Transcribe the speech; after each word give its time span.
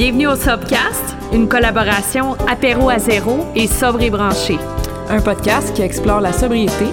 Bienvenue 0.00 0.28
au 0.28 0.34
Sobcast, 0.34 1.14
une 1.30 1.46
collaboration 1.46 2.32
apéro 2.48 2.88
à 2.88 2.98
zéro 2.98 3.44
et 3.54 3.66
sobre 3.66 4.00
et 4.00 4.08
branché. 4.08 4.56
Un 5.10 5.20
podcast 5.20 5.74
qui 5.74 5.82
explore 5.82 6.22
la 6.22 6.32
sobriété. 6.32 6.86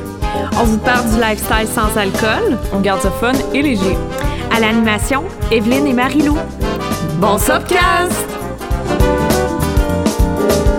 On 0.60 0.66
vous 0.66 0.78
parle 0.78 1.10
du 1.12 1.16
lifestyle 1.16 1.68
sans 1.68 1.96
alcool. 1.98 2.58
On 2.74 2.82
garde 2.82 3.00
ça 3.00 3.10
fun 3.10 3.32
et 3.54 3.62
léger. 3.62 3.96
À 4.54 4.60
l'animation, 4.60 5.24
Evelyne 5.54 5.88
et 5.88 5.94
Marilou. 5.94 6.38
Bon 7.14 7.38
Sobcast! 7.38 8.28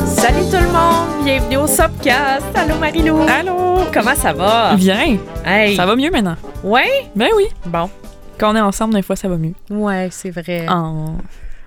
Salut 0.05 0.45
tout 0.51 0.63
le 0.63 0.71
monde, 0.71 1.25
bienvenue 1.25 1.57
au 1.57 1.67
Sobcast. 1.67 2.45
Allô 2.55 2.75
Marilou. 2.79 3.21
Allô! 3.27 3.87
Comment 3.91 4.15
ça 4.15 4.35
va? 4.35 4.75
Viens! 4.77 5.17
Hey. 5.47 5.77
Ça 5.77 5.87
va 5.87 5.97
mieux 5.97 6.11
maintenant? 6.11 6.37
Ouais? 6.63 7.09
Ben 7.17 7.31
oui. 7.35 7.47
Bon. 7.65 7.89
Quand 8.37 8.53
on 8.53 8.57
est 8.57 8.61
ensemble, 8.61 8.93
des 8.93 9.03
fois, 9.03 9.17
ça 9.17 9.29
va 9.29 9.39
mieux. 9.39 9.55
Ouais, 9.71 10.09
c'est 10.13 10.31
vrai. 10.31 10.67
Oh. 10.71 11.13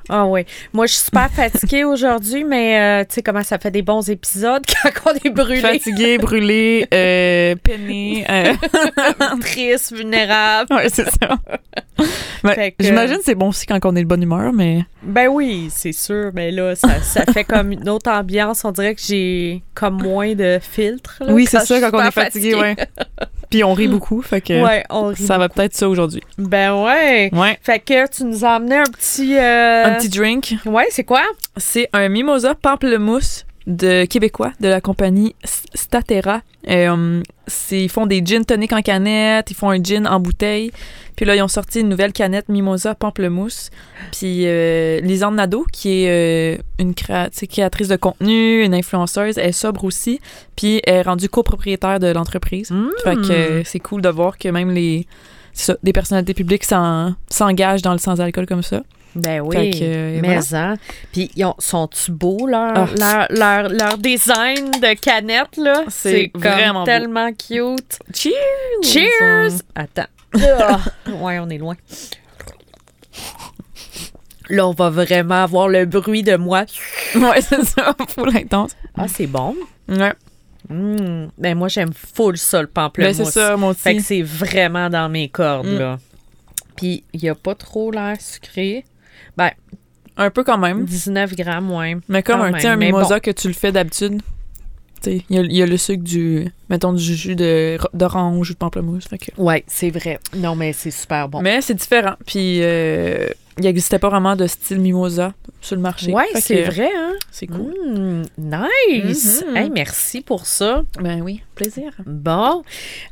Ah 0.09 0.25
oui. 0.25 0.45
Moi, 0.73 0.85
je 0.87 0.93
suis 0.93 1.05
super 1.05 1.29
fatiguée 1.33 1.83
aujourd'hui, 1.83 2.43
mais 2.43 2.79
euh, 2.79 3.03
tu 3.07 3.15
sais 3.15 3.21
comment 3.21 3.43
ça 3.43 3.57
fait 3.59 3.71
des 3.71 3.81
bons 3.81 4.09
épisodes 4.09 4.63
quand 4.83 5.11
on 5.11 5.15
est 5.27 5.29
brûlé? 5.29 5.61
Fatigué, 5.61 6.17
brûlé, 6.17 6.87
euh, 6.93 7.55
peiné. 7.63 8.25
euh, 8.29 8.53
Triste, 9.41 9.93
vulnérable. 9.93 10.73
ouais, 10.73 10.89
c'est 10.89 11.09
ça. 11.09 11.37
Ben, 12.43 12.71
J'imagine 12.79 13.17
que 13.17 13.23
c'est 13.23 13.35
bon 13.35 13.49
aussi 13.49 13.65
quand 13.65 13.79
on 13.85 13.95
est 13.95 14.01
de 14.03 14.07
bonne 14.07 14.23
humeur, 14.23 14.51
mais. 14.53 14.81
Ben 15.03 15.27
oui, 15.27 15.69
c'est 15.73 15.91
sûr. 15.93 16.31
Mais 16.33 16.51
là, 16.51 16.75
ça, 16.75 17.01
ça 17.01 17.25
fait 17.31 17.43
comme 17.43 17.71
une 17.71 17.89
autre 17.89 18.09
ambiance. 18.11 18.63
On 18.65 18.71
dirait 18.71 18.93
que 18.95 19.01
j'ai 19.01 19.63
comme 19.73 20.01
moins 20.01 20.33
de 20.35 20.59
filtre. 20.61 21.17
là, 21.21 21.33
oui, 21.33 21.45
c'est 21.49 21.59
je 21.61 21.65
ça, 21.65 21.75
suis 21.79 21.91
quand 21.91 21.97
on 21.99 22.03
est 22.07 22.11
fatigué, 22.11 22.55
ouais. 22.55 22.75
Puis 23.49 23.63
on 23.65 23.73
rit 23.73 23.89
beaucoup, 23.89 24.21
fait 24.21 24.39
que. 24.39 24.63
Ouais, 24.63 24.85
on 24.89 25.07
rit. 25.07 25.17
Ça 25.21 25.37
va 25.37 25.49
peut-être 25.49 25.73
ça 25.75 25.89
aujourd'hui. 25.89 26.21
Ben 26.37 26.73
ouais. 26.83 27.29
Ouais. 27.33 27.59
Fait 27.61 27.79
que 27.79 28.07
tu 28.09 28.23
nous 28.23 28.45
as 28.45 28.51
amené 28.51 28.77
un 28.77 28.83
petit. 28.83 29.35
euh, 29.37 29.85
Un 29.85 29.95
petit 29.95 30.07
drink. 30.09 30.55
Ouais, 30.65 30.85
c'est 30.89 31.03
quoi? 31.03 31.21
C'est 31.57 31.89
un 31.91 32.07
mimosa 32.07 32.55
pamplemousse 32.55 33.45
de 33.67 34.05
québécois 34.05 34.51
de 34.59 34.67
la 34.67 34.81
compagnie 34.81 35.35
Statera. 35.73 36.41
Euh, 36.69 37.21
c'est- 37.47 37.83
ils 37.83 37.89
font 37.89 38.05
des 38.05 38.21
gin 38.25 38.43
tonic 38.45 38.73
en 38.73 38.81
canette, 38.81 39.51
ils 39.51 39.53
font 39.55 39.69
un 39.69 39.81
gin 39.81 40.07
en 40.07 40.19
bouteille. 40.19 40.71
Puis 41.15 41.25
là, 41.25 41.35
ils 41.35 41.41
ont 41.41 41.47
sorti 41.47 41.81
une 41.81 41.89
nouvelle 41.89 42.13
canette 42.13 42.49
mimosa 42.49 42.95
pamplemousse. 42.95 43.69
Puis 44.11 44.43
euh, 44.47 44.99
Lisanne 45.01 45.35
Nadeau, 45.35 45.65
qui 45.71 46.03
est 46.03 46.57
euh, 46.57 46.61
une 46.79 46.93
créatrice 46.95 47.87
de 47.87 47.95
contenu, 47.95 48.63
une 48.63 48.73
influenceuse, 48.73 49.37
elle 49.37 49.49
est 49.49 49.51
sobre 49.51 49.83
aussi. 49.83 50.19
Puis 50.55 50.81
elle 50.85 50.95
est 50.95 51.01
rendue 51.03 51.29
copropriétaire 51.29 51.99
de 51.99 52.07
l'entreprise. 52.07 52.71
Fait 53.03 53.15
que 53.15 53.31
euh, 53.31 53.63
c'est 53.65 53.79
cool 53.79 54.01
de 54.01 54.09
voir 54.09 54.37
que 54.37 54.47
même 54.49 54.71
les 54.71 55.05
ça, 55.53 55.75
des 55.83 55.91
personnalités 55.93 56.33
publiques 56.33 56.63
s'en- 56.63 57.13
s'engagent 57.29 57.81
dans 57.81 57.91
le 57.91 57.97
sans-alcool 57.99 58.45
comme 58.45 58.63
ça. 58.63 58.81
Ben 59.15 59.41
oui. 59.41 59.71
Que, 59.71 59.83
euh, 59.83 60.19
mais 60.21 60.37
voilà. 60.39 60.71
hein. 60.71 60.75
Puis 61.11 61.29
ils 61.35 61.43
ont- 61.45 61.55
sont-tu 61.59 62.11
beaux 62.11 62.47
leur, 62.47 62.73
Ah, 62.75 62.87
leur, 62.97 63.27
leur, 63.29 63.69
leur 63.69 63.97
design 63.97 64.71
de 64.71 64.93
canette 64.99 65.57
là? 65.57 65.83
C'est 65.89 66.31
vraiment 66.33 66.79
beau. 66.81 66.85
tellement 66.85 67.29
cute. 67.33 67.99
Cheers! 68.13 68.33
Cheers! 68.83 69.61
Attends. 69.75 70.07
Ah. 70.35 70.79
ouais, 71.21 71.39
on 71.39 71.49
est 71.49 71.57
loin. 71.57 71.75
Là, 74.49 74.67
on 74.67 74.71
va 74.73 74.89
vraiment 74.89 75.43
avoir 75.43 75.67
le 75.69 75.85
bruit 75.85 76.23
de 76.23 76.35
moi. 76.35 76.65
Ouais, 77.15 77.41
c'est 77.41 77.63
ça, 77.63 77.95
full 78.09 78.35
intense. 78.35 78.75
Ah, 78.97 79.07
c'est 79.07 79.27
bon. 79.27 79.55
Ouais. 79.87 80.13
Mm. 80.69 81.27
Ben 81.37 81.57
moi, 81.57 81.67
j'aime 81.69 81.91
full 81.93 82.37
ça, 82.37 82.61
le 82.61 82.67
pamplemousse. 82.67 83.17
Ben, 83.17 83.25
c'est 83.25 83.31
ça, 83.31 83.55
moi 83.57 83.73
Fait 83.73 83.95
que 83.97 84.01
c'est 84.01 84.21
vraiment 84.21 84.89
dans 84.89 85.09
mes 85.09 85.29
cordes, 85.29 85.67
Mm. 85.67 85.79
là. 85.79 85.99
Puis, 86.75 87.03
il 87.13 87.21
n'y 87.21 87.29
a 87.29 87.35
pas 87.35 87.55
trop 87.55 87.91
l'air 87.91 88.17
sucré. 88.19 88.83
Ben, 89.37 89.51
Un 90.17 90.29
peu 90.29 90.43
quand 90.43 90.57
même. 90.57 90.85
19 90.85 91.35
grammes, 91.35 91.71
ouais. 91.71 91.97
Mais 92.09 92.21
comme 92.23 92.41
un, 92.41 92.53
un 92.53 92.75
mimosa 92.75 93.19
que 93.19 93.31
tu 93.31 93.47
le 93.47 93.53
fais 93.53 93.71
d'habitude. 93.71 94.21
Tu 95.01 95.09
sais, 95.17 95.25
Il 95.29 95.35
y, 95.35 95.39
a- 95.39 95.43
il 95.43 95.53
y 95.55 95.61
a 95.63 95.65
le 95.65 95.77
sucre 95.77 96.03
du, 96.03 96.47
mettons, 96.69 96.93
du 96.93 97.01
jus 97.15 97.35
d'orange 97.35 98.51
ou 98.51 98.53
de 98.53 98.57
pamplemousse. 98.57 99.07
Fait 99.07 99.17
que... 99.17 99.31
Ouais, 99.37 99.63
c'est 99.67 99.89
vrai. 99.89 100.19
Non, 100.35 100.55
mais 100.55 100.73
c'est 100.73 100.91
super 100.91 101.27
bon. 101.27 101.41
Mais 101.41 101.61
c'est 101.61 101.73
différent. 101.73 102.13
Puis 102.25 102.59
euh, 102.61 103.27
il 103.57 103.63
n'existait 103.63 103.99
pas 103.99 104.09
vraiment 104.09 104.35
de 104.35 104.47
style 104.47 104.79
mimosa 104.79 105.33
sur 105.61 105.75
le 105.75 105.81
marché. 105.81 106.11
ouais, 106.13 106.27
Fait 106.33 106.41
c'est 106.41 106.63
vrai, 106.63 106.89
hein? 106.95 107.13
C'est 107.31 107.47
cool. 107.47 107.73
Mm, 107.85 108.23
nice! 108.37 109.43
Mhm. 109.47 109.57
Hey, 109.57 109.69
merci 109.69 110.21
pour 110.21 110.45
ça. 110.45 110.83
Ben 110.99 111.21
oui, 111.21 111.41
plaisir. 111.55 111.91
Bon. 112.05 112.63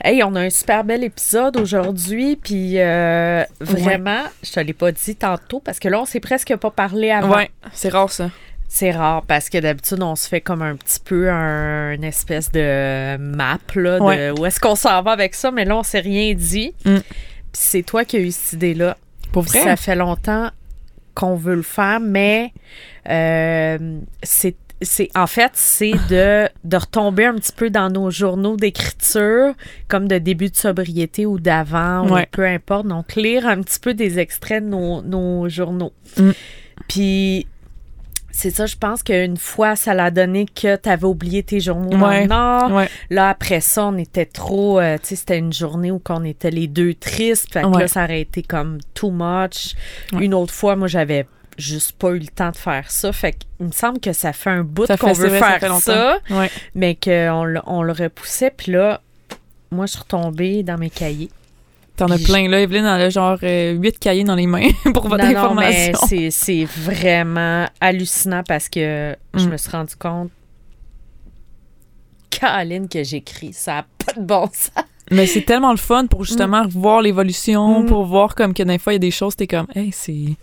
Hey, 0.03 0.23
on 0.23 0.33
a 0.35 0.41
un 0.41 0.49
super 0.49 0.83
bel 0.83 1.03
épisode 1.03 1.57
aujourd'hui, 1.57 2.35
puis 2.37 2.79
euh, 2.79 3.43
vraiment, 3.59 4.23
je 4.43 4.51
te 4.51 4.59
l'ai 4.59 4.73
pas 4.73 4.91
dit 4.91 5.15
tantôt, 5.15 5.59
parce 5.59 5.79
que 5.79 5.87
là, 5.89 5.99
on 6.01 6.05
s'est 6.05 6.19
presque 6.19 6.55
pas 6.55 6.71
parlé 6.71 7.11
avant. 7.11 7.35
Ouais, 7.35 7.51
c'est 7.73 7.89
rare 7.89 8.11
ça. 8.11 8.29
C'est 8.71 8.91
rare, 8.91 9.23
parce 9.25 9.49
que 9.49 9.57
d'habitude, 9.57 10.01
on 10.03 10.15
se 10.15 10.27
fait 10.27 10.41
comme 10.41 10.61
un 10.61 10.75
petit 10.75 10.99
peu 11.03 11.29
un, 11.31 11.91
une 11.93 12.03
espèce 12.03 12.51
de 12.51 13.17
map, 13.17 13.57
là, 13.75 13.97
de 13.97 14.03
Ouais. 14.03 14.31
où 14.39 14.45
est-ce 14.45 14.59
qu'on 14.59 14.75
s'en 14.75 15.01
va 15.01 15.11
avec 15.11 15.33
ça, 15.33 15.49
mais 15.49 15.65
là, 15.65 15.75
on 15.77 15.83
s'est 15.83 15.99
rien 16.01 16.33
dit. 16.35 16.73
Mm. 16.85 16.97
Puis 16.97 17.03
c'est 17.53 17.81
toi 17.81 18.05
qui 18.05 18.17
as 18.17 18.19
eu 18.19 18.29
cette 18.31 18.53
idée-là. 18.53 18.95
Pour 19.31 19.43
vrai? 19.43 19.61
Ça 19.63 19.75
fait 19.75 19.95
longtemps 19.95 20.49
qu'on 21.15 21.35
veut 21.35 21.55
le 21.55 21.61
faire, 21.61 21.99
mais 21.99 22.53
euh, 23.09 23.99
c'est 24.23 24.55
c'est 24.81 25.09
en 25.13 25.27
fait 25.27 25.51
c'est 25.55 25.91
de, 26.09 26.47
de 26.63 26.77
retomber 26.77 27.25
un 27.25 27.35
petit 27.35 27.51
peu 27.51 27.69
dans 27.69 27.89
nos 27.89 28.09
journaux 28.11 28.55
d'écriture 28.55 29.53
comme 29.89 30.07
de 30.07 30.17
début 30.19 30.49
de 30.49 30.55
sobriété 30.55 31.25
ou 31.25 31.37
d'avant 31.37 32.07
Ouais. 32.09 32.21
ou 32.21 32.25
peu 32.31 32.45
importe 32.47 32.87
donc 32.87 33.15
lire 33.17 33.45
un 33.45 33.61
petit 33.61 33.79
peu 33.79 33.93
des 33.93 34.19
extraits 34.19 34.63
de 34.63 34.69
nos, 34.69 35.01
nos 35.01 35.49
journaux 35.49 35.91
Mm. 36.17 36.31
puis 36.87 37.45
c'est 38.39 38.51
ça 38.51 38.65
je 38.65 38.75
pense 38.75 39.03
qu'une 39.03 39.37
fois 39.37 39.75
ça 39.75 39.93
l'a 39.93 40.11
donné 40.11 40.45
que 40.45 40.75
tu 40.77 40.89
avais 40.89 41.05
oublié 41.05 41.43
tes 41.43 41.59
journaux 41.59 41.89
dans 41.89 42.07
Ouais. 42.07 42.21
le 42.21 42.27
Nord 42.27 42.71
Ouais. 42.71 42.89
Là, 43.09 43.29
après 43.29 43.59
ça, 43.61 43.85
on 43.87 43.97
était 43.97 44.25
trop. 44.25 44.79
euh, 44.79 44.97
tu 44.97 45.09
sais, 45.09 45.15
c'était 45.17 45.37
une 45.37 45.51
journée 45.53 45.91
où 45.91 46.01
on 46.09 46.23
était 46.23 46.51
les 46.51 46.67
deux 46.67 46.93
tristes. 46.93 47.51
Fait 47.53 47.61
que 47.61 47.67
Ouais. 47.67 47.81
là, 47.81 47.87
ça 47.87 48.03
aurait 48.05 48.21
été 48.21 48.41
comme 48.43 48.77
too 48.93 49.11
much. 49.11 49.75
Une 50.13 50.33
autre 50.33 50.53
fois, 50.53 50.75
moi, 50.75 50.87
j'avais 50.87 51.25
juste 51.57 51.91
pas 51.93 52.11
eu 52.11 52.19
le 52.19 52.27
temps 52.27 52.51
de 52.51 52.55
faire 52.57 52.89
ça. 52.89 53.11
Fait 53.11 53.33
qu'il 53.33 53.67
me 53.67 53.71
semble 53.71 53.99
que 53.99 54.13
ça 54.13 54.31
fait 54.33 54.49
un 54.49 54.63
bout 54.63 54.87
qu'on 54.97 55.11
veut 55.13 55.27
vrai, 55.27 55.39
faire 55.59 55.75
ça, 55.79 56.19
mais 56.75 56.95
qu'on 56.95 57.55
on 57.65 57.81
le 57.83 57.91
repoussait. 57.91 58.51
Puis 58.55 58.71
là, 58.71 59.01
moi, 59.71 59.85
je 59.85 59.91
suis 59.91 59.99
retombée 59.99 60.63
dans 60.63 60.77
mes 60.77 60.89
cahiers. 60.89 61.29
T'en 61.99 62.07
as 62.11 62.17
plein 62.17 62.47
là. 62.49 62.59
Evelyne, 62.61 62.85
elle 62.85 63.01
a 63.01 63.09
genre 63.09 63.37
euh, 63.43 63.73
huit 63.73 63.99
cahiers 63.99 64.23
dans 64.23 64.35
les 64.35 64.47
mains 64.47 64.69
pour 64.93 65.07
votre 65.07 65.23
non, 65.23 65.31
non, 65.33 65.53
mais 65.55 65.91
information. 65.91 66.29
c'est- 66.31 66.63
vraiment 66.65 67.65
hallucinant 67.81 68.41
parce 68.47 68.69
que 68.69 69.15
je 69.35 69.45
Mm. 69.45 69.49
me 69.51 69.57
suis 69.57 69.69
rendu 69.71 69.95
compte. 69.95 70.31
Caroline, 72.29 72.87
que 72.87 73.03
j'écris, 73.03 73.53
ça 73.53 73.73
n'a 73.75 73.85
pas 74.05 74.13
de 74.19 74.25
bon 74.25 74.47
sens. 74.53 74.71
Mais 75.11 75.25
c'est 75.25 75.41
tellement 75.41 75.71
le 75.71 75.77
fun 75.77 76.05
pour 76.05 76.23
justement 76.23 76.65
voir 76.67 77.01
l'évolution, 77.01 77.81
Mm. 77.83 77.85
pour 77.87 78.05
voir 78.05 78.35
comme 78.35 78.53
que 78.53 78.61
des 78.63 78.77
fois 78.77 78.93
il 78.93 78.95
y 78.95 78.97
a 78.97 78.99
des 78.99 79.11
choses, 79.11 79.35
t'es 79.35 79.47
comme, 79.47 79.67
hey, 79.75 79.91
c'est. 79.91 80.35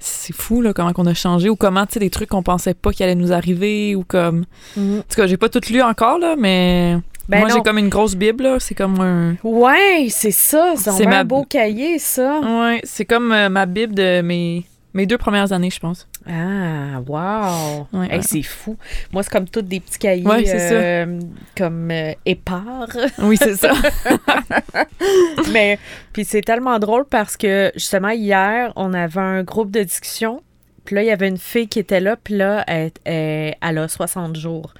C'est 0.00 0.32
fou, 0.32 0.62
là, 0.62 0.72
comment 0.72 0.92
qu'on 0.92 1.06
a 1.06 1.14
changé, 1.14 1.48
ou 1.50 1.56
comment, 1.56 1.84
tu 1.84 1.94
sais, 1.94 1.98
des 2.00 2.08
trucs 2.08 2.28
qu'on 2.28 2.42
pensait 2.44 2.72
pas 2.74 2.92
qu'il 2.92 3.02
allait 3.02 3.16
nous 3.16 3.32
arriver, 3.32 3.96
ou 3.96 4.04
comme. 4.04 4.44
En 4.76 5.00
tout 5.00 5.16
cas, 5.16 5.26
j'ai 5.26 5.36
pas 5.36 5.48
tout 5.48 5.60
lu 5.70 5.82
encore, 5.82 6.18
là, 6.20 6.36
mais. 6.38 6.96
Ben 7.28 7.40
moi, 7.40 7.48
j'ai 7.54 7.60
comme 7.62 7.78
une 7.78 7.88
grosse 7.90 8.14
Bible, 8.14 8.44
là. 8.44 8.56
C'est 8.58 8.74
comme 8.74 9.00
un. 9.00 9.36
Ouais, 9.44 10.06
c'est 10.10 10.30
ça. 10.30 10.72
C'est 10.76 10.90
C'est 10.92 11.06
un 11.06 11.10
ma- 11.10 11.24
beau 11.24 11.44
cahier, 11.44 11.98
ça. 11.98 12.40
Ouais, 12.40 12.80
c'est 12.84 13.04
comme 13.04 13.32
euh, 13.32 13.48
ma 13.50 13.66
Bible 13.66 13.94
de 13.94 14.22
mes, 14.22 14.64
mes 14.94 15.04
deux 15.06 15.18
premières 15.18 15.52
années, 15.52 15.70
je 15.70 15.78
pense. 15.78 16.08
Ah, 16.26 17.00
wow. 17.06 17.86
Ouais, 17.92 18.06
Hey, 18.06 18.16
ouais. 18.18 18.22
c'est 18.22 18.42
fou. 18.42 18.76
Moi, 19.12 19.22
c'est 19.22 19.30
comme 19.30 19.48
tous 19.48 19.62
des 19.62 19.80
petits 19.80 19.98
cahiers 19.98 20.26
Ouais, 20.26 20.44
c'est 20.44 20.58
ça. 20.70 20.74
euh, 20.74 21.20
comme 21.56 21.90
euh, 21.90 22.12
épars. 22.26 22.88
Oui, 23.18 23.36
c'est 23.36 23.56
ça. 23.56 23.72
Mais 25.52 25.78
puis 26.12 26.24
c'est 26.24 26.42
tellement 26.42 26.78
drôle 26.78 27.04
parce 27.04 27.36
que 27.36 27.70
justement 27.74 28.10
hier, 28.10 28.72
on 28.76 28.92
avait 28.94 29.20
un 29.20 29.42
groupe 29.42 29.70
de 29.70 29.82
discussion. 29.82 30.42
Puis 30.84 30.94
là, 30.96 31.02
il 31.02 31.06
y 31.06 31.10
avait 31.10 31.28
une 31.28 31.36
fille 31.38 31.68
qui 31.68 31.78
était 31.80 32.00
là, 32.00 32.16
puis 32.16 32.34
là, 32.36 32.64
elle, 32.66 32.90
elle- 33.04 33.54
elle 33.60 33.78
a 33.78 33.88
60 33.88 34.36
jours. 34.36 34.72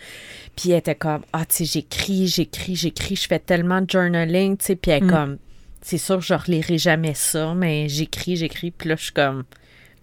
Puis 0.60 0.70
elle 0.72 0.78
était 0.78 0.94
comme 0.96 1.20
Ah, 1.32 1.44
tu 1.46 1.56
sais, 1.58 1.64
j'écris, 1.64 2.26
j'écris, 2.26 2.74
j'écris, 2.74 3.14
je 3.16 3.28
fais 3.28 3.38
tellement 3.38 3.80
de 3.80 3.88
journaling, 3.88 4.56
tu 4.56 4.64
sais, 4.66 4.76
puis 4.76 4.90
elle 4.90 5.04
est 5.04 5.06
Mm. 5.06 5.10
comme 5.10 5.36
C'est 5.80 5.98
sûr, 5.98 6.20
je 6.20 6.34
relirai 6.34 6.76
jamais 6.76 7.14
ça, 7.14 7.54
mais 7.54 7.88
j'écris, 7.88 8.34
j'écris, 8.36 8.72
puis 8.72 8.88
là, 8.88 8.96
je 8.96 9.04
suis 9.04 9.12
comme 9.12 9.44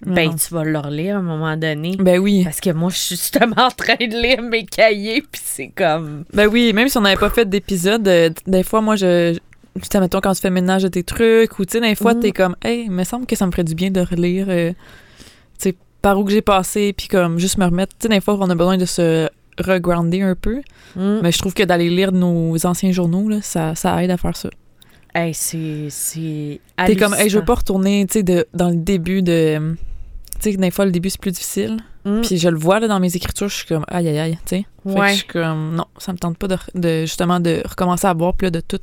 Ben, 0.06 0.30
Non. 0.30 0.36
tu 0.36 0.54
vas 0.54 0.64
le 0.64 0.78
relire 0.78 1.16
à 1.16 1.20
un 1.20 1.22
moment 1.22 1.56
donné. 1.58 1.96
Ben 1.98 2.20
oui. 2.20 2.44
Parce 2.44 2.60
que 2.60 2.70
moi, 2.70 2.90
je 2.90 2.98
suis 2.98 3.16
justement 3.16 3.56
en 3.66 3.70
train 3.72 3.96
de 3.96 4.22
lire 4.22 4.42
mes 4.42 4.66
cahiers, 4.66 5.22
puis 5.22 5.42
c'est 5.44 5.68
comme. 5.70 6.26
Ben 6.34 6.48
oui, 6.48 6.74
même 6.74 6.90
si 6.90 6.98
on 6.98 7.02
n'avait 7.02 7.16
pas 7.20 7.30
fait 7.30 7.48
d'épisode, 7.50 8.08
euh, 8.08 8.30
des 8.48 8.64
fois, 8.64 8.82
moi, 8.82 8.96
je. 8.98 9.38
Tu 9.92 10.00
mettons, 10.00 10.20
quand 10.22 10.34
tu 10.34 10.42
fais 10.42 10.50
ménage 10.50 10.84
de 10.84 10.88
tes 10.90 11.04
trucs, 11.04 11.60
ou 11.60 11.66
tu 11.66 11.74
sais, 11.74 11.82
des 11.82 11.96
fois, 11.96 12.14
Mhm. 12.14 12.20
t'es 12.22 12.32
comme, 12.32 12.56
hey, 12.64 12.84
il 12.86 12.92
me 12.92 13.04
semble 13.04 13.26
que 13.26 13.36
ça 13.36 13.46
me 13.46 13.52
ferait 13.52 13.64
du 13.66 13.76
bien 13.76 13.90
de 13.92 14.00
relire, 14.02 14.48
euh, 14.50 14.72
tu 15.60 15.70
sais, 15.70 15.76
par 16.02 16.18
où 16.20 16.24
que 16.26 16.32
j'ai 16.32 16.42
passé, 16.42 16.94
puis 16.94 17.08
comme 17.10 17.40
juste 17.40 17.58
me 17.58 17.66
remettre. 17.66 17.94
Tu 18.00 18.04
sais, 18.04 18.10
des 18.10 18.22
fois, 18.22 18.38
on 18.40 18.50
a 18.50 18.56
besoin 18.56 18.78
de 18.78 18.86
se 18.86 19.28
regrounder 19.60 20.22
un 20.22 20.36
peu. 20.36 20.62
Mm. 20.96 21.20
Mais 21.22 21.32
je 21.32 21.38
trouve 21.40 21.54
que 21.54 21.64
d'aller 21.64 21.90
lire 21.90 22.12
nos 22.12 22.66
anciens 22.66 22.92
journaux, 22.92 23.30
là, 23.30 23.40
ça, 23.42 23.76
ça 23.76 24.04
aide 24.04 24.12
à 24.12 24.18
faire 24.18 24.36
ça. 24.36 24.50
Hey, 25.14 25.34
c'est. 25.34 25.88
c'est 25.90 26.60
T'es 26.86 26.96
comme, 26.98 27.14
hey, 27.14 27.30
je 27.30 27.40
veux 27.40 27.46
pas 27.46 27.56
retourner, 27.56 28.06
tu 28.08 28.14
sais, 28.20 28.24
de- 28.24 28.46
dans 28.54 28.70
le 28.70 28.76
début 28.76 29.22
de. 29.22 29.76
Tu 30.42 30.52
sais, 30.52 30.58
des 30.58 30.72
fois, 30.72 30.84
le 30.86 30.92
début, 30.92 31.10
c'est 31.10 31.22
plus 31.22 31.32
difficile. 31.32 31.78
Mm. 32.04 32.22
Puis 32.22 32.38
je 32.38 32.50
le 32.50 32.58
vois 32.58 32.80
là, 32.82 32.88
dans 32.90 33.00
mes 33.00 33.16
écritures, 33.16 33.48
je 33.48 33.56
suis 33.56 33.66
comme 33.66 33.86
aïe 33.88 34.08
aïe 34.10 34.20
aïe, 34.20 34.38
tu 34.46 34.58
sais. 34.58 34.66
Fait 34.86 34.94
que 34.94 35.00
Ouais. 35.00 35.10
je 35.12 35.16
suis 35.16 35.28
comme 35.28 35.76
non, 35.76 35.86
ça 35.98 36.12
me 36.12 36.18
tente 36.18 36.38
pas 36.38 36.48
de, 36.48 36.58
de- 36.76 37.02
justement 37.02 37.40
de 37.40 37.62
recommencer 37.66 38.06
à 38.08 38.14
boire, 38.14 38.34
puis 38.34 38.46
là, 38.48 38.52
de 38.52 38.60
tout 38.60 38.80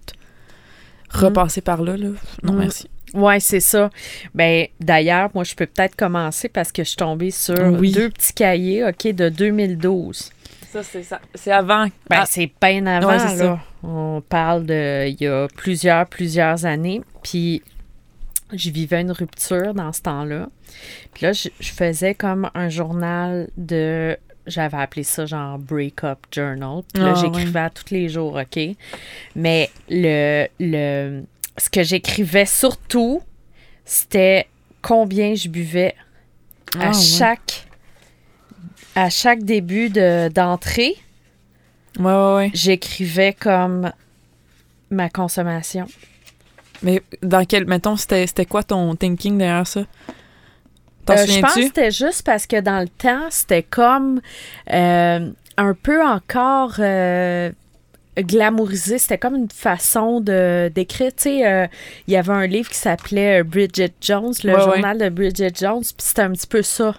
repasser 1.11 1.61
par 1.61 1.83
là. 1.83 1.97
là. 1.97 2.09
Non, 2.43 2.55
Mm. 2.55 2.59
merci. 2.59 2.89
Ouais, 3.15 3.41
c'est 3.41 3.61
ça. 3.61 3.91
Ben, 4.35 4.67
d'ailleurs, 4.81 5.29
moi, 5.35 5.45
je 5.45 5.55
peux 5.55 5.67
peut-être 5.67 5.95
commencer 5.95 6.49
parce 6.49 6.73
que 6.73 6.83
je 6.83 6.89
suis 6.89 6.97
tombée 6.97 7.31
sur 7.31 7.55
Oui. 7.79 7.93
deux 7.93 8.09
petits 8.09 8.33
cahiers, 8.33 8.85
OK, 8.87 9.07
de 9.15 9.29
2012. 9.29 10.31
Ça, 10.73 10.83
c'est 10.83 11.03
ça. 11.03 11.21
C'est 11.35 11.53
avant. 11.53 11.85
Ben, 12.09 12.19
Ah, 12.21 12.25
c'est 12.27 12.51
bien 12.61 12.87
avant, 12.87 13.09
Ouais, 13.09 13.19
c'est 13.19 13.37
ça. 13.37 13.45
là. 13.45 13.61
On 13.83 14.23
parle 14.27 14.65
de 14.65 15.07
il 15.09 15.21
y 15.21 15.27
a 15.27 15.47
plusieurs, 15.55 16.07
plusieurs 16.07 16.65
années. 16.65 17.03
Puis, 17.23 17.63
je 18.53 18.71
vivais 18.71 19.01
une 19.03 19.13
rupture 19.13 19.75
dans 19.75 19.93
ce 19.93 20.03
temps-là. 20.03 20.49
Puis 21.13 21.27
là, 21.27 21.33
je, 21.33 21.49
je 21.61 21.73
faisais 21.73 22.15
comme 22.15 22.51
un 22.55 22.69
journal 22.69 23.49
de... 23.57 24.17
J'avais 24.47 24.79
appelé 24.79 25.03
ça 25.05 25.25
genre 25.27 25.59
Breakup 25.59 26.27
Journal. 26.35 26.83
Puis 26.93 27.03
là, 27.03 27.13
Ah, 27.17 27.21
j'écrivais 27.21 27.71
tous 27.71 27.93
les 27.93 28.09
jours, 28.09 28.35
OK? 28.41 28.61
Mais 29.37 29.71
le, 29.89 30.47
le, 30.59 31.23
ce 31.59 31.71
que 31.71 31.83
j'écrivais 31.83 32.47
surtout, 32.47 33.23
c'était 33.85 34.49
combien 34.81 35.35
je 35.35 35.49
buvais 35.49 35.95
à 36.79 36.89
Ah, 36.89 36.93
chaque 36.93 37.67
à 38.94 39.11
chaque 39.11 39.43
début 39.43 39.89
de- 39.91 40.29
d'entrée 40.29 40.97
Ouais, 41.99 42.05
ouais, 42.05 42.35
ouais. 42.37 42.50
j'écrivais 42.55 43.33
comme 43.35 43.93
ma 44.91 45.09
consommation. 45.11 45.87
Mais 46.83 47.03
dans 47.23 47.44
quel. 47.44 47.67
Mettons, 47.67 47.97
c'était 47.97 48.27
c'était 48.27 48.47
quoi 48.47 48.62
ton 48.62 48.94
thinking 48.97 49.39
derrière 49.39 49.67
ça? 49.67 49.83
T'en 51.05 51.15
Euh, 51.15 51.27
je 51.27 51.41
pense 51.41 51.55
que 51.55 51.62
c'était 51.62 51.91
juste 51.91 52.23
parce 52.25 52.47
que 52.47 52.61
dans 52.61 52.81
le 52.81 52.89
temps, 52.89 53.27
c'était 53.31 53.62
comme 53.62 54.21
euh, 54.73 55.31
un 55.56 55.75
peu 55.75 56.03
encore 56.05 56.75
euh, 56.79 57.50
glamourisé. 58.19 58.99
C'était 58.99 59.19
comme 59.19 59.37
une 59.37 59.50
façon 59.50 60.21
de 60.21 60.71
d'écrire. 60.75 61.12
Tu 61.17 61.23
sais, 61.25 61.47
euh, 61.47 61.67
il 62.06 62.15
y 62.15 62.17
avait 62.17 62.33
un 62.33 62.47
livre 62.47 62.69
qui 62.71 62.79
s'appelait 62.79 63.43
Bridget 63.43 63.93
Jones, 64.00 64.33
le 64.44 64.53
Ouais, 64.53 64.56
ouais. 64.59 64.65
journal 64.65 64.99
de 64.99 65.09
Bridget 65.09 65.53
Jones, 65.55 65.83
puis 65.83 65.94
c'était 65.99 66.23
un 66.23 66.33
petit 66.33 66.47
peu 66.47 66.62
ça. 66.62 66.94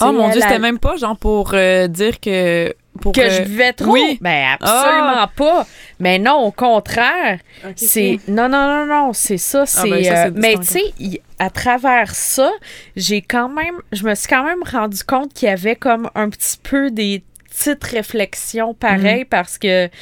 Oh 0.00 0.12
mon 0.12 0.28
dieu, 0.28 0.36
elle, 0.36 0.42
c'était 0.42 0.58
même 0.58 0.78
pas 0.78 0.96
genre 0.96 1.16
pour 1.16 1.52
euh, 1.54 1.86
dire 1.88 2.20
que. 2.20 2.74
Pour, 3.00 3.12
que 3.12 3.20
euh, 3.20 3.30
je 3.30 3.42
buvais 3.42 3.72
trop? 3.72 3.92
oui. 3.92 4.18
Ben 4.20 4.56
absolument 4.60 5.28
pas. 5.34 5.66
Mais 5.98 6.18
non, 6.18 6.44
au 6.44 6.52
contraire. 6.52 7.38
C'est 7.76 8.20
non 8.28 8.48
non 8.48 8.66
non 8.66 8.86
non, 8.86 9.12
c'est 9.12 9.36
ça, 9.38 9.66
c'est 9.66 9.88
ben, 9.88 10.04
ça, 10.04 10.26
euh, 10.26 10.30
c'est 10.32 10.40
mais 10.40 10.56
tu 10.58 10.64
sais 10.64 10.94
y- 10.98 11.20
à 11.38 11.50
travers 11.50 12.14
ça, 12.14 12.50
j'ai 12.94 13.20
quand 13.20 13.48
même 13.48 13.76
je 13.92 14.04
me 14.04 14.14
suis 14.14 14.28
quand 14.28 14.44
même 14.44 14.62
rendu 14.62 15.02
compte 15.02 15.32
qu'il 15.34 15.48
y 15.48 15.52
avait 15.52 15.76
comme 15.76 16.08
un 16.14 16.28
petit 16.30 16.58
peu 16.62 16.90
des 16.90 17.24
petites 17.50 17.82
réflexions 17.84 18.74
pareilles 18.74 19.24
parce 19.24 19.58
que 19.58 19.86
tu 19.86 19.92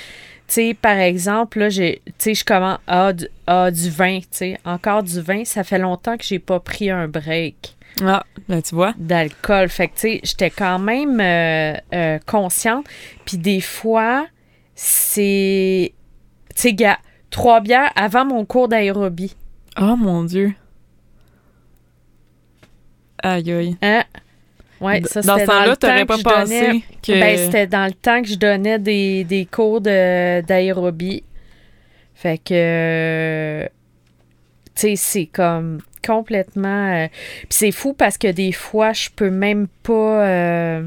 sais 0.49 0.75
par 0.75 0.99
exemple 0.99 1.61
là 1.61 1.69
j'ai 1.71 2.03
tu 2.07 2.13
sais 2.19 2.35
je 2.35 2.45
commence 2.45 2.79
ah 2.87 3.13
du, 3.15 3.27
ah, 3.47 3.71
du 3.71 3.89
vin, 3.91 4.21
tu 4.21 4.27
sais, 4.33 4.59
encore 4.65 5.03
du 5.03 5.21
vin, 5.23 5.45
ça 5.45 5.65
fait 5.65 5.79
longtemps 5.79 6.17
que 6.19 6.25
j'ai 6.25 6.39
pas 6.39 6.61
pris 6.61 6.91
un 6.91 7.09
break 7.09 7.77
Ah, 8.01 8.25
ben, 8.49 8.63
tu 8.63 8.75
vois. 8.75 8.95
d'alcool. 8.97 9.69
Fait 9.69 9.89
que, 9.89 9.95
tu 9.95 10.01
sais, 10.01 10.21
j'étais 10.25 10.51
quand 10.51 10.79
même 10.79 11.21
euh, 11.21 11.75
euh, 11.95 12.19
consciente. 12.27 12.87
Puis 13.27 13.37
des 13.37 13.61
fois, 13.61 14.27
c'est. 14.75 15.93
Tu 16.55 16.61
sais, 16.63 16.73
gars, 16.75 16.99
trois 17.31 17.61
bières 17.61 17.91
avant 17.97 18.25
mon 18.25 18.45
cours 18.45 18.69
d'aérobie. 18.69 19.37
Oh 19.81 19.97
mon 19.97 20.25
dieu. 20.25 20.55
Aïe 23.23 23.53
aïe. 23.53 23.77
Hein? 23.83 24.05
Ouais, 24.81 25.01
ça, 25.05 25.21
dans 25.23 25.39
ce 25.39 25.45
temps-là, 25.45 25.77
temps 25.77 25.87
t'aurais 25.89 26.07
pas 26.07 26.19
pensé 26.19 26.61
donnais- 26.67 26.83
que. 27.03 27.13
Ben, 27.13 27.39
c'était 27.39 27.67
dans 27.69 27.87
le 27.87 27.93
temps 27.93 28.21
que 28.23 28.29
je 28.29 28.35
donnais 28.35 28.79
des, 28.81 29.23
des 29.25 29.47
cours 29.47 29.81
de- 29.81 30.41
d'aérobie. 30.41 31.23
Fait 32.15 32.39
que. 32.39 33.69
Tu 34.75 34.81
sais, 34.83 34.97
c'est 34.97 35.27
comme 35.27 35.81
complètement. 36.05 36.93
euh, 36.95 37.09
Puis 37.41 37.49
c'est 37.51 37.73
fou 37.73 37.93
parce 37.95 38.19
que 38.19 38.29
des 38.33 38.53
fois, 38.53 38.93
je 38.93 39.09
peux 39.15 39.31
même 39.31 39.69
pas. 39.83 40.27
euh, 40.29 40.87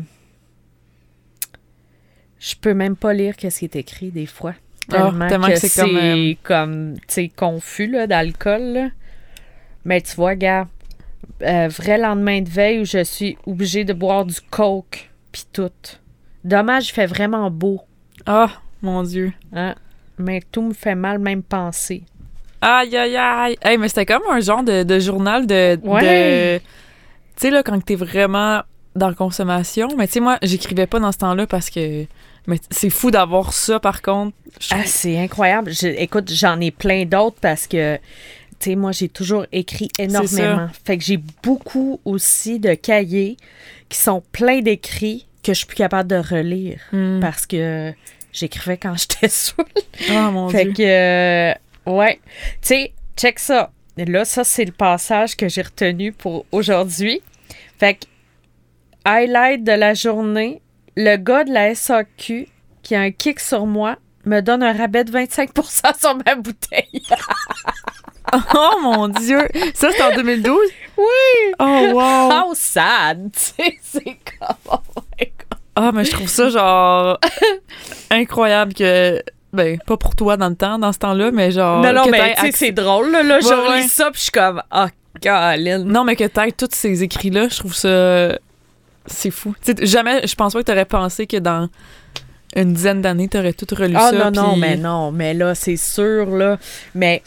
Je 2.40 2.56
peux 2.56 2.74
même 2.74 2.96
pas 2.96 3.14
lire 3.14 3.36
ce 3.40 3.48
qui 3.48 3.66
est 3.66 3.76
écrit 3.76 4.12
des 4.12 4.26
fois. 4.26 4.54
Ah, 4.92 5.08
Tellement, 5.10 5.28
tellement 5.30 5.48
que, 5.48 5.54
que 5.54 5.60
c'est 5.60 5.82
comme, 5.82 5.98
euh, 5.98 6.34
comme, 6.44 6.94
tu 7.00 7.04
sais, 7.08 7.28
confus 7.30 7.88
là, 7.88 8.06
d'alcool. 8.08 8.92
Mais 9.84 10.02
tu 10.02 10.16
vois, 10.16 10.36
gars, 10.36 10.68
euh, 11.42 11.68
vrai 11.70 11.98
lendemain 11.98 12.42
de 12.42 12.50
veille 12.50 12.80
où 12.82 12.86
je 12.86 13.04
suis 13.04 13.38
obligée 13.48 13.84
de 13.84 13.94
boire 13.94 14.26
du 14.26 14.40
coke 14.42 15.10
puis 15.32 15.46
tout. 15.52 15.72
Dommage, 16.44 16.90
il 16.90 16.92
fait 16.92 17.08
vraiment 17.08 17.50
beau, 17.50 17.82
Ah, 18.28 18.52
mon 18.84 19.02
dieu. 19.04 19.34
hein? 19.54 19.76
Mais 20.20 20.42
tout 20.52 20.62
me 20.62 20.74
fait 20.74 20.96
mal 20.96 21.18
même 21.20 21.42
penser. 21.44 22.04
Aïe, 22.62 22.96
aïe, 22.98 23.16
aïe. 23.18 23.58
Hey, 23.62 23.78
mais 23.78 23.88
c'était 23.90 24.06
comme 24.06 24.24
un 24.30 24.40
genre 24.40 24.64
de, 24.64 24.84
de 24.84 25.00
journal 25.00 25.46
de. 25.46 25.78
Ouais. 25.84 26.58
de- 26.60 26.60
Tu 26.60 26.64
sais, 27.38 27.50
là, 27.52 27.64
quand 27.64 27.80
t'es 27.84 27.96
vraiment 27.96 28.62
dans 28.96 29.10
la 29.10 29.14
consommation. 29.14 29.90
Mais 29.98 30.08
tu 30.08 30.14
sais, 30.14 30.20
moi, 30.20 30.38
j'écrivais 30.42 30.88
pas 30.88 31.00
dans 31.00 31.12
ce 31.12 31.18
temps-là 31.20 31.48
parce 31.48 31.70
que. 31.70 32.06
Mais 32.48 32.58
c'est 32.70 32.90
fou 32.92 33.10
d'avoir 33.12 33.54
ça, 33.54 33.80
par 33.80 34.02
contre. 34.02 34.36
Ah, 34.72 34.84
c'est 34.86 35.18
incroyable. 35.20 35.72
Je- 35.72 35.88
écoute, 35.88 36.32
j'en 36.32 36.60
ai 36.62 36.72
plein 36.72 37.04
d'autres 37.06 37.38
parce 37.42 37.66
que, 37.68 37.96
tu 37.98 38.02
sais, 38.60 38.76
moi, 38.76 38.92
j'ai 38.92 39.10
toujours 39.10 39.46
écrit 39.52 39.90
énormément. 40.00 40.68
Fait 40.86 40.98
que 40.98 41.04
j'ai 41.04 41.20
beaucoup 41.44 42.00
aussi 42.06 42.60
de 42.60 42.74
cahiers 42.76 43.36
qui 43.90 43.98
sont 43.98 44.22
pleins 44.32 44.62
d'écrits 44.62 45.26
que 45.44 45.54
je 45.54 45.58
suis 45.60 45.66
plus 45.68 45.76
capable 45.76 46.10
de 46.10 46.16
relire 46.18 46.80
Hmm. 46.92 47.20
parce 47.20 47.46
que 47.48 47.92
j'écrivais 48.32 48.78
quand 48.78 48.96
j'étais 48.98 49.28
saoule. 49.28 49.66
Ah, 50.12 50.30
mon 50.32 50.50
Fait 50.50 50.66
dieu. 50.66 50.74
que, 50.74 50.84
euh, 50.84 51.54
ouais. 51.86 52.20
Tu 52.62 52.68
sais, 52.68 52.94
check 53.18 53.40
ça. 53.40 53.72
Là, 53.98 54.26
ça, 54.26 54.44
c'est 54.44 54.66
le 54.66 54.72
passage 54.72 55.38
que 55.38 55.48
j'ai 55.48 55.62
retenu 55.62 56.12
pour 56.12 56.46
aujourd'hui. 56.52 57.22
Fait 57.80 57.96
que, 57.96 58.06
highlight 59.06 59.64
de 59.64 59.72
la 59.72 59.94
journée, 59.94 60.62
le 60.98 61.16
gars 61.18 61.44
de 61.44 61.54
la 61.54 61.74
SAQ 61.76 62.48
qui 62.84 62.96
a 62.96 63.02
un 63.02 63.12
kick 63.12 63.40
sur 63.40 63.66
moi 63.66 63.98
me 64.26 64.42
donne 64.42 64.64
un 64.64 64.74
rabais 64.74 65.04
de 65.04 65.12
25% 65.12 66.00
sur 66.00 66.16
ma 66.26 66.36
bouteille. 66.36 67.04
Oh, 68.34 68.80
mon 68.82 69.08
dieu. 69.08 69.48
Ça, 69.76 69.92
c'était 69.92 70.04
en 70.04 70.16
2012? 70.16 70.58
Oui! 70.98 71.06
Oh, 71.60 71.92
wow. 71.94 72.32
How 72.32 72.54
sad! 72.56 73.32
Tu 73.34 73.40
sais, 73.40 73.78
c'est 73.82 74.04
comme, 74.04 74.58
oh 74.72 74.80
my 74.96 75.28
God. 75.28 75.60
Ah, 75.76 75.92
mais 75.94 76.06
je 76.06 76.12
trouve 76.12 76.28
ça, 76.28 76.50
genre, 76.50 77.20
incroyable 78.10 78.74
que. 78.74 79.22
Ben, 79.56 79.80
pas 79.80 79.98
pour 79.98 80.16
toi 80.16 80.38
dans 80.38 80.50
le 80.50 80.56
temps, 80.56 80.78
dans 80.78 80.92
ce 80.94 81.00
temps-là, 81.00 81.32
mais 81.32 81.50
genre. 81.52 81.82
non, 81.82 81.92
non, 81.94 82.06
mais 82.10 82.36
tu 82.36 82.42
sais, 82.42 82.52
c'est 82.52 82.72
drôle, 82.72 83.12
là. 83.12 83.24
là 83.24 83.40
je 83.40 83.48
Ouais, 83.48 83.56
relis 83.56 83.82
ouais. 83.84 83.88
ça, 83.88 84.06
puis 84.12 84.20
je 84.20 84.24
suis 84.24 84.32
comme, 84.32 84.62
oh, 84.76 84.86
Caroline. 85.22 85.84
Non, 85.86 86.04
mais 86.04 86.16
que 86.16 86.26
t'aies 86.26 86.52
tous 86.52 86.68
ces 86.72 87.02
écrits-là, 87.04 87.48
je 87.50 87.58
trouve 87.60 87.74
ça. 87.74 88.38
C'est 89.08 89.32
fou. 89.32 89.56
Tu 89.64 89.74
sais, 89.76 89.86
jamais, 89.86 90.26
je 90.28 90.36
pense 90.36 90.54
pas 90.54 90.60
que 90.60 90.66
t'aurais 90.66 90.86
pensé 90.86 91.26
que 91.28 91.38
dans 91.38 91.70
une 92.56 92.74
dizaine 92.74 93.02
d'années, 93.02 93.28
t'aurais 93.28 93.54
tout 93.54 93.68
relu 93.76 93.96
Ah 93.98 94.12
ça. 94.12 94.30
non, 94.30 94.32
non, 94.32 94.56
mais 94.56 94.78
non, 94.78 95.12
mais 95.12 95.34
là, 95.34 95.56
c'est 95.56 95.78
sûr, 95.78 96.26
là. 96.36 96.58
Mais, 96.96 97.22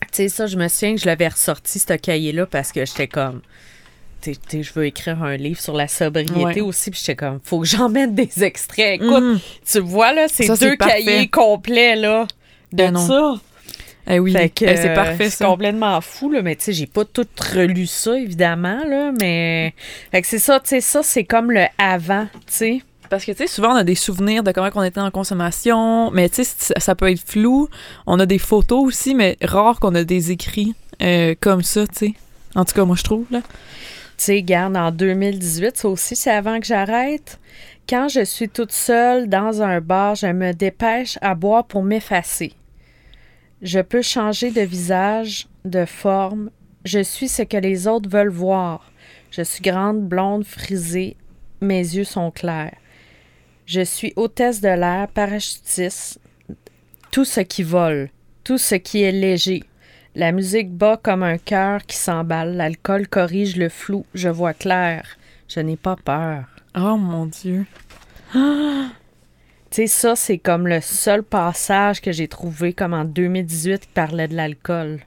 tu 0.00 0.08
sais, 0.12 0.28
ça, 0.28 0.46
je 0.46 0.56
me 0.56 0.68
souviens 0.68 0.94
que 0.94 1.00
je 1.00 1.06
l'avais 1.06 1.28
ressorti, 1.28 1.78
ce 1.78 1.92
cahier-là, 1.94 2.46
parce 2.46 2.70
que 2.72 2.84
j'étais 2.84 3.08
comme, 3.08 3.40
tu 3.40 3.46
sais, 3.46 3.46
tu 3.46 3.48
sais, 3.48 4.10
je 4.24 4.72
veux 4.74 4.86
écrire 4.86 5.22
un 5.22 5.36
livre 5.36 5.60
sur 5.60 5.74
la 5.74 5.88
sobriété 5.88 6.32
Ouais. 6.42 6.60
aussi, 6.60 6.90
puis 6.90 7.00
j'étais 7.00 7.16
comme, 7.16 7.40
faut 7.42 7.60
que 7.60 7.66
j'en 7.66 7.88
mette 7.88 8.14
des 8.14 8.44
extraits. 8.44 9.00
Écoute, 9.00 9.22
Mhm. 9.22 9.40
tu 9.70 9.80
vois, 9.80 10.12
là, 10.12 10.26
c'est 10.28 10.46
deux 10.58 10.76
cahiers 10.76 11.28
complets, 11.28 11.96
là, 11.96 12.26
de 12.72 12.76
Ben 12.76 12.92
non. 12.92 13.06
ça. 13.06 13.34
Eh 14.08 14.18
oui, 14.18 14.34
Eh, 14.36 14.50
c'est 14.76 14.94
parfait, 14.94 15.30
C'est 15.30 15.44
complètement 15.44 16.00
fou, 16.00 16.30
là, 16.30 16.42
mais 16.42 16.56
tu 16.56 16.64
sais, 16.64 16.72
j'ai 16.72 16.86
pas 16.86 17.04
tout 17.04 17.26
relu 17.54 17.86
ça, 17.86 18.18
évidemment, 18.18 18.80
là, 18.84 19.12
mais... 19.20 19.74
Fait 20.10 20.22
que 20.22 20.26
c'est 20.26 20.40
ça, 20.40 20.58
tu 20.58 20.70
sais, 20.70 20.80
ça, 20.80 21.02
c'est 21.04 21.22
comme 21.24 21.52
le 21.52 21.66
avant, 21.78 22.26
tu 22.34 22.40
sais. 22.48 22.82
Parce 23.08 23.24
que, 23.24 23.30
tu 23.32 23.38
sais, 23.38 23.46
souvent, 23.46 23.72
on 23.72 23.76
a 23.76 23.84
des 23.84 23.94
souvenirs 23.94 24.42
de 24.42 24.50
comment 24.52 24.70
on 24.74 24.82
était 24.82 24.98
en 25.00 25.10
consommation, 25.12 26.10
mais 26.10 26.28
tu 26.30 26.42
sais, 26.42 26.50
ça, 26.58 26.74
ça 26.80 26.94
peut 26.96 27.10
être 27.10 27.20
flou. 27.24 27.68
On 28.06 28.18
a 28.18 28.26
des 28.26 28.38
photos 28.38 28.82
aussi, 28.86 29.14
mais 29.14 29.36
rare 29.42 29.78
qu'on 29.78 29.94
a 29.94 30.02
des 30.02 30.32
écrits 30.32 30.74
euh, 31.02 31.34
comme 31.38 31.62
ça, 31.62 31.86
tu 31.86 31.94
sais. 31.94 32.14
En 32.54 32.64
tout 32.64 32.74
cas, 32.74 32.84
moi, 32.84 32.96
je 32.96 33.02
trouve, 33.04 33.26
là. 33.30 33.40
Sais, 34.16 34.42
garde, 34.42 34.76
en 34.76 34.90
2018, 34.90 35.76
ça 35.76 35.88
aussi, 35.88 36.16
c'est 36.16 36.30
avant 36.30 36.60
que 36.60 36.66
j'arrête. 36.66 37.40
Quand 37.88 38.08
je 38.08 38.24
suis 38.24 38.48
toute 38.48 38.72
seule 38.72 39.28
dans 39.28 39.62
un 39.62 39.80
bar, 39.80 40.14
je 40.14 40.28
me 40.28 40.52
dépêche 40.52 41.18
à 41.20 41.34
boire 41.34 41.66
pour 41.66 41.82
m'effacer. 41.82 42.52
Je 43.60 43.80
peux 43.80 44.02
changer 44.02 44.50
de 44.50 44.60
visage, 44.60 45.48
de 45.64 45.84
forme. 45.84 46.50
Je 46.84 47.02
suis 47.02 47.28
ce 47.28 47.42
que 47.42 47.56
les 47.56 47.86
autres 47.86 48.08
veulent 48.08 48.28
voir. 48.28 48.92
Je 49.30 49.42
suis 49.42 49.62
grande, 49.62 50.06
blonde, 50.08 50.44
frisée. 50.44 51.16
Mes 51.60 51.78
yeux 51.78 52.04
sont 52.04 52.30
clairs. 52.30 52.76
Je 53.66 53.82
suis 53.82 54.12
hôtesse 54.16 54.60
de 54.60 54.68
l'air, 54.68 55.08
parachutiste. 55.08 56.20
Tout 57.10 57.24
ce 57.24 57.40
qui 57.40 57.62
vole, 57.62 58.10
tout 58.44 58.58
ce 58.58 58.74
qui 58.74 59.02
est 59.02 59.12
léger. 59.12 59.62
La 60.14 60.32
musique 60.32 60.70
bat 60.70 60.98
comme 61.02 61.22
un 61.22 61.38
cœur 61.38 61.84
qui 61.86 61.96
s'emballe. 61.96 62.56
L'alcool 62.56 63.08
corrige 63.08 63.56
le 63.56 63.68
flou. 63.68 64.04
Je 64.14 64.28
vois 64.28 64.52
clair. 64.54 65.06
Je 65.48 65.60
n'ai 65.60 65.76
pas 65.76 65.96
peur. 65.96 66.44
Oh 66.76 66.96
mon 66.96 67.26
Dieu. 67.26 67.66
Tu 69.70 69.76
sais, 69.76 69.86
ça, 69.86 70.16
c'est 70.16 70.36
comme 70.36 70.68
le 70.68 70.82
seul 70.82 71.22
passage 71.22 72.02
que 72.02 72.12
j'ai 72.12 72.28
trouvé 72.28 72.74
comme 72.74 72.92
en 72.92 73.06
2018 73.06 73.80
qui 73.80 73.88
parlait 73.88 74.28
de 74.28 74.34
l'alcool. 74.36 75.00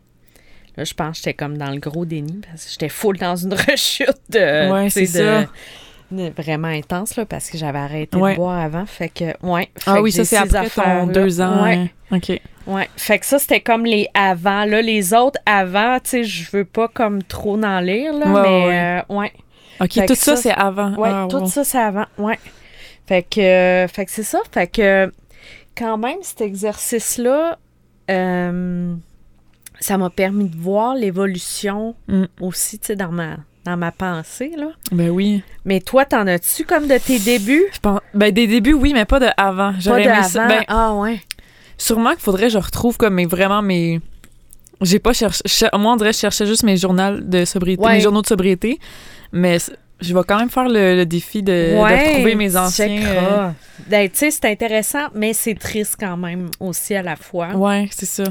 Là, 0.76 0.84
je 0.86 0.94
pense 0.96 1.12
que 1.12 1.16
j'étais 1.18 1.36
comme 1.36 1.56
dans 1.60 1.70
le 1.70 1.80
gros 1.80 2.04
déni 2.04 2.42
parce 2.50 2.66
que 2.66 2.72
j'étais 2.72 2.90
full 2.90 3.18
dans 3.20 3.36
une 3.36 3.54
rechute 3.70 4.10
de, 4.30 4.72
Ouais, 4.72 4.90
c'est 4.90 5.06
ça. 5.06 5.42
de 5.44 5.48
vraiment 6.12 6.68
intense 6.68 7.16
là, 7.16 7.26
parce 7.26 7.50
que 7.50 7.58
j'avais 7.58 7.80
arrêté 7.80 8.18
Ouais. 8.18 8.32
de 8.32 8.36
boire 8.38 8.60
avant. 8.60 8.86
Fait 8.86 9.10
que, 9.10 9.26
ouais. 9.46 9.70
Fait 9.78 9.84
Ah 9.92 9.96
que 9.96 10.02
oui, 10.02 10.12
ça 10.12 10.24
c'est 10.26 10.36
ces 10.48 10.56
après 10.56 10.70
ton 10.70 11.08
deux 11.08 11.42
ans. 11.42 11.64
Ouais, 11.64 11.76
hein. 11.76 11.88
OK. 12.18 12.40
ouais. 12.68 12.90
Fait 12.96 13.20
que 13.20 13.26
ça, 13.26 13.40
c'était 13.40 13.62
comme 13.62 13.86
les 13.86 14.08
avant. 14.14 14.66
Là, 14.66 14.82
les 14.82 15.14
autres 15.14 15.40
avant, 15.46 15.98
tu 16.00 16.10
sais, 16.10 16.24
je 16.24 16.50
veux 16.52 16.66
pas 16.66 16.88
comme 16.88 17.24
trop 17.24 17.62
en 17.64 17.80
lire, 17.80 18.14
là, 18.14 18.28
Ouais, 18.28 18.42
mais 18.42 18.66
ouais. 18.68 19.02
euh, 19.10 19.16
ouais. 19.16 19.32
OK, 19.82 19.94
Fait 19.94 20.06
tout 20.06 20.16
ça, 20.16 20.36
ça, 20.36 20.42
c'est 20.42 20.52
avant. 20.54 20.96
Ouais, 20.96 21.10
Ah, 21.12 21.28
tout 21.30 21.38
wow. 21.40 21.48
ça, 21.48 21.64
c'est 21.64 21.80
avant. 21.80 22.06
Ouais. 22.18 22.40
Fait 23.08 23.24
que, 23.24 23.42
euh, 23.42 23.88
fait 23.88 24.06
que 24.06 24.12
c'est 24.12 24.24
ça. 24.24 24.40
Fait 24.52 24.68
que, 24.68 25.12
quand 25.78 25.98
même, 25.98 26.18
cet 26.22 26.42
exercice-là, 26.42 27.58
euh, 28.10 28.96
ça 29.80 29.98
m'a 29.98 30.10
permis 30.10 30.48
de 30.50 30.56
voir 30.58 30.96
l'évolution 30.96 31.96
Mm. 32.08 32.26
aussi, 32.40 32.80
tu 32.80 32.88
sais, 32.88 32.96
dans 32.96 33.12
ma, 33.12 33.38
dans 33.66 33.76
ma 33.78 33.92
pensée, 33.92 34.52
là. 34.58 34.68
Ben 34.92 35.10
oui. 35.10 35.42
Mais 35.66 35.80
toi, 35.82 36.06
t'en 36.06 36.28
as-tu 36.28 36.64
comme 36.66 36.88
de 36.88 36.98
tes 36.98 37.20
débuts? 37.20 37.64
Je 37.74 37.80
pense... 37.80 38.00
Ben 38.14 38.32
des 38.32 38.48
débuts, 38.48 38.74
oui, 38.74 38.94
mais 38.94 39.06
pas 39.06 39.20
de 39.20 39.28
avant. 39.38 39.74
Pas 39.74 39.80
J'aurais 39.80 40.04
de 40.04 40.10
aimé 40.10 40.24
ça. 40.24 40.44
avant? 40.46 40.56
Ben, 40.56 40.64
ah, 40.68 40.94
ouais. 40.94 41.20
sûrement 41.78 42.12
qu'il 42.12 42.20
faudrait 42.22 42.44
que 42.48 42.54
je 42.54 42.58
retrouve 42.60 42.96
comme 42.98 43.16
mes, 43.16 43.26
vraiment 43.26 43.62
mes... 43.62 44.00
J'ai 44.82 45.00
pas 45.00 45.14
cherché... 45.14 45.42
cher- 45.46 45.72
Moi, 45.78 45.94
on 45.94 45.96
dirait 45.96 46.12
que 46.12 46.16
je 46.16 46.22
cherchais 46.22 46.46
juste 46.46 46.64
mes 46.64 46.78
journaux 46.78 47.20
de 47.20 47.44
sobriété, 47.46 47.82
Ouais. 47.84 47.94
mes 47.94 48.02
journaux 48.02 48.22
de 48.22 48.28
sobriété. 48.28 48.80
Mais 49.32 49.58
je 50.02 50.14
vais 50.14 50.22
quand 50.28 50.38
même 50.38 50.50
faire 50.50 50.68
le, 50.70 50.96
le 50.98 51.06
défi 51.06 51.42
de, 51.42 51.52
de 51.52 51.78
retrouver 51.78 52.36
mes 52.36 52.56
anciens... 52.56 52.88
checkeras. 52.88 53.54
Ben, 53.88 54.10
tu 54.10 54.18
sais, 54.18 54.32
c'est 54.32 54.46
intéressant, 54.46 55.08
mais 55.16 55.34
c'est 55.34 55.56
triste 55.56 55.96
quand 56.00 56.18
même 56.18 56.50
aussi 56.60 56.94
à 56.94 57.02
la 57.02 57.16
fois. 57.16 57.50
euh, 57.54 57.58
Ouais, 57.58 57.88
c'est 57.92 58.06
ça. 58.06 58.26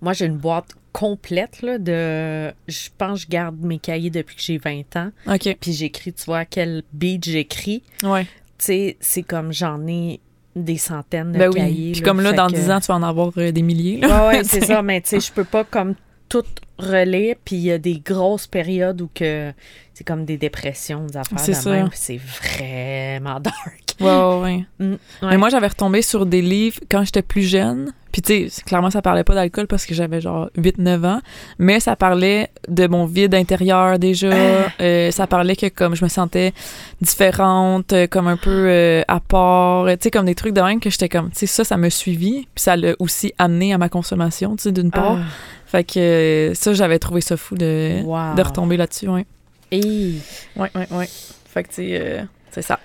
Moi, 0.00 0.14
j'ai 0.14 0.24
une 0.26 0.36
boîte 0.38 0.66
complète 0.92 1.62
là, 1.62 1.78
de. 1.78 2.52
Je 2.68 2.88
pense 2.98 3.20
que 3.20 3.24
je 3.26 3.28
garde 3.28 3.60
mes 3.60 3.78
cahiers 3.78 4.10
depuis 4.10 4.36
que 4.36 4.42
j'ai 4.42 4.58
20 4.58 4.96
ans. 4.96 5.10
OK. 5.26 5.56
Puis 5.60 5.72
j'écris, 5.72 6.12
tu 6.12 6.24
vois, 6.24 6.44
quel 6.44 6.82
beat 6.92 7.24
j'écris. 7.24 7.82
Ouais. 8.02 8.24
Tu 8.24 8.28
sais, 8.66 8.96
c'est 9.00 9.22
comme 9.22 9.52
j'en 9.52 9.86
ai 9.86 10.20
des 10.56 10.76
centaines 10.78 11.32
de 11.32 11.38
Ben 11.38 11.48
oui. 11.48 11.54
cahiers. 11.60 11.92
Puis 11.92 12.00
comme 12.02 12.20
là, 12.20 12.32
dans 12.32 12.48
que- 12.48 12.54
10 12.54 12.70
ans, 12.70 12.80
tu 12.80 12.86
vas 12.88 12.96
en 12.96 13.02
avoir 13.02 13.30
euh, 13.38 13.52
des 13.52 13.62
milliers. 13.62 14.00
Là. 14.00 14.28
Ouais, 14.28 14.36
ouais, 14.38 14.44
c'est 14.44 14.64
ça. 14.64 14.82
Mais 14.82 15.00
tu 15.00 15.10
sais, 15.10 15.20
je 15.20 15.32
peux 15.32 15.44
pas 15.44 15.64
comme 15.64 15.94
tout 16.28 16.42
relire. 16.78 17.36
Puis 17.44 17.56
il 17.56 17.62
y 17.62 17.70
a 17.72 17.78
des 17.78 18.00
grosses 18.00 18.46
périodes 18.46 19.00
où 19.00 19.08
que 19.14 19.52
c'est 19.94 20.04
comme 20.04 20.24
des 20.24 20.36
dépressions, 20.38 21.06
des 21.06 21.16
affaires 21.16 21.38
C'est 21.38 21.52
de 21.52 21.56
ça. 21.56 21.70
même. 21.70 21.88
C'est 21.92 22.16
vraiment 22.18 23.38
dark. 23.40 23.84
Ouais, 24.00 24.06
ouais, 24.06 24.42
ouais. 24.42 24.64
Mm, 24.86 24.96
Mais 25.22 25.36
moi, 25.36 25.50
j'avais 25.50 25.66
retombé 25.68 26.02
sur 26.02 26.24
des 26.26 26.40
livres 26.42 26.80
quand 26.90 27.04
j'étais 27.04 27.22
plus 27.22 27.42
jeune. 27.42 27.92
Puis, 28.12 28.22
tu 28.22 28.48
sais, 28.48 28.62
clairement, 28.62 28.90
ça 28.90 29.02
parlait 29.02 29.24
pas 29.24 29.34
d'alcool 29.34 29.66
parce 29.66 29.86
que 29.86 29.94
j'avais 29.94 30.20
genre 30.20 30.50
8-9 30.56 31.06
ans. 31.06 31.20
Mais 31.58 31.80
ça 31.80 31.96
parlait 31.96 32.50
de 32.68 32.86
mon 32.86 33.06
vide 33.06 33.34
intérieur 33.34 33.98
déjà. 33.98 34.28
Euh, 34.80 35.10
ça 35.10 35.26
parlait 35.26 35.56
que 35.56 35.66
comme 35.66 35.94
je 35.94 36.04
me 36.04 36.08
sentais 36.08 36.52
différente, 37.00 37.92
euh, 37.92 38.06
comme 38.06 38.28
un 38.28 38.36
peu 38.36 38.66
euh, 38.68 39.02
à 39.08 39.20
part. 39.20 39.86
Tu 39.88 39.96
sais, 40.02 40.10
comme 40.10 40.26
des 40.26 40.34
trucs 40.34 40.54
de 40.54 40.60
même 40.60 40.80
que 40.80 40.90
j'étais 40.90 41.08
comme, 41.08 41.30
tu 41.30 41.40
sais, 41.40 41.46
ça, 41.46 41.64
ça 41.64 41.76
me 41.76 41.88
suivi. 41.88 42.46
Puis 42.54 42.62
ça 42.62 42.76
l'a 42.76 42.94
aussi 42.98 43.32
amené 43.38 43.72
à 43.72 43.78
ma 43.78 43.88
consommation, 43.88 44.56
tu 44.56 44.64
sais, 44.64 44.72
d'une 44.72 44.90
part. 44.90 45.18
Ah, 45.20 45.24
Fait 45.66 45.84
que 45.84 46.52
ça, 46.54 46.72
j'avais 46.72 46.98
trouvé 46.98 47.20
ça 47.20 47.36
fou 47.36 47.54
de, 47.54 48.02
wow. 48.02 48.34
de 48.36 48.42
retomber 48.42 48.76
là-dessus, 48.76 49.08
ouais. 49.08 49.26
Hey. 49.70 50.20
Ouais, 50.56 50.70
ouais, 50.74 50.86
ouais. 50.90 51.08
Fait 51.46 51.62
que, 51.62 51.68
tu 51.68 51.74
sais, 51.74 52.00
euh, 52.00 52.22
c'est 52.50 52.62
ça. 52.62 52.78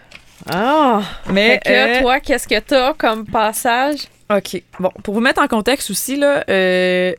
Ah! 0.49 1.01
Mais 1.31 1.59
que 1.63 1.71
euh, 1.71 2.01
toi, 2.01 2.19
qu'est-ce 2.19 2.47
que 2.47 2.59
t'as 2.59 2.93
comme 2.93 3.25
passage? 3.25 4.07
OK. 4.29 4.61
Bon, 4.79 4.89
pour 5.03 5.13
vous 5.13 5.19
mettre 5.21 5.41
en 5.41 5.47
contexte 5.47 5.91
aussi, 5.91 6.15
là, 6.15 6.43
euh, 6.49 7.13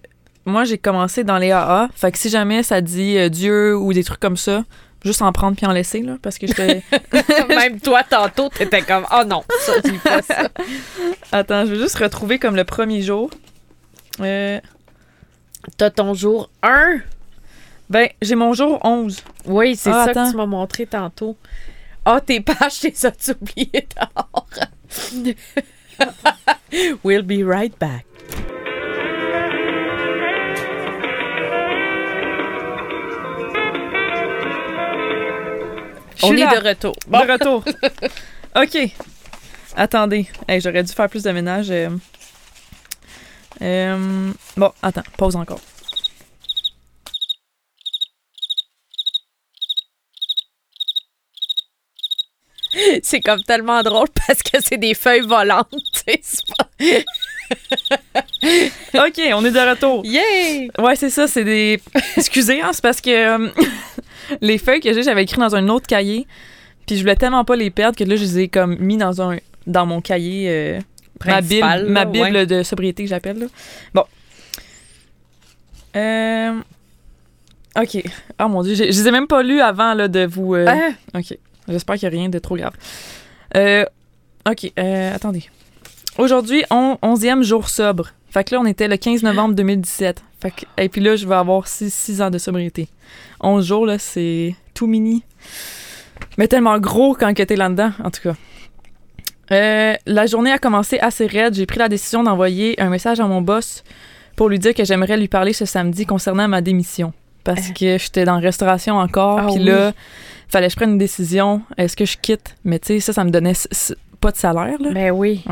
moi, 0.45 0.65
j'ai 0.65 0.79
commencé 0.79 1.25
dans 1.25 1.39
les 1.39 1.51
AA. 1.53 1.89
Fait 1.95 2.11
que 2.13 2.19
si 2.19 2.29
jamais 2.31 2.63
ça 2.63 2.81
dit 2.81 3.17
euh, 3.19 3.29
Dieu 3.29 3.77
ou 3.77 3.93
des 3.93 4.03
trucs 4.05 4.21
comme 4.21 4.37
ça, 4.37 4.65
juste 5.05 5.23
en 5.23 5.31
prendre 5.33 5.57
puis 5.57 5.67
en 5.67 5.73
laisser, 5.73 6.03
là, 6.03 6.17
parce 6.21 6.37
que 6.39 6.47
j'étais... 6.49 6.83
Même 7.49 7.81
toi, 7.81 8.03
tantôt, 8.03 8.49
t'étais 8.49 8.83
comme, 8.83 9.07
oh 9.13 9.23
non, 9.25 9.45
ça, 9.61 9.73
lis 9.85 9.99
pas 9.99 10.23
ça. 10.23 10.49
Attends, 11.33 11.65
je 11.67 11.75
vais 11.75 11.79
juste 11.81 11.99
retrouver 11.99 12.39
comme 12.39 12.57
le 12.57 12.65
premier 12.65 13.03
jour. 13.03 13.31
Euh, 14.21 14.61
T'as 15.77 15.91
ton 15.91 16.15
jour 16.15 16.49
1? 16.63 16.99
ben, 17.91 18.09
j'ai 18.23 18.35
mon 18.35 18.53
jour 18.53 18.81
11. 18.85 19.23
Oui, 19.47 19.77
c'est 19.77 19.91
Ah, 19.91 20.05
ça 20.07 20.11
attends. 20.11 20.25
que 20.27 20.31
tu 20.31 20.37
m'as 20.37 20.47
montré 20.47 20.87
tantôt. 20.87 21.37
Ah, 22.05 22.21
tes 22.21 22.41
pages, 22.41 22.79
t'es 22.81 22.93
ça 22.95 23.11
oubliées 23.41 23.87
dehors? 23.97 24.47
we'll 27.05 27.23
be 27.23 27.43
right 27.45 27.77
back. 27.79 28.05
On 36.23 36.33
est 36.33 36.41
là. 36.41 36.61
de 36.61 36.69
retour. 36.69 36.95
Bon. 37.07 37.21
De 37.25 37.33
retour. 37.33 37.65
OK. 38.57 38.91
Attendez. 39.77 40.27
Hey, 40.49 40.61
J'aurais 40.61 40.83
dû 40.83 40.93
faire 40.93 41.09
plus 41.09 41.23
de 41.23 41.31
ménage. 41.31 41.71
euh. 41.71 41.91
Euh, 43.63 44.33
bon, 44.57 44.73
attends. 44.83 45.03
Pause 45.17 45.37
encore. 45.37 45.61
C'est 53.03 53.21
comme 53.21 53.43
tellement 53.43 53.83
drôle 53.83 54.09
parce 54.27 54.43
que 54.43 54.59
c'est 54.63 54.77
des 54.79 54.95
feuilles 54.95 55.27
volantes. 55.27 55.69
OK, 58.95 59.21
on 59.35 59.45
est 59.45 59.51
de 59.51 59.71
retour. 59.71 60.05
Yay! 60.05 60.71
Ouais, 60.79 60.97
c'est 60.97 61.11
ça, 61.11 61.27
c'est 61.27 61.45
des. 61.45 61.81
Excusez, 62.17 62.61
hein, 62.61 62.71
c'est 62.73 62.83
parce 62.83 63.01
que 63.01 63.11
euh, 63.11 63.49
les 64.41 64.59
feuilles 64.59 64.81
que 64.81 64.93
j'ai, 64.93 65.03
j'avais 65.03 65.23
écrit 65.23 65.39
dans 65.39 65.55
un 65.55 65.69
autre 65.69 65.87
cahier. 65.87 66.27
Puis 66.87 66.97
je 66.97 67.01
voulais 67.03 67.17
tellement 67.17 67.45
pas 67.45 67.57
les 67.57 67.71
perdre 67.71 67.97
que 67.99 68.05
là, 68.05 68.17
je 68.17 68.23
les 68.23 68.39
ai 68.41 68.49
comme 68.49 68.77
mis 68.79 68.97
dans 68.97 69.21
un 69.23 69.39
dans 69.67 69.87
mon 69.87 70.01
cahier. 70.01 70.47
euh, 70.49 70.79
ma 71.25 71.41
bible, 71.41 71.61
Principal, 71.61 71.87
ma 71.87 72.05
bible 72.05 72.25
ouais. 72.37 72.47
de 72.47 72.63
sobriété 72.63 73.03
que 73.05 73.09
j'appelle. 73.09 73.49
Bon. 73.95 74.05
Euh, 75.97 76.53
OK. 77.81 78.03
Oh 78.41 78.49
mon 78.49 78.63
Dieu, 78.63 78.75
je, 78.75 78.85
je 78.85 78.89
les 78.89 79.09
ai 79.09 79.11
même 79.11 79.27
pas 79.27 79.43
lus 79.43 79.61
avant 79.61 79.95
là, 79.95 80.09
de 80.09 80.27
vous. 80.27 80.55
euh, 80.55 80.67
Ah, 80.69 81.19
OK. 81.19 81.37
J'espère 81.69 81.97
qu'il 81.97 82.09
n'y 82.09 82.17
a 82.17 82.19
rien 82.19 82.29
de 82.29 82.39
trop 82.39 82.57
grave. 82.57 82.75
Euh, 83.57 83.85
OK. 84.49 84.73
euh, 84.79 85.15
attendez. 85.15 85.45
Aujourd'hui, 86.19 86.65
on, 86.71 86.99
11e 87.03 87.43
jour 87.43 87.69
sobre. 87.69 88.13
Fait 88.31 88.45
que 88.45 88.55
là, 88.55 88.61
on 88.61 88.67
était 88.67 88.89
le 88.89 88.97
15 88.97 89.23
novembre 89.23 89.55
2017. 89.55 90.23
Fait 90.41 90.51
que, 90.51 90.65
et 90.79 90.89
puis 90.89 91.01
là, 91.01 91.17
je 91.17 91.27
vais 91.27 91.35
avoir 91.35 91.67
6 91.67 92.23
ans 92.23 92.31
de 92.31 92.39
sobriété. 92.39 92.89
11 93.41 93.65
jours, 93.65 93.87
là, 93.87 93.99
c'est 93.99 94.55
tout 94.75 94.87
mini. 94.87 95.23
Mais 96.39 96.49
tellement 96.49 96.79
gros 96.79 97.15
quand 97.15 97.33
t'es 97.35 97.57
là-dedans, 97.57 97.93
en 98.03 98.11
tout 98.11 98.23
cas. 98.23 98.35
Euh, 99.53 99.95
la 100.07 100.27
journée 100.27 100.53
a 100.53 100.59
commencé 100.59 100.99
assez 100.99 101.27
raide. 101.27 101.55
J'ai 101.55 101.67
pris 101.67 101.79
la 101.79 101.89
décision 101.89 102.23
d'envoyer 102.23 102.81
un 102.81 102.89
message 102.89 103.21
à 103.21 103.27
mon 103.27 103.43
boss 103.43 103.85
pour 104.35 104.49
lui 104.49 104.59
dire 104.59 104.75
que 104.75 104.85
j'aimerais 104.85 105.17
lui 105.17 105.29
parler 105.29 105.53
ce 105.53 105.65
samedi 105.65 106.05
concernant 106.05 106.49
ma 106.49 106.61
démission. 106.61 107.13
Parce 107.47 107.71
que 107.71 107.99
j'étais 107.99 108.25
dans 108.25 108.35
la 108.35 108.41
restauration 108.41 108.97
encore. 108.97 109.39
Ah 109.41 109.47
Puis 109.47 109.59
oui. 109.61 109.65
là, 109.65 109.93
fallait 110.49 110.67
que 110.67 110.73
je 110.73 110.77
prenne 110.77 110.91
une 110.91 110.99
décision. 110.99 111.63
Est-ce 111.79 111.97
que 111.97 112.05
je 112.05 112.17
quitte? 112.21 112.57
Mais 112.65 112.79
tu 112.79 112.89
sais, 112.89 113.01
ça, 113.01 113.13
ça 113.13 113.25
me 113.25 113.31
donnait 113.31 113.55
pas 114.21 114.33
de 114.33 114.37
salaire. 114.37 114.81
Là. 114.81 114.91
ben 114.93 115.11
oui. 115.13 115.43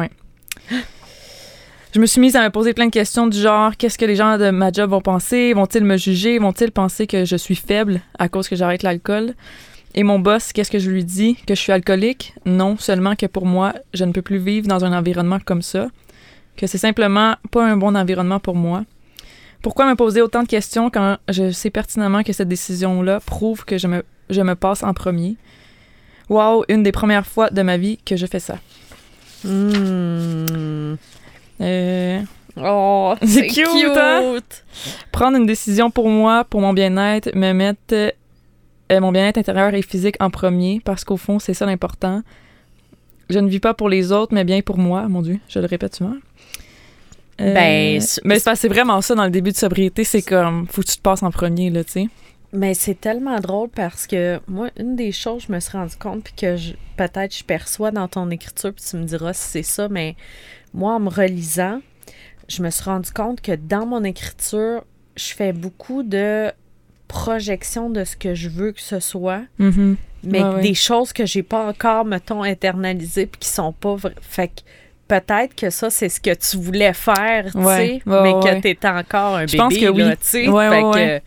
Je 1.95 2.01
me 2.01 2.07
suis 2.07 2.21
mise 2.21 2.35
à 2.35 2.43
me 2.43 2.51
poser 2.51 2.75
plein 2.75 2.87
de 2.87 2.91
questions 2.91 3.29
du 3.29 3.39
genre 3.39 3.77
qu'est-ce 3.77 3.97
que 3.97 4.05
les 4.05 4.17
gens 4.17 4.37
de 4.37 4.51
ma 4.51 4.73
job 4.73 4.91
vont 4.91 5.01
penser? 5.01 5.53
Vont-ils 5.53 5.85
me 5.85 5.97
juger? 5.97 6.39
Vont-ils 6.41 6.73
penser 6.73 7.07
que 7.07 7.25
je 7.25 7.37
suis 7.37 7.55
faible 7.55 8.01
à 8.19 8.29
cause 8.29 8.49
que 8.49 8.57
j'arrête 8.57 8.83
l'alcool? 8.83 9.35
Et 9.95 10.03
mon 10.03 10.19
boss, 10.19 10.53
qu'est-ce 10.53 10.73
que 10.73 10.81
je 10.81 10.91
lui 10.91 11.05
dis? 11.05 11.37
Que 11.47 11.55
je 11.55 11.61
suis 11.61 11.71
alcoolique? 11.71 12.35
Non, 12.47 12.77
seulement 12.77 13.15
que 13.15 13.27
pour 13.27 13.47
moi, 13.47 13.75
je 13.93 14.05
ne 14.05 14.11
peux 14.11 14.23
plus 14.23 14.39
vivre 14.39 14.67
dans 14.67 14.85
un 14.85 14.93
environnement 14.93 15.39
comme 15.45 15.63
ça. 15.63 15.87
Que 16.57 16.67
c'est 16.67 16.79
simplement 16.79 17.37
pas 17.53 17.65
un 17.65 17.77
bon 17.77 17.95
environnement 17.97 18.41
pour 18.41 18.57
moi. 18.57 18.85
Pourquoi 19.65 19.89
me 19.89 19.95
poser 19.97 20.21
autant 20.21 20.43
de 20.43 20.47
questions 20.49 20.91
quand 20.91 21.17
je 21.31 21.51
sais 21.51 21.71
pertinemment 21.71 22.23
que 22.23 22.35
cette 22.35 22.49
décision-là 22.49 23.21
prouve 23.21 23.65
que 23.65 23.79
je 23.79 23.87
me, 23.87 24.05
je 24.29 24.43
me 24.43 24.55
passe 24.55 24.83
en 24.83 24.93
premier? 24.93 25.37
Wow, 26.29 26.67
une 26.69 26.83
des 26.83 26.93
premières 26.93 27.27
fois 27.27 27.49
de 27.49 27.63
ma 27.63 27.79
vie 27.79 27.97
que 28.05 28.15
je 28.15 28.27
fais 28.27 28.41
ça. 28.41 28.59
Euh, 31.61 32.21
Oh, 32.57 33.15
C'est 33.23 33.27
c'est 33.27 33.47
cute, 33.47 33.67
cute. 33.67 33.97
hein? 33.97 34.39
prendre 35.11 35.39
une 35.39 35.47
décision 35.47 35.91
pour 35.91 36.11
moi, 36.11 36.45
pour 36.45 36.61
mon 36.61 36.75
bien-être, 36.75 37.35
me 37.35 37.53
mettre 37.53 37.95
euh, 37.95 39.01
mon 39.01 39.13
bien-être 39.13 39.39
intérieur 39.39 39.73
et 39.75 39.81
physique 39.81 40.17
en 40.21 40.29
premier, 40.29 40.81
parce 40.85 41.05
qu'au 41.05 41.17
fond, 41.17 41.39
c'est 41.39 41.55
ça 41.55 41.65
l'important. 41.67 42.23
Je 43.31 43.39
ne 43.39 43.49
vis 43.49 43.61
pas 43.61 43.73
pour 43.73 43.89
les 43.89 44.13
autres, 44.13 44.35
mais 44.35 44.45
bien 44.45 44.61
pour 44.61 44.77
moi. 44.77 45.09
Mon 45.09 45.23
Dieu, 45.23 45.41
je 45.49 45.59
le 45.59 45.67
répète 45.67 45.97
souvent. 45.97 46.15
Euh, 47.41 47.53
Ben, 47.55 48.01
mais 48.25 48.39
c'est 48.39 48.69
vraiment 48.69 49.01
ça 49.01 49.15
dans 49.15 49.25
le 49.25 49.31
début 49.31 49.51
de 49.53 49.57
sobriété, 49.57 50.05
c'est 50.05 50.23
comme 50.23 50.67
faut 50.69 50.83
que 50.83 50.87
tu 50.89 50.97
te 50.97 51.03
passes 51.03 51.23
en 51.23 51.31
premier 51.31 51.71
là, 51.71 51.83
tu 51.85 51.93
sais. 51.93 52.09
Mais 52.53 52.75
c'est 52.75 53.01
tellement 53.01 53.41
drôle 53.41 53.69
parce 53.69 54.07
que 54.07 54.39
moi, 54.47 54.69
une 54.79 54.95
des 54.95 55.11
choses, 55.11 55.45
je 55.49 55.53
me 55.53 55.59
suis 55.59 55.77
rendu 55.77 55.97
compte, 55.97 56.23
puis 56.23 56.35
que 56.37 56.57
je- 56.57 56.75
peut-être 56.97 57.37
je 57.37 57.43
perçois 57.43 57.91
dans 57.91 58.07
ton 58.07 58.31
écriture, 58.31 58.73
puis 58.73 58.85
tu 58.89 58.97
me 58.97 59.03
diras 59.05 59.33
si 59.33 59.49
c'est 59.49 59.63
ça, 59.65 59.89
mais 59.89 60.15
moi, 60.73 60.95
en 60.95 61.01
me 61.01 61.09
relisant, 61.09 61.81
je 62.49 62.63
me 62.63 62.71
suis 62.71 62.85
rendu 62.85 63.11
compte 63.11 63.41
que 63.41 63.53
dans 63.57 63.87
mon 63.87 64.05
écriture, 64.05 64.85
je 65.17 65.35
fais 65.35 65.53
beaucoup 65.53 66.05
de 66.05 66.53
projection 67.09 67.91
de 67.91 68.05
ce 68.05 68.17
que 68.17 68.35
je 68.35 68.49
veux 68.49 68.73
que 68.73 68.81
ce 68.81 69.01
soit, 69.01 69.43
Mhm. 69.59 69.97
mais 70.23 70.43
des 70.63 70.75
choses 70.75 71.13
que 71.13 71.27
j'ai 71.27 71.43
pas 71.43 71.67
encore, 71.69 72.05
mettons, 72.05 72.43
internalisées, 72.43 73.27
puis 73.27 73.41
qui 73.41 73.49
sont 73.49 73.73
pas 73.73 73.95
vraies. 73.97 74.15
Fait 74.21 74.49
que 74.49 74.61
peut-être 75.09 75.55
que 75.55 75.71
ça, 75.71 75.91
c'est 75.91 76.09
ce 76.09 76.21
que 76.21 76.35
tu 76.35 76.57
voulais 76.57 76.93
faire, 76.93 77.51
tu 77.53 77.59
Ouais, 77.59 78.01
sais, 78.05 78.11
ouais, 78.11 78.23
mais 78.23 78.33
que 78.33 78.61
t'étais 78.61 78.89
encore 78.89 79.37
un 79.37 79.47
Je 79.47 79.53
bébé, 79.53 79.59
pense 79.59 79.75
que 79.75 79.85
là, 79.85 79.91
oui. 79.91 80.03
tu 80.13 80.17
sais. 80.23 80.45
Fait 80.45 80.49
que, 80.49 81.19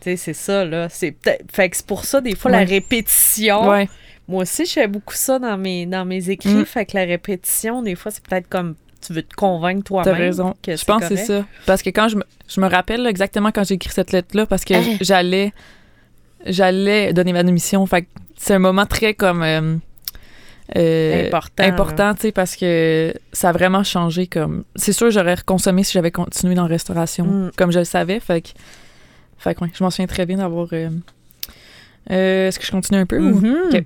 tu 0.00 0.16
c'est 0.16 0.32
ça, 0.32 0.64
là. 0.64 0.88
C'est 0.88 1.10
peut-être... 1.12 1.44
Fait 1.52 1.68
que 1.68 1.76
c'est 1.76 1.86
pour 1.86 2.04
ça, 2.04 2.20
des 2.20 2.34
fois, 2.36 2.50
la 2.50 2.64
répétition... 2.64 3.86
Moi 4.30 4.42
aussi, 4.42 4.66
je 4.66 4.72
fais 4.74 4.86
beaucoup 4.88 5.14
ça 5.14 5.38
dans 5.38 5.56
mes, 5.56 5.86
dans 5.86 6.04
mes 6.04 6.28
écrits. 6.28 6.50
Mm. 6.52 6.66
Fait 6.66 6.84
que 6.84 6.94
la 6.98 7.04
répétition, 7.06 7.80
des 7.80 7.94
fois, 7.94 8.10
c'est 8.12 8.22
peut-être 8.22 8.46
comme 8.46 8.74
tu 9.00 9.14
veux 9.14 9.22
te 9.22 9.34
convaincre 9.34 9.80
T'as 9.84 10.02
toi-même. 10.04 10.14
raison. 10.16 10.54
que 10.62 10.76
Je 10.76 10.84
pense 10.84 11.00
que 11.00 11.16
c'est 11.16 11.24
ça. 11.24 11.46
Parce 11.64 11.80
que 11.80 11.88
quand 11.88 12.08
je 12.08 12.16
me, 12.16 12.24
je 12.46 12.60
me 12.60 12.68
rappelle 12.68 13.00
là, 13.04 13.08
exactement 13.08 13.50
quand 13.52 13.64
j'ai 13.64 13.76
écrit 13.76 13.88
cette 13.90 14.12
lettre-là, 14.12 14.44
parce 14.44 14.66
que 14.66 14.74
Ah. 14.74 14.96
j'allais 15.00 15.54
j'allais 16.44 17.12
donner 17.14 17.32
ma 17.32 17.42
démission. 17.42 17.84
Fait 17.86 18.02
que 18.02 18.08
c'est 18.36 18.52
un 18.54 18.58
moment 18.58 18.84
très 18.86 19.14
comme 19.14 19.42
euh, 19.42 19.76
euh, 20.76 21.26
Important, 21.26 21.64
important, 21.64 22.14
tu 22.14 22.20
sais, 22.22 22.32
parce 22.32 22.54
que 22.56 23.14
ça 23.32 23.48
a 23.50 23.52
vraiment 23.52 23.82
changé. 23.84 24.26
Comme 24.26 24.64
c'est 24.76 24.92
sûr, 24.92 25.10
j'aurais 25.10 25.34
reconsommé 25.34 25.82
si 25.84 25.92
j'avais 25.92 26.10
continué 26.10 26.54
dans 26.54 26.62
la 26.62 26.68
restauration, 26.68 27.24
Mm. 27.24 27.50
comme 27.56 27.70
je 27.72 27.78
le 27.78 27.84
savais. 27.84 28.20
Fait 28.20 28.42
que, 28.42 28.48
fait 29.38 29.54
que 29.54 29.64
ouais, 29.64 29.70
je 29.74 29.82
m'en 29.82 29.90
souviens 29.90 30.06
très 30.06 30.26
bien 30.26 30.36
d'avoir. 30.38 30.68
euh, 30.72 30.90
euh, 32.10 32.48
Est-ce 32.48 32.58
que 32.58 32.66
je 32.66 32.70
continue 32.70 33.00
un 33.00 33.06
peu 33.06 33.18
Mhm. 33.18 33.56
Ok. 33.72 33.84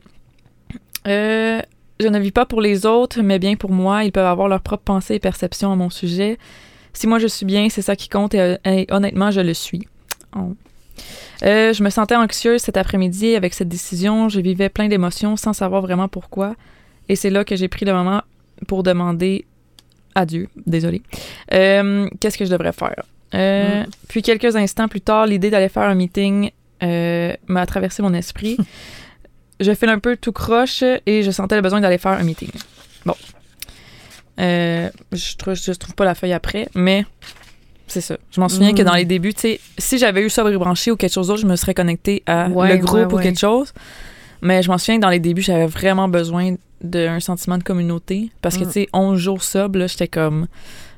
Euh, 1.08 1.60
je 2.00 2.08
ne 2.08 2.18
vis 2.18 2.32
pas 2.32 2.46
pour 2.46 2.60
les 2.60 2.84
autres, 2.86 3.20
mais 3.22 3.38
bien 3.38 3.54
pour 3.56 3.70
moi. 3.70 4.04
Ils 4.04 4.12
peuvent 4.12 4.26
avoir 4.26 4.48
leurs 4.48 4.60
propres 4.60 4.84
pensées 4.84 5.14
et 5.14 5.18
perceptions 5.20 5.72
à 5.72 5.76
mon 5.76 5.90
sujet. 5.90 6.38
Si 6.92 7.06
moi 7.06 7.18
je 7.18 7.26
suis 7.26 7.46
bien, 7.46 7.68
c'est 7.70 7.82
ça 7.82 7.96
qui 7.96 8.08
compte 8.08 8.34
et, 8.34 8.56
et 8.64 8.86
honnêtement, 8.90 9.30
je 9.30 9.40
le 9.40 9.54
suis. 9.54 9.86
Oh. 10.36 10.54
Euh, 11.44 11.72
je 11.72 11.82
me 11.82 11.90
sentais 11.90 12.16
anxieuse 12.16 12.60
cet 12.60 12.76
après-midi 12.76 13.34
avec 13.34 13.54
cette 13.54 13.68
décision. 13.68 14.28
Je 14.28 14.40
vivais 14.40 14.68
plein 14.68 14.88
d'émotions 14.88 15.36
sans 15.36 15.52
savoir 15.52 15.82
vraiment 15.82 16.08
pourquoi. 16.08 16.54
Et 17.08 17.16
c'est 17.16 17.30
là 17.30 17.44
que 17.44 17.56
j'ai 17.56 17.68
pris 17.68 17.84
le 17.84 17.92
moment 17.92 18.22
pour 18.68 18.82
demander 18.82 19.44
à 20.14 20.26
Dieu, 20.26 20.48
désolé, 20.66 21.02
euh, 21.54 22.08
qu'est-ce 22.20 22.36
que 22.38 22.44
je 22.44 22.50
devrais 22.50 22.72
faire. 22.72 23.02
Euh, 23.34 23.84
Mm. 23.84 23.86
Puis 24.08 24.22
quelques 24.22 24.56
instants 24.56 24.88
plus 24.88 25.00
tard, 25.00 25.26
l'idée 25.26 25.50
d'aller 25.50 25.70
faire 25.70 25.84
un 25.84 25.94
meeting 25.94 26.50
m'a 26.80 27.66
traversé 27.66 28.02
mon 28.02 28.12
esprit. 28.12 28.56
je 29.60 29.72
file 29.74 29.88
un 29.88 29.98
peu 29.98 30.16
tout 30.16 30.32
croche 30.32 30.82
et 31.06 31.22
je 31.22 31.30
sentais 31.30 31.56
le 31.56 31.62
besoin 31.62 31.80
d'aller 31.80 31.98
faire 31.98 32.12
un 32.12 32.24
meeting. 32.24 32.50
Bon. 33.06 33.14
Je, 34.38 35.36
trouve, 35.36 35.54
je 35.54 35.72
trouve 35.72 35.94
pas 35.94 36.04
la 36.04 36.14
feuille 36.14 36.32
après, 36.32 36.68
mais 36.74 37.04
c'est 37.86 38.00
ça. 38.00 38.16
Je 38.30 38.40
m'en 38.40 38.48
souviens 38.48 38.72
Mm. 38.72 38.76
que 38.76 38.82
dans 38.82 38.94
les 38.94 39.04
débuts, 39.04 39.34
tu 39.34 39.40
sais, 39.40 39.60
si 39.78 39.98
j'avais 39.98 40.22
eu 40.22 40.30
sobre 40.30 40.52
branché 40.58 40.90
ou 40.90 40.96
quelque 40.96 41.12
chose 41.12 41.26
d'autre, 41.28 41.40
je 41.40 41.46
me 41.46 41.56
serais 41.56 41.74
connectée 41.74 42.22
à 42.26 42.48
Ouais, 42.48 42.72
le 42.76 42.78
groupe 42.78 43.12
ouais, 43.12 43.14
ou 43.14 43.18
quelque 43.18 43.38
chose. 43.40 43.72
Mais 44.40 44.62
je 44.62 44.68
m'en 44.70 44.78
souviens 44.78 44.96
que 44.96 45.02
dans 45.02 45.10
les 45.10 45.20
débuts, 45.20 45.42
j'avais 45.42 45.66
vraiment 45.66 46.08
besoin 46.08 46.54
d'un 46.82 47.20
sentiment 47.20 47.58
de 47.58 47.62
communauté. 47.62 48.30
Parce 48.40 48.56
que, 48.56 48.64
Mm. 48.64 48.66
tu 48.66 48.72
sais, 48.72 48.88
11 48.92 49.18
jours 49.18 49.42
sobre, 49.42 49.78
là, 49.78 49.86
j'étais 49.86 50.08
comme. 50.08 50.46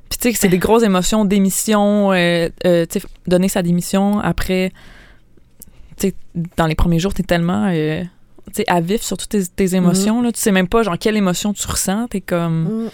Puis, 0.09 0.19
tu 0.19 0.31
sais, 0.31 0.39
c'est 0.39 0.49
des 0.49 0.59
grosses 0.59 0.83
émotions, 0.83 1.25
démission, 1.25 2.13
euh, 2.13 2.49
euh, 2.67 2.87
tu 2.89 3.01
sais, 3.01 3.07
donner 3.27 3.49
sa 3.49 3.63
démission 3.63 4.19
après. 4.21 4.73
Tu 5.97 6.09
sais, 6.09 6.15
dans 6.57 6.67
les 6.67 6.75
premiers 6.75 6.99
jours, 6.99 7.13
t'es 7.15 7.23
tellement. 7.23 7.67
euh, 7.73 8.03
tu 8.49 8.53
sais, 8.57 8.65
à 8.69 8.81
vif 8.81 9.03
sur 9.03 9.17
toutes 9.17 9.29
tes, 9.31 9.47
tes 9.47 9.75
émotions, 9.75 10.21
là. 10.23 10.31
Tu 10.33 10.41
sais 10.41 10.53
même 10.53 10.69
pas, 10.69 10.83
genre, 10.83 10.99
quelle 10.99 11.17
émotion 11.17 11.53
tu 11.53 11.67
ressens. 11.67 12.09
T'es 12.09 12.21
comme. 12.21 12.89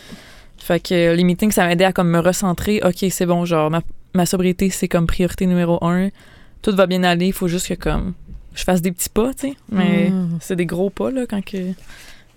Fait 0.60 0.78
que 0.80 1.14
les 1.14 1.24
meetings, 1.24 1.50
ça 1.52 1.66
m'aidait 1.66 1.84
à 1.86 1.92
comme 1.92 2.10
me 2.10 2.18
recentrer. 2.20 2.80
OK, 2.84 3.04
c'est 3.10 3.26
bon, 3.26 3.44
genre, 3.44 3.70
ma, 3.70 3.80
ma 4.14 4.26
sobriété, 4.26 4.70
c'est 4.70 4.88
comme 4.88 5.06
priorité 5.06 5.46
numéro 5.46 5.82
un. 5.84 6.08
Tout 6.62 6.74
va 6.76 6.86
bien 6.86 7.02
aller, 7.02 7.28
il 7.28 7.32
faut 7.32 7.48
juste 7.48 7.68
que 7.68 7.74
comme 7.74 8.12
je 8.54 8.62
fasse 8.64 8.82
des 8.82 8.92
petits 8.92 9.08
pas, 9.08 9.32
tu 9.32 9.48
sais. 9.48 9.54
Mais 9.70 10.10
Mm. 10.10 10.38
c'est 10.40 10.56
des 10.56 10.66
gros 10.66 10.90
pas, 10.90 11.10
là, 11.10 11.22
quand 11.28 11.44
que. 11.44 11.72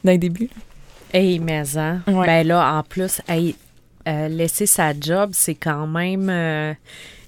Dans 0.04 0.12
les 0.12 0.18
débuts. 0.18 0.50
Hey, 1.14 1.40
mais 1.40 1.78
hein. 1.78 2.02
Ouais. 2.08 2.26
Ben 2.26 2.48
là, 2.48 2.76
en 2.78 2.84
plus, 2.84 3.22
hey, 3.28 3.56
euh, 4.08 4.28
laisser 4.28 4.66
sa 4.66 4.94
job, 5.00 5.32
c'est 5.34 5.56
quand 5.56 5.86
même 5.88 6.30
euh, 6.30 6.74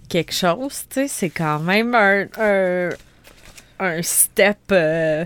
quelque 0.10 0.34
chose, 0.34 0.84
tu 0.90 1.02
sais. 1.02 1.08
C'est 1.08 1.30
quand 1.30 1.60
même 1.60 1.94
un, 1.96 2.26
un, 2.40 2.90
un 3.80 4.02
step, 4.02 4.58
euh, 4.72 5.24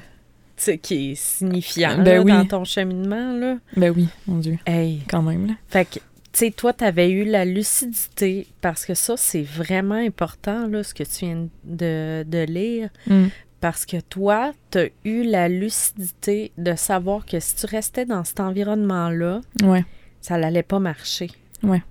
qui 0.82 1.12
est 1.12 1.16
signifiant 1.16 1.98
Ben 2.04 2.16
là, 2.18 2.22
oui. 2.22 2.32
dans 2.32 2.46
ton 2.46 2.64
cheminement, 2.66 3.34
là. 3.34 3.58
Ben 3.78 3.94
oui, 3.96 4.08
mon 4.28 4.38
Dieu, 4.38 4.58
Hey, 4.66 5.02
quand 5.10 5.22
même, 5.22 5.48
là. 5.48 5.54
fait 5.68 5.86
que, 5.86 5.96
tu 6.00 6.02
sais, 6.34 6.52
toi, 6.52 6.74
tu 6.74 6.84
avais 6.84 7.10
eu 7.10 7.24
la 7.26 7.46
lucidité, 7.46 8.48
parce 8.62 8.86
que 8.86 8.94
ça, 8.94 9.16
c'est 9.18 9.42
vraiment 9.44 9.96
important, 9.96 10.68
là, 10.68 10.84
ce 10.84 10.94
que 10.94 11.04
tu 11.04 11.26
viens 11.26 11.48
de, 11.64 12.24
de 12.28 12.44
lire. 12.46 12.90
Mm. 13.08 13.28
Parce 13.62 13.86
que 13.86 13.98
toi, 14.00 14.54
tu 14.72 14.78
as 14.78 14.88
eu 15.04 15.24
la 15.24 15.50
lucidité 15.50 16.52
de 16.58 16.76
savoir 16.76 17.26
que 17.26 17.40
si 17.42 17.56
tu 17.56 17.66
restais 17.66 18.06
dans 18.06 18.24
cet 18.24 18.40
environnement-là, 18.40 19.42
Ouais. 19.64 19.84
ça 20.22 20.38
n'allait 20.38 20.64
pas 20.64 20.80
marcher. 20.80 21.30
Ouais. 21.64 21.82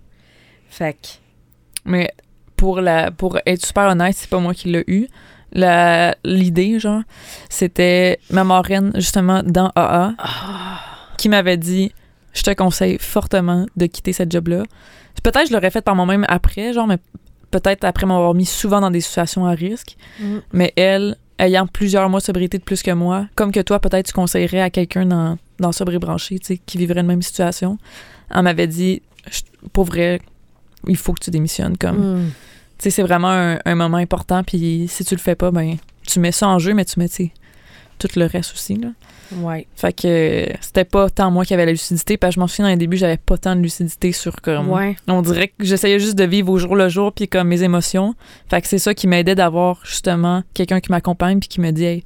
Fait 0.70 0.94
que, 0.94 1.09
Mais 1.85 2.11
pour, 2.57 2.81
la, 2.81 3.11
pour 3.11 3.38
être 3.44 3.66
super 3.66 3.90
honnête, 3.90 4.14
c'est 4.16 4.31
pas 4.31 4.38
moi 4.40 4.54
qui 4.54 4.68
l'ai 4.68 4.85
eu. 4.87 5.09
La- 5.52 6.14
L'idée, 6.24 6.78
genre, 6.78 7.02
c'était 7.48 8.18
ma 8.30 8.44
marraine, 8.44 8.92
justement, 8.94 9.42
dans 9.44 9.70
AA, 9.74 10.12
qui 11.16 11.28
m'avait 11.28 11.56
dit 11.56 11.92
Je 12.34 12.42
te 12.42 12.52
conseille 12.52 12.98
fortement 12.98 13.66
de 13.76 13.87
quitter 13.87 14.12
cette 14.12 14.30
job-là. 14.30 14.62
Peut-être 15.22 15.42
que 15.44 15.48
je 15.48 15.52
l'aurais 15.54 15.70
fait 15.70 15.80
par 15.82 15.96
moi-même 15.96 16.24
après, 16.28 16.72
genre, 16.72 16.87
mais 16.87 16.98
peut-être 17.50 17.84
après 17.84 18.06
m'avoir 18.06 18.34
mis 18.34 18.44
souvent 18.44 18.80
dans 18.80 18.90
des 18.90 19.00
situations 19.00 19.46
à 19.46 19.52
risque. 19.52 19.96
Mm. 20.20 20.37
Mais 20.52 20.72
elle, 20.76 21.16
ayant 21.38 21.66
plusieurs 21.66 22.08
mois 22.08 22.20
de 22.20 22.24
sobriété 22.24 22.58
de 22.58 22.62
plus 22.62 22.82
que 22.82 22.90
moi, 22.92 23.26
comme 23.34 23.50
que 23.50 23.61
toi, 23.61 23.80
peut-être 23.80 24.06
tu 24.06 24.12
conseillerais 24.12 24.61
à 24.61 24.70
quelqu'un 24.70 25.06
dans, 25.06 25.38
dans 25.58 25.72
Sobre 25.72 25.94
et 25.94 25.98
Branché, 25.98 26.38
tu 26.38 26.46
sais, 26.46 26.58
qui 26.58 26.78
vivrait 26.78 26.94
la 26.96 27.02
même 27.02 27.22
situation, 27.22 27.78
elle 28.32 28.42
m'avait 28.42 28.66
dit, 28.68 29.02
Je- 29.30 29.42
pour 29.72 29.84
vrai, 29.84 30.20
il 30.87 30.96
faut 30.96 31.12
que 31.14 31.24
tu 31.24 31.30
démissionnes. 31.30 31.76
Comme, 31.76 31.98
mm, 32.26 32.30
sais, 32.84 32.90
c'est 32.90 33.02
vraiment 33.02 33.30
un, 33.30 33.58
un 33.64 33.74
moment 33.74 33.96
important, 33.96 34.42
puis 34.44 34.86
si 34.88 35.04
tu 35.04 35.14
le 35.14 35.20
fais 35.20 35.34
pas, 35.34 35.50
ben, 35.50 35.76
tu 36.06 36.20
mets 36.20 36.32
ça 36.32 36.48
en 36.48 36.58
jeu, 36.58 36.74
mais 36.74 36.84
tu 36.84 36.98
mets, 36.98 37.08
tout 37.98 38.08
le 38.16 38.26
reste 38.26 38.54
aussi, 38.54 38.76
là. 38.76 38.88
ouais. 39.36 39.66
Fait 39.76 39.92
que 39.92 40.46
c'était 40.60 40.84
pas 40.84 41.10
tant 41.10 41.30
moi 41.30 41.44
qui 41.44 41.54
avait 41.54 41.66
la 41.66 41.72
lucidité, 41.72 42.16
parce 42.16 42.32
que 42.32 42.34
je 42.36 42.40
m'en 42.40 42.46
souviens 42.46 42.66
dans 42.66 42.70
les 42.70 42.76
débuts, 42.76 42.96
j'avais 42.96 43.16
pas 43.16 43.36
tant 43.36 43.56
de 43.56 43.60
lucidité 43.60 44.12
sur 44.12 44.40
comme. 44.40 44.70
Ouais. 44.70 44.96
On 45.06 45.22
dirait 45.22 45.48
que 45.48 45.54
j'essayais 45.60 45.98
juste 45.98 46.16
de 46.16 46.24
vivre 46.24 46.50
au 46.50 46.58
jour 46.58 46.76
le 46.76 46.88
jour, 46.88 47.12
puis 47.12 47.28
comme 47.28 47.48
mes 47.48 47.62
émotions. 47.62 48.14
Fait 48.48 48.62
que 48.62 48.68
c'est 48.68 48.78
ça 48.78 48.94
qui 48.94 49.06
m'aidait 49.06 49.34
d'avoir 49.34 49.80
justement 49.84 50.42
quelqu'un 50.54 50.80
qui 50.80 50.90
m'accompagne, 50.90 51.40
puis 51.40 51.48
qui 51.48 51.60
me 51.60 51.70
dit, 51.70 51.84
hey, 51.84 52.04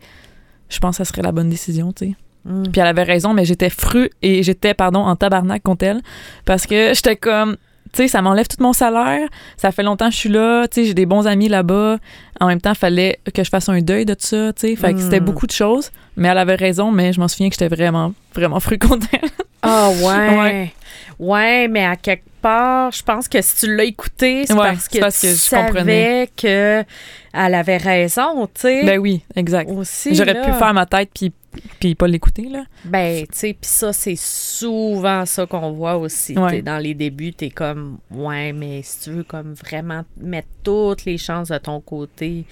je 0.69 0.79
pense 0.79 0.97
que 0.97 1.05
ça 1.05 1.09
serait 1.09 1.23
la 1.23 1.33
bonne 1.33 1.51
décision, 1.51 1.93
tu 1.93 2.07
sais. 2.07 2.15
Mm. 2.45 2.65
Puis 2.73 2.81
elle 2.81 2.89
avait 2.89 3.05
raison, 3.05 3.35
mais 3.35 3.45
j'étais 3.45 3.71
fru 3.71 4.11
et 4.23 4.43
j'étais, 4.43 4.75
pardon, 4.75 5.01
en 5.01 5.15
tabarnak 5.15 5.63
contre 5.63 5.85
elle. 5.85 6.01
Parce 6.45 6.67
que 6.67 6.93
j'étais 6.95 7.17
comme, 7.17 7.57
tu 7.93 8.03
sais, 8.03 8.09
ça 8.09 8.23
m'enlève 8.23 8.47
tout 8.49 8.63
mon 8.63 8.73
salaire. 8.73 9.29
Ça 9.57 9.71
fait 9.73 9.83
longtemps 9.83 10.07
que 10.09 10.13
je 10.15 10.19
suis 10.19 10.29
là. 10.29 10.67
Tu 10.69 10.81
sais, 10.81 10.87
j'ai 10.87 10.95
des 10.95 11.07
bons 11.07 11.27
amis 11.27 11.49
là-bas. 11.49 11.99
En 12.41 12.47
même 12.47 12.61
temps, 12.61 12.73
il 12.73 12.79
fallait 12.79 13.19
que 13.35 13.45
je 13.45 13.51
fasse 13.51 13.69
un 13.69 13.81
deuil 13.81 14.05
de 14.07 14.15
tout 14.15 14.27
ça, 14.27 14.53
tu 14.53 14.69
sais. 14.69 14.77
Fait 14.77 14.95
que 14.95 15.01
c'était 15.01 15.21
beaucoup 15.21 15.47
de 15.47 15.53
choses. 15.53 15.91
Mais 16.17 16.29
elle 16.29 16.39
avait 16.39 16.55
raison, 16.57 16.91
mais 16.91 17.13
je 17.13 17.21
m'en 17.21 17.29
souviens 17.29 17.49
que 17.49 17.55
j'étais 17.59 17.75
vraiment, 17.75 18.13
vraiment 18.35 18.61
fru 18.61 18.79
contre 18.79 19.07
elle. 19.13 19.29
Ah 19.63 19.91
ouais. 19.91 20.39
Ouais. 20.39 20.73
ouais. 21.19 21.69
mais 21.69 21.85
à 21.85 21.97
quelque 21.97 22.25
part, 22.41 22.91
je 22.91 23.03
pense 23.03 23.29
que 23.29 23.41
si 23.41 23.57
tu 23.67 23.77
l'as 23.77 23.85
écouté, 23.85 24.45
c'est 24.47 24.53
Ouais, 24.55 24.59
parce 24.73 24.89
que 24.89 24.99
parce 24.99 25.21
tu 25.21 25.27
que 25.29 25.33
je 25.33 25.39
savais 25.39 25.67
comprenais. 25.69 26.31
que 26.37 26.85
elle 27.33 27.55
avait 27.55 27.77
raison, 27.77 28.47
tu 28.47 28.63
sais. 28.63 28.85
ben 28.85 28.99
oui, 28.99 29.23
exact. 29.37 29.71
J'aurais 30.11 30.43
pu 30.43 30.53
faire 30.53 30.75
ma 30.75 30.87
tête 30.87 31.11
puis, 31.15 31.33
puis 31.81 31.95
pas 31.95 32.09
l'écouter, 32.09 32.49
là. 32.49 32.65
Ben, 32.85 33.27
tu 33.27 33.39
sais, 33.39 33.57
puis 33.61 33.71
ça, 33.71 33.93
c'est 33.93 34.17
souvent 34.17 35.27
ça 35.27 35.47
qu'on 35.47 35.73
voit 35.73 35.97
aussi. 35.97 36.37
Ouais. 36.39 36.51
T'es 36.51 36.63
dans 36.63 36.79
les 36.79 36.95
débuts, 36.95 37.33
t'es 37.33 37.51
comme, 37.51 37.99
ouais, 38.11 38.53
mais 38.53 38.83
si 38.83 39.01
tu 39.01 39.11
veux 39.11 39.25
comme 39.25 39.55
vraiment 39.55 40.03
mettre 40.17 40.49
toutes 40.63 41.05
les 41.05 41.19
chances 41.19 41.49
de 41.49 41.59
ton 41.59 41.81
côté, 41.81 42.45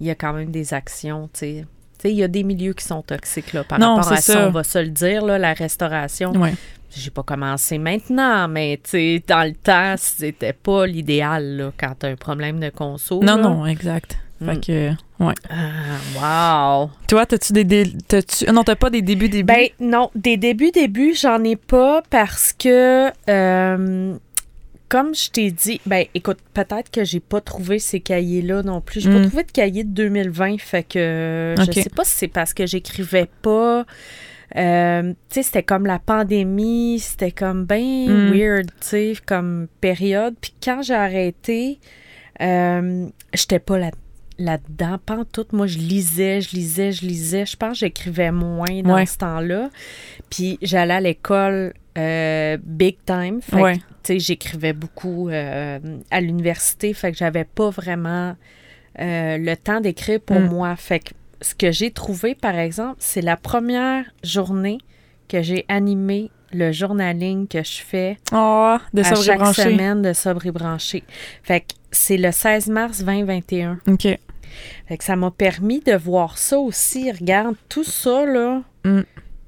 il 0.00 0.06
y 0.06 0.10
a 0.10 0.14
quand 0.14 0.32
même 0.32 0.50
des 0.50 0.74
actions, 0.74 1.28
tu 1.32 1.38
sais. 1.40 1.64
Tu 1.98 2.02
sais, 2.02 2.10
il 2.12 2.18
y 2.18 2.22
a 2.22 2.28
des 2.28 2.42
milieux 2.42 2.74
qui 2.74 2.84
sont 2.84 3.00
toxiques, 3.02 3.52
là, 3.54 3.64
par 3.64 3.78
Non, 3.78 3.96
rapport 3.96 4.12
à 4.12 4.16
ça, 4.16 4.32
ça. 4.34 4.48
on 4.48 4.50
va 4.50 4.64
se 4.64 4.78
le 4.78 4.88
dire, 4.88 5.24
là, 5.24 5.38
la 5.38 5.54
restauration. 5.54 6.32
Ouais. 6.32 6.54
J'ai 6.94 7.10
pas 7.10 7.22
commencé 7.22 7.78
maintenant, 7.78 8.48
mais 8.48 8.78
tu 8.82 8.90
sais, 8.90 9.24
dans 9.26 9.46
le 9.46 9.54
temps, 9.54 9.94
c'était 9.96 10.52
pas 10.52 10.86
l'idéal, 10.86 11.56
là, 11.56 11.72
quand 11.78 11.94
t'as 11.98 12.10
un 12.10 12.16
problème 12.16 12.60
de 12.60 12.68
conso. 12.70 13.20
Non, 13.22 13.36
là. 13.36 13.42
non, 13.42 13.66
exact. 13.66 14.18
Fait 14.44 14.54
Mm. 14.56 14.60
que, 14.60 14.90
ouais. 15.24 15.34
Ah, 15.48 16.82
wow! 16.84 16.90
Toi, 17.08 17.24
t'as-tu 17.26 17.52
des, 17.54 17.64
dé- 17.64 17.92
t'as-tu, 18.06 18.44
ah 18.46 18.52
non, 18.52 18.64
t'as 18.64 18.76
pas 18.76 18.90
des 18.90 19.00
débuts, 19.02 19.28
débuts? 19.30 19.44
Ben 19.44 19.68
non, 19.80 20.10
des 20.14 20.36
débuts, 20.36 20.70
débuts, 20.72 21.14
j'en 21.14 21.42
ai 21.42 21.56
pas 21.56 22.02
parce 22.10 22.52
que 22.52 23.10
euh, 23.30 24.14
comme 24.88 25.14
je 25.14 25.30
t'ai 25.30 25.50
dit, 25.50 25.80
ben 25.86 26.04
écoute, 26.14 26.38
peut-être 26.54 26.90
que 26.90 27.02
j'ai 27.02 27.18
pas 27.20 27.40
trouvé 27.40 27.78
ces 27.78 28.00
cahiers-là 28.00 28.62
non 28.62 28.80
plus. 28.82 29.00
J'ai 29.00 29.08
Mm. 29.08 29.22
pas 29.22 29.26
trouvé 29.28 29.42
de 29.44 29.50
cahier 29.52 29.84
de 29.84 29.88
2020, 29.90 30.60
fait 30.60 30.82
que 30.82 30.98
euh, 30.98 31.54
Ok. 31.58 31.72
je 31.74 31.80
sais 31.80 31.90
pas 31.90 32.04
si 32.04 32.12
c'est 32.12 32.28
parce 32.28 32.52
que 32.54 32.66
j'écrivais 32.66 33.28
pas. 33.42 33.84
Euh, 34.56 35.02
tu 35.12 35.16
sais, 35.30 35.42
c'était 35.42 35.62
comme 35.64 35.86
la 35.86 35.98
pandémie, 35.98 37.00
c'était 37.00 37.32
comme 37.32 37.64
bien 37.64 38.06
Mm. 38.06 38.30
weird, 38.32 38.66
tu 38.80 38.86
sais, 38.86 39.12
comme 39.26 39.66
période. 39.80 40.34
Puis 40.40 40.54
quand 40.62 40.82
j'ai 40.82 40.94
arrêté, 40.94 41.80
euh, 42.42 43.06
j'étais 43.34 43.58
pas 43.58 43.78
là 43.78 43.90
là-dedans, 44.38 44.98
pas 45.04 45.24
tout. 45.30 45.46
Moi, 45.52 45.66
je 45.66 45.78
lisais, 45.78 46.40
je 46.40 46.50
lisais, 46.54 46.92
je 46.92 47.06
lisais. 47.06 47.46
Je 47.46 47.56
pense 47.56 47.72
que 47.72 47.78
j'écrivais 47.78 48.30
moins 48.32 48.82
dans 48.82 48.94
Ouais. 48.94 49.06
ce 49.06 49.18
temps-là. 49.18 49.70
Puis 50.30 50.58
j'allais 50.62 50.94
à 50.94 51.00
l'école 51.00 51.72
euh, 51.98 52.58
big 52.62 52.96
time. 53.06 53.40
Fait 53.40 53.56
que, 53.56 53.62
Ouais. 53.62 53.76
tu 53.76 53.82
sais, 54.04 54.18
j'écrivais 54.18 54.72
beaucoup 54.74 55.28
euh, 55.30 55.78
à 56.10 56.20
l'université. 56.20 56.92
Fait 56.92 57.12
que 57.12 57.18
j'avais 57.18 57.44
pas 57.44 57.70
vraiment 57.70 58.36
euh, 58.98 59.36
le 59.38 59.56
temps 59.56 59.80
d'écrire 59.80 60.20
pour 60.20 60.38
Mm. 60.40 60.48
moi. 60.48 60.76
Fait 60.76 61.00
que 61.00 61.10
ce 61.42 61.54
que 61.54 61.70
j'ai 61.72 61.90
trouvé, 61.90 62.34
par 62.34 62.54
exemple, 62.58 62.96
c'est 62.98 63.20
la 63.22 63.36
première 63.36 64.04
journée 64.24 64.78
que 65.28 65.42
j'ai 65.42 65.64
animé 65.68 66.30
le 66.52 66.70
journaling 66.72 67.48
que 67.48 67.62
je 67.62 67.80
fais 67.82 68.16
Oh, 68.32 68.76
de 68.94 69.02
à 69.02 69.14
chaque 69.16 69.38
branché. 69.40 69.62
semaine 69.64 70.00
de 70.00 70.12
sobre 70.12 70.46
et 70.46 70.50
branché. 70.50 71.02
Fait 71.42 71.60
que 71.60 71.66
c'est 71.90 72.16
le 72.16 72.30
16 72.30 72.68
mars 72.68 73.02
2021. 73.02 73.78
OK. 73.88 74.18
Fait 74.88 74.96
que 74.98 75.04
ça 75.04 75.16
m'a 75.16 75.30
permis 75.30 75.80
de 75.80 75.94
voir 75.94 76.38
ça 76.38 76.58
aussi. 76.58 77.10
Regarde, 77.10 77.54
tout 77.68 77.84
ça, 77.84 78.24
là, 78.26 78.62
Mm. 78.84 79.00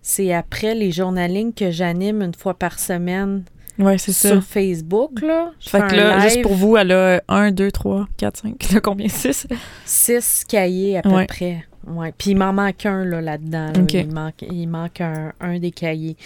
c'est 0.02 0.32
après 0.34 0.74
les 0.74 0.90
journalings 0.90 1.52
que 1.52 1.70
j'anime 1.70 2.22
une 2.22 2.34
fois 2.34 2.54
par 2.54 2.78
semaine 2.78 3.44
Ouais, 3.78 3.96
c'est 3.98 4.10
ça. 4.12 4.30
sur 4.30 4.42
Facebook, 4.42 5.20
là. 5.22 5.52
Je 5.60 5.68
Fait 5.68 5.86
que 5.86 5.94
là, 5.94 6.18
juste 6.20 6.42
pour 6.42 6.54
vous, 6.54 6.76
elle 6.76 6.90
a 6.92 7.22
1, 7.28 7.52
2, 7.52 7.70
3, 7.70 8.08
4, 8.16 8.36
5. 8.38 8.56
T'as 8.58 8.80
combien? 8.80 9.06
6? 9.08 9.46
six 9.84 10.44
cahiers 10.48 10.98
à 10.98 11.02
peu 11.02 11.10
Ouais. 11.10 11.26
près. 11.26 11.64
Ouais. 11.86 12.12
Puis 12.18 12.30
il 12.30 12.36
m'en 12.36 12.52
manque 12.52 12.84
un, 12.86 13.04
là, 13.04 13.20
là-dedans. 13.20 13.66
là. 13.72 13.72
Il 13.94 14.12
manque, 14.12 14.42
il 14.50 14.66
manque 14.66 15.00
un, 15.00 15.32
un 15.40 15.58
des 15.60 15.70
cahiers. 15.70 16.16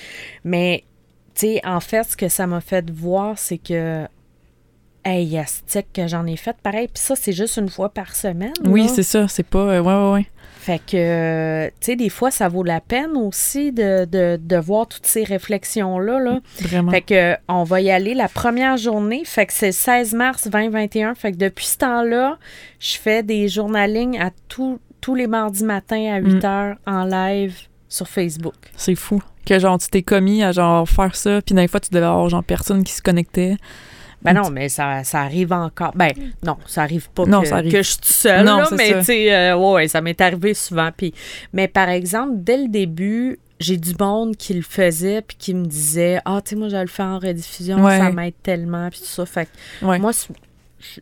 Mais, 0.45 0.85
tu 1.35 1.41
sais, 1.47 1.61
en 1.67 1.81
fait, 1.81 2.05
ce 2.05 2.17
que 2.17 2.29
ça 2.29 2.47
m'a 2.47 2.61
fait 2.63 2.91
voir, 2.91 3.39
c'est 3.39 3.59
que... 3.59 4.07
Hey, 5.05 5.37
astique 5.39 5.89
que 5.93 6.07
j'en 6.07 6.27
ai 6.27 6.37
fait 6.37 6.57
pareil. 6.63 6.87
Puis 6.89 7.03
ça, 7.03 7.17
c'est 7.17 7.33
juste 7.33 7.57
une 7.57 7.69
fois 7.69 7.89
par 7.89 8.15
semaine. 8.15 8.53
Oui, 8.65 8.89
c'est 8.89 9.03
ça. 9.03 9.27
C'est 9.29 9.43
pas. 9.47 9.59
euh, 9.59 9.81
ouais, 9.81 9.95
ouais, 9.95 10.13
ouais. 10.13 10.27
Fait 10.61 10.79
que, 10.79 10.97
euh, 10.97 11.67
tu 11.81 11.87
sais, 11.87 11.97
des 11.97 12.09
fois, 12.09 12.31
ça 12.31 12.49
vaut 12.49 12.63
la 12.63 12.81
peine 12.81 13.17
aussi 13.17 13.73
de, 13.73 14.05
de, 14.05 14.39
de 14.41 14.57
voir 14.57 14.87
toutes 14.87 15.07
ces 15.07 15.25
réflexions-là. 15.25 16.21
Là. 16.21 16.39
Vraiment. 16.61 16.93
Fait 16.93 17.01
que, 17.01 17.15
euh, 17.33 17.37
on 17.49 17.65
va 17.65 17.81
y 17.81 17.91
aller 17.91 18.15
la 18.15 18.29
première 18.29 18.77
journée. 18.77 19.23
Fait 19.25 19.47
que 19.47 19.53
c'est 19.53 19.67
le 19.67 19.73
16 19.73 20.15
mars 20.15 20.47
2021. 20.49 21.17
Fait 21.17 21.33
que 21.33 21.37
depuis 21.37 21.67
ce 21.67 21.79
temps-là, 21.79 22.39
je 22.79 22.97
fais 22.97 23.25
des 23.25 23.49
journalings 23.49 24.21
à 24.21 24.31
tous 24.49 24.79
tous 25.01 25.17
les 25.17 25.27
mardis 25.27 25.65
matins 25.65 26.13
à 26.15 26.19
8 26.21 26.35
Mm. 26.35 26.39
h 26.39 26.75
en 26.87 27.05
live 27.05 27.57
sur 27.89 28.07
Facebook. 28.07 28.55
C'est 28.77 28.95
fou. 28.95 29.21
Que 29.45 29.59
genre, 29.59 29.77
tu 29.79 29.89
t'es 29.89 30.03
commis 30.03 30.45
à 30.45 30.53
genre 30.53 30.89
faire 30.89 31.17
ça, 31.17 31.43
puis 31.43 31.57
des 31.57 31.67
fois, 31.67 31.81
tu 31.81 31.91
devais 31.91 32.07
avoir 32.07 32.29
genre 32.29 32.45
personne 32.45 32.85
qui 32.85 32.93
se 32.93 33.03
connectait. 33.03 33.57
Ben 34.25 34.33
non, 34.35 34.51
mais 34.51 34.69
ça, 34.69 35.03
ça 35.05 35.21
arrive 35.23 35.53
encore. 35.53 35.93
Ben 35.95 36.13
non, 36.45 36.57
ça 36.67 36.83
arrive 36.83 37.11
pas 37.11 37.25
Non, 37.27 37.43
que, 37.43 37.49
ça 37.49 37.57
arrive. 37.57 37.73
que 37.73 37.83
je 37.83 37.91
suis 37.91 37.99
seule, 38.03 38.45
Non, 38.47 38.59
là, 38.59 38.69
mais 38.73 38.99
tu 38.99 39.05
sais, 39.05 39.35
euh, 39.35 39.57
ouais, 39.57 39.89
ça 39.89 40.01
m'est 40.01 40.21
arrivé 40.21 40.55
souvent. 40.55 40.91
Puis, 40.97 41.13
mais 41.53 41.67
par 41.69 41.89
exemple, 41.89 42.33
dès 42.37 42.57
le 42.59 42.69
début, 42.69 43.39
j'ai 43.59 43.77
du 43.77 43.95
monde 43.99 44.37
qui 44.37 44.55
le 44.55 44.63
faisait 44.63 45.23
puis 45.23 45.37
qui 45.39 45.55
me 45.55 45.67
disait 45.67 46.21
«Ah, 46.25 46.41
tu 46.45 46.51
sais, 46.51 46.57
moi, 46.57 46.69
je 46.69 46.77
le 46.77 46.87
fais 46.89 47.03
en 47.03 47.19
rediffusion, 47.19 47.83
Ouais. 47.85 47.99
ça 47.99 48.11
m'aide 48.11 48.35
tellement, 48.43 48.89
puis 48.91 49.01
tout 49.01 49.07
ça.» 49.07 49.25
Fait 49.27 49.47
que 49.81 49.87
Ouais. 49.87 49.99
moi, 49.99 50.13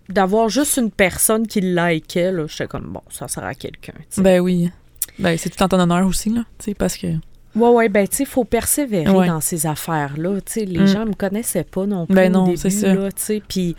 d'avoir 0.08 0.48
juste 0.48 0.76
une 0.76 0.90
personne 0.90 1.46
qui 1.46 1.60
le 1.60 1.74
likait, 1.88 2.32
là, 2.32 2.46
j'étais 2.46 2.66
comme 2.66 2.84
«Bon, 2.92 3.02
ça 3.10 3.28
sert 3.28 3.44
à 3.44 3.54
quelqu'un. 3.54 3.94
Ben 4.18 4.40
oui. 4.40 4.70
Ben, 5.18 5.36
c'est 5.38 5.50
tout 5.50 5.62
en 5.62 5.68
ton 5.68 5.80
honneur 5.80 6.06
aussi, 6.06 6.30
là. 6.30 6.44
Tu 6.58 6.66
sais, 6.66 6.74
parce 6.74 6.96
que. 6.96 7.06
Ouais, 7.56 7.68
ouais, 7.70 7.88
ben, 7.88 8.06
tu 8.06 8.16
sais, 8.18 8.22
il 8.22 8.28
faut 8.28 8.44
persévérer 8.44 9.10
Ouais. 9.10 9.26
dans 9.26 9.40
ces 9.40 9.66
affaires-là. 9.66 10.40
Tu 10.46 10.52
sais, 10.52 10.64
les 10.64 10.80
Mm. 10.80 10.86
gens 10.86 11.06
me 11.06 11.14
connaissaient 11.14 11.64
pas 11.64 11.86
non 11.86 12.06
plus 12.06 12.14
Ben 12.14 12.34
au 12.34 12.38
non, 12.40 12.44
début, 12.44 12.56
c'est 12.56 12.70
ça. 12.70 12.94
là, 12.94 13.10
tu 13.10 13.22
sais. 13.22 13.42
Puis 13.48 13.74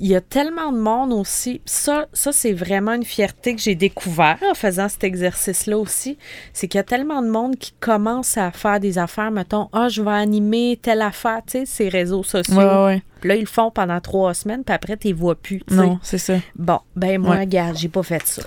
il 0.00 0.06
y 0.08 0.16
a 0.16 0.22
tellement 0.22 0.72
de 0.72 0.78
monde 0.78 1.12
aussi. 1.12 1.60
Ça, 1.66 2.06
ça 2.14 2.32
c'est 2.32 2.54
vraiment 2.54 2.94
une 2.94 3.04
fierté 3.04 3.54
que 3.54 3.60
j'ai 3.60 3.74
découvert 3.74 4.38
en 4.50 4.54
faisant 4.54 4.88
cet 4.88 5.04
exercice-là 5.04 5.76
aussi. 5.78 6.16
C'est 6.54 6.66
qu'il 6.66 6.78
y 6.78 6.80
a 6.80 6.84
tellement 6.84 7.20
de 7.20 7.28
monde 7.28 7.56
qui 7.56 7.72
commence 7.78 8.38
à 8.38 8.50
faire 8.50 8.80
des 8.80 8.96
affaires, 8.96 9.30
mettons, 9.30 9.68
ah, 9.74 9.88
je 9.90 10.00
vais 10.02 10.10
animer 10.10 10.78
telle 10.80 11.02
affaire, 11.02 11.40
tu 11.46 11.58
sais, 11.58 11.66
ces 11.66 11.88
réseaux 11.90 12.22
sociaux. 12.22 12.56
Ouais, 12.56 12.84
ouais, 12.84 13.02
là, 13.24 13.34
ils 13.36 13.40
le 13.42 13.46
font 13.46 13.70
pendant 13.70 14.00
trois 14.00 14.32
semaines, 14.32 14.64
puis 14.64 14.74
après, 14.74 14.96
tu 14.96 15.08
les 15.08 15.12
vois 15.12 15.34
plus. 15.34 15.60
Non, 15.70 15.98
c'est 16.02 16.18
ça. 16.18 16.34
Bon, 16.56 16.80
ben 16.96 17.20
moi, 17.20 17.34
Ouais. 17.34 17.40
regarde, 17.42 17.76
j'ai 17.76 17.88
pas 17.90 18.02
fait 18.02 18.26
ça. 18.26 18.42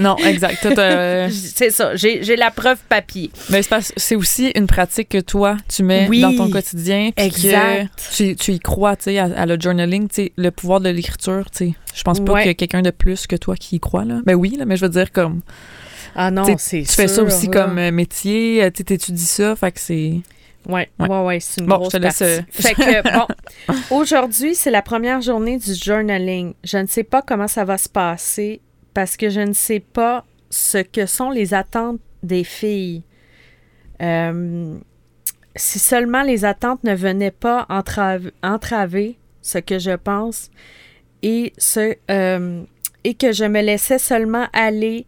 Non, 0.00 0.16
exact. 0.18 0.58
T'as- 0.74 1.30
C'est 1.30 1.70
ça, 1.70 1.94
j'ai 1.96 2.22
j'ai 2.22 2.36
la 2.36 2.50
preuve 2.50 2.78
papier. 2.88 3.30
Mais 3.50 3.60
c'est 3.96 4.16
aussi 4.16 4.50
une 4.54 4.66
pratique 4.66 5.08
que 5.10 5.18
toi, 5.20 5.56
tu 5.68 5.82
mets 5.82 6.06
Oui. 6.08 6.20
dans 6.20 6.34
ton 6.34 6.50
quotidien. 6.50 7.10
Exact. 7.16 7.88
que 7.96 8.14
Tu, 8.16 8.36
tu 8.36 8.52
y 8.52 8.58
crois, 8.60 8.96
tu 8.96 9.04
sais, 9.04 9.18
à, 9.18 9.24
à 9.24 9.46
le 9.46 9.56
journaling, 9.60 10.08
tu 10.08 10.30
le 10.36 10.50
pouvoir 10.50 10.80
de 10.80 10.88
l'écriture, 10.90 11.50
tu 11.50 11.58
sais. 11.70 11.74
Je 11.94 12.02
pense 12.02 12.20
pas 12.20 12.32
Ouais. 12.32 12.40
qu'il 12.42 12.48
y 12.48 12.50
a 12.50 12.54
quelqu'un 12.54 12.82
de 12.82 12.90
plus 12.90 13.26
que 13.26 13.36
toi 13.36 13.54
qui 13.56 13.76
y 13.76 13.80
croit, 13.80 14.04
là. 14.04 14.20
Ben 14.24 14.34
oui, 14.34 14.56
là, 14.58 14.64
mais 14.64 14.76
je 14.76 14.84
veux 14.84 14.90
dire, 14.90 15.10
comme, 15.12 15.40
Ah 16.14 16.30
non, 16.30 16.44
c'est 16.58 16.82
tu 16.82 16.92
fais 16.92 17.08
ça 17.08 17.22
aussi 17.22 17.48
comme 17.48 17.78
euh, 17.78 17.90
métier, 17.92 18.62
euh, 18.64 18.70
tu 18.70 18.78
sais, 18.78 18.84
t'étudies 18.84 19.24
ça, 19.24 19.54
fait 19.56 19.72
que 19.72 19.80
c'est... 19.80 20.14
Ouais, 20.68 20.88
Ouais. 20.98 21.08
ouais, 21.08 21.22
ouais, 21.24 21.40
c'est 21.40 21.60
une 21.62 21.66
Bon, 21.66 21.76
grosse 21.76 21.92
je 21.92 21.98
te 21.98 22.02
laisse, 22.02 22.18
partie. 22.18 22.34
euh, 22.34 22.42
Fait 22.50 22.74
que, 22.74 23.12
bon, 23.18 23.26
aujourd'hui, 23.90 24.54
c'est 24.54 24.70
la 24.70 24.82
première 24.82 25.20
journée 25.22 25.56
du 25.58 25.74
journaling. 25.74 26.52
Je 26.64 26.78
ne 26.78 26.86
sais 26.86 27.04
pas 27.04 27.22
comment 27.22 27.48
ça 27.48 27.64
va 27.64 27.78
se 27.78 27.88
passer 27.88 28.60
parce 28.98 29.16
que 29.16 29.30
je 29.30 29.38
ne 29.38 29.52
sais 29.52 29.78
pas 29.78 30.26
ce 30.50 30.78
que 30.78 31.06
sont 31.06 31.30
les 31.30 31.54
attentes 31.54 32.00
des 32.24 32.42
filles. 32.42 33.04
Euh, 34.02 34.76
si 35.54 35.78
seulement 35.78 36.22
les 36.24 36.44
attentes 36.44 36.82
ne 36.82 36.96
venaient 36.96 37.30
pas 37.30 37.64
entrave- 37.68 38.32
entraver 38.42 39.16
ce 39.40 39.58
que 39.58 39.78
je 39.78 39.92
pense 39.94 40.50
et, 41.22 41.52
ce, 41.58 41.94
euh, 42.10 42.64
et 43.04 43.14
que 43.14 43.30
je 43.30 43.44
me 43.44 43.60
laissais 43.62 44.00
seulement 44.00 44.48
aller 44.52 45.06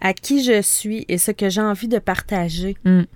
à 0.00 0.14
qui 0.14 0.42
je 0.42 0.62
suis 0.62 1.04
et 1.08 1.18
ce 1.18 1.30
que 1.30 1.50
j'ai 1.50 1.60
envie 1.60 1.88
de 1.88 1.98
partager. 1.98 2.78
Mm. 2.84 3.02
Tu 3.02 3.10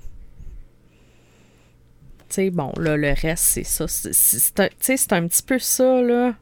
sais, 2.28 2.50
bon, 2.50 2.72
là, 2.78 2.98
le 2.98 3.14
reste, 3.18 3.44
c'est 3.44 3.64
ça. 3.64 3.87
C'est- 3.88 4.61
un- 4.61 4.68
Tu 4.68 4.74
sais, 4.80 4.96
c'est 4.98 5.14
un 5.14 5.26
petit 5.26 5.42
peu 5.42 5.59
ça, 5.59 6.02
là. 6.02 6.35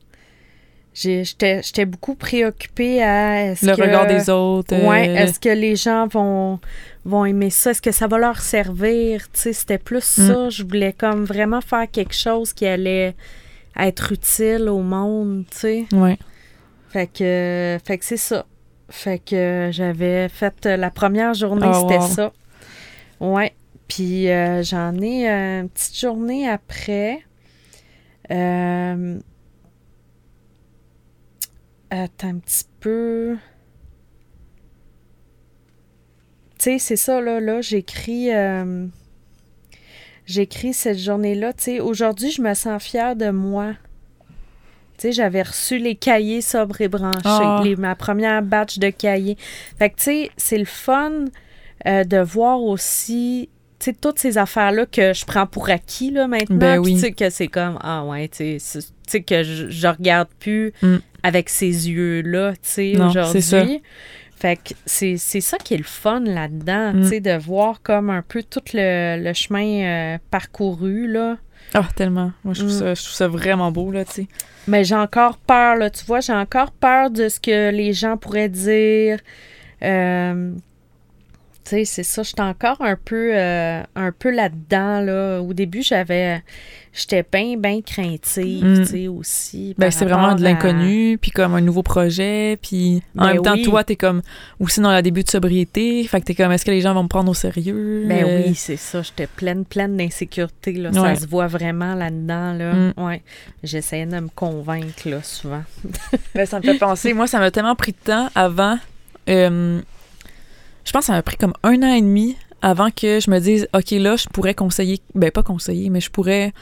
J'étais 1.01 1.87
beaucoup 1.87 2.15
préoccupée 2.15 3.03
à... 3.03 3.51
Le 3.51 3.77
que- 3.77 3.83
regard 3.83 4.07
des 4.07 4.29
autres. 4.31 4.75
euh, 4.75 4.89
Ouais, 4.89 5.07
est-ce 5.09 5.39
que 5.39 5.49
les 5.49 5.77
gens 5.77 6.07
vont, 6.09 6.59
vont 7.05 7.25
aimer 7.25 7.51
ça? 7.51 7.71
Est-ce 7.71 7.83
que 7.83 7.93
ça 7.93 8.07
va 8.09 8.19
leur 8.19 8.41
servir? 8.41 9.23
Tu 9.33 9.41
sais, 9.41 9.53
c'était 9.53 9.79
plus 9.79 10.19
Mm. 10.19 10.27
ça. 10.27 10.49
Je 10.51 10.63
voulais 10.65 10.93
comme 10.93 11.25
vraiment 11.25 11.61
faire 11.61 11.89
quelque 11.91 12.15
chose 12.15 12.53
qui 12.53 12.67
allait 12.67 13.15
être 13.79 14.11
utile 14.13 14.69
au 14.69 14.81
monde, 14.81 15.45
tu 15.51 15.57
sais. 15.59 15.87
Ouais. 15.93 16.19
Fait 16.91 17.07
que, 17.07 17.79
fait 17.85 17.99
que 17.99 18.05
c'est 18.05 18.17
ça. 18.17 18.45
Fait 18.91 19.19
que 19.19 19.69
j'avais 19.71 20.29
fait 20.29 20.67
euh, 20.67 20.77
la 20.77 20.91
première 20.91 21.35
journée, 21.35 21.69
Oh, 21.71 21.87
c'était 21.89 22.01
wow. 22.03 22.09
ça. 22.09 22.33
Ouais. 23.21 23.53
Puis 23.87 24.29
euh, 24.31 24.63
j'en 24.63 24.95
ai 25.01 25.29
euh, 25.31 25.61
une 25.61 25.69
petite 25.69 25.99
journée 25.99 26.49
après. 26.49 27.21
Euh, 28.31 29.19
attends 31.91 32.29
un 32.29 32.39
petit 32.39 32.65
peu. 32.81 33.37
Tu 36.59 36.65
sais, 36.65 36.79
c'est 36.79 36.97
ça, 36.97 37.21
là, 37.21 37.41
là, 37.41 37.61
j'écris... 37.61 38.33
euh, 38.35 38.87
j'écris 40.27 40.75
cette 40.75 40.99
journée-là. 40.99 41.53
Tu 41.53 41.63
sais, 41.65 41.81
aujourd'hui, 41.81 42.31
je 42.31 42.43
me 42.43 42.53
sens 42.55 42.83
fière 42.83 43.15
de 43.17 43.31
moi. 43.31 43.75
Tu 44.99 45.03
sais, 45.03 45.13
j'avais 45.13 45.43
reçu 45.43 45.79
les 45.79 45.95
cahiers 45.95 46.41
sobres 46.41 46.81
et 46.81 46.89
branchés, 46.89 47.21
Ah. 47.25 47.61
les- 47.63 47.77
ma 47.77 47.95
première 47.95 48.43
batch 48.43 48.79
de 48.81 48.91
cahiers. 48.91 49.37
Fait 49.79 49.91
que, 49.91 49.97
tu 49.97 50.03
sais, 50.03 50.31
c'est 50.37 50.59
le 50.59 50.65
fun 50.65 51.27
euh, 51.87 52.03
de 52.03 52.19
voir 52.19 52.61
aussi, 52.61 53.49
toutes 54.01 54.19
ces 54.19 54.39
affaires-là 54.39 54.87
que 54.87 55.13
je 55.13 55.25
prends 55.25 55.47
pour 55.47 55.71
acquis, 55.71 56.11
là, 56.11 56.27
maintenant. 56.27 56.57
Ben 56.57 56.79
oui. 56.79 56.95
tu 56.95 57.01
sais, 57.01 57.13
que 57.13 57.31
c'est 57.31 57.49
comme, 57.49 57.79
ah 57.83 58.05
ouais, 58.05 58.29
tu 58.29 58.59
sais, 58.59 59.23
que 59.23 59.43
je, 59.43 59.69
je 59.71 59.87
regarde 59.89 60.29
plus 60.41 60.73
Mm. 60.83 60.97
avec 61.23 61.49
ces 61.49 61.89
yeux-là, 61.91 62.53
tu 62.55 62.59
sais, 62.63 62.97
aujourd'hui. 63.01 63.83
Fait 64.37 64.57
que 64.57 64.75
c'est 64.87 65.17
c'est 65.17 65.41
ça 65.41 65.59
qui 65.59 65.75
est 65.75 65.79
le 65.79 65.83
fun 65.85 66.21
là-dedans, 66.21 66.93
Mm. 66.93 67.03
tu 67.03 67.09
sais, 67.09 67.21
de 67.21 67.37
voir 67.39 67.83
comme 67.83 68.11
un 68.11 68.23
peu 68.23 68.43
tout 68.49 68.61
le, 68.75 69.21
le 69.23 69.33
chemin 69.33 70.15
euh, 70.15 70.19
parcouru, 70.31 71.09
là. 71.11 71.37
Ah, 71.75 71.87
tellement. 71.97 72.33
Moi, 72.45 72.55
je 72.55 72.61
trouve, 72.61 72.73
Mm. 72.73 72.79
ça, 72.79 72.95
je 72.95 73.03
trouve 73.03 73.15
ça 73.15 73.29
vraiment 73.29 73.71
beau, 73.73 73.91
là, 73.91 74.05
tu 74.05 74.13
sais. 74.13 74.27
Mais 74.69 74.85
j'ai 74.85 74.95
encore 74.95 75.39
peur, 75.39 75.77
là, 75.77 75.91
tu 75.91 76.05
vois, 76.05 76.21
j'ai 76.21 76.33
encore 76.33 76.71
peur 76.73 77.11
de 77.11 77.29
ce 77.29 77.41
que 77.41 77.71
les 77.71 77.93
gens 77.93 78.17
pourraient 78.17 78.49
dire. 78.49 79.19
Euh, 79.83 80.53
tu 81.69 81.77
sais, 81.77 81.85
c'est 81.85 82.03
ça. 82.03 82.23
J'étais 82.23 82.41
encore 82.43 82.77
un 82.81 82.97
peu, 82.97 83.31
euh, 83.35 83.83
un 83.95 84.13
peu 84.13 84.31
là-dedans. 84.31 85.01
Là. 85.01 85.41
Au 85.41 85.53
début, 85.53 85.83
j'avais. 85.83 86.43
J'étais 86.95 87.25
bien, 87.31 87.57
bien 87.57 87.81
craintive, 87.83 88.65
Mm. 88.65 88.79
tu 88.79 88.85
sais, 88.87 89.09
aussi. 89.09 89.75
Ben, 89.79 89.91
c'est 89.91 90.05
vraiment 90.05 90.35
de 90.35 90.41
à- 90.41 90.49
l'inconnu, 90.49 91.17
puis 91.21 91.31
comme 91.31 91.55
un 91.55 91.61
nouveau 91.61 91.83
projet, 91.85 92.59
puis 92.61 93.03
en 93.17 93.27
Ben 93.27 93.35
même 93.35 93.43
temps, 93.43 93.53
oui. 93.53 93.63
toi, 93.63 93.85
t'es 93.85 93.95
comme 93.95 94.23
aussi 94.59 94.81
dans 94.81 94.93
le 94.93 95.01
début 95.03 95.23
de 95.23 95.29
sobriété, 95.29 96.03
fait 96.09 96.21
que 96.21 96.25
t'es 96.25 96.35
comme, 96.35 96.51
est-ce 96.51 96.65
que 96.65 96.71
les 96.73 96.81
gens 96.81 96.95
vont 96.95 97.05
me 97.05 97.09
prendre 97.09 97.31
au 97.31 97.35
sérieux? 97.35 98.05
Ben 98.07 98.25
Euh, 98.25 98.43
oui, 98.49 98.55
c'est 98.57 98.77
ça. 98.77 99.03
J'étais 99.03 99.29
pleine, 99.29 99.65
pleine 99.65 99.97
d'insécurité. 99.97 100.73
Là. 100.73 100.91
Ouais. 100.91 101.15
Ça 101.15 101.21
se 101.21 101.27
voit 101.29 101.47
vraiment 101.47 101.95
là-dedans. 101.95 102.55
Là. 102.55 102.73
Mm. 102.73 102.93
Ouais. 102.97 103.23
J'essayais 103.63 104.07
de 104.07 104.19
me 104.19 104.29
convaincre, 104.35 105.09
là, 105.09 105.23
souvent. 105.23 105.63
Ben, 106.35 106.47
ça 106.47 106.59
me 106.59 106.65
fait 106.65 106.79
penser, 106.79 107.13
moi, 107.13 107.27
ça 107.29 107.39
m'a 107.39 107.51
tellement 107.53 107.77
pris 107.77 107.93
de 107.93 107.99
temps 108.03 108.29
avant. 108.35 108.77
euh, 109.29 109.81
je 110.89 110.93
pense 110.93 111.03
que 111.03 111.07
ça 111.09 111.13
m'a 111.13 111.23
pris 111.23 111.37
comme 111.37 111.53
un 111.63 111.83
an 111.83 111.93
et 111.95 112.01
demi 112.01 112.35
avant 112.63 112.89
que 112.91 113.21
je 113.21 113.31
me 113.31 113.39
dise, 113.39 113.69
OK, 113.75 113.91
là, 113.93 114.17
je 114.17 114.27
pourrais 114.33 114.55
conseiller, 114.55 115.01
ben 115.15 115.31
pas 115.31 115.43
conseiller, 115.43 115.91
mais 115.91 116.01
je 116.01 116.11
pourrais 116.11 116.53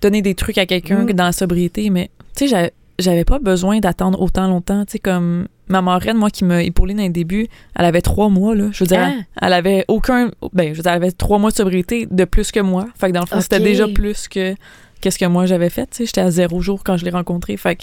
donner 0.00 0.22
des 0.22 0.34
trucs 0.34 0.56
à 0.58 0.66
quelqu'un 0.66 1.00
Mm. 1.04 1.12
dans 1.12 1.24
la 1.24 1.32
sobriété, 1.32 1.90
mais 1.90 2.10
tu 2.36 2.48
sais, 2.48 2.70
j'avais- 2.98 3.24
pas 3.24 3.38
besoin 3.40 3.80
d'attendre 3.80 4.20
autant 4.22 4.46
longtemps, 4.48 4.84
tu 4.84 4.92
sais, 4.92 4.98
comme 5.00 5.48
ma 5.68 5.82
marraine, 5.82 6.16
moi, 6.16 6.30
qui 6.30 6.44
m'a 6.44 6.62
épaulée 6.62 6.94
dans 6.94 7.02
les 7.02 7.08
débuts, 7.08 7.48
elle 7.76 7.84
avait 7.84 8.00
trois 8.02 8.28
mois, 8.28 8.54
là, 8.54 8.68
je 8.72 8.84
veux 8.84 8.88
dire, 8.88 9.00
Ah! 9.02 9.10
elle, 9.12 9.24
elle 9.42 9.52
avait 9.52 9.84
aucun, 9.88 10.30
ben, 10.52 10.68
je 10.72 10.76
veux 10.76 10.82
dire, 10.82 10.92
elle 10.92 10.96
avait 11.02 11.10
trois 11.12 11.38
mois 11.38 11.50
de 11.50 11.56
sobriété 11.56 12.06
de 12.10 12.24
plus 12.24 12.52
que 12.52 12.60
moi, 12.60 12.86
fait 12.98 13.08
que 13.08 13.12
dans 13.12 13.20
le 13.22 13.26
fond, 13.26 13.40
c'était 13.40 13.60
déjà 13.60 13.88
plus 13.88 14.28
que 14.28 14.54
qu'est-ce 15.00 15.18
que 15.18 15.24
moi 15.26 15.46
j'avais 15.46 15.70
fait, 15.70 15.86
tu 15.90 15.96
sais, 15.98 16.06
j'étais 16.06 16.20
à 16.20 16.30
zéro 16.30 16.60
jour 16.60 16.82
quand 16.84 16.96
je 16.96 17.04
l'ai 17.04 17.10
rencontré, 17.10 17.56
fait 17.56 17.76
que 17.76 17.82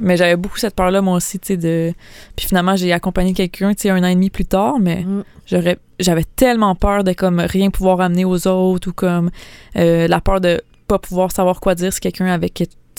mais 0.00 0.16
j'avais 0.16 0.36
beaucoup 0.36 0.58
cette 0.58 0.74
peur-là, 0.74 1.00
moi 1.00 1.16
aussi, 1.16 1.38
tu 1.38 1.56
de... 1.56 1.92
Puis 2.36 2.46
finalement, 2.46 2.76
j'ai 2.76 2.92
accompagné 2.92 3.32
quelqu'un, 3.32 3.74
tu 3.74 3.88
un 3.88 4.02
an 4.02 4.06
et 4.08 4.14
demi 4.14 4.30
plus 4.30 4.44
tard, 4.44 4.78
mais 4.80 5.04
Mm. 5.04 5.24
j'aurais 5.46 5.78
j'avais 5.98 6.24
tellement 6.24 6.74
peur 6.74 7.04
de, 7.04 7.12
comme, 7.12 7.40
rien 7.40 7.70
pouvoir 7.70 8.00
amener 8.00 8.24
aux 8.24 8.46
autres 8.46 8.88
ou, 8.88 8.92
comme, 8.92 9.30
euh, 9.76 10.08
la 10.08 10.20
peur 10.20 10.40
de 10.40 10.62
pas 10.86 10.98
pouvoir 10.98 11.30
savoir 11.30 11.60
quoi 11.60 11.74
dire 11.74 11.92
si 11.92 12.00
quelqu'un 12.00 12.26
avait, 12.26 12.50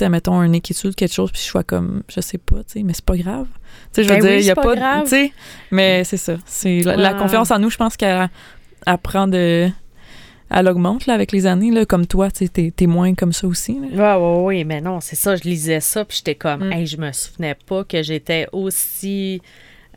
mettons, 0.10 0.40
un 0.40 0.54
inquiétude, 0.54 0.96
quelque 0.96 1.14
chose, 1.14 1.32
puis 1.32 1.42
je 1.42 1.48
sois 1.48 1.64
comme, 1.64 2.04
je 2.08 2.22
sais 2.22 2.38
pas, 2.38 2.58
tu 2.58 2.74
sais, 2.74 2.84
mais 2.84 2.94
c'est 2.94 3.06
pas 3.06 3.18
grave. 3.18 3.48
Tu 3.94 4.02
sais, 4.02 4.04
je 4.04 4.10
veux 4.10 4.16
Ben 4.16 4.22
dire, 4.22 4.32
oui, 4.32 4.40
il 4.40 4.46
y 4.46 4.52
a 4.52 4.56
pas. 4.56 5.02
Tu 5.04 5.10
sais, 5.10 5.34
mais 5.72 6.04
c'est 6.04 6.18
ça. 6.18 6.38
C'est 6.46 6.82
la, 6.82 6.96
la 6.96 7.14
confiance 7.14 7.52
en 7.52 7.60
nous, 7.60 7.70
je 7.70 7.78
pense 7.78 7.98
qu'elle 7.98 8.30
elle 8.86 8.98
prend 8.98 9.28
de... 9.28 9.70
Elle 10.54 10.68
augmente, 10.68 11.06
là, 11.06 11.14
avec 11.14 11.32
les 11.32 11.46
années, 11.48 11.72
là, 11.72 11.86
comme 11.86 12.06
toi, 12.08 12.30
tu 12.30 12.50
t'es 12.50 12.88
moins 12.88 13.14
comme 13.16 13.32
ça 13.34 13.48
aussi, 13.48 13.80
là. 13.94 14.18
Ouais, 14.18 14.26
ouais, 14.26 14.44
ouais, 14.44 14.64
mais 14.66 14.82
non, 14.82 15.00
c'est 15.00 15.16
ça. 15.16 15.36
Je 15.36 15.44
lisais 15.44 15.80
ça, 15.80 16.04
puis 16.06 16.18
j'étais 16.18 16.36
comme, 16.36 16.68
Mm. 16.68 16.74
hey, 16.74 16.86
je 16.88 16.98
me 16.98 17.12
souvenais 17.12 17.56
pas 17.66 17.84
que 17.84 18.04
j'étais 18.04 18.48
aussi 18.52 19.42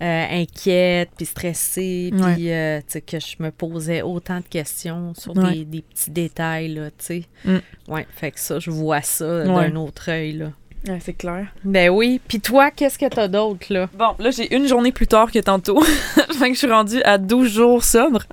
euh, 0.03 0.27
inquiète, 0.43 1.11
puis 1.17 1.25
stressée, 1.25 2.11
puis 2.13 2.51
euh, 2.53 2.81
que 3.07 3.21
je 3.21 3.37
me 3.41 3.51
posais 3.53 4.03
autant 4.03 4.39
de 4.39 4.45
questions 4.45 5.13
sur 5.17 5.37
Ouais. 5.37 5.53
des, 5.53 5.65
des 5.65 5.83
petits 5.83 6.11
détails, 6.11 6.75
là, 6.75 6.91
tu 6.91 6.97
sais. 6.99 7.23
Mm. 7.45 7.59
Ouais, 7.93 8.07
fait 8.17 8.33
que 8.33 8.41
ça, 8.41 8.59
je 8.59 8.71
vois 8.73 9.03
ça 9.03 9.25
Ouais. 9.45 9.71
d'un 9.71 9.77
autre 9.77 10.11
œil, 10.11 10.33
là. 10.33 10.47
Ouais, 10.89 10.99
c'est 11.01 11.15
clair. 11.15 11.47
Ben 11.65 11.89
oui. 11.91 12.21
Puis 12.29 12.41
toi, 12.41 12.71
qu'est-ce 12.73 12.99
que 12.99 13.07
t'as 13.07 13.29
d'autre, 13.29 13.67
là? 13.73 13.89
Bon, 13.97 14.15
là, 14.19 14.31
j'ai 14.33 14.55
une 14.55 14.67
journée 14.67 14.93
plus 14.93 15.07
tard 15.07 15.31
que 15.31 15.39
tantôt. 15.39 15.81
fait 16.39 16.49
que 16.49 16.55
je 16.55 16.59
suis 16.59 16.67
rendue 16.71 17.01
à 17.05 17.17
12 17.17 17.49
jours 17.51 17.85
sobre. 17.85 18.25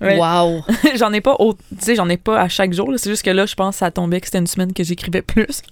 Ouais. 0.00 0.18
Wow! 0.18 0.62
j'en 0.96 1.12
ai 1.12 1.20
pas 1.20 1.36
au... 1.38 1.54
tu 1.54 1.60
sais, 1.78 1.94
j'en 1.94 2.08
ai 2.08 2.16
pas 2.16 2.40
à 2.40 2.48
chaque 2.48 2.72
jour. 2.72 2.92
C'est 2.96 3.10
juste 3.10 3.22
que 3.22 3.30
là, 3.30 3.46
je 3.46 3.54
pense 3.54 3.76
que 3.76 3.78
ça 3.80 3.90
tombait 3.90 4.20
que 4.20 4.26
c'était 4.26 4.38
une 4.38 4.46
semaine 4.46 4.72
que 4.72 4.84
j'écrivais 4.84 5.22
plus. 5.22 5.62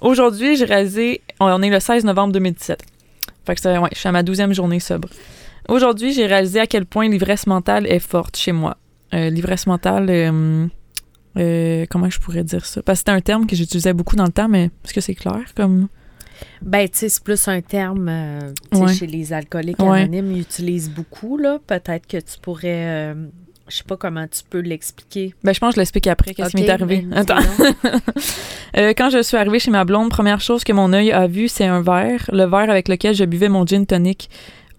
Aujourd'hui, 0.00 0.56
j'ai 0.56 0.64
réalisé... 0.64 1.20
On 1.40 1.62
est 1.62 1.70
le 1.70 1.80
16 1.80 2.04
novembre 2.04 2.32
2017. 2.34 2.82
Fait 3.46 3.54
que 3.54 3.60
c'est- 3.60 3.78
ouais, 3.78 3.88
je 3.92 3.98
suis 3.98 4.08
à 4.08 4.12
ma 4.12 4.22
12e 4.22 4.52
journée 4.52 4.80
sobre. 4.80 5.08
Aujourd'hui, 5.68 6.12
j'ai 6.12 6.26
réalisé 6.26 6.60
à 6.60 6.66
quel 6.66 6.86
point 6.86 7.08
l'ivresse 7.08 7.46
mentale 7.46 7.86
est 7.86 7.98
forte 8.00 8.36
chez 8.36 8.52
moi. 8.52 8.76
Euh, 9.14 9.30
l'ivresse 9.30 9.66
mentale... 9.66 10.06
euh, 10.10 10.66
euh, 11.38 11.86
comment 11.88 12.10
je 12.10 12.18
pourrais 12.18 12.44
dire 12.44 12.66
ça? 12.66 12.82
Parce 12.82 12.98
que 12.98 13.00
c'était 13.00 13.12
un 13.12 13.20
terme 13.20 13.46
que 13.46 13.56
j'utilisais 13.56 13.92
beaucoup 13.94 14.16
dans 14.16 14.24
le 14.26 14.32
temps, 14.32 14.48
mais 14.48 14.64
est-ce 14.84 14.92
que 14.92 15.00
c'est 15.00 15.14
clair? 15.14 15.40
Comme... 15.56 15.88
Ben, 16.62 16.88
tu 16.88 16.98
sais, 16.98 17.08
c'est 17.08 17.22
plus 17.24 17.48
un 17.48 17.60
terme, 17.60 18.08
euh, 18.08 18.40
Ouais. 18.74 18.92
chez 18.94 19.06
les 19.06 19.32
alcooliques 19.32 19.78
Ouais. 19.80 20.02
anonymes, 20.02 20.32
ils 20.32 20.40
utilisent 20.40 20.90
beaucoup, 20.90 21.36
là. 21.36 21.58
Peut-être 21.66 22.06
que 22.06 22.16
tu 22.18 22.38
pourrais... 22.40 22.86
euh, 23.12 23.14
je 23.68 23.76
sais 23.76 23.84
pas 23.84 23.96
comment 23.96 24.26
tu 24.26 24.42
peux 24.50 24.58
l'expliquer. 24.60 25.34
Ben, 25.44 25.54
je 25.54 25.60
pense 25.60 25.70
que 25.70 25.76
je 25.76 25.80
l'explique 25.80 26.06
après. 26.08 26.34
Qu'est-ce 26.34 26.50
qui 26.50 26.62
m'est 26.62 26.68
arrivé? 26.70 27.02
ben, 27.02 27.16
Attends. 27.18 27.38
Euh, 28.78 28.94
quand 28.96 29.10
je 29.10 29.22
suis 29.22 29.36
arrivée 29.36 29.58
chez 29.58 29.70
ma 29.70 29.84
blonde, 29.84 30.08
première 30.08 30.40
chose 30.40 30.64
que 30.64 30.72
mon 30.72 30.94
œil 30.94 31.12
a 31.12 31.26
vu, 31.26 31.46
c'est 31.48 31.66
un 31.66 31.82
verre, 31.82 32.24
le 32.32 32.44
verre 32.44 32.70
avec 32.70 32.88
lequel 32.88 33.14
je 33.14 33.24
buvais 33.24 33.50
mon 33.50 33.66
gin 33.66 33.84
tonic, 33.84 34.30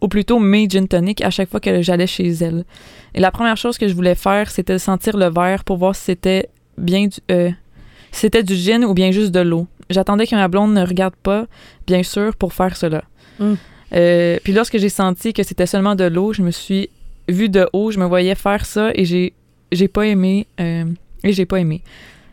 ou 0.02 0.08
plutôt 0.08 0.40
mes 0.40 0.68
gin 0.68 0.88
tonic 0.88 1.22
à 1.22 1.30
chaque 1.30 1.48
fois 1.50 1.60
que 1.60 1.84
j'allais 1.84 2.08
chez 2.08 2.28
elle. 2.30 2.66
Et 3.14 3.20
la 3.20 3.30
première 3.30 3.56
chose 3.56 3.78
que 3.78 3.88
je 3.88 3.94
voulais 3.94 4.16
faire, 4.16 4.50
c'était 4.50 4.74
de 4.74 4.78
sentir 4.80 5.16
le 5.16 5.30
verre 5.30 5.64
pour 5.64 5.78
voir 5.78 5.96
si 5.96 6.06
c'était 6.06 6.50
bien 6.76 7.06
du, 7.06 7.18
euh, 7.30 7.52
si 8.12 8.22
c'était 8.22 8.42
du 8.42 8.56
gin 8.56 8.84
ou 8.84 8.96
bien 8.96 9.12
juste 9.12 9.30
de 9.32 9.42
l'eau. 9.42 9.68
J'attendais 9.94 10.28
que 10.28 10.36
ma 10.36 10.48
blonde 10.48 10.74
ne 10.74 10.86
regarde 10.86 11.16
pas, 11.16 11.46
bien 11.88 12.04
sûr, 12.04 12.36
pour 12.36 12.54
faire 12.54 12.76
cela. 12.76 13.04
Mm. 13.40 13.54
Euh, 13.94 14.38
puis 14.44 14.54
lorsque 14.54 14.78
j'ai 14.78 14.90
senti 14.90 15.34
que 15.34 15.44
c'était 15.44 15.66
seulement 15.68 15.96
de 15.96 16.04
l'eau, 16.06 16.34
je 16.34 16.42
me 16.42 16.52
suis 16.52 16.90
vue 17.30 17.48
de 17.50 17.70
haut, 17.74 17.92
je 17.92 18.00
me 18.00 18.06
voyais 18.06 18.36
faire 18.36 18.66
ça 18.66 18.92
et 18.96 19.06
j'ai 19.06 19.34
j'ai 19.72 19.88
pas 19.88 20.06
aimé 20.08 20.46
euh, 20.60 20.86
et 21.24 21.32
j'ai 21.34 21.46
pas 21.46 21.60
aimé. 21.60 21.82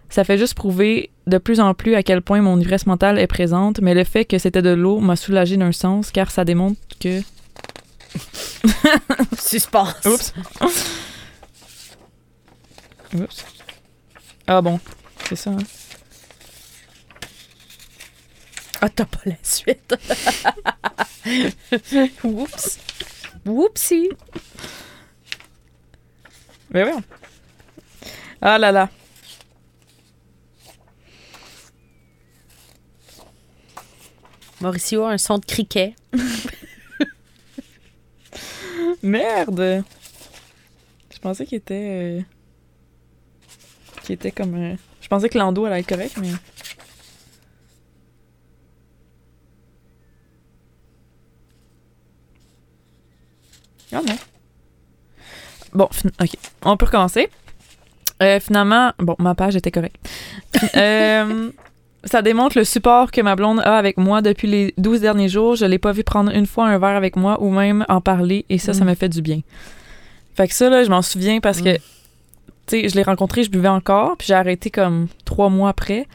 Ça 0.08 0.24
fait 0.24 0.36
juste 0.38 0.54
prouver 0.54 1.10
de 1.26 1.38
plus 1.38 1.60
en 1.60 1.72
plus 1.74 1.94
à 1.94 2.02
quel 2.02 2.20
point 2.22 2.40
mon 2.42 2.58
ivresse 2.58 2.86
mentale 2.86 3.18
est 3.18 3.26
présente, 3.28 3.80
mais 3.80 3.94
le 3.94 4.04
fait 4.04 4.24
que 4.24 4.38
c'était 4.38 4.62
de 4.62 4.70
l'eau 4.70 4.98
m'a 5.00 5.16
soulagé 5.16 5.56
d'un 5.56 5.72
sens 5.72 6.10
car 6.10 6.30
ça 6.30 6.44
démontre 6.44 6.80
que 6.98 7.20
Suspense. 9.38 9.94
Oups. 10.06 10.34
Oups. 13.14 13.44
Ah 14.46 14.60
bon, 14.60 14.80
c'est 15.28 15.36
ça. 15.36 15.50
hein. 15.50 15.56
Ah, 18.80 18.88
t'as 18.88 19.04
pas 19.04 19.20
la 19.26 19.34
suite. 19.42 19.94
Oups. 22.24 22.78
Whoopsie. 23.44 24.08
Mais 26.70 26.84
oui. 26.84 26.92
Ah 28.40 28.58
là 28.58 28.72
là. 28.72 28.88
Mauricio 34.60 35.04
a 35.04 35.12
un 35.12 35.18
son 35.18 35.38
de 35.38 35.44
criquet. 35.46 35.94
Merde! 39.02 39.82
Je 41.12 41.18
pensais 41.18 41.46
qu'il 41.46 41.58
était. 41.58 41.74
euh, 41.74 42.20
qu'il 44.02 44.14
était 44.14 44.30
comme. 44.30 44.76
Je 45.00 45.08
pensais 45.08 45.28
que 45.28 45.38
l'endo 45.38 45.64
allait 45.64 45.80
être 45.80 45.88
correct, 45.88 46.16
mais. 46.18 46.30
Ah 53.92 54.00
non. 54.06 54.14
Bon, 55.72 55.88
ok. 56.20 56.30
On 56.64 56.76
peut 56.76 56.86
recommencer. 56.86 57.28
Euh, 58.22 58.38
finalement, 58.40 58.92
bon, 58.98 59.16
ma 59.18 59.34
page 59.34 59.56
était 59.56 59.70
correcte. 59.70 59.96
Euh, 60.76 61.50
ça 62.04 62.22
démontre 62.22 62.58
le 62.58 62.64
support 62.64 63.10
que 63.10 63.20
ma 63.20 63.36
blonde 63.36 63.60
a 63.60 63.76
avec 63.76 63.96
moi 63.96 64.20
depuis 64.22 64.48
les 64.48 64.74
12 64.78 65.00
derniers 65.00 65.28
jours. 65.28 65.54
Je 65.56 65.64
l'ai 65.64 65.78
pas 65.78 65.92
vu 65.92 66.02
prendre 66.04 66.30
une 66.34 66.46
fois 66.46 66.66
un 66.66 66.78
verre 66.78 66.96
avec 66.96 67.16
moi 67.16 67.40
ou 67.40 67.50
même 67.50 67.84
en 67.88 68.00
parler 68.00 68.44
et 68.48 68.58
ça, 68.58 68.72
ça 68.74 68.84
Mm. 68.84 68.88
me 68.88 68.94
fait 68.94 69.08
du 69.08 69.22
bien. 69.22 69.40
Fait 70.34 70.48
que 70.48 70.54
ça, 70.54 70.68
là, 70.70 70.84
je 70.84 70.90
m'en 70.90 71.02
souviens 71.02 71.40
parce 71.40 71.60
que, 71.60 71.74
Mm. 71.74 71.78
tu 72.66 72.80
sais, 72.82 72.88
je 72.88 72.94
l'ai 72.94 73.02
rencontré, 73.02 73.42
je 73.44 73.50
buvais 73.50 73.68
encore, 73.68 74.16
puis 74.16 74.26
j'ai 74.28 74.34
arrêté 74.34 74.70
comme 74.70 75.08
trois 75.24 75.48
mois 75.48 75.70
après. 75.70 76.06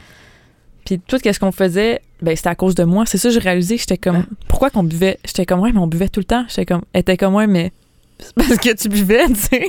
Puis 0.86 1.00
tout 1.00 1.18
ce 1.18 1.38
qu'on 1.38 1.52
faisait, 1.52 2.00
ben 2.22 2.34
c'était 2.34 2.48
à 2.48 2.54
cause 2.54 2.74
de 2.76 2.84
moi. 2.84 3.04
C'est 3.06 3.18
ça, 3.18 3.28
j'ai 3.28 3.40
réalisé, 3.40 3.76
j'étais 3.76 3.98
comme, 3.98 4.24
pourquoi 4.48 4.70
qu'on 4.70 4.84
buvait? 4.84 5.18
J'étais 5.24 5.44
comme, 5.44 5.60
ouais, 5.60 5.72
mais 5.72 5.80
on 5.80 5.88
buvait 5.88 6.08
tout 6.08 6.20
le 6.20 6.24
temps. 6.24 6.44
J'étais 6.48 6.64
comme, 6.64 6.82
elle 6.92 7.00
était 7.00 7.16
comme, 7.16 7.34
ouais, 7.34 7.48
mais 7.48 7.72
c'est 8.20 8.34
parce 8.34 8.56
que 8.56 8.74
tu 8.74 8.88
buvais, 8.88 9.26
tu 9.28 9.34
sais. 9.34 9.66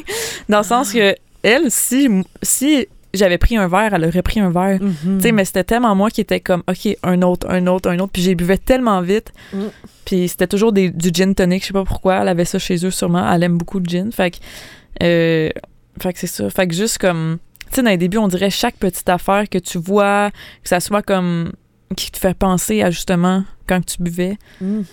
Dans 0.48 0.60
le 0.60 0.64
sens 0.64 0.94
que, 0.94 1.16
elle, 1.42 1.72
si, 1.72 2.08
si 2.44 2.88
j'avais 3.16 3.40
pris 3.40 3.58
un 3.58 3.68
verre, 3.68 3.96
elle 3.96 4.06
aurait 4.06 4.22
pris 4.22 4.40
un 4.40 4.52
verre. 4.52 4.80
Mhm. 4.80 5.18
Tu 5.18 5.22
sais, 5.24 5.32
mais 5.32 5.44
c'était 5.44 5.64
tellement 5.64 5.96
moi 5.96 6.12
qui 6.12 6.22
était 6.22 6.40
comme, 6.40 6.62
OK, 6.70 6.96
un 7.02 7.22
autre, 7.24 7.50
un 7.50 7.66
autre, 7.66 7.90
un 7.90 7.98
autre. 7.98 8.12
Puis 8.14 8.22
j'ai 8.22 8.36
buvais 8.36 8.60
tellement 8.60 9.02
vite. 9.02 9.34
Mm. 9.54 9.60
Puis 10.06 10.28
c'était 10.28 10.48
toujours 10.48 10.72
des, 10.72 10.92
du 10.92 11.10
gin 11.12 11.34
tonic. 11.34 11.64
Je 11.64 11.68
sais 11.68 11.74
pas 11.74 11.84
pourquoi. 11.84 12.22
Elle 12.22 12.28
avait 12.28 12.46
ça 12.46 12.60
chez 12.60 12.86
eux 12.86 12.92
sûrement. 12.92 13.30
Elle 13.32 13.44
aime 13.44 13.58
beaucoup 13.58 13.80
le 13.80 13.86
gin. 13.86 14.12
Fait 14.12 14.32
que, 14.32 14.38
euh, 15.04 15.50
fait 16.00 16.14
que 16.14 16.20
c'est 16.20 16.28
ça. 16.28 16.50
Fait 16.50 16.68
que 16.68 16.76
juste 16.76 17.00
comme, 17.00 17.40
sais, 17.78 17.84
dans 17.84 17.90
les 17.90 17.98
débuts, 17.98 18.18
on 18.18 18.28
dirait 18.28 18.50
chaque 18.50 18.76
petite 18.76 19.08
affaire 19.10 19.48
que 19.50 19.58
tu 19.58 19.78
vois, 19.78 20.32
que 20.64 20.70
ça 20.70 20.80
soit 20.80 21.02
comme, 21.02 21.52
qui 21.96 22.12
te 22.12 22.18
fait 22.18 22.34
penser 22.38 22.82
à 22.84 22.92
justement 22.92 23.44
quand 23.68 23.86
tu 23.86 24.02
buvais. 24.02 24.38
Mm. 24.62 24.82
Tu 24.82 24.88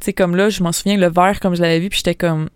sais, 0.00 0.12
comme 0.12 0.36
là, 0.36 0.48
je 0.48 0.62
m'en 0.62 0.72
souviens, 0.72 0.96
le 0.96 1.08
verre, 1.08 1.40
comme 1.40 1.54
je 1.54 1.62
l'avais 1.62 1.80
vu, 1.80 1.88
puis 1.88 1.98
j'étais 1.98 2.14
comme, 2.14 2.48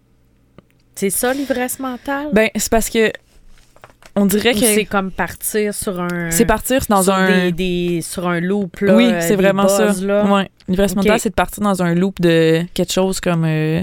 C'est 0.94 1.10
ça, 1.10 1.32
l'ivresse 1.32 1.78
mentale? 1.78 2.28
ben, 2.32 2.48
c'est 2.54 2.70
parce 2.70 2.90
que, 2.90 3.10
on 4.16 4.26
dirait 4.26 4.50
Ou 4.56 4.60
que 4.60 4.66
c'est 4.66 4.84
comme 4.84 5.10
partir 5.12 5.72
sur 5.72 6.00
un... 6.00 6.30
c'est 6.32 6.44
partir 6.44 6.80
dans 6.88 7.04
sur 7.04 7.14
un. 7.14 7.50
Des, 7.50 7.52
des- 7.52 8.02
sur 8.02 8.28
un 8.28 8.40
loop, 8.40 8.80
là. 8.80 8.96
oui, 8.96 9.06
euh, 9.06 9.20
c'est 9.20 9.36
vraiment 9.36 9.62
buzz, 9.62 10.00
ça. 10.00 10.04
Là. 10.04 10.24
Ouais. 10.26 10.50
L'ivresse 10.68 10.96
mentale, 10.96 11.20
c'est 11.20 11.30
de 11.30 11.34
partir 11.34 11.62
dans 11.62 11.82
un 11.82 11.94
loop 11.94 12.20
de 12.20 12.62
quelque 12.74 12.92
chose 12.92 13.20
comme. 13.20 13.44
euh, 13.46 13.82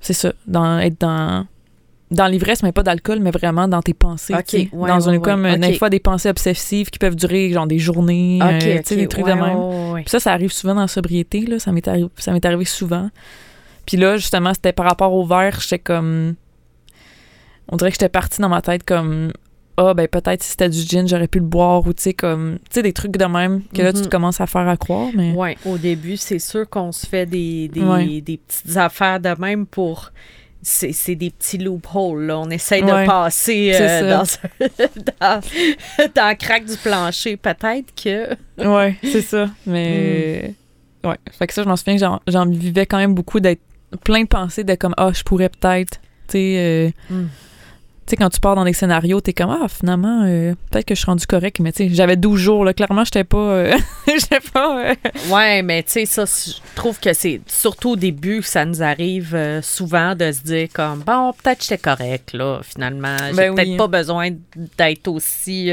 c'est 0.00 0.14
ça, 0.14 0.32
dans, 0.46 0.78
être 0.78 0.98
dans, 1.00 1.46
dans 2.14 2.26
l'ivresse, 2.26 2.62
mais 2.62 2.72
pas 2.72 2.82
d'alcool, 2.82 3.20
mais 3.20 3.30
vraiment 3.30 3.68
dans 3.68 3.82
tes 3.82 3.94
pensées. 3.94 4.32
Ouais, 4.34 4.88
dans 4.88 5.00
ouais, 5.08 5.14
une, 5.16 5.20
comme, 5.20 5.56
des 5.56 5.74
fois, 5.74 5.90
des 5.90 6.00
pensées 6.00 6.28
obsessives 6.28 6.90
qui 6.90 6.98
peuvent 6.98 7.16
durer, 7.16 7.50
genre, 7.50 7.66
des 7.66 7.78
journées, 7.78 8.38
OK, 8.42 8.48
euh, 8.64 8.80
sais, 8.84 8.96
des 8.96 9.08
trucs 9.08 9.26
de 9.26 9.32
même. 9.32 9.94
Puis 10.02 10.10
ça, 10.10 10.20
ça 10.20 10.32
arrive 10.32 10.52
souvent 10.52 10.74
dans 10.74 10.82
la 10.82 10.88
sobriété, 10.88 11.40
là. 11.46 11.58
Ça 11.58 11.72
m'est 11.72 11.86
arrivé, 11.88 12.64
souvent. 12.64 13.10
Puis 13.86 13.96
là, 13.98 14.16
justement, 14.16 14.54
c'était 14.54 14.72
par 14.72 14.86
rapport 14.86 15.12
au 15.12 15.24
verre, 15.26 15.58
j'étais 15.60 15.78
comme... 15.78 16.34
On 17.68 17.76
dirait 17.76 17.90
que 17.90 17.94
j'étais 17.94 18.08
partie 18.08 18.40
dans 18.40 18.48
ma 18.48 18.62
tête 18.62 18.84
comme... 18.84 19.32
Ah, 19.76 19.92
ben 19.92 20.06
peut-être 20.06 20.42
si 20.42 20.50
c'était 20.50 20.68
du 20.68 20.78
gin, 20.78 21.08
j'aurais 21.08 21.26
pu 21.26 21.40
le 21.40 21.44
boire, 21.46 21.84
ou 21.86 21.92
tu 21.92 22.02
sais, 22.02 22.14
comme... 22.14 22.58
Tu 22.70 22.74
sais, 22.76 22.82
des 22.82 22.92
trucs 22.92 23.16
de 23.16 23.24
même 23.24 23.62
que 23.74 23.82
là, 23.82 23.92
tu 23.92 24.00
Mhm. 24.02 24.08
commences 24.08 24.40
à 24.40 24.46
faire 24.46 24.68
à 24.68 24.76
croire, 24.76 25.08
mais... 25.14 25.32
Ouais, 25.32 25.56
au 25.66 25.76
début, 25.78 26.16
c'est 26.16 26.38
sûr 26.38 26.68
qu'on 26.70 26.92
se 26.92 27.04
fait 27.06 27.26
des, 27.26 27.66
des, 27.68 27.80
Ouais. 27.82 28.20
des 28.20 28.36
petites 28.36 28.76
affaires 28.76 29.18
de 29.18 29.34
même 29.40 29.66
pour. 29.66 30.12
C'est 30.66 30.92
c'est 30.92 31.14
des 31.14 31.30
petits 31.30 31.58
loopholes, 31.58 32.24
là. 32.24 32.38
On 32.38 32.48
essaye 32.48 32.80
de 32.82 32.90
Ouais, 32.90 33.04
passer 33.06 33.72
euh, 33.78 34.10
dans, 34.10 34.22
dans, 35.20 35.40
dans 36.14 36.28
le 36.30 36.34
crack 36.36 36.64
du 36.64 36.76
plancher. 36.78 37.36
Peut-être 37.36 37.94
que. 37.94 38.30
Ouais, 38.58 38.96
c'est 39.02 39.20
ça. 39.20 39.50
Mais. 39.66 40.54
Mm. 41.04 41.08
Ouais. 41.08 41.16
Fait 41.38 41.46
que 41.46 41.52
ça, 41.52 41.62
je 41.62 41.68
m'en 41.68 41.76
souviens 41.76 41.94
que 41.94 42.00
j'en- 42.00 42.20
j'en 42.26 42.46
vivais 42.46 42.86
quand 42.86 42.96
même 42.96 43.14
beaucoup 43.14 43.40
d'être 43.40 43.60
plein 44.04 44.22
de 44.22 44.28
pensées 44.28 44.64
de 44.64 44.74
comme, 44.74 44.94
ah, 44.96 45.10
je 45.14 45.22
pourrais 45.22 45.50
peut-être. 45.50 46.00
Tu 46.28 46.32
sais, 46.38 46.54
euh, 46.58 46.90
Mm. 47.14 47.26
Tu 48.06 48.10
sais, 48.10 48.16
quand 48.16 48.28
tu 48.30 48.38
pars 48.40 48.54
dans 48.54 48.64
des 48.64 48.72
scénarios, 48.72 49.20
t'es 49.20 49.32
comme, 49.32 49.50
ah, 49.50 49.66
finalement, 49.68 50.22
euh, 50.24 50.54
peut-être 50.70 50.84
que 50.86 50.94
je 50.94 51.00
suis 51.00 51.06
rendu 51.06 51.26
correct. 51.26 51.58
Mais 51.60 51.72
tu 51.72 51.88
sais, 51.88 51.94
j'avais 51.94 52.16
12 52.16 52.38
jours, 52.38 52.64
là. 52.64 52.74
Clairement, 52.74 53.04
j'étais 53.04 53.24
pas. 53.24 53.38
euh, 53.38 53.76
j'étais 54.06 54.40
pas. 54.52 54.90
euh, 54.90 54.94
Ouais, 55.30 55.62
mais 55.62 55.82
tu 55.82 55.92
sais, 55.92 56.06
ça, 56.06 56.24
je 56.26 56.52
trouve 56.76 57.00
que 57.00 57.12
c'est 57.12 57.40
surtout 57.46 57.90
au 57.90 57.96
début 57.96 58.40
que 58.40 58.46
ça 58.46 58.64
nous 58.64 58.82
arrive 58.82 59.36
souvent 59.62 60.14
de 60.14 60.32
se 60.32 60.42
dire 60.42 60.68
comme, 60.72 61.00
bon, 61.00 61.32
peut-être 61.42 61.58
que 61.58 61.64
j'étais 61.64 61.78
correct, 61.78 62.32
là, 62.34 62.60
finalement. 62.62 63.16
J'ai 63.30 63.34
Ben 63.36 63.54
peut-être 63.54 63.68
oui. 63.70 63.76
pas 63.76 63.88
besoin 63.88 64.28
d'être 64.78 65.08
aussi 65.08 65.72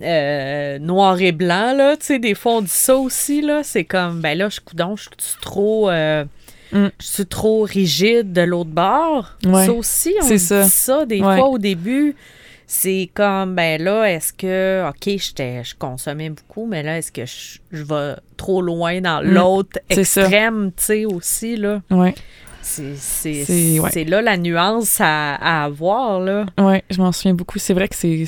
euh, 0.00 0.78
noir 0.80 1.20
et 1.20 1.32
blanc, 1.32 1.74
là. 1.76 1.96
Tu 1.96 2.06
sais, 2.06 2.18
des 2.18 2.34
fois, 2.34 2.54
on 2.54 2.62
dit 2.62 2.68
ça 2.68 2.96
aussi, 2.96 3.42
là. 3.42 3.62
C'est 3.62 3.84
comme, 3.84 4.20
ben 4.20 4.36
là, 4.36 4.48
je 4.48 4.60
coudon, 4.60 4.96
je 4.96 5.04
suis 5.18 5.40
trop. 5.40 5.90
euh, 5.90 6.24
Mm. 6.72 6.88
Je 7.00 7.06
suis 7.06 7.26
trop 7.26 7.62
rigide 7.62 8.32
de 8.32 8.42
l'autre 8.42 8.70
bord. 8.70 9.30
Ouais. 9.44 9.66
Ça 9.66 9.72
aussi, 9.72 10.14
on 10.20 10.24
C'est 10.26 10.34
dit 10.36 10.38
ça. 10.44 10.64
ça. 10.64 11.06
Des 11.06 11.20
Ouais. 11.20 11.36
fois, 11.36 11.48
au 11.48 11.58
début, 11.58 12.14
c'est 12.66 13.10
comme, 13.12 13.54
ben 13.54 13.82
là, 13.82 14.10
est-ce 14.10 14.32
que, 14.32 14.88
OK, 14.88 15.18
je 15.18 15.74
consommais 15.78 16.30
beaucoup, 16.30 16.66
mais 16.66 16.82
là, 16.82 16.96
est-ce 16.98 17.12
que 17.12 17.26
je, 17.26 17.58
je 17.72 17.82
vais 17.84 18.14
trop 18.36 18.62
loin 18.62 19.00
dans 19.00 19.22
Mm. 19.22 19.34
l'autre 19.34 19.78
extrême, 19.90 20.70
tu 20.76 20.84
sais, 20.84 21.04
aussi, 21.04 21.56
là? 21.56 21.82
Ouais. 21.90 22.14
C'est, 22.62 23.80
ouais. 23.80 24.04
là 24.04 24.22
la 24.22 24.36
nuance 24.36 25.00
à, 25.00 25.34
à 25.34 25.64
avoir, 25.64 26.20
là. 26.20 26.46
Ouais, 26.58 26.82
je 26.90 27.00
m'en 27.02 27.12
souviens 27.12 27.34
beaucoup. 27.34 27.58
C'est 27.58 27.74
vrai 27.74 27.88
que 27.88 27.94
c'est. 27.96 28.24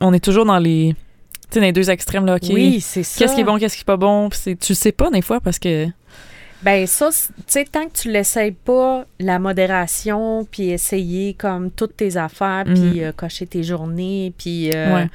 On 0.00 0.12
est 0.12 0.24
toujours 0.24 0.44
dans 0.46 0.58
les. 0.58 0.94
Tu 1.50 1.54
sais, 1.54 1.60
dans 1.60 1.66
les 1.66 1.72
deux 1.72 1.90
extrêmes, 1.90 2.24
là. 2.26 2.36
OK. 2.36 2.48
Oui, 2.52 2.80
c'est 2.80 3.02
ça. 3.02 3.18
Qu'est-ce 3.18 3.34
qui 3.34 3.42
est 3.42 3.44
bon, 3.44 3.58
qu'est-ce 3.58 3.76
qui 3.76 3.82
est 3.82 3.84
pas 3.86 3.96
bon? 3.98 4.30
C'est- 4.32 4.56
tu 4.58 4.72
le 4.72 4.76
sais 4.76 4.92
pas, 4.92 5.10
des 5.10 5.20
fois, 5.22 5.40
parce 5.40 5.58
que. 5.58 5.86
Ben 6.64 6.86
ça, 6.86 7.10
tu 7.10 7.32
sais, 7.46 7.64
tant 7.66 7.86
que 7.86 7.92
tu 7.92 8.10
l'essayes 8.10 8.52
pas, 8.52 9.04
la 9.20 9.38
modération, 9.38 10.46
puis 10.50 10.70
essayer 10.70 11.34
comme 11.34 11.70
toutes 11.70 11.96
tes 11.96 12.16
affaires, 12.16 12.64
Mm. 12.66 12.74
puis 12.74 13.04
euh, 13.04 13.12
cocher 13.12 13.46
tes 13.46 13.62
journées, 13.62 14.32
puis... 14.38 14.70
euh, 14.74 14.94
Ouais. 14.94 15.08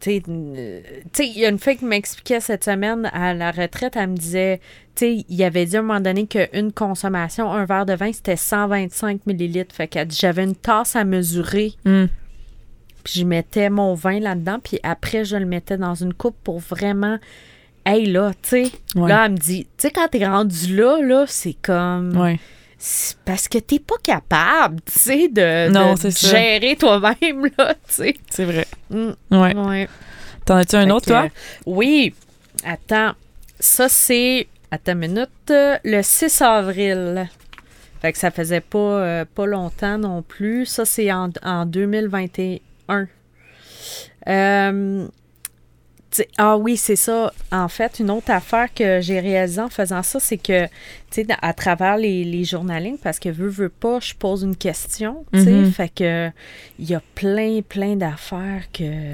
Tu 0.00 0.10
sais, 0.16 0.22
euh, 0.28 0.80
tu 1.12 1.22
sais, 1.22 1.26
il 1.28 1.38
y 1.38 1.46
a 1.46 1.48
une 1.48 1.60
fille 1.60 1.76
qui 1.76 1.84
m'expliquait 1.84 2.40
cette 2.40 2.64
semaine 2.64 3.08
à 3.12 3.34
la 3.34 3.52
retraite, 3.52 3.94
elle 3.94 4.08
me 4.10 4.16
disait, 4.16 4.58
tu 4.96 5.06
sais, 5.20 5.24
il 5.28 5.44
avait 5.44 5.64
dit 5.64 5.76
à 5.76 5.78
un 5.78 5.82
moment 5.82 6.00
donné 6.00 6.26
qu'une 6.26 6.72
consommation, 6.72 7.52
un 7.52 7.64
verre 7.66 7.86
de 7.86 7.92
vin, 7.94 8.12
c'était 8.12 8.34
125 8.36 9.24
millilitres. 9.26 9.72
Fait 9.72 9.86
qu'elle 9.86 10.08
dit, 10.08 10.18
j'avais 10.20 10.42
une 10.42 10.56
tasse 10.56 10.96
à 10.96 11.04
mesurer, 11.04 11.74
Hum. 11.86 12.08
puis 13.04 13.20
je 13.20 13.24
mettais 13.24 13.70
mon 13.70 13.94
vin 13.94 14.18
là-dedans, 14.18 14.58
puis 14.62 14.80
après, 14.82 15.24
je 15.24 15.36
le 15.36 15.46
mettais 15.46 15.76
dans 15.78 15.94
une 15.94 16.12
coupe 16.14 16.36
pour 16.42 16.58
vraiment... 16.58 17.18
Hey, 17.84 18.06
là, 18.06 18.32
tu 18.42 18.48
sais, 18.48 18.70
Ouais. 18.94 19.08
là, 19.08 19.24
elle 19.26 19.32
me 19.32 19.36
dit, 19.36 19.64
tu 19.64 19.70
sais, 19.78 19.90
quand 19.90 20.06
t'es 20.08 20.24
rendu 20.24 20.76
là, 20.76 21.00
là, 21.02 21.24
c'est 21.26 21.56
comme... 21.60 22.16
Ouais. 22.16 22.38
C'est 22.78 23.16
parce 23.24 23.46
que 23.48 23.58
t'es 23.58 23.78
pas 23.78 23.94
capable, 24.02 24.80
tu 24.84 24.98
sais, 24.98 25.28
de, 25.28 25.68
Non, 25.70 25.94
gérer 25.96 26.74
toi-même, 26.76 27.48
là, 27.58 27.74
tu 27.74 27.80
sais. 27.94 28.14
C'est 28.30 28.44
vrai. 28.44 28.66
Mm, 28.90 29.10
Ouais. 29.30 29.54
ouais. 29.56 29.88
T'en 30.44 30.56
as-tu 30.56 30.74
un 30.76 30.86
Fait 30.86 30.90
autre, 30.90 31.06
que, 31.06 31.10
toi? 31.10 31.28
Oui. 31.66 32.12
Attends. 32.64 33.12
Ça, 33.60 33.88
c'est. 33.88 34.48
Attends 34.72 34.92
une 34.92 34.98
minute. 34.98 35.28
Le 35.48 36.02
6 36.02 36.42
avril. 36.42 37.28
Fait 38.00 38.12
que 38.12 38.18
ça 38.18 38.32
faisait 38.32 38.60
pas, 38.60 38.78
euh, 38.78 39.24
pas 39.32 39.46
longtemps 39.46 39.98
non 39.98 40.22
plus. 40.22 40.66
Ça, 40.66 40.84
c'est 40.84 41.12
en, 41.12 41.30
en 41.44 41.64
2021. 41.66 43.06
Euh, 44.28 45.06
ah 46.38 46.56
oui, 46.56 46.76
c'est 46.76 46.96
ça. 46.96 47.32
En 47.50 47.68
fait, 47.68 47.98
une 48.00 48.10
autre 48.10 48.30
affaire 48.30 48.72
que 48.74 49.00
j'ai 49.00 49.20
réalisée 49.20 49.60
en 49.60 49.68
faisant 49.68 50.02
ça, 50.02 50.20
c'est 50.20 50.36
que, 50.38 50.66
tu 51.10 51.22
sais, 51.22 51.26
à 51.40 51.52
travers 51.54 51.96
les, 51.96 52.24
les 52.24 52.44
journalings, 52.44 52.98
parce 52.98 53.18
que 53.18 53.28
veux, 53.28 53.48
veux 53.48 53.68
pas, 53.68 53.98
je 54.00 54.14
pose 54.14 54.42
une 54.42 54.56
question, 54.56 55.24
tu 55.32 55.42
sais. 55.44 55.50
Mhm. 55.50 55.70
Fait 55.72 55.88
que 55.94 56.30
il 56.78 56.90
y 56.90 56.94
a 56.94 57.02
plein, 57.14 57.60
plein 57.66 57.96
d'affaires 57.96 58.64
que 58.72 59.12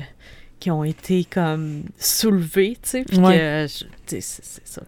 qui 0.60 0.70
ont 0.72 0.82
été 0.82 1.24
comme 1.24 1.84
soulevées, 1.98 2.76
tu 2.82 2.88
sais. 2.90 3.04
Puis 3.04 3.18
Ouais. 3.18 3.36
que, 3.38 3.66
je- 3.68 3.84
tu 3.84 3.88
sais, 4.08 4.20
c'est 4.20 4.44
c'est 4.44 4.66
ça. 4.66 4.82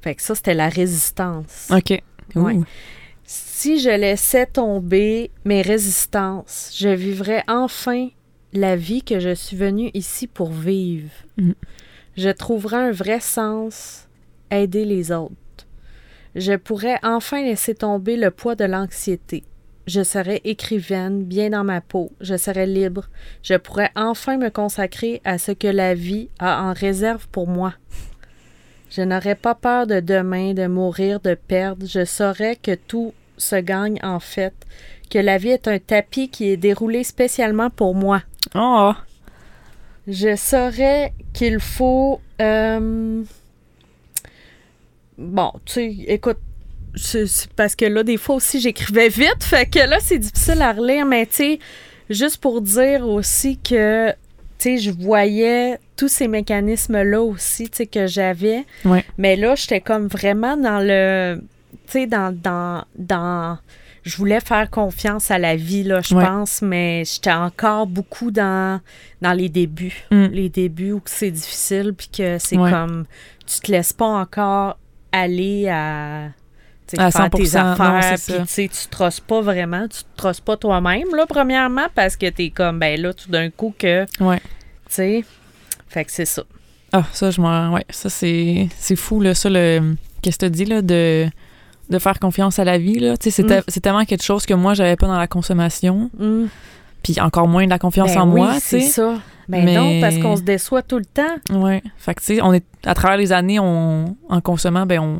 Fait 0.00 0.14
que 0.14 0.22
ça, 0.22 0.34
c'était 0.36 0.54
la 0.54 0.68
résistance. 0.68 1.68
OK. 1.72 2.00
Ouais. 2.36 2.52
Ouh. 2.54 2.64
Si 3.24 3.80
je 3.80 3.90
laissais 3.90 4.46
tomber 4.46 5.30
mes 5.44 5.60
résistances, 5.62 6.72
je 6.78 6.88
vivrais 6.88 7.42
enfin 7.48 8.08
la 8.52 8.76
vie 8.76 9.02
que 9.02 9.20
je 9.20 9.34
suis 9.34 9.56
venue 9.56 9.90
ici 9.94 10.26
pour 10.26 10.50
vivre. 10.50 11.10
Mhm. 11.36 11.54
Je 12.16 12.30
trouverais 12.30 12.88
un 12.88 12.90
vrai 12.90 13.20
sens, 13.20 14.08
aider 14.50 14.84
les 14.84 15.12
autres. 15.12 15.34
Je 16.34 16.54
pourrais 16.54 16.98
enfin 17.02 17.42
laisser 17.42 17.74
tomber 17.74 18.16
le 18.16 18.30
poids 18.30 18.54
de 18.54 18.64
l'anxiété. 18.64 19.44
Je 19.86 20.02
serais 20.02 20.42
écrivaine, 20.44 21.22
bien 21.22 21.50
dans 21.50 21.64
ma 21.64 21.80
peau. 21.80 22.12
Je 22.20 22.36
serais 22.36 22.66
libre. 22.66 23.08
Je 23.42 23.54
pourrais 23.54 23.90
enfin 23.96 24.36
me 24.36 24.50
consacrer 24.50 25.22
à 25.24 25.38
ce 25.38 25.52
que 25.52 25.68
la 25.68 25.94
vie 25.94 26.28
a 26.38 26.62
en 26.62 26.74
réserve 26.74 27.26
pour 27.28 27.48
moi. 27.48 27.72
Je 28.90 29.02
n'aurais 29.02 29.34
pas 29.34 29.54
peur 29.54 29.86
de 29.86 30.00
demain, 30.00 30.54
de 30.54 30.66
mourir, 30.66 31.20
de 31.20 31.34
perdre. 31.34 31.86
Je 31.86 32.04
saurais 32.04 32.56
que 32.56 32.74
tout 32.74 33.14
se 33.36 33.56
gagne 33.56 33.98
en 34.02 34.20
fait, 34.20 34.54
que 35.10 35.18
la 35.18 35.38
vie 35.38 35.50
est 35.50 35.68
un 35.68 35.78
tapis 35.78 36.28
qui 36.28 36.48
est 36.48 36.56
déroulé 36.56 37.04
spécialement 37.04 37.70
pour 37.70 37.94
moi. 37.94 38.22
Oh! 38.54 38.92
Je 40.06 40.36
saurais 40.36 41.12
qu'il 41.34 41.60
faut... 41.60 42.20
euh, 42.40 43.22
Bon, 45.18 45.52
tu 45.64 45.72
sais, 45.72 45.96
écoute, 46.06 46.38
c'est 46.94 47.26
parce 47.56 47.74
que 47.74 47.84
là, 47.84 48.02
des 48.04 48.16
fois 48.16 48.36
aussi, 48.36 48.60
j'écrivais 48.60 49.08
vite, 49.08 49.42
fait 49.42 49.66
que 49.66 49.80
là, 49.80 49.98
c'est 50.00 50.18
difficile 50.18 50.62
à 50.62 50.72
relire, 50.72 51.04
mais 51.06 51.26
tu 51.26 51.34
sais, 51.34 51.58
juste 52.08 52.38
pour 52.38 52.60
dire 52.60 53.06
aussi 53.06 53.58
que, 53.58 54.10
tu 54.10 54.14
sais, 54.58 54.78
je 54.78 54.90
voyais 54.92 55.78
tous 55.96 56.08
ces 56.08 56.28
mécanismes-là 56.28 57.20
aussi, 57.20 57.68
tu 57.68 57.78
sais, 57.78 57.86
que 57.86 58.06
j'avais. 58.06 58.64
Ouais. 58.84 59.04
Mais 59.18 59.34
là, 59.34 59.56
j'étais 59.56 59.80
comme 59.80 60.06
vraiment 60.06 60.56
dans 60.56 60.78
le, 60.78 61.40
tu 61.86 61.92
sais, 61.92 62.06
dans, 62.06 62.32
dans, 62.32 62.84
dans, 62.96 63.58
je 64.08 64.16
voulais 64.16 64.40
faire 64.40 64.70
confiance 64.70 65.30
à 65.30 65.38
la 65.38 65.54
vie, 65.56 65.84
là, 65.84 66.00
je 66.00 66.14
Ouais. 66.14 66.24
pense, 66.24 66.62
mais 66.62 67.02
j'étais 67.04 67.32
encore 67.32 67.86
beaucoup 67.86 68.30
dans, 68.30 68.80
dans 69.22 69.32
les 69.32 69.48
débuts. 69.48 70.04
Mm. 70.10 70.26
Les 70.26 70.48
débuts 70.48 70.92
où 70.92 71.02
c'est 71.04 71.30
difficile, 71.30 71.92
puis 71.96 72.08
que 72.08 72.38
c'est 72.38 72.56
Ouais. 72.56 72.70
comme, 72.70 73.04
tu 73.46 73.60
te 73.60 73.70
laisses 73.70 73.92
pas 73.92 74.06
encore 74.06 74.78
aller 75.12 75.68
à, 75.68 76.28
tu 76.86 76.96
faire 76.96 77.06
tes 77.30 77.44
100%, 77.44 77.62
non, 77.62 77.84
affaires, 77.84 78.14
puis 78.26 78.46
tu 78.46 78.68
tu 78.68 78.86
te 78.86 78.90
trosses 78.90 79.20
pas 79.20 79.40
vraiment, 79.40 79.86
tu 79.88 79.98
te 80.02 80.16
trosses 80.16 80.40
pas 80.40 80.56
toi-même, 80.56 81.14
là, 81.14 81.26
premièrement, 81.26 81.86
parce 81.94 82.16
que 82.16 82.28
t'es 82.30 82.50
comme, 82.50 82.78
ben 82.78 83.00
là, 83.00 83.12
tout 83.12 83.30
d'un 83.30 83.50
coup 83.50 83.74
que, 83.78 84.04
tu 84.06 84.22
Ouais. 84.22 84.40
sais, 84.88 85.24
fait 85.88 86.04
que 86.04 86.12
c'est 86.12 86.24
ça. 86.24 86.42
Ah, 86.92 87.04
ça, 87.12 87.30
je 87.30 87.40
m'en. 87.40 87.74
Ouais, 87.74 87.84
ça, 87.90 88.08
c'est 88.08 88.68
c'est 88.78 88.96
fou, 88.96 89.20
là. 89.20 89.34
Ça, 89.34 89.50
le. 89.50 89.94
Qu'est-ce 90.22 90.38
que 90.38 90.46
tu 90.46 90.50
dis, 90.52 90.64
là, 90.64 90.80
de, 90.80 91.28
de 91.90 91.98
faire 91.98 92.18
confiance 92.20 92.58
à 92.58 92.64
la 92.64 92.78
vie, 92.78 92.98
là. 92.98 93.14
C'est 93.20 93.36
Mm. 93.42 93.62
c'est 93.68 93.80
tellement 93.80 94.04
quelque 94.04 94.22
chose 94.24 94.44
que 94.46 94.54
moi, 94.54 94.74
j'avais 94.74 94.96
pas 94.96 95.06
dans 95.06 95.18
la 95.18 95.26
consommation, 95.26 96.10
Mm. 96.18 96.44
puis 97.02 97.20
encore 97.20 97.48
moins 97.48 97.64
de 97.64 97.70
la 97.70 97.78
confiance 97.78 98.14
Ben 98.14 98.20
en 98.22 98.28
oui, 98.30 98.40
moi, 98.40 98.54
c'est 98.60 98.80
ça. 98.80 99.14
Ben 99.48 99.64
Mais- 99.64 99.74
non, 99.74 100.00
parce 100.02 100.18
qu'on 100.18 100.36
se 100.36 100.42
déçoit 100.42 100.82
tout 100.82 100.98
le 100.98 101.06
temps. 101.06 101.58
Ouais. 101.62 101.82
Fait 101.96 102.14
que, 102.14 102.20
tu 102.20 102.26
sais, 102.36 102.42
on 102.42 102.52
est. 102.52 102.64
À 102.84 102.92
travers 102.94 103.16
les 103.16 103.32
années, 103.32 103.58
on, 103.58 104.14
en 104.28 104.40
consommant, 104.42 104.84
ben, 104.84 105.00
on. 105.00 105.18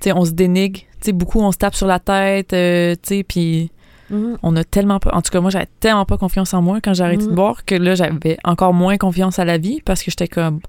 Tu 0.00 0.10
sais, 0.10 0.12
on 0.12 0.24
se 0.26 0.32
dénigre. 0.32 0.80
Tu 0.80 0.86
sais, 1.06 1.12
beaucoup, 1.12 1.40
on 1.40 1.50
se 1.50 1.56
tape 1.56 1.74
sur 1.74 1.86
la 1.86 1.98
tête, 1.98 2.52
euh, 2.52 2.94
tu 2.94 3.00
sais, 3.16 3.22
puis 3.26 3.70
Mhm. 4.10 4.36
on 4.42 4.54
a 4.56 4.64
tellement 4.64 4.98
pas. 4.98 5.12
En 5.14 5.22
tout 5.22 5.30
cas, 5.30 5.40
moi, 5.40 5.48
j'avais 5.50 5.68
tellement 5.80 6.04
pas 6.04 6.18
confiance 6.18 6.52
en 6.52 6.60
moi 6.60 6.80
quand 6.82 6.92
j'ai 6.92 7.04
arrêté 7.04 7.24
Mm. 7.24 7.28
de 7.30 7.34
boire 7.34 7.64
que 7.64 7.74
là, 7.74 7.94
j'avais 7.94 8.36
encore 8.44 8.74
moins 8.74 8.98
confiance 8.98 9.38
à 9.38 9.46
la 9.46 9.56
vie 9.56 9.80
parce 9.82 10.02
que 10.02 10.10
j'étais 10.10 10.28
comme. 10.28 10.60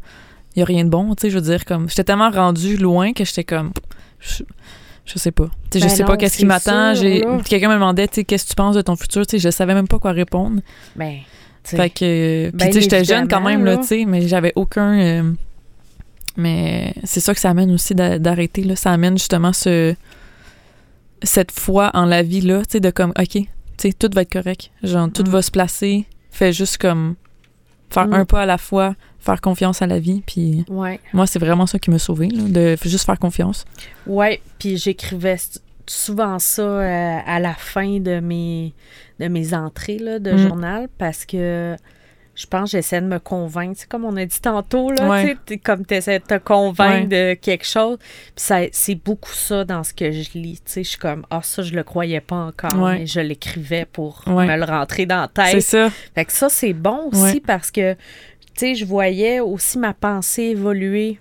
Il 0.56 0.60
y 0.60 0.62
a 0.62 0.66
rien 0.66 0.86
de 0.86 0.90
bon, 0.90 1.14
tu 1.16 1.24
sais, 1.24 1.30
je 1.30 1.36
veux 1.36 1.42
dire, 1.44 1.66
comme. 1.66 1.90
J'étais 1.90 2.06
tellement 2.06 2.30
rendu 2.32 2.78
loin 2.78 3.12
que 3.12 3.26
j'étais 3.26 3.44
comme. 3.44 3.72
Je, 4.22 4.44
je 5.06 5.20
sais 5.20 5.32
pas. 5.32 5.50
Sais, 5.72 5.80
Ben 5.80 5.90
je 5.90 5.96
sais 5.96 6.02
non, 6.04 6.08
pas 6.08 6.18
qu'est-ce 6.18 6.38
qui 6.38 6.46
m'attend. 6.46 6.94
J'ai 6.96 7.24
quelqu'un 7.46 7.70
me 7.70 7.76
demandait, 7.76 8.08
qu'est-ce 8.08 8.44
que 8.46 8.50
tu 8.50 8.56
penses 8.56 8.76
de 8.76 8.82
ton 8.82 8.96
futur? 8.96 9.26
Tu 9.28 9.32
sais, 9.32 9.40
je 9.40 9.50
savais 9.52 9.74
même 9.74 9.88
pas 9.88 10.00
quoi 10.00 10.12
répondre. 10.12 10.62
Ben, 10.96 11.18
tu 11.64 11.72
sais, 11.72 11.78
Fait 11.78 11.90
que, 11.90 12.50
puis 12.50 12.58
Ben, 12.58 12.68
tu 12.68 12.74
sais, 12.74 12.82
j'étais 12.82 13.04
jeune 13.04 13.28
quand 13.28 13.42
même 13.42 13.64
là, 13.66 13.74
là. 13.76 13.78
tu 13.78 13.88
sais, 13.88 14.06
mais 14.06 14.28
j'avais 14.28 14.52
aucun. 14.56 15.00
euh, 15.00 15.32
mais 16.38 16.94
c'est 17.04 17.20
ça 17.22 17.34
que 17.34 17.40
ça 17.40 17.50
amène 17.50 17.72
aussi 17.72 17.96
d'a- 17.96 18.20
d'arrêter 18.20 18.64
là. 18.64 18.76
Ça 18.76 18.92
amène 18.92 19.18
justement 19.18 19.54
ce 19.54 19.96
cette 21.24 21.52
foi 21.52 21.92
en 21.94 22.06
la 22.06 22.22
vie 22.24 22.42
là, 22.42 22.60
tu 22.60 22.74
sais, 22.74 22.80
de 22.80 22.90
comme, 22.90 23.12
ok, 23.18 23.30
tu 23.30 23.48
sais, 23.78 23.94
tout 23.94 24.10
va 24.14 24.22
être 24.24 24.32
correct. 24.34 24.70
Genre, 24.84 25.10
tout 25.12 25.24
Mm. 25.24 25.30
va 25.30 25.42
se 25.42 25.50
placer. 25.52 26.06
Fais 26.30 26.52
juste 26.54 26.78
comme 26.78 27.16
faire 27.90 28.08
Mm. 28.08 28.14
un 28.14 28.26
pas 28.26 28.42
à 28.42 28.46
la 28.46 28.58
fois, 28.58 28.96
faire 29.20 29.42
confiance 29.42 29.82
à 29.82 29.88
la 29.88 30.00
vie. 30.00 30.22
Puis 30.26 30.66
ouais. 30.70 31.00
moi, 31.14 31.26
c'est 31.28 31.40
vraiment 31.40 31.66
ça 31.66 31.80
qui 31.80 31.90
m'a 31.92 32.00
sauvé, 32.00 32.28
là, 32.30 32.44
de 32.44 32.76
juste 32.84 33.06
faire 33.06 33.20
confiance. 33.20 33.66
Ouais, 34.08 34.42
puis 34.60 34.78
j'écrivais 34.78 35.38
souvent 35.88 36.40
ça 36.40 36.62
euh, 36.64 37.18
à 37.26 37.40
la 37.40 37.54
fin 37.54 38.00
de 38.00 38.20
mes 38.20 38.74
de 39.20 39.28
mes 39.28 39.54
entrées 39.54 40.00
là, 40.00 40.20
de 40.20 40.32
Mm. 40.34 40.38
journal 40.38 40.88
parce 40.98 41.26
que 41.26 41.76
je 42.36 42.46
pense 42.48 42.72
que 42.72 42.78
j'essaie 42.78 43.02
de 43.02 43.08
me 43.08 43.18
convaincre. 43.20 43.76
C'est 43.80 43.88
comme 43.90 44.04
on 44.06 44.16
a 44.18 44.26
dit 44.26 44.42
tantôt, 44.42 44.92
là, 44.92 45.10
Ouais. 45.10 45.38
tu 45.46 45.58
comme 45.58 45.86
tu 45.86 45.94
essaies 45.96 46.20
de 46.20 46.26
te 46.26 46.38
convaincre 46.38 47.08
de 47.10 47.34
quelque 47.36 47.66
chose. 47.66 47.98
Puis 48.00 48.34
ça- 48.36 48.68
c'est 48.74 48.96
beaucoup 48.96 49.32
ça 49.32 49.64
dans 49.64 49.84
ce 49.84 49.94
que 49.94 50.12
je 50.12 50.32
lis. 50.38 50.62
Je 50.76 50.82
suis 50.82 50.98
comme, 50.98 51.26
ah, 51.30 51.40
ça, 51.42 51.64
je 51.64 51.74
le 51.74 51.84
croyais 51.84 52.20
pas 52.22 52.36
encore, 52.36 52.76
Ouais. 52.82 53.00
mais 53.00 53.06
je 53.08 53.22
l'écrivais 53.22 53.86
pour 53.86 54.22
me 54.28 54.58
le 54.58 54.66
rentrer 54.66 55.06
dans 55.06 55.22
la 55.36 55.46
C'est 55.48 55.52
tête. 55.54 55.62
ça. 55.64 55.90
Fait 56.14 56.26
que 56.26 56.32
ça, 56.34 56.50
c'est 56.50 56.74
bon 56.74 57.10
aussi 57.12 57.40
parce 57.40 57.72
que, 57.72 57.94
tu 57.94 58.00
sais, 58.58 58.76
je 58.76 58.86
voyais 58.86 59.40
aussi 59.40 59.78
ma 59.80 59.94
pensée 59.94 60.44
évoluer. 60.44 61.20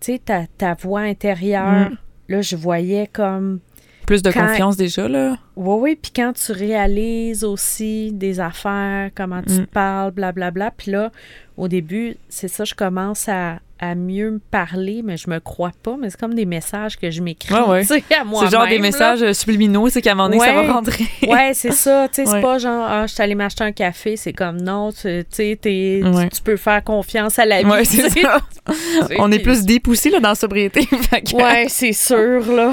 Tu 0.00 0.12
sais, 0.12 0.18
ta, 0.18 0.42
ta 0.58 0.74
voix 0.74 1.00
intérieure, 1.00 1.90
Mm. 1.90 1.96
là, 2.28 2.42
je 2.42 2.56
voyais 2.56 3.06
comme... 3.10 3.60
Plus 4.06 4.22
de 4.22 4.30
Quand- 4.30 4.46
confiance 4.46 4.76
déjà, 4.76 5.08
là. 5.08 5.36
Oui, 5.56 5.76
oui, 5.80 5.98
puis 6.00 6.12
quand 6.14 6.32
tu 6.32 6.52
réalises 6.52 7.42
aussi 7.44 8.12
des 8.12 8.40
affaires, 8.40 9.10
comment 9.14 9.42
tu 9.42 9.52
Mm. 9.54 9.66
te 9.66 9.70
parles, 9.72 10.10
blablabla, 10.12 10.70
puis 10.76 10.92
là, 10.92 11.10
au 11.56 11.66
début, 11.68 12.16
c'est 12.28 12.48
ça, 12.48 12.64
je 12.64 12.74
commence 12.74 13.28
à, 13.28 13.58
à 13.78 13.94
mieux 13.94 14.30
me 14.30 14.38
parler, 14.38 15.02
mais 15.04 15.16
je 15.18 15.28
me 15.28 15.38
crois 15.38 15.72
pas, 15.82 15.96
mais 16.00 16.08
c'est 16.08 16.18
comme 16.18 16.32
des 16.34 16.46
messages 16.46 16.96
que 16.96 17.10
je 17.10 17.20
m'écris, 17.20 17.52
Ouais, 17.54 17.82
ouais. 17.90 18.02
à 18.18 18.24
moi 18.24 18.44
C'est 18.44 18.50
genre 18.56 18.66
des 18.66 18.78
messages 18.78 19.22
euh, 19.22 19.32
subliminaux, 19.34 19.88
c'est 19.90 20.00
qu'à 20.00 20.12
un 20.12 20.14
moment 20.14 20.28
donné, 20.30 20.40
ça 20.40 20.52
va 20.54 20.72
rentrer. 20.72 21.04
Ouais, 21.28 21.50
c'est 21.52 21.72
ça. 21.72 22.08
Tu 22.08 22.24
sais, 22.24 22.26
c'est 22.26 22.40
pas 22.40 22.58
genre, 22.58 22.86
ah, 22.88 23.06
je 23.06 23.12
suis 23.12 23.22
allée 23.22 23.34
m'acheter 23.34 23.64
un 23.64 23.72
café. 23.72 24.16
C'est 24.16 24.32
comme, 24.32 24.60
non, 24.62 24.92
tu 24.92 25.24
t'es- 25.30 25.58
tu- 25.60 26.02
tu 26.32 26.42
peux 26.42 26.56
faire 26.56 26.82
confiance 26.84 27.38
à 27.38 27.44
la 27.44 27.62
vie. 27.62 27.84
C'est 27.84 28.08
ça. 28.22 28.40
On 29.18 29.30
est 29.32 29.40
plus 29.40 29.64
deep 29.66 29.88
aussi, 29.88 30.08
là, 30.10 30.20
dans 30.20 30.30
la 30.30 30.34
sobriété. 30.36 30.88
Ouais, 31.34 31.66
c'est 31.68 31.92
sûr, 31.92 32.50
là. 32.54 32.72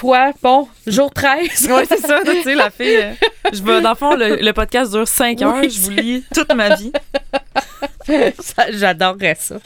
Toi, 0.00 0.32
bon, 0.42 0.66
jour 0.86 1.12
13. 1.12 1.68
Ouais, 1.70 1.84
c'est 1.86 1.98
ça, 2.00 2.20
tu 2.24 2.42
sais, 2.42 2.54
la 2.54 2.70
fille. 2.70 2.96
euh, 2.96 3.12
je 3.52 3.62
vais, 3.62 3.82
dans 3.82 3.90
le 3.90 3.96
fond, 3.96 4.16
le, 4.16 4.36
le 4.36 4.52
podcast 4.54 4.92
dure 4.92 5.06
5 5.06 5.42
heures, 5.42 5.56
Oui, 5.56 5.68
je 5.68 5.78
vous 5.82 5.90
lis 5.90 6.24
toute 6.34 6.50
ma 6.54 6.74
vie. 6.74 6.90
J'adorerais 8.70 9.36
ça. 9.38 9.56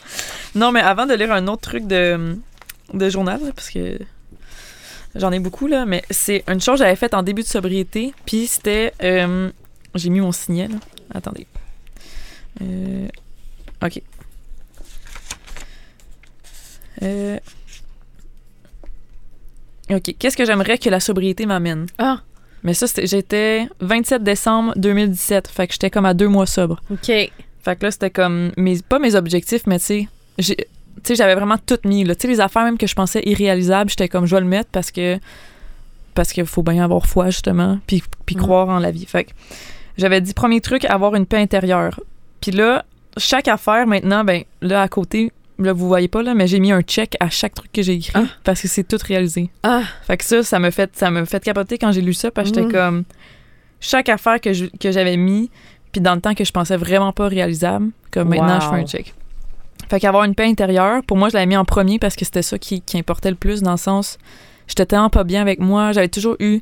Non, 0.53 0.73
mais 0.73 0.81
avant 0.81 1.05
de 1.05 1.13
lire 1.13 1.31
un 1.31 1.47
autre 1.47 1.61
truc 1.61 1.87
de, 1.87 2.37
de 2.93 3.09
journal, 3.09 3.39
parce 3.55 3.69
que 3.69 3.97
j'en 5.15 5.31
ai 5.31 5.39
beaucoup, 5.39 5.67
là, 5.67 5.85
mais 5.85 6.03
c'est 6.09 6.43
une 6.49 6.59
chose 6.59 6.79
que 6.79 6.83
j'avais 6.85 6.97
faite 6.97 7.13
en 7.13 7.23
début 7.23 7.43
de 7.43 7.47
sobriété, 7.47 8.13
puis 8.25 8.45
c'était. 8.47 8.91
euh, 9.03 9.49
J'ai 9.95 10.09
mis 10.09 10.19
mon 10.19 10.33
signet, 10.33 10.67
là. 10.67 10.75
Attendez. 11.13 11.47
Euh, 12.61 13.07
OK. 13.85 14.01
Euh, 17.03 17.39
OK. 19.89 20.15
Qu'est-ce 20.17 20.35
que 20.37 20.45
j'aimerais 20.45 20.77
que 20.77 20.89
la 20.89 20.99
sobriété 20.99 21.45
m'amène? 21.45 21.85
Ah, 21.97 22.21
Mais 22.63 22.73
ça, 22.73 22.87
c'était- 22.87 23.05
j'étais 23.05 23.67
27 23.79 24.23
décembre 24.23 24.73
2017. 24.75 25.47
Fait 25.47 25.67
que 25.67 25.73
j'étais 25.73 25.91
comme 25.91 26.05
à 26.05 26.15
deux 26.15 26.27
mois 26.27 26.47
sobre. 26.47 26.81
OK. 26.91 27.05
Fait 27.05 27.31
que 27.75 27.83
là, 27.85 27.91
c'était 27.91 28.09
comme, 28.09 28.51
mes, 28.57 28.79
pas 28.81 28.97
mes 28.97 29.13
objectifs, 29.15 29.67
mais 29.67 29.77
tu 29.77 29.85
sais, 29.85 30.07
j'ai- 30.39 30.55
tu 30.55 30.65
sais, 31.03 31.15
j'avais 31.15 31.35
vraiment 31.35 31.57
tout 31.63 31.77
mis. 31.85 32.03
Tu 32.03 32.13
sais, 32.19 32.27
les 32.27 32.39
affaires 32.39 32.63
même 32.63 32.77
que 32.79 32.87
je 32.87 32.95
pensais 32.95 33.21
irréalisables, 33.25 33.89
j'étais 33.91 34.07
comme, 34.09 34.25
je 34.25 34.33
vais 34.35 34.41
le 34.41 34.47
mettre 34.47 34.69
parce 34.71 34.89
que 34.91 35.19
parce 36.15 36.31
qu'il 36.31 36.45
faut 36.45 36.63
bien 36.63 36.81
avoir 36.83 37.05
foi, 37.05 37.29
justement, 37.29 37.77
puis, 37.87 38.01
puis 38.25 38.35
Mm. 38.35 38.39
croire 38.39 38.69
en 38.69 38.79
la 38.79 38.89
vie. 38.89 39.05
Fait 39.05 39.25
que 39.25 39.31
j'avais 39.97 40.21
dit, 40.21 40.33
premier 40.33 40.61
truc, 40.61 40.85
avoir 40.85 41.13
une 41.15 41.25
paix 41.25 41.37
intérieure. 41.39 41.99
Puis 42.41 42.51
là, 42.51 42.85
chaque 43.17 43.47
affaire, 43.49 43.85
maintenant, 43.85 44.23
ben 44.23 44.43
là, 44.61 44.81
à 44.81 44.87
côté, 44.87 45.31
là, 45.59 45.73
vous 45.73 45.87
voyez 45.87 46.07
pas, 46.07 46.21
là, 46.23 46.33
mais 46.33 46.47
j'ai 46.47 46.59
mis 46.59 46.71
un 46.71 46.81
check 46.81 47.15
à 47.19 47.29
chaque 47.29 47.53
truc 47.55 47.71
que 47.71 47.81
j'ai 47.81 47.93
écrit 47.93 48.11
Ah. 48.15 48.25
parce 48.43 48.61
que 48.61 48.67
c'est 48.67 48.83
tout 48.83 48.97
réalisé. 49.05 49.49
Ah, 49.63 49.83
Fait 50.05 50.17
que 50.17 50.25
ça, 50.25 50.43
ça 50.43 50.59
me 50.59 50.69
fait, 50.71 50.91
ça 50.95 51.09
me 51.11 51.25
fait 51.25 51.43
capoter 51.43 51.77
quand 51.77 51.91
j'ai 51.91 52.01
lu 52.01 52.13
ça 52.13 52.31
parce 52.31 52.49
que 52.51 52.55
j'étais 52.55 52.67
Mhm. 52.67 52.73
comme 52.73 53.03
chaque 53.79 54.09
affaire 54.09 54.39
que 54.41 54.53
je- 54.53 54.65
que 54.79 54.91
j'avais 54.91 55.17
mis, 55.17 55.49
puis 55.91 56.01
dans 56.01 56.15
le 56.15 56.21
temps 56.21 56.33
que 56.33 56.43
je 56.43 56.51
pensais 56.51 56.77
vraiment 56.77 57.11
pas 57.13 57.27
réalisable, 57.27 57.91
comme 58.11 58.29
maintenant 58.29 58.59
je 58.59 58.67
fais 58.67 58.75
un 58.75 58.85
check. 58.85 59.13
Fait 59.89 59.99
qu'avoir 59.99 60.23
une 60.23 60.33
paix 60.35 60.45
intérieure, 60.45 61.03
pour 61.05 61.15
moi, 61.17 61.29
je 61.29 61.33
l'avais 61.35 61.45
mis 61.45 61.57
en 61.57 61.65
premier 61.65 61.99
parce 61.99 62.15
que 62.15 62.25
c'était 62.25 62.41
ça 62.41 62.57
qui, 62.57 62.81
qui 62.81 62.97
importait 62.97 63.29
le 63.29 63.35
plus 63.35 63.61
dans 63.61 63.71
le 63.71 63.77
sens, 63.77 64.17
j'étais 64.67 64.85
tellement 64.87 65.09
pas 65.11 65.23
bien 65.23 65.41
avec 65.41 65.59
moi, 65.59 65.91
j'avais 65.91 66.07
toujours 66.09 66.35
eu 66.39 66.59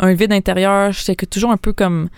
un 0.00 0.12
vide 0.14 0.32
intérieur, 0.32 0.90
j'étais 0.92 1.24
toujours 1.26 1.50
un 1.52 1.56
peu 1.56 1.72
comme 1.72 2.08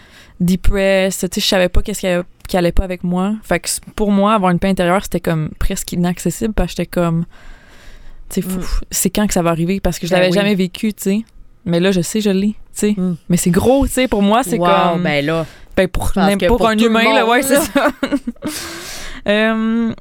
depressed, 0.40 1.28
tu 1.30 1.34
sais, 1.34 1.44
je 1.44 1.46
savais 1.46 1.68
pas 1.68 1.82
qu'est-ce 1.82 2.00
qui 2.00 2.06
allait, 2.06 2.22
qui 2.46 2.56
allait 2.56 2.72
pas 2.72 2.84
avec 2.84 3.04
moi. 3.04 3.34
Fait 3.42 3.60
que 3.60 3.68
pour 3.94 4.10
moi, 4.12 4.34
avoir 4.34 4.50
une 4.50 4.58
paix 4.58 4.68
intérieure, 4.68 5.02
c'était 5.02 5.20
comme 5.20 5.50
presque 5.58 5.92
inaccessible 5.92 6.54
parce 6.54 6.68
que 6.74 6.82
j'étais 6.82 6.86
comme, 6.90 7.24
tu 8.30 8.42
sais, 8.42 8.48
fou- 8.48 8.58
Mm. 8.60 8.84
c'est 8.90 9.10
quand 9.10 9.26
que 9.26 9.32
ça 9.34 9.42
va 9.42 9.50
arriver? 9.50 9.80
Parce 9.80 9.98
que 9.98 10.06
je 10.06 10.12
Ben 10.12 10.18
l'avais 10.18 10.30
oui. 10.30 10.34
jamais 10.36 10.54
vécu, 10.54 10.92
tu 10.94 11.02
sais. 11.02 11.18
Mais 11.64 11.80
là, 11.80 11.90
je 11.90 12.00
sais, 12.00 12.20
je 12.20 12.30
l'ai, 12.30 12.48
tu 12.50 12.54
sais. 12.72 12.94
Mm. 12.96 13.16
Mais 13.28 13.36
c'est 13.36 13.50
gros, 13.50 13.86
tu 13.86 13.92
sais, 13.92 14.08
pour 14.08 14.22
moi, 14.22 14.42
c'est 14.42 14.58
wow, 14.58 14.66
comme... 14.92 15.02
ben 15.02 15.24
là. 15.24 15.46
Ben, 15.76 15.88
pour, 15.88 16.12
pense 16.12 16.26
même 16.26 16.38
que 16.38 16.46
pour, 16.46 16.56
pour 16.58 16.68
un 16.68 16.78
humain, 16.78 17.02
là, 17.12 17.20
monde, 17.22 17.30
ouais, 17.30 17.42
c'est 17.42 17.54
là. 17.54 17.60
ça. 17.60 17.90
Euh, 19.28 19.92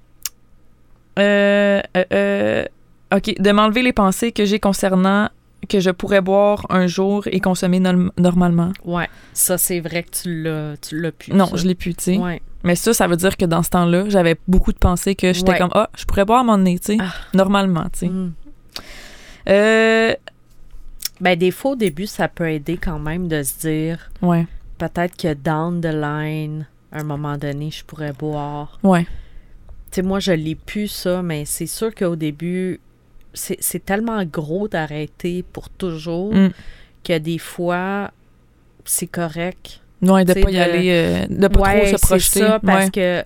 euh, 1.17 1.81
euh, 2.13 2.65
OK, 3.13 3.33
de 3.39 3.51
m'enlever 3.51 3.81
les 3.81 3.93
pensées 3.93 4.31
que 4.31 4.45
j'ai 4.45 4.59
concernant 4.59 5.29
que 5.65 5.79
je 5.79 5.89
pourrais 5.89 6.21
boire 6.21 6.65
un 6.69 6.87
jour 6.87 7.27
et 7.27 7.39
consommer 7.39 7.79
norm- 7.79 8.11
normalement. 8.17 8.71
Ouais, 8.83 9.07
ça, 9.33 9.57
c'est 9.57 9.79
vrai 9.79 10.03
que 10.03 10.11
tu 10.11 10.43
l'as, 10.43 10.75
tu 10.77 10.99
l'as 10.99 11.11
pu. 11.11 11.33
Non, 11.33 11.45
ça. 11.47 11.55
je 11.57 11.67
l'ai 11.67 11.75
pu, 11.75 11.93
tu 11.93 12.03
sais. 12.03 12.17
Ouais. 12.17 12.41
Mais 12.63 12.75
ça, 12.75 12.93
ça 12.93 13.07
veut 13.07 13.17
dire 13.17 13.37
que 13.37 13.45
dans 13.45 13.61
ce 13.63 13.69
temps-là, 13.69 14.05
j'avais 14.09 14.35
beaucoup 14.47 14.71
de 14.73 14.77
pensées 14.79 15.15
que 15.15 15.33
j'étais 15.33 15.51
Ouais. 15.51 15.57
comme, 15.59 15.69
ah, 15.73 15.89
je 15.95 16.05
pourrais 16.05 16.25
boire 16.25 16.39
à 16.39 16.43
mon 16.43 16.57
nez, 16.57 16.79
tu 16.79 16.93
sais, 16.93 16.97
Ah. 16.99 17.13
normalement, 17.33 17.85
tu 17.93 17.99
sais. 17.99 18.09
Mm. 18.09 18.33
Euh, 19.49 20.13
Ben, 21.21 21.37
des 21.39 21.51
fois, 21.51 21.71
au 21.71 21.75
début, 21.77 22.07
ça 22.07 22.27
peut 22.27 22.49
aider 22.51 22.75
quand 22.77 22.99
même 22.99 23.29
de 23.29 23.41
se 23.41 23.59
dire, 23.59 24.09
ouais, 24.21 24.45
peut-être 24.77 25.15
que 25.15 25.33
down 25.33 25.79
the 25.79 25.85
line, 25.93 26.67
à 26.91 26.99
un 26.99 27.03
moment 27.05 27.37
donné, 27.37 27.71
je 27.71 27.85
pourrais 27.85 28.11
boire. 28.11 28.79
ouais, 28.83 29.05
Tu 29.91 30.01
sais, 30.01 30.01
moi, 30.01 30.19
je 30.19 30.33
l'ai 30.33 30.55
pu, 30.55 30.89
ça, 30.89 31.21
mais 31.21 31.45
c'est 31.45 31.67
sûr 31.67 31.95
qu'au 31.95 32.17
début, 32.17 32.81
c'est 33.35 33.85
tellement 33.85 34.23
gros 34.25 34.67
d'arrêter 34.67 35.43
pour 35.53 35.69
toujours 35.69 36.33
Mm. 36.33 36.49
que 37.03 37.17
des 37.17 37.37
fois, 37.37 38.09
c'est 38.85 39.07
correct. 39.07 39.81
ouais, 40.01 40.25
de 40.25 40.33
Tu 40.33 40.39
sais, 40.39 40.45
pas 40.45 40.51
y 40.51 40.55
de- 40.55 40.59
aller, 40.59 40.89
euh, 40.91 41.25
de 41.29 41.47
pas 41.47 41.59
ouais, 41.61 41.85
trop 41.87 41.97
se 41.97 42.01
projeter. 42.05 42.39
ça, 42.39 42.59
parce 42.59 42.85
ouais. 42.85 42.91
que... 42.91 43.23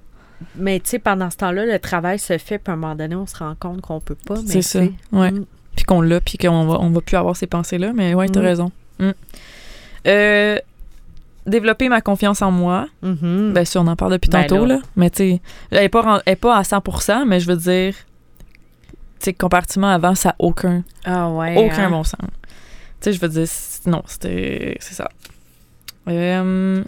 Mais 0.55 0.79
tu 0.79 0.91
sais, 0.91 0.99
pendant 0.99 1.29
ce 1.29 1.35
temps-là, 1.37 1.65
le 1.65 1.79
travail 1.79 2.17
se 2.19 2.37
fait, 2.37 2.57
puis 2.59 2.71
à 2.71 2.73
un 2.73 2.77
moment 2.77 2.95
donné, 2.95 3.15
on 3.15 3.25
se 3.27 3.35
rend 3.37 3.55
compte 3.59 3.81
qu'on 3.81 3.99
peut 3.99 4.15
pas. 4.25 4.35
C'est 4.45 4.61
ça, 4.61 4.79
ouais. 5.11 5.31
mm, 5.31 5.45
puis 5.75 5.83
qu'on 5.85 5.99
l'a, 6.01 6.21
puis 6.21 6.37
qu'on 6.37 6.65
va, 6.65 6.79
on 6.79 6.89
va 6.91 7.01
plus 7.01 7.17
avoir 7.17 7.35
ces 7.35 7.47
pensées-là. 7.47 7.91
Mais 7.93 8.13
ouais, 8.13 8.27
t'as 8.29 8.39
Mm. 8.39 8.43
raison. 8.45 8.71
Mm. 8.99 9.09
Euh, 10.07 10.57
développer 11.45 11.89
ma 11.89 11.99
confiance 12.01 12.41
en 12.41 12.51
moi. 12.51 12.87
mhm. 13.01 13.51
Ben, 13.53 13.65
ça, 13.65 13.81
on 13.81 13.87
en 13.87 13.95
parle 13.95 14.13
depuis 14.13 14.29
Ben 14.29 14.43
tantôt, 14.45 14.65
là. 14.65 14.75
là. 14.75 14.81
Mais, 14.95 15.09
tu 15.09 15.17
sais, 15.17 15.41
elle 15.71 15.83
est 15.83 15.89
pas, 15.89 16.21
pas 16.39 16.57
à 16.57 16.61
100% 16.63 17.25
mais 17.25 17.39
je 17.39 17.47
veux 17.47 17.57
dire, 17.57 17.95
sais, 19.25 19.33
comparativement 19.33 19.89
avant, 19.89 20.15
ça 20.15 20.29
n'a 20.29 20.35
aucun, 20.39 20.83
ah 21.05 21.29
ouais. 21.29 21.55
aucun 21.57 21.85
hein. 21.87 21.89
bon 21.89 22.03
sens. 22.03 22.19
Tu 22.21 23.05
sais, 23.05 23.13
je 23.13 23.19
veux 23.21 23.29
dire, 23.29 23.47
non, 23.85 24.03
c'était. 24.07 24.77
C'est 24.79 24.93
ça. 24.93 25.09
Euh, 26.07 26.83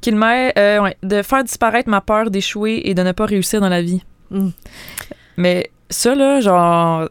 qu'il 0.00 0.14
euh, 0.16 0.80
ouais, 0.82 0.96
de 1.02 1.22
faire 1.22 1.44
disparaître 1.44 1.88
ma 1.88 2.00
peur 2.00 2.30
d'échouer 2.30 2.80
et 2.84 2.94
de 2.94 3.02
ne 3.02 3.12
pas 3.12 3.26
réussir 3.26 3.60
dans 3.60 3.68
la 3.68 3.82
vie. 3.82 4.02
Mm. 4.30 4.48
Mais 5.36 5.70
ça, 5.90 6.14
là, 6.14 6.40
genre, 6.40 7.08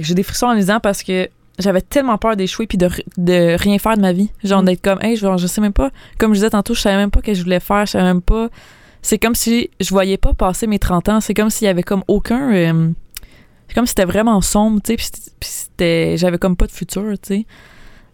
j'ai 0.00 0.14
des 0.14 0.22
frissons 0.22 0.46
en 0.46 0.54
lisant 0.54 0.80
parce 0.80 1.02
que 1.02 1.28
j'avais 1.58 1.82
tellement 1.82 2.16
peur 2.18 2.36
d'échouer 2.36 2.66
puis 2.66 2.78
de, 2.78 2.88
de 3.18 3.56
rien 3.58 3.78
faire 3.78 3.96
de 3.96 4.02
ma 4.02 4.12
vie. 4.12 4.30
Genre, 4.42 4.62
Mm. 4.62 4.66
d'être 4.66 4.82
comme, 4.82 4.98
hey, 5.02 5.16
genre, 5.16 5.36
je 5.38 5.46
sais 5.46 5.60
même 5.60 5.72
pas, 5.74 5.90
comme 6.18 6.32
je 6.32 6.38
disais 6.38 6.50
tantôt, 6.50 6.74
je 6.74 6.80
savais 6.80 6.96
même 6.96 7.10
pas 7.10 7.20
ce 7.20 7.26
que 7.26 7.34
je 7.34 7.42
voulais 7.42 7.60
faire, 7.60 7.84
je 7.86 7.92
savais 7.92 8.04
même 8.04 8.22
pas. 8.22 8.48
C'est 9.02 9.18
comme 9.18 9.34
si 9.34 9.68
je 9.80 9.90
voyais 9.90 10.16
pas 10.16 10.32
passer 10.32 10.66
mes 10.66 10.78
30 10.78 11.08
ans. 11.08 11.20
C'est 11.20 11.34
comme 11.34 11.50
s'il 11.50 11.66
y 11.66 11.68
avait 11.68 11.82
comme 11.82 12.04
aucun. 12.08 12.52
euh, 12.54 12.90
c'est 13.72 13.74
comme 13.74 13.86
si 13.86 13.90
c'était 13.92 14.04
vraiment 14.04 14.40
sombre, 14.42 14.80
tu 14.84 14.92
sais, 14.92 14.96
puis 15.40 15.48
c'était-. 15.48 16.16
J'avais 16.18 16.36
comme 16.36 16.56
pas 16.56 16.66
de 16.66 16.72
futur, 16.72 17.04
tu 17.22 17.34
sais. 17.36 17.46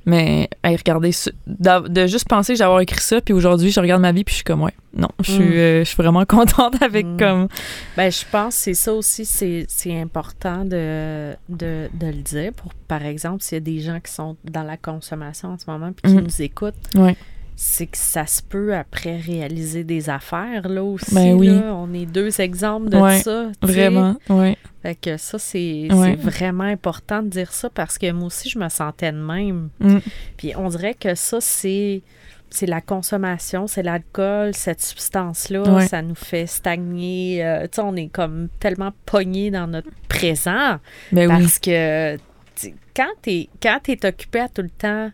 Mais, 0.06 0.48
hey, 0.64 0.74
regardez, 0.76 1.10
de 1.46 2.06
juste 2.06 2.28
penser 2.28 2.52
que 2.54 2.58
j'avais 2.58 2.82
écrit 2.84 3.00
ça, 3.00 3.20
puis 3.20 3.34
aujourd'hui, 3.34 3.70
je 3.70 3.78
regarde 3.78 4.00
ma 4.00 4.12
vie, 4.12 4.24
puis 4.24 4.32
je 4.32 4.36
suis 4.36 4.44
comme, 4.44 4.62
ouais, 4.62 4.72
non, 4.96 5.08
je 5.20 5.32
suis, 5.32 5.42
Mm. 5.44 5.52
euh, 5.52 5.78
je 5.80 5.84
suis 5.84 5.96
vraiment 5.96 6.24
contente 6.28 6.80
avec 6.80 7.04
Mm. 7.04 7.16
comme. 7.18 7.48
Ben, 7.96 8.10
je 8.10 8.22
pense 8.30 8.54
que 8.56 8.62
c'est 8.62 8.74
ça 8.74 8.94
aussi, 8.94 9.26
c'est 9.26 10.00
important 10.00 10.64
de, 10.64 11.34
de, 11.50 11.90
de 11.92 12.06
le 12.06 12.22
dire. 12.22 12.52
Pour, 12.54 12.72
par 12.86 13.04
exemple, 13.04 13.42
s'il 13.42 13.56
y 13.56 13.58
a 13.58 13.60
des 13.60 13.80
gens 13.80 13.98
qui 14.00 14.10
sont 14.12 14.36
dans 14.44 14.62
la 14.62 14.76
consommation 14.78 15.50
en 15.50 15.58
ce 15.58 15.64
moment 15.68 15.92
puis 15.92 16.10
qui 16.10 16.16
Mhm. 16.16 16.24
nous 16.24 16.42
écoutent, 16.42 16.74
Ouais. 16.94 17.16
C'est 17.60 17.86
que 17.86 17.98
ça 17.98 18.24
se 18.24 18.40
peut 18.40 18.72
après 18.72 19.16
réaliser 19.16 19.82
des 19.82 20.08
affaires, 20.10 20.68
là 20.68 20.84
aussi. 20.84 21.12
Ben 21.12 21.34
oui. 21.34 21.48
là. 21.48 21.74
On 21.74 21.92
est 21.92 22.06
deux 22.06 22.40
exemples 22.40 22.88
de 22.88 22.96
Ouais, 22.98 23.18
ça. 23.18 23.46
tu. 23.60 23.66
Vraiment, 23.66 24.14
ouais. 24.28 24.56
Fait 24.80 24.94
que 24.94 25.16
ça, 25.16 25.40
c'est 25.40 25.88
Ouais. 25.90 26.16
c'est 26.16 26.30
vraiment 26.30 26.62
important 26.62 27.20
de 27.20 27.26
dire 27.28 27.52
ça 27.52 27.68
parce 27.68 27.98
que 27.98 28.12
moi 28.12 28.26
aussi, 28.28 28.48
je 28.48 28.60
me 28.60 28.68
sentais 28.68 29.10
de 29.10 29.16
même. 29.18 29.70
Mm. 29.80 29.98
Puis 30.36 30.52
on 30.56 30.68
dirait 30.68 30.94
que 30.94 31.16
ça, 31.16 31.40
c'est 31.40 32.02
c'est 32.48 32.66
la 32.66 32.80
consommation, 32.80 33.66
c'est 33.66 33.82
l'alcool, 33.82 34.54
cette 34.54 34.80
substance-là, 34.80 35.62
Ouais. 35.64 35.86
ça 35.88 36.00
nous 36.00 36.14
fait 36.14 36.46
stagner. 36.46 37.44
euh, 37.44 37.62
tu 37.64 37.70
sais, 37.74 37.82
on 37.82 37.96
est 37.96 38.06
comme 38.08 38.48
tellement 38.60 38.92
pogné 39.04 39.50
dans 39.50 39.66
notre 39.66 39.90
présent 40.08 40.78
Ben 41.10 41.28
oui. 41.28 41.42
parce 41.42 41.58
que 41.58 42.16
tu 42.54 42.72
quand 42.96 43.12
t'es 43.20 43.48
quand 43.60 43.80
t'es 43.82 43.98
occupé 44.06 44.38
à 44.40 44.48
tout 44.48 44.62
le 44.62 44.70
temps 44.70 45.10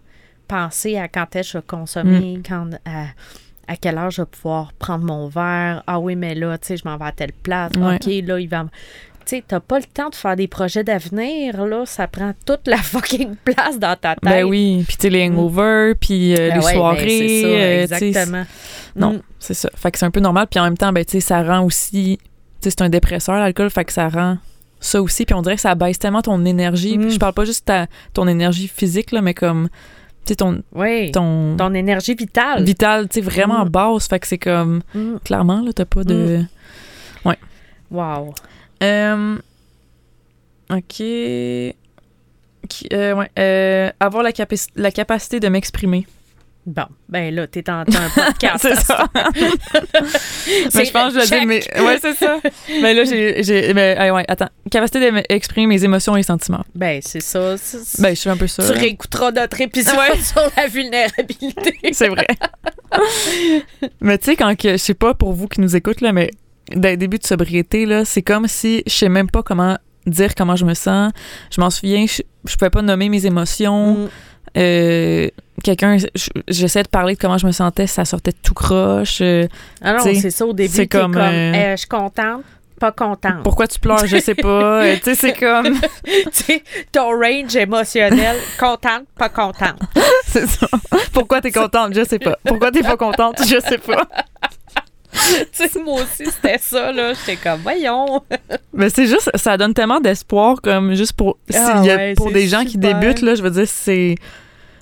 penser 0.49 0.97
à 0.99 1.09
quand 1.09 1.35
est-ce 1.37 1.49
que 1.49 1.53
je 1.53 1.59
vais 1.59 1.65
consommer, 1.67 2.41
quand 2.47 2.71
à, 2.85 3.07
à 3.67 3.77
quelle 3.77 3.99
heure 3.99 4.11
je 4.11 4.23
vais 4.23 4.27
pouvoir 4.27 4.73
prendre 4.75 5.05
mon 5.05 5.29
verre. 5.29 5.83
Ah 5.87 5.99
oui, 5.99 6.17
mais 6.17 6.35
là, 6.35 6.57
tu 6.59 6.69
sais, 6.69 6.77
je 6.77 6.85
m'en 6.87 6.97
vais 6.97 7.07
à 7.07 7.13
telle 7.13 7.33
place. 7.33 7.73
Ouais. 7.77 7.95
OK, 7.97 8.07
là, 8.27 8.39
il 8.41 8.49
va. 8.49 8.67
Tu 9.27 9.37
sais, 9.37 9.45
t'as 9.49 9.61
pas 9.61 9.79
le 9.79 9.87
temps 9.87 10.11
de 10.11 10.15
faire 10.15 10.37
des 10.37 10.49
projets 10.49 10.85
d'avenir, 10.85 11.65
là. 11.65 11.87
Ça 11.87 12.07
prend 12.07 12.33
toute 12.45 12.67
la 12.69 12.77
fucking 12.83 13.37
place 13.37 13.79
dans 13.79 13.97
ta 13.97 14.17
tête. 14.17 14.19
Ben 14.23 14.45
oui, 14.45 14.85
puis 14.87 14.97
tu 14.99 15.03
sais, 15.05 15.11
les 15.11 15.27
hangovers, 15.27 15.95
puis 15.99 16.35
euh, 16.35 16.51
Ben 16.51 16.59
les 16.59 16.65
ouais, 16.67 16.73
ben 16.73 16.79
soirées. 16.79 17.09
c'est 17.09 17.41
ça, 17.41 17.47
euh, 17.49 17.83
exactement. 17.85 18.45
Non, 18.97 19.13
Mm. 19.15 19.21
c'est 19.39 19.55
ça. 19.55 19.71
Fait 19.75 19.91
que 19.91 19.99
c'est 19.99 20.05
un 20.05 20.11
peu 20.11 20.21
normal. 20.21 20.47
Puis 20.51 20.61
en 20.61 20.65
même 20.65 20.77
temps, 20.77 20.93
ben, 20.93 21.03
tu 21.05 21.13
sais, 21.13 21.21
ça 21.21 21.43
rend 21.43 21.65
aussi. 21.65 22.19
Tu 22.61 22.69
sais, 22.69 22.71
c'est 22.77 22.83
un 22.83 22.91
dépresseur, 22.91 23.37
l'alcool, 23.37 23.71
fait 23.71 23.87
que 23.87 23.93
ça 23.95 24.09
rend 24.11 24.37
ça 24.79 25.01
aussi. 25.01 25.25
Puis 25.25 25.35
on 25.35 25.41
dirait 25.41 25.55
que 25.55 25.63
ça 25.63 25.75
baisse 25.75 25.99
tellement 25.99 26.21
ton 26.21 26.45
énergie. 26.45 26.99
Puis 26.99 27.07
Mm. 27.07 27.11
je 27.13 27.19
parle 27.19 27.33
pas 27.33 27.47
juste 27.47 27.65
ta, 27.65 27.87
ton 28.13 28.29
énergie 28.29 28.69
physique, 28.69 29.11
là, 29.11 29.23
mais 29.23 29.33
comme. 29.33 29.71
Sais, 30.27 30.37
ton, 30.37 30.63
Oui. 30.75 31.13
ton, 31.13 31.57
Ton 31.57 31.75
énergie 31.75 32.15
vitale. 32.15 32.65
vital, 32.65 33.09
tu 33.09 33.17
sais, 33.17 33.21
vraiment 33.21 33.65
Mm. 33.65 33.69
basse. 33.69 34.09
Fait 34.09 34.19
que 34.19 34.27
c'est 34.27 34.39
comme. 34.39 34.81
Mm. 34.95 35.17
Clairement, 35.25 35.61
là, 35.61 35.73
t'as 35.75 35.85
pas 35.85 36.03
de. 36.05 36.41
Wow. 37.91 38.35
Euh, 38.83 39.37
ok. 40.71 40.85
Qui- 40.97 42.89
euh, 42.93 43.15
ouais, 43.15 43.31
euh, 43.39 43.91
avoir 44.01 44.23
la, 44.25 44.33
capaci- 44.33 44.71
la 44.75 44.91
capacité 44.91 45.39
de 45.39 45.49
m'exprimer. 45.49 46.07
Bon, 46.67 46.87
ben 47.11 47.35
là, 47.35 47.47
t'es 47.47 47.69
en 47.69 47.81
un 47.81 47.85
podcast. 47.85 48.57
c'est 48.63 48.75
ça. 48.77 49.07
mais 50.75 50.85
je 50.85 50.91
pense 50.91 51.13
que 51.13 51.21
je 51.21 51.27
Check. 51.27 51.33
le 51.33 51.41
dis, 51.41 51.47
mais 51.47 51.81
ouais, 51.83 51.99
c'est 52.01 52.15
ça. 52.15 52.39
mais 52.81 52.95
là, 52.95 53.05
j'ai, 53.05 53.43
j'ai, 53.43 53.75
mais, 53.75 53.95
ah 53.99 54.15
ouais, 54.15 54.25
attends, 54.29 54.49
capacité 54.71 55.11
d'exprimer 55.11 55.67
mes 55.67 55.85
émotions 55.85 56.17
et 56.17 56.23
sentiments. 56.23 56.65
Ben, 56.75 57.01
c'est 57.03 57.21
ça. 57.21 57.57
c'est- 57.59 58.01
Ben, 58.01 58.11
je 58.15 58.21
suis 58.21 58.31
un 58.31 58.37
peu 58.39 58.47
ça. 58.47 58.67
tu 58.67 58.73
là. 58.73 58.79
réécouteras 58.81 59.33
notre 59.33 59.61
épisode 59.61 59.95
Ouais. 59.97 60.19
sur 60.23 60.41
la 60.57 60.67
vulnérabilité. 60.67 61.77
C'est 61.93 62.09
vrai. 62.09 62.27
mais 64.01 64.17
tu 64.19 64.27
sais, 64.27 64.37
quand 64.37 64.57
que, 64.59 64.73
je 64.73 64.77
sais 64.79 64.95
pas 64.95 65.13
pour 65.15 65.33
vous 65.33 65.49
qui 65.49 65.61
nous 65.61 65.77
écoutez, 65.77 66.05
là, 66.05 66.13
mais 66.13 66.31
dès 66.75 66.93
le 66.93 66.97
début 66.97 67.19
de 67.19 67.27
sobriété, 67.27 67.85
là, 67.85 68.05
c'est 68.07 68.23
comme 68.23 68.49
si 68.49 68.83
je 68.87 68.93
sais 68.93 69.09
même 69.11 69.31
pas 69.31 69.43
comment 69.43 69.77
dire 70.07 70.35
comment 70.35 70.57
je 70.57 70.65
me 70.65 70.75
sens. 70.75 71.13
Je 71.51 71.61
m'en 71.61 71.71
souviens, 71.71 72.07
je, 72.07 72.23
je 72.47 72.57
pouvais 72.57 72.71
pas 72.71 72.83
nommer 72.83 73.09
mes 73.11 73.27
émotions. 73.27 73.95
Mm. 73.99 74.09
Euh, 74.57 75.29
quelqu'un, 75.63 75.97
je- 75.99 76.07
j'essayais 76.49 76.83
de 76.83 76.89
parler 76.89 77.15
de 77.15 77.19
comment 77.21 77.39
je 77.39 77.47
me 77.47 77.53
sentais, 77.53 77.87
ça 77.87 78.05
sortait 78.05 78.33
tout 78.33 78.55
croche. 78.55 79.19
Euh, 79.21 79.47
Ah 79.83 79.95
non, 79.95 79.99
c'est 80.03 80.31
ça. 80.31 80.47
Au 80.47 80.53
début, 80.53 80.73
c'est 80.73 80.87
comme, 80.87 81.13
comme, 81.13 81.23
euh, 81.23 81.53
Eh, 81.55 81.71
je 81.73 81.77
suis 81.77 81.89
contente, 81.89 82.43
pas 82.81 82.93
contente. 82.93 83.43
pourquoi 83.45 83.67
tu 83.69 83.79
pleures, 83.79 84.07
je 84.07 84.19
sais 84.19 84.35
pas. 84.35 84.83
Euh, 84.83 84.97
tu 84.97 85.03
sais, 85.05 85.15
c'est 85.15 85.33
comme. 85.39 85.79
tu 86.05 86.21
sais, 86.33 86.63
ton 86.93 87.11
range 87.11 87.55
émotionnel, 87.57 88.37
contente, 88.59 89.05
pas 89.17 89.29
contente. 89.29 89.79
c'est 90.27 90.47
ça. 90.49 90.67
Pourquoi 91.13 91.41
t'es 91.41 91.53
contente, 91.53 91.95
je 91.95 92.05
sais 92.05 92.19
pas. 92.19 92.37
Pourquoi 92.45 92.71
t'es 92.71 92.83
pas 92.83 92.97
contente, 92.97 93.41
je 93.47 93.61
sais 93.61 93.79
pas. 93.79 94.05
tu 95.53 95.69
sais, 95.69 95.79
moi 95.81 96.03
aussi, 96.03 96.27
c'était 96.31 96.59
ça, 96.59 96.91
là. 96.91 97.13
J'étais 97.15 97.37
comme, 97.37 97.61
voyons. 97.61 98.21
Mais 98.73 98.91
c'est 98.91 99.07
juste, 99.07 99.31
ça 99.37 99.57
donne 99.57 99.73
tellement 99.73 100.01
d'espoir, 100.01 100.61
comme 100.61 100.95
juste 100.95 101.13
pour. 101.13 101.39
Ah 101.55 101.81
ouais, 101.83 102.15
pour 102.17 102.33
des 102.33 102.49
gens 102.49 102.65
qui 102.65 102.77
débutent, 102.79 103.23
là, 103.23 103.35
je 103.37 103.43
veux 103.43 103.51
dire, 103.51 103.69
c'est. 103.69 104.17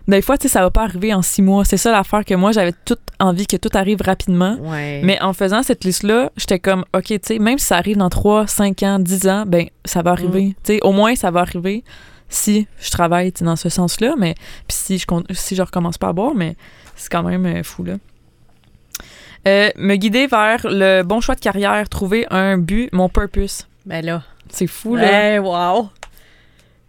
Des 0.09 0.23
fois, 0.23 0.37
tu 0.37 0.49
sais, 0.49 0.53
ça 0.53 0.61
va 0.61 0.71
pas 0.71 0.83
arriver 0.83 1.15
en 1.15 1.23
six 1.23 1.43
mois. 1.43 1.65
C'est 1.65 1.77
ça 1.77 1.93
l'affaire 1.93 2.25
que 2.25 2.35
moi, 2.35 2.53
j'avais 2.53 2.73
toute 2.85 3.01
envie 3.21 3.47
que 3.47 3.57
tout 3.57 3.71
arrive 3.75 4.03
rapidement. 4.03 4.57
Ouais. 4.61 5.01
Mais 5.05 5.21
en 5.23 5.33
faisant 5.33 5.63
cette 5.63 5.85
liste-là, 5.85 6.31
j'étais 6.37 6.59
comme, 6.59 6.85
OK, 6.95 7.05
tu 7.07 7.19
sais, 7.23 7.39
même 7.39 7.59
si 7.59 7.67
ça 7.67 7.77
arrive 7.77 7.97
dans 7.97 8.11
3, 8.11 8.47
5 8.47 8.83
ans, 8.83 8.99
10 8.99 9.29
ans, 9.29 9.45
ben, 9.47 9.67
ça 9.85 10.03
va 10.03 10.11
arriver. 10.11 10.47
Mm. 10.47 10.55
Tu 10.65 10.75
sais, 10.75 10.81
au 10.83 10.93
moins, 10.93 11.15
ça 11.15 11.31
va 11.31 11.41
arriver 11.41 11.85
si 12.29 12.67
je 12.81 12.91
travaille, 12.91 13.33
dans 13.41 13.57
ce 13.57 13.69
sens-là. 13.69 14.15
Mais, 14.19 14.35
puis 14.67 14.77
si 14.77 14.99
je, 14.99 15.07
si 15.31 15.55
je 15.55 15.63
recommence 15.63 15.99
pas 15.99 16.09
à 16.09 16.13
boire, 16.13 16.35
mais 16.35 16.57
c'est 16.97 17.11
quand 17.11 17.23
même 17.23 17.47
euh, 17.47 17.63
fou, 17.63 17.85
là. 17.85 17.95
Euh, 19.47 19.71
me 19.77 19.97
guider 19.97 20.29
vers 20.29 20.61
le 20.65 21.03
bon 21.03 21.21
choix 21.21 21.35
de 21.35 21.41
carrière, 21.41 21.89
trouver 21.89 22.27
un 22.31 22.59
but, 22.59 22.89
mon 22.93 23.09
purpose. 23.09 23.67
Ben 23.87 24.05
là. 24.05 24.23
C'est 24.49 24.69
fou, 24.69 24.95
là. 24.95 25.03
Ouais, 25.03 25.39
wow. 25.39 25.89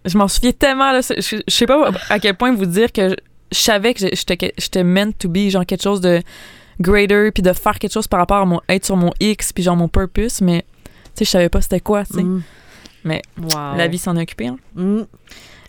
Je 0.05 0.17
m'en 0.17 0.27
souviens 0.27 0.51
tellement, 0.51 0.91
là. 0.91 1.01
Je, 1.01 1.37
je 1.47 1.53
sais 1.53 1.65
pas 1.65 1.89
à 2.09 2.19
quel 2.19 2.35
point 2.35 2.53
vous 2.53 2.65
dire 2.65 2.91
que 2.91 3.15
je, 3.51 3.57
savais 3.57 3.93
que 3.93 4.01
j'étais 4.57 4.83
meant 4.83 5.11
to 5.11 5.29
be, 5.29 5.49
genre 5.49 5.65
quelque 5.65 5.83
chose 5.83 6.01
de 6.01 6.21
greater, 6.79 7.31
puis 7.31 7.43
de 7.43 7.53
faire 7.53 7.77
quelque 7.79 7.93
chose 7.93 8.07
par 8.07 8.19
rapport 8.19 8.37
à 8.37 8.45
mon 8.45 8.59
être 8.69 8.85
sur 8.85 8.97
mon 8.97 9.11
X, 9.19 9.53
puis 9.53 9.63
genre 9.63 9.75
mon 9.75 9.87
purpose, 9.87 10.41
mais 10.41 10.65
tu 11.15 11.19
sais, 11.19 11.25
je 11.25 11.29
savais 11.29 11.49
pas 11.49 11.61
c'était 11.61 11.79
quoi, 11.79 12.03
tu 12.05 12.13
sais. 12.15 12.23
Mm. 12.23 12.41
Mais 13.05 13.21
Wow. 13.37 13.75
La 13.77 13.87
vie 13.87 13.97
s'en 13.97 14.15
est 14.17 14.21
occupée. 14.21 14.47
hein. 14.47 14.57
Mm. 14.75 15.01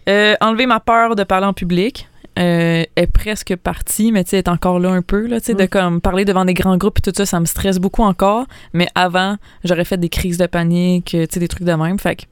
Euh, 0.09 0.35
enlever 0.41 0.67
ma 0.67 0.81
peur 0.81 1.15
de 1.17 1.25
parler 1.25 1.47
en 1.47 1.53
public. 1.53 2.09
euh, 2.37 2.83
est 2.97 3.07
presque 3.07 3.55
partie, 3.55 4.11
mais 4.11 4.25
tu 4.25 4.31
sais, 4.31 4.39
est 4.39 4.49
encore 4.49 4.81
là 4.81 4.91
un 4.91 5.03
peu, 5.03 5.29
là, 5.29 5.39
tu 5.41 5.47
sais, 5.47 5.55
de 5.55 5.63
Mm. 5.63 5.69
comme 5.69 6.01
parler 6.01 6.25
devant 6.25 6.45
des 6.45 6.53
grands 6.55 6.77
groupes 6.77 6.99
et 6.99 7.03
tout 7.03 7.13
ça, 7.15 7.25
ça 7.27 7.39
me 7.39 7.45
stresse 7.45 7.79
beaucoup 7.79 8.03
encore. 8.03 8.47
Mais 8.73 8.89
avant, 8.97 9.37
j'aurais 9.63 9.85
fait 9.85 9.99
des 9.99 10.09
crises 10.09 10.37
de 10.37 10.47
panique, 10.47 11.15
euh, 11.15 11.27
tu 11.29 11.35
sais, 11.35 11.39
des 11.41 11.47
trucs 11.47 11.63
de 11.63 11.73
même. 11.75 11.97
Fait 12.01 12.17
que, 12.17 12.23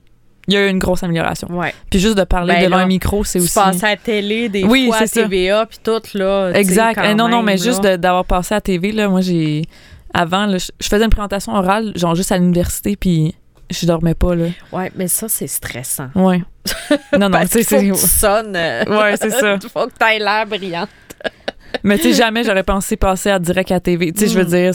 il 0.48 0.54
y 0.54 0.56
a 0.56 0.66
eu 0.66 0.70
une 0.70 0.78
grosse 0.78 1.02
amélioration. 1.02 1.48
Ouais. 1.50 1.72
Puis 1.90 2.00
juste 2.00 2.16
de 2.18 2.24
parler 2.24 2.54
Ben 2.54 2.64
devant 2.64 2.76
là, 2.78 2.82
un 2.82 2.86
micro, 2.86 3.22
c'est 3.24 3.38
aussi. 3.38 3.54
passes 3.54 3.82
à 3.84 3.90
la 3.90 3.96
télé, 3.96 4.48
des 4.48 4.64
Oui, 4.64 4.86
fois 4.88 4.98
à. 5.02 5.06
TVA, 5.06 5.66
puis 5.66 5.78
tout, 5.82 6.00
là. 6.14 6.50
Exact. 6.54 6.94
quand 6.96 7.02
Eh 7.04 7.14
non, 7.14 7.28
non, 7.28 7.42
mais 7.42 7.56
là. 7.56 7.62
juste 7.62 7.82
d'avoir 7.82 8.24
passé 8.24 8.54
à 8.54 8.56
la 8.56 8.60
TV, 8.62 8.92
là, 8.92 9.08
moi, 9.08 9.20
j'ai. 9.20 9.62
Avant, 10.14 10.46
là, 10.46 10.58
je 10.58 10.88
faisais 10.88 11.04
une 11.04 11.10
présentation 11.10 11.54
orale, 11.54 11.92
genre 11.96 12.14
juste 12.14 12.32
à 12.32 12.36
l'université, 12.38 12.96
puis 12.96 13.34
je 13.70 13.86
dormais 13.86 14.14
pas, 14.14 14.34
là. 14.34 14.46
Ouais, 14.72 14.92
mais 14.96 15.08
ça, 15.08 15.28
c'est 15.28 15.46
stressant. 15.46 16.08
Ouais. 16.14 16.42
Non, 17.18 17.28
non, 17.28 17.40
tu 17.42 17.48
sais, 17.48 17.62
c'est. 17.62 17.80
tu 17.82 17.94
sonnes. 17.96 18.52
Ouais, 18.88 19.16
c'est 19.16 19.30
ça. 19.30 19.58
faut 19.72 19.86
que 19.86 19.92
tu 19.98 20.04
aies 20.06 20.18
l'air 20.18 20.46
brillant. 20.46 20.86
Mais 21.84 21.96
tu 21.96 22.04
sais, 22.04 22.12
jamais 22.12 22.44
j'aurais 22.44 22.62
pensé 22.62 22.96
passer 22.96 23.30
à 23.30 23.38
direct 23.38 23.70
à 23.70 23.74
la 23.74 23.80
TV. 23.80 24.12
Tu 24.12 24.20
sais, 24.20 24.28
je 24.28 24.38
veux 24.38 24.44
Mm. 24.44 24.48
dire, 24.48 24.72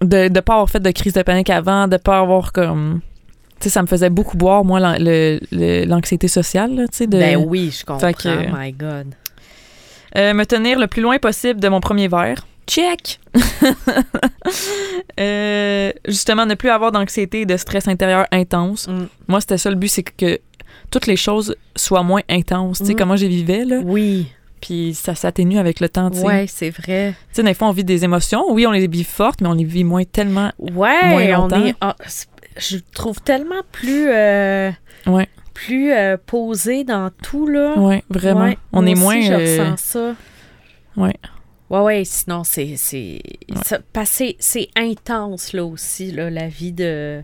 de 0.00 0.28
ne 0.28 0.40
pas 0.40 0.54
avoir 0.54 0.70
fait 0.70 0.80
de 0.80 0.90
crise 0.90 1.12
de 1.12 1.22
panique 1.22 1.50
avant, 1.50 1.86
de 1.88 1.96
pas 1.98 2.18
avoir 2.20 2.52
comme. 2.52 3.00
Tu 3.58 3.64
sais, 3.64 3.70
ça 3.70 3.82
me 3.82 3.86
faisait 3.86 4.10
beaucoup 4.10 4.36
boire, 4.36 4.64
moi, 4.64 4.78
l'anxiété 4.80 6.28
sociale, 6.28 6.74
là, 6.74 6.82
tu 6.88 6.96
sais. 6.98 7.06
de- 7.06 7.18
Ben 7.18 7.36
oui, 7.36 7.74
je 7.78 7.84
comprends. 7.84 8.12
Que- 8.12 8.52
My 8.64 8.72
God. 8.72 9.14
Euh, 10.16 10.32
me 10.34 10.44
tenir 10.44 10.78
le 10.78 10.86
plus 10.86 11.02
loin 11.02 11.18
possible 11.18 11.60
de 11.60 11.68
mon 11.68 11.80
premier 11.80 12.08
verre. 12.08 12.46
Check! 12.66 13.20
Euh, 15.18 15.92
justement, 16.06 16.44
ne 16.46 16.54
plus 16.54 16.68
avoir 16.68 16.92
d'anxiété 16.92 17.42
et 17.42 17.46
de 17.46 17.56
stress 17.56 17.88
intérieur 17.88 18.26
intense. 18.32 18.86
Mm. 18.88 19.06
Moi, 19.28 19.40
c'était 19.40 19.56
ça 19.58 19.70
le 19.70 19.76
but, 19.76 19.88
c'est 19.88 20.02
que 20.02 20.38
toutes 20.90 21.06
les 21.06 21.16
choses 21.16 21.56
soient 21.74 22.02
moins 22.02 22.20
intenses. 22.28 22.78
Tu 22.80 22.86
sais, 22.86 22.92
Mm. 22.92 22.96
comment 22.96 23.16
j'ai 23.16 23.28
vivais, 23.28 23.64
là. 23.64 23.80
Oui. 23.82 24.26
Puis 24.60 24.94
ça 24.94 25.14
s'atténue 25.14 25.58
avec 25.58 25.80
le 25.80 25.88
temps, 25.88 26.10
tu 26.10 26.18
sais. 26.18 26.24
Ouais, 26.26 26.46
c'est 26.48 26.70
vrai. 26.70 27.14
Tu 27.32 27.36
sais, 27.36 27.42
des 27.42 27.54
fois, 27.54 27.68
on 27.68 27.72
vit 27.72 27.84
des 27.84 28.04
émotions. 28.04 28.44
Oui, 28.50 28.66
on 28.66 28.72
les 28.72 28.86
vit 28.88 29.04
fortes, 29.04 29.40
mais 29.40 29.48
on 29.48 29.52
les 29.54 29.64
vit 29.64 29.84
moins 29.84 30.04
tellement. 30.04 30.52
Ouais, 30.58 31.08
Moins 31.08 31.40
on 31.50 31.64
est. 31.66 31.74
ah, 31.80 31.96
je 32.58 32.78
trouve 32.94 33.20
tellement 33.22 33.62
plus. 33.72 34.08
euh, 34.08 34.70
Ouais. 35.06 35.28
Plus 35.54 35.92
euh, 35.92 36.16
posé 36.24 36.84
dans 36.84 37.10
tout, 37.22 37.46
là. 37.46 37.74
Ouais, 37.78 38.04
vraiment. 38.10 38.42
Ouais, 38.44 38.58
on 38.72 38.84
est 38.86 38.92
aussi, 38.92 39.00
moins. 39.02 39.20
Je 39.20 39.32
euh, 39.32 39.38
ressens 39.70 39.76
ça. 39.76 40.14
ouais. 40.96 41.14
Ouais, 41.70 41.80
ouais, 41.80 42.04
sinon, 42.04 42.44
c'est. 42.44 42.74
c'est 42.76 44.68
intense, 44.76 45.52
là 45.52 45.64
aussi, 45.64 46.12
là, 46.12 46.30
la 46.30 46.46
vie 46.48 46.72
de, 46.72 47.22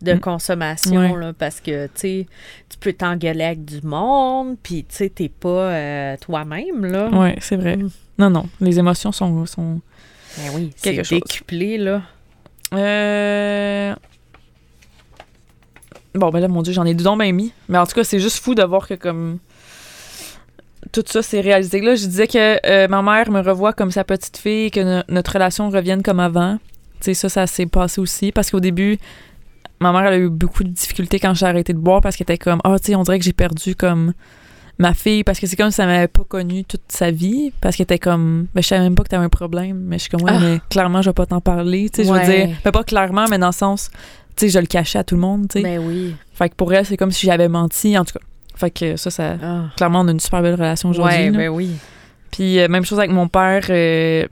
de 0.00 0.14
Mm. 0.14 0.20
consommation, 0.20 0.96
Ouais. 1.14 1.20
là, 1.20 1.32
parce 1.34 1.60
que, 1.60 1.86
tu 1.88 1.92
sais, 1.96 2.26
tu 2.70 2.78
peux 2.78 2.92
t'engueuler 2.94 3.44
avec 3.44 3.64
du 3.66 3.82
monde, 3.82 4.56
puis, 4.62 4.84
tu 4.88 4.96
sais, 4.96 5.08
t'es 5.10 5.28
pas 5.28 5.48
euh, 5.48 6.16
toi-même, 6.20 6.86
là. 6.86 7.08
Ouais, 7.10 7.36
c'est 7.40 7.56
vrai. 7.56 7.76
Mm. 7.76 7.90
Non, 8.18 8.30
non. 8.30 8.46
Les 8.60 8.78
émotions 8.78 9.12
sont. 9.12 9.44
sont... 9.46 9.80
Ben 10.38 10.50
oui, 10.54 10.70
c'est 10.76 10.94
Quelque 10.94 11.04
chose. 11.06 11.20
décuplé, 11.20 11.76
là. 11.78 12.02
Euh... 12.72 13.94
Bon, 16.14 16.30
ben 16.30 16.40
là, 16.40 16.48
mon 16.48 16.62
Dieu, 16.62 16.72
j'en 16.72 16.84
ai 16.84 16.94
donc 16.94 17.20
bien 17.20 17.32
mis. 17.32 17.52
Mais 17.68 17.78
en 17.78 17.86
tout 17.86 17.94
cas, 17.94 18.04
c'est 18.04 18.20
juste 18.20 18.42
fou 18.42 18.54
de 18.54 18.62
voir 18.62 18.86
que, 18.86 18.94
comme. 18.94 19.38
tout 20.92 21.02
ça 21.06 21.22
s'est 21.22 21.40
réalisé. 21.40 21.80
Là, 21.80 21.94
je 21.94 22.06
disais 22.06 22.26
que 22.26 22.58
euh, 22.66 22.88
ma 22.88 23.02
mère 23.02 23.30
me 23.30 23.40
revoit 23.40 23.72
comme 23.72 23.90
sa 23.90 24.04
petite 24.04 24.36
fille, 24.36 24.70
que 24.70 24.80
no- 24.80 25.02
notre 25.08 25.32
relation 25.32 25.70
revienne 25.70 26.02
comme 26.02 26.20
avant. 26.20 26.58
Tu 27.00 27.06
sais, 27.06 27.14
ça, 27.14 27.28
ça 27.28 27.46
s'est 27.46 27.66
passé 27.66 28.00
aussi. 28.00 28.30
Parce 28.32 28.50
qu'au 28.50 28.60
début, 28.60 28.98
ma 29.80 29.90
mère 29.92 30.02
elle 30.06 30.14
a 30.14 30.18
eu 30.18 30.28
beaucoup 30.28 30.64
de 30.64 30.68
difficultés 30.68 31.18
quand 31.18 31.34
j'ai 31.34 31.46
arrêté 31.46 31.72
de 31.72 31.78
boire 31.78 32.00
parce 32.00 32.16
qu'elle 32.16 32.24
était 32.24 32.38
comme, 32.38 32.60
ah, 32.64 32.76
tu 32.78 32.88
sais, 32.88 32.94
on 32.94 33.02
dirait 33.02 33.18
que 33.18 33.24
j'ai 33.24 33.32
perdu 33.32 33.74
comme 33.74 34.12
ma 34.78 34.94
fille 34.94 35.22
parce 35.24 35.38
que 35.38 35.46
c'est 35.46 35.56
comme 35.56 35.70
si 35.70 35.80
elle 35.80 35.86
m'avait 35.88 36.08
pas 36.08 36.24
connue 36.24 36.64
toute 36.64 36.82
sa 36.88 37.10
vie 37.10 37.52
parce 37.60 37.76
qu'elle 37.76 37.84
était 37.84 37.98
comme, 37.98 38.46
ben, 38.54 38.62
je 38.62 38.68
savais 38.68 38.82
même 38.82 38.94
pas 38.94 39.02
que 39.04 39.08
t'avais 39.08 39.24
un 39.24 39.28
problème. 39.28 39.78
Mais 39.86 39.96
je 39.98 40.02
suis 40.02 40.10
comme, 40.10 40.22
ouais, 40.22 40.32
Ah. 40.34 40.38
mais 40.40 40.60
clairement, 40.68 41.00
je 41.02 41.10
vais 41.10 41.14
pas 41.14 41.26
t'en 41.26 41.40
parler. 41.40 41.88
Tu 41.90 42.02
sais, 42.02 42.08
je 42.08 42.12
veux 42.12 42.24
dire, 42.24 42.56
ben, 42.64 42.70
pas 42.72 42.84
clairement, 42.84 43.24
mais 43.30 43.38
dans 43.38 43.48
le 43.48 43.52
sens, 43.52 43.90
tu 44.36 44.46
sais, 44.46 44.48
je 44.48 44.58
le 44.58 44.66
cachais 44.66 44.98
à 44.98 45.04
tout 45.04 45.14
le 45.14 45.20
monde, 45.20 45.48
tu 45.48 45.58
sais. 45.58 45.62
Ben 45.62 45.78
oui. 45.78 46.14
Fait 46.34 46.48
que 46.48 46.54
pour 46.54 46.72
elle, 46.72 46.84
c'est 46.86 46.96
comme 46.96 47.10
si 47.12 47.26
j'avais 47.26 47.48
menti, 47.48 47.96
en 47.98 48.04
tout 48.04 48.14
cas. 48.18 48.24
Fait 48.54 48.70
que 48.70 48.96
ça, 48.96 49.10
ça, 49.10 49.36
Ah. 49.42 49.64
clairement, 49.76 50.00
on 50.00 50.08
a 50.08 50.12
une 50.12 50.20
super 50.20 50.42
belle 50.42 50.54
relation 50.54 50.90
aujourd'hui. 50.90 51.16
Ouais, 51.16 51.30
là. 51.30 51.38
ben 51.38 51.48
oui. 51.48 51.70
Puis 52.30 52.58
euh, 52.60 52.68
même 52.68 52.84
chose 52.84 52.98
avec 52.98 53.10
mon 53.10 53.28
père. 53.28 53.66
euh, 53.70 54.26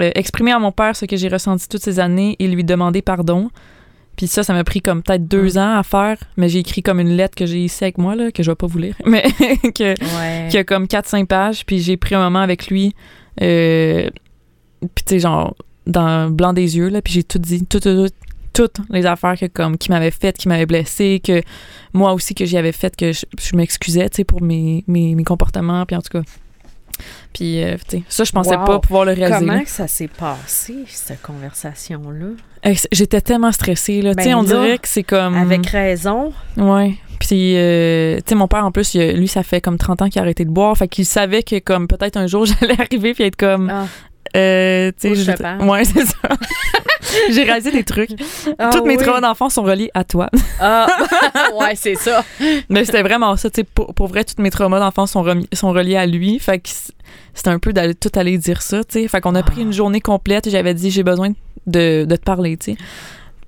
euh, 0.00 0.10
exprimer 0.14 0.52
à 0.52 0.58
mon 0.58 0.72
père 0.72 0.96
ce 0.96 1.04
que 1.04 1.16
j'ai 1.16 1.28
ressenti 1.28 1.68
toutes 1.68 1.82
ces 1.82 2.00
années 2.00 2.34
et 2.38 2.48
lui 2.48 2.64
demander 2.64 3.02
pardon. 3.02 3.50
Puis 4.16 4.26
ça, 4.26 4.42
ça 4.42 4.52
m'a 4.54 4.64
pris 4.64 4.80
comme 4.80 5.02
peut-être 5.02 5.26
deux 5.28 5.54
Mm. 5.54 5.58
ans 5.58 5.78
à 5.78 5.82
faire, 5.82 6.16
mais 6.38 6.48
j'ai 6.48 6.60
écrit 6.60 6.82
comme 6.82 6.98
une 7.00 7.14
lettre 7.16 7.34
que 7.34 7.44
j'ai 7.46 7.64
ici 7.64 7.84
avec 7.84 7.98
moi, 7.98 8.14
là, 8.14 8.30
que 8.32 8.42
je 8.42 8.50
vais 8.50 8.54
pas 8.54 8.66
vous 8.66 8.78
lire, 8.78 8.94
mais 9.06 9.22
que, 9.74 9.90
Ouais. 10.16 10.48
qui 10.50 10.56
a 10.58 10.64
comme 10.64 10.86
4-5 10.86 11.26
pages. 11.26 11.64
Puis 11.66 11.78
j'ai 11.80 11.96
pris 11.98 12.14
un 12.14 12.20
moment 12.20 12.40
avec 12.40 12.68
lui, 12.68 12.94
euh, 13.42 14.08
puis 14.80 15.04
tu 15.04 15.14
sais, 15.14 15.18
genre, 15.20 15.54
dans 15.86 16.24
le 16.26 16.30
blanc 16.30 16.52
des 16.52 16.76
yeux, 16.76 16.88
là, 16.88 17.02
puis 17.02 17.12
j'ai 17.12 17.22
tout 17.24 17.38
dit, 17.38 17.64
tout, 17.66 17.80
tout, 17.80 18.06
tout- 18.06 18.14
toutes 18.52 18.76
les 18.90 19.06
affaires 19.06 19.38
que 19.38 19.46
comme 19.46 19.78
qui 19.78 19.90
m'avaient 19.90 20.10
faites, 20.10 20.36
qui 20.36 20.48
m'avaient 20.48 20.66
blessé, 20.66 21.20
que 21.24 21.42
moi 21.92 22.12
aussi 22.12 22.34
que 22.34 22.44
j'y 22.44 22.56
avais 22.56 22.72
fait, 22.72 22.94
que 22.94 23.12
je, 23.12 23.24
je 23.40 23.56
m'excusais, 23.56 24.08
tu 24.10 24.16
sais, 24.18 24.24
pour 24.24 24.42
mes, 24.42 24.84
mes, 24.86 25.14
mes 25.14 25.24
comportements, 25.24 25.84
puis 25.86 25.96
en 25.96 26.00
tout 26.02 26.18
cas. 26.18 26.24
Puis, 27.32 27.62
euh, 27.64 27.76
tu 27.88 27.98
sais, 27.98 28.02
ça, 28.08 28.24
je 28.24 28.32
pensais 28.32 28.56
Wow. 28.56 28.64
pas 28.64 28.78
pouvoir 28.78 29.04
le 29.06 29.12
réaliser. 29.12 29.40
Comment 29.40 29.54
là. 29.54 29.62
ça 29.66 29.88
s'est 29.88 30.08
passé, 30.08 30.74
cette 30.86 31.22
conversation-là? 31.22 32.72
J'étais 32.92 33.20
tellement 33.20 33.50
stressée, 33.52 34.02
là. 34.02 34.14
tu 34.14 34.22
sais, 34.22 34.30
Ben 34.30 34.36
on 34.36 34.42
là, 34.42 34.48
dirait 34.48 34.78
que 34.78 34.88
c'est 34.88 35.02
comme... 35.02 35.34
Avec 35.34 35.66
raison. 35.66 36.32
Ouais. 36.56 36.94
Puis, 37.18 37.56
euh, 37.56 38.16
tu 38.18 38.22
sais, 38.28 38.34
mon 38.34 38.46
père, 38.48 38.64
en 38.64 38.70
plus, 38.72 38.94
lui, 38.94 39.26
ça 39.28 39.42
fait 39.42 39.60
comme 39.60 39.78
30 39.78 40.02
ans 40.02 40.08
qu'il 40.08 40.18
a 40.18 40.22
arrêté 40.22 40.44
de 40.44 40.50
boire. 40.50 40.76
Fait 40.76 40.88
qu'il 40.88 41.06
savait 41.06 41.42
que, 41.42 41.58
comme, 41.58 41.88
peut-être 41.88 42.16
un 42.16 42.26
jour, 42.26 42.44
j'allais 42.60 42.78
arriver 42.80 43.14
puis 43.14 43.24
être 43.24 43.36
comme... 43.36 43.70
Ah. 43.70 43.86
Euh, 44.36 44.90
tu 45.00 45.14
sais. 45.14 45.34
Ouais, 45.62 45.84
c'est 45.84 46.06
ça. 46.06 46.16
J'ai 47.30 47.42
réalisé 47.42 47.70
des 47.70 47.84
trucs. 47.84 48.10
Ah 48.58 48.70
Tous 48.72 48.84
mes 48.84 48.96
oui. 48.96 49.02
traumas 49.02 49.20
d'enfance 49.20 49.54
sont 49.54 49.62
reliés 49.62 49.90
à 49.92 50.04
toi. 50.04 50.30
Ah, 50.60 50.86
ouais, 51.60 51.74
c'est 51.74 51.94
ça. 51.96 52.24
Mais 52.70 52.84
c'était 52.84 53.02
vraiment 53.02 53.36
ça, 53.36 53.50
tu 53.50 53.60
sais, 53.60 53.64
pour, 53.64 53.92
pour 53.94 54.06
vrai, 54.08 54.24
tous 54.24 54.40
mes 54.40 54.50
traumas 54.50 54.78
d'enfance 54.80 55.10
sont, 55.12 55.24
sont 55.52 55.72
reliés 55.72 55.96
à 55.96 56.06
lui. 56.06 56.38
Fait 56.38 56.58
que 56.58 56.68
c'était 57.34 57.50
un 57.50 57.58
peu 57.58 57.72
d'aller 57.74 57.94
tout 57.94 58.10
aller 58.14 58.38
dire 58.38 58.62
ça, 58.62 58.82
tu 58.84 59.00
sais. 59.02 59.08
Fait 59.08 59.20
qu'on 59.20 59.34
a 59.34 59.42
pris 59.42 59.56
Ah. 59.58 59.62
une 59.62 59.72
journée 59.72 60.00
complète 60.00 60.46
et 60.46 60.50
j'avais 60.50 60.72
dit, 60.74 60.90
j'ai 60.90 61.02
besoin 61.02 61.30
de, 61.66 62.04
de 62.06 62.16
te 62.16 62.22
parler, 62.24 62.56
tu 62.56 62.72
sais. 62.72 62.78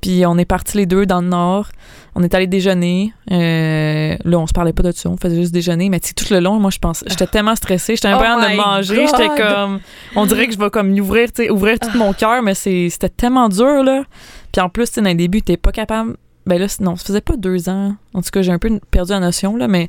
Puis 0.05 0.27
on 0.27 0.37
est 0.37 0.45
partis 0.45 0.77
les 0.77 0.85
deux 0.85 1.07
dans 1.07 1.23
le 1.23 1.29
nord. 1.29 1.69
On 2.15 2.23
est 2.23 2.35
allé 2.35 2.47
déjeuner. 2.47 3.15
Euh, 3.33 4.15
là, 4.23 4.39
on 4.39 4.47
se 4.47 4.53
parlait 4.53 4.75
pas 4.75 4.83
de 4.83 4.93
ça. 4.93 5.09
On 5.09 5.17
faisait 5.17 5.37
juste 5.37 5.53
déjeuner. 5.55 5.89
Mais 5.89 5.99
tout 5.99 6.27
le 6.31 6.41
long, 6.41 6.61
moi, 6.61 6.71
je 6.71 6.79
pense, 6.79 7.03
j'étais 7.07 7.27
tellement 7.27 7.57
stressée. 7.57 7.97
J'étais 7.97 8.13
Oh 8.13 8.19
my 8.21 8.53
de 8.53 8.57
manger. 8.59 9.07
J'étais 9.07 9.29
comme, 9.43 9.81
on 10.15 10.27
dirait 10.27 10.47
que 10.47 10.53
je 10.53 10.59
vais 10.59 10.69
comme 10.69 10.93
ouvrir, 10.99 11.31
ouvrir 11.49 11.79
tout 11.79 11.89
Ah. 11.95 11.97
mon 11.97 12.13
cœur. 12.13 12.43
Mais 12.43 12.53
c'était 12.55 13.09
tellement 13.09 13.49
dur, 13.49 13.83
là. 13.83 14.03
Puis 14.53 14.61
en 14.61 14.69
plus, 14.69 14.89
tu 14.89 14.93
sais, 14.97 15.01
dans 15.01 15.09
le 15.09 15.15
début, 15.15 15.41
t'es 15.41 15.57
pas 15.57 15.73
capable. 15.73 16.19
Ben 16.47 16.59
là, 16.61 16.67
non, 16.81 16.97
ça 16.97 17.05
faisait 17.07 17.23
pas 17.23 17.37
deux 17.39 17.71
ans. 17.71 17.95
En 18.13 18.21
tout 18.21 18.29
cas, 18.31 18.43
j'ai 18.43 18.53
un 18.53 18.59
peu 18.59 18.79
perdu 18.91 19.13
la 19.13 19.21
notion, 19.21 19.57
là. 19.57 19.69
Mais 19.69 19.89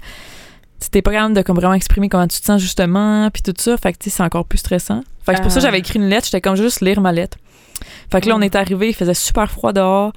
tu 0.81 0.89
t'es 0.89 1.01
pas 1.01 1.11
capable 1.11 1.35
de 1.35 1.41
comme 1.41 1.57
vraiment 1.57 1.73
exprimer 1.73 2.07
comment 2.07 2.27
tu 2.29 2.39
te 2.39 2.45
sens, 2.45 2.61
justement. 2.61 3.29
Puis 3.31 3.43
tout 3.43 3.53
ça. 3.57 3.75
Fait 3.75 3.91
que, 3.91 3.97
c'est 4.09 4.23
encore 4.23 4.45
plus 4.45 4.59
stressant. 4.59 5.01
Fait 5.25 5.33
que 5.33 5.37
c'est 5.39 5.43
pour 5.43 5.51
ça 5.51 5.57
que 5.59 5.65
Ah. 5.65 5.67
j'avais 5.67 5.79
écrit 5.79 5.99
une 5.99 6.07
lettre. 6.07 6.25
J'étais 6.27 6.39
comme 6.39 6.55
juste 6.55 6.79
lire 6.79 7.01
ma 7.01 7.11
lettre. 7.11 7.37
Fait 8.11 8.21
que 8.21 8.29
là, 8.29 8.35
on 8.35 8.39
Mm. 8.39 8.43
est 8.43 8.55
arrivé, 8.55 8.89
il 8.89 8.93
faisait 8.95 9.13
super 9.13 9.49
froid 9.51 9.73
dehors. 9.73 10.11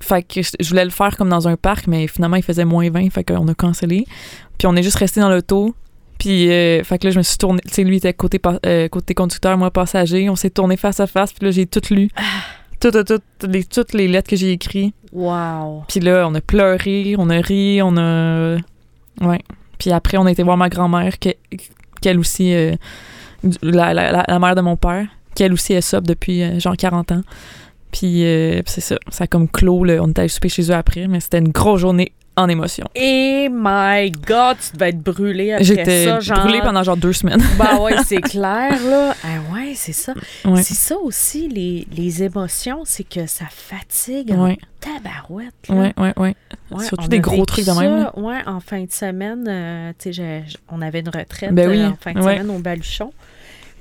Fait 0.00 0.22
que 0.22 0.40
je 0.42 0.68
voulais 0.68 0.84
le 0.84 0.90
faire 0.90 1.16
comme 1.16 1.28
dans 1.28 1.48
un 1.48 1.56
parc, 1.56 1.86
mais 1.86 2.06
finalement, 2.06 2.36
il 2.36 2.42
faisait 2.42 2.64
moins 2.64 2.88
20, 2.90 3.10
fait 3.10 3.24
qu'on 3.24 3.46
a 3.48 3.54
cancellé. 3.54 4.04
Puis 4.58 4.66
on 4.66 4.76
est 4.76 4.82
juste 4.82 4.96
resté 4.98 5.20
dans 5.20 5.28
l'auto. 5.30 5.74
Puis, 6.18 6.50
euh, 6.50 6.82
fait 6.82 6.98
que 6.98 7.06
là, 7.06 7.12
je 7.12 7.18
me 7.18 7.22
suis 7.22 7.38
tournée. 7.38 7.60
Tu 7.66 7.72
sais, 7.74 7.84
lui 7.84 7.96
était 7.98 8.12
côté, 8.12 8.40
euh, 8.66 8.88
côté 8.88 9.14
conducteur, 9.14 9.56
moi 9.56 9.70
passager. 9.70 10.28
On 10.28 10.34
s'est 10.36 10.50
tourné 10.50 10.76
face 10.76 10.98
à 10.98 11.06
face. 11.06 11.32
Puis 11.32 11.44
là, 11.44 11.52
j'ai 11.52 11.66
tout 11.66 11.80
lu. 11.94 12.08
Tout, 12.80 12.90
tout, 12.90 13.04
tout, 13.04 13.20
les, 13.48 13.64
toutes 13.64 13.92
les 13.92 14.08
lettres 14.08 14.28
que 14.30 14.36
j'ai 14.36 14.50
écrites. 14.52 14.94
Wow. 15.12 15.84
Puis 15.88 16.00
là, 16.00 16.26
on 16.28 16.34
a 16.34 16.40
pleuré, 16.40 17.14
on 17.18 17.30
a 17.30 17.40
ri, 17.40 17.80
on 17.82 17.96
a. 17.96 18.56
Ouais. 19.20 19.40
Puis 19.78 19.90
après, 19.92 20.18
on 20.18 20.26
a 20.26 20.30
été 20.32 20.42
voir 20.42 20.56
ma 20.56 20.68
grand-mère, 20.68 21.18
que- 21.20 21.30
qu'elle 22.00 22.18
aussi. 22.18 22.52
euh, 22.52 22.74
la, 23.62 23.94
la, 23.94 24.24
la 24.26 24.38
mère 24.40 24.54
de 24.56 24.60
mon 24.60 24.76
père, 24.76 25.06
qu'elle 25.38 25.52
aussi 25.52 25.72
est 25.72 25.80
sub 25.80 26.06
depuis 26.06 26.42
euh, 26.42 26.58
genre 26.60 26.76
40 26.76 27.12
ans. 27.12 27.22
Puis 27.92 28.24
euh, 28.24 28.60
c'est 28.66 28.80
ça. 28.82 28.96
Ça 29.10 29.24
a 29.24 29.26
comme 29.26 29.48
clos. 29.48 29.84
là. 29.84 29.98
On 30.02 30.08
était 30.08 30.20
allé 30.20 30.28
souper 30.28 30.48
chez 30.50 30.62
eux 30.70 30.74
après, 30.74 31.08
mais 31.08 31.20
c'était 31.20 31.38
une 31.38 31.48
grosse 31.50 31.80
journée 31.80 32.12
en 32.36 32.48
émotion. 32.48 32.86
Et 32.94 33.48
my 33.50 34.10
God, 34.12 34.58
tu 34.60 34.76
devais 34.76 34.90
être 34.90 35.00
brûlée 35.02 35.52
après 35.52 35.64
J'étais 35.64 36.04
ça, 36.04 36.20
genre. 36.20 36.40
brûlée 36.40 36.60
pendant 36.60 36.82
genre 36.84 36.96
deux 36.96 37.12
semaines. 37.12 37.42
Bah 37.58 37.80
ouais, 37.80 37.94
c'est 38.06 38.20
clair, 38.20 38.76
là. 38.84 39.14
Ah 39.24 39.52
ouais, 39.52 39.72
c'est 39.74 39.92
ça. 39.92 40.12
ouais. 40.44 40.62
C'est 40.62 40.74
ça 40.74 40.96
aussi, 40.98 41.48
les, 41.48 41.86
les 41.90 42.22
émotions, 42.22 42.82
c'est 42.84 43.02
que 43.08 43.26
ça 43.26 43.46
fatigue 43.50 44.30
en 44.32 44.44
Ouais, 44.44 44.58
tabarouette. 44.80 45.54
Là. 45.68 45.74
ouais, 45.74 45.92
ouais, 45.96 46.12
ouais. 46.16 46.34
Ouais, 46.70 46.84
Surtout 46.84 47.08
des 47.08 47.18
gros 47.20 47.44
trucs 47.46 47.64
de 47.66 47.72
même, 47.72 48.02
là. 48.02 48.12
Ouais, 48.18 48.38
en 48.46 48.60
fin 48.60 48.84
de 48.84 48.92
semaine, 48.92 49.44
euh, 49.48 49.92
tu 49.98 50.12
sais, 50.12 50.44
on 50.70 50.80
avait 50.82 51.00
une 51.00 51.08
retraite 51.08 51.52
Ben 51.54 51.68
oui, 51.70 51.80
euh, 51.80 51.88
en 51.88 51.96
fin 52.00 52.12
de 52.12 52.20
semaine 52.20 52.50
au 52.50 52.58
Baluchon. 52.58 53.12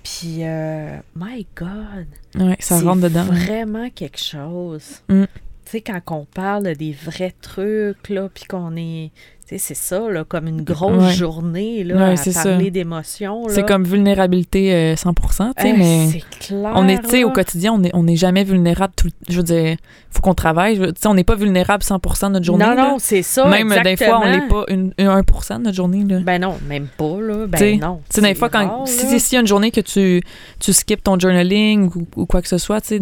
Puis, 0.08 0.38
euh, 0.46 0.98
my 1.16 1.46
God, 1.56 2.06
Ouais, 2.36 2.56
ça 2.60 2.80
c'est 2.80 2.86
rentre 2.86 3.02
dedans. 3.02 3.26
vraiment 3.26 3.90
quelque 3.90 4.20
chose. 4.20 5.02
Mm. 5.10 5.24
Tu 5.66 5.72
sais, 5.72 5.82
quand 5.82 6.00
on 6.12 6.26
parle 6.26 6.64
de 6.64 6.74
des 6.74 6.94
vrais 6.94 7.34
trucs, 7.42 8.08
là, 8.10 8.30
puis 8.34 8.46
qu'on 8.46 8.76
est... 8.78 9.12
C'est 9.56 9.76
ça, 9.76 10.10
là, 10.10 10.26
comme 10.26 10.48
une 10.48 10.62
grosse 10.64 11.04
Ouais. 11.04 11.14
journée, 11.14 11.84
là, 11.86 11.96
Ouais, 12.14 12.16
à 12.38 12.44
parler 12.44 12.70
d'émotions. 12.70 13.44
C'est 13.48 13.66
comme 13.66 13.86
vulnérabilité 13.86 14.74
euh, 14.74 14.96
100%, 14.96 15.54
tu 15.56 15.64
sais, 15.64 15.74
mais... 15.74 16.10
C'est 16.12 16.24
clair, 16.48 16.74
On 16.76 16.86
est, 16.90 17.02
tu 17.02 17.10
sais, 17.10 17.24
au 17.24 17.32
quotidien, 17.32 17.72
on 17.74 17.82
est, 17.84 17.92
on 17.94 18.06
est 18.08 18.18
jamais 18.18 18.44
vulnérable. 18.44 18.94
Tout, 18.98 19.10
je 19.30 19.38
veux 19.38 19.44
dire, 19.44 19.78
faut 20.10 20.22
qu'on 20.22 20.34
travaille. 20.34 20.78
Tu 20.78 20.86
sais, 21.00 21.08
on 21.08 21.14
n'est 21.14 21.24
pas 21.24 21.36
vulnérable 21.36 21.82
100% 21.84 22.28
de 22.28 22.34
notre 22.34 22.46
journée. 22.46 22.66
Non, 22.66 22.74
là. 22.76 22.90
non, 22.90 22.98
c'est 23.00 23.22
ça, 23.22 23.48
Même 23.48 23.74
des 23.84 23.96
fois, 23.96 24.20
on 24.22 24.30
l'est 24.30 24.48
pas 24.50 24.66
une, 24.68 24.94
une 24.98 25.08
1% 25.08 25.58
de 25.60 25.64
notre 25.64 25.76
journée. 25.76 26.04
Là. 26.04 26.20
Ben 26.20 26.42
non, 26.42 26.58
même 26.68 26.88
pas, 26.98 27.22
là. 27.22 27.48
Ben 27.48 27.58
T'sais, 27.58 27.78
non. 27.78 28.02
Tu 28.10 28.16
sais, 28.16 28.22
des 28.22 28.28
c'est 28.28 28.36
fois, 28.36 28.50
quand, 28.50 28.86
si 28.86 29.18
s'il 29.20 29.36
y 29.36 29.38
a 29.38 29.42
une 29.42 29.48
journée 29.48 29.72
que 29.72 29.82
tu, 29.82 30.22
tu 30.60 30.74
skippes 30.74 31.04
ton 31.04 31.18
journaling 31.18 31.90
ou, 31.96 32.06
ou 32.18 32.26
quoi 32.26 32.42
que 32.42 32.50
ce 32.50 32.58
soit, 32.58 32.82
tu 32.82 33.00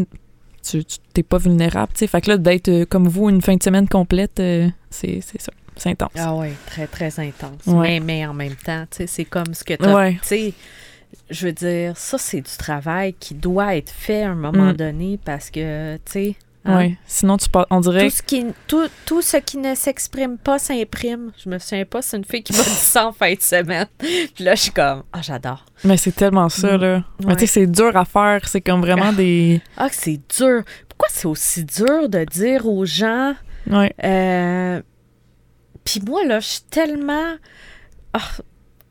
sais, 0.62 0.84
tu 0.84 0.84
t'es 1.14 1.24
pas 1.24 1.38
vulnérable. 1.40 1.92
tu 1.94 2.00
sais. 2.00 2.08
Fait 2.08 2.22
que 2.22 2.30
là, 2.30 2.38
d'être 2.38 2.70
euh, 2.70 2.86
comme 2.86 3.08
vous 3.08 3.30
une 3.30 3.42
fin 3.42 3.56
de 3.56 3.64
semaine 3.64 3.88
complète, 3.88 4.40
euh, 4.40 4.68
c'est 4.92 5.22
ça. 5.40 5.52
C'est 5.78 5.90
intense. 5.90 6.12
Ah 6.18 6.34
oui, 6.36 6.50
très, 6.68 6.88
très 6.88 7.20
intense. 7.20 7.66
Ouais. 7.68 8.00
Mais, 8.00 8.00
mais 8.00 8.26
en 8.26 8.34
même 8.34 8.56
temps, 8.56 8.86
tu 8.90 8.98
sais, 8.98 9.08
c'est 9.08 9.26
comme 9.26 9.54
ce 9.54 9.64
que 9.64 9.74
tu 9.74 9.84
as. 9.86 9.94
Ouais. 9.96 10.18
Je 11.30 11.46
veux 11.46 11.54
dire, 11.54 11.96
ça, 11.98 12.18
c'est 12.18 12.42
du 12.42 12.58
travail 12.58 13.14
qui 13.14 13.34
doit 13.36 13.76
être 13.78 13.90
fait 13.92 14.24
à 14.24 14.32
un 14.32 14.36
moment 14.36 14.72
Mm. 14.72 14.74
donné 14.74 15.20
parce 15.24 15.50
que, 15.50 15.96
tu 15.98 16.02
sais. 16.12 16.36
hein, 16.66 16.78
Ouais. 16.78 16.98
Sinon, 17.08 17.38
tu 17.38 17.48
pas, 17.50 17.66
on 17.70 17.80
dirait. 17.80 18.04
Tout 18.10 18.16
ce, 18.16 18.22
qui, 18.22 18.46
tout, 18.68 18.88
tout 19.06 19.22
ce 19.22 19.38
qui 19.38 19.58
ne 19.58 19.76
s'exprime 19.76 20.38
pas 20.38 20.60
s'imprime. 20.60 21.32
Je 21.44 21.50
me 21.50 21.58
souviens 21.58 21.86
pas, 21.86 22.02
c'est 22.02 22.18
une 22.18 22.26
fille 22.26 22.44
qui 22.44 22.54
m'a 22.54 22.64
dit 22.64 22.70
ça 22.70 23.08
en 23.08 23.12
fin 23.14 23.34
de 23.34 23.42
semaine. 23.42 23.88
Puis 24.00 24.44
là, 24.44 24.56
je 24.56 24.62
suis 24.64 24.72
comme, 24.72 25.04
ah, 25.14 25.22
j'adore. 25.22 25.66
Mais 25.84 25.96
c'est 25.98 26.12
tellement 26.16 26.50
ça, 26.50 26.78
Mm. 26.78 26.82
là. 26.82 27.04
Ouais. 27.24 27.34
tu 27.36 27.40
sais, 27.42 27.48
c'est 27.48 27.68
dur 27.68 27.96
à 27.96 28.04
faire. 28.06 28.48
C'est 28.48 28.62
comme 28.62 28.82
vraiment 28.82 29.14
des. 29.14 29.62
Ah, 29.78 29.88
c'est 29.92 30.20
dur. 30.38 30.64
Pourquoi 30.90 31.08
c'est 31.12 31.28
aussi 31.28 31.64
dur 31.66 32.10
de 32.10 32.24
dire 32.26 32.68
aux 32.68 32.86
gens. 32.86 33.36
Ouais. 33.70 33.94
Euh, 34.04 34.82
Puis 35.86 36.02
moi, 36.06 36.26
là, 36.26 36.40
je 36.42 36.48
suis 36.48 36.62
tellement. 36.70 37.36
Ah, 38.14 38.20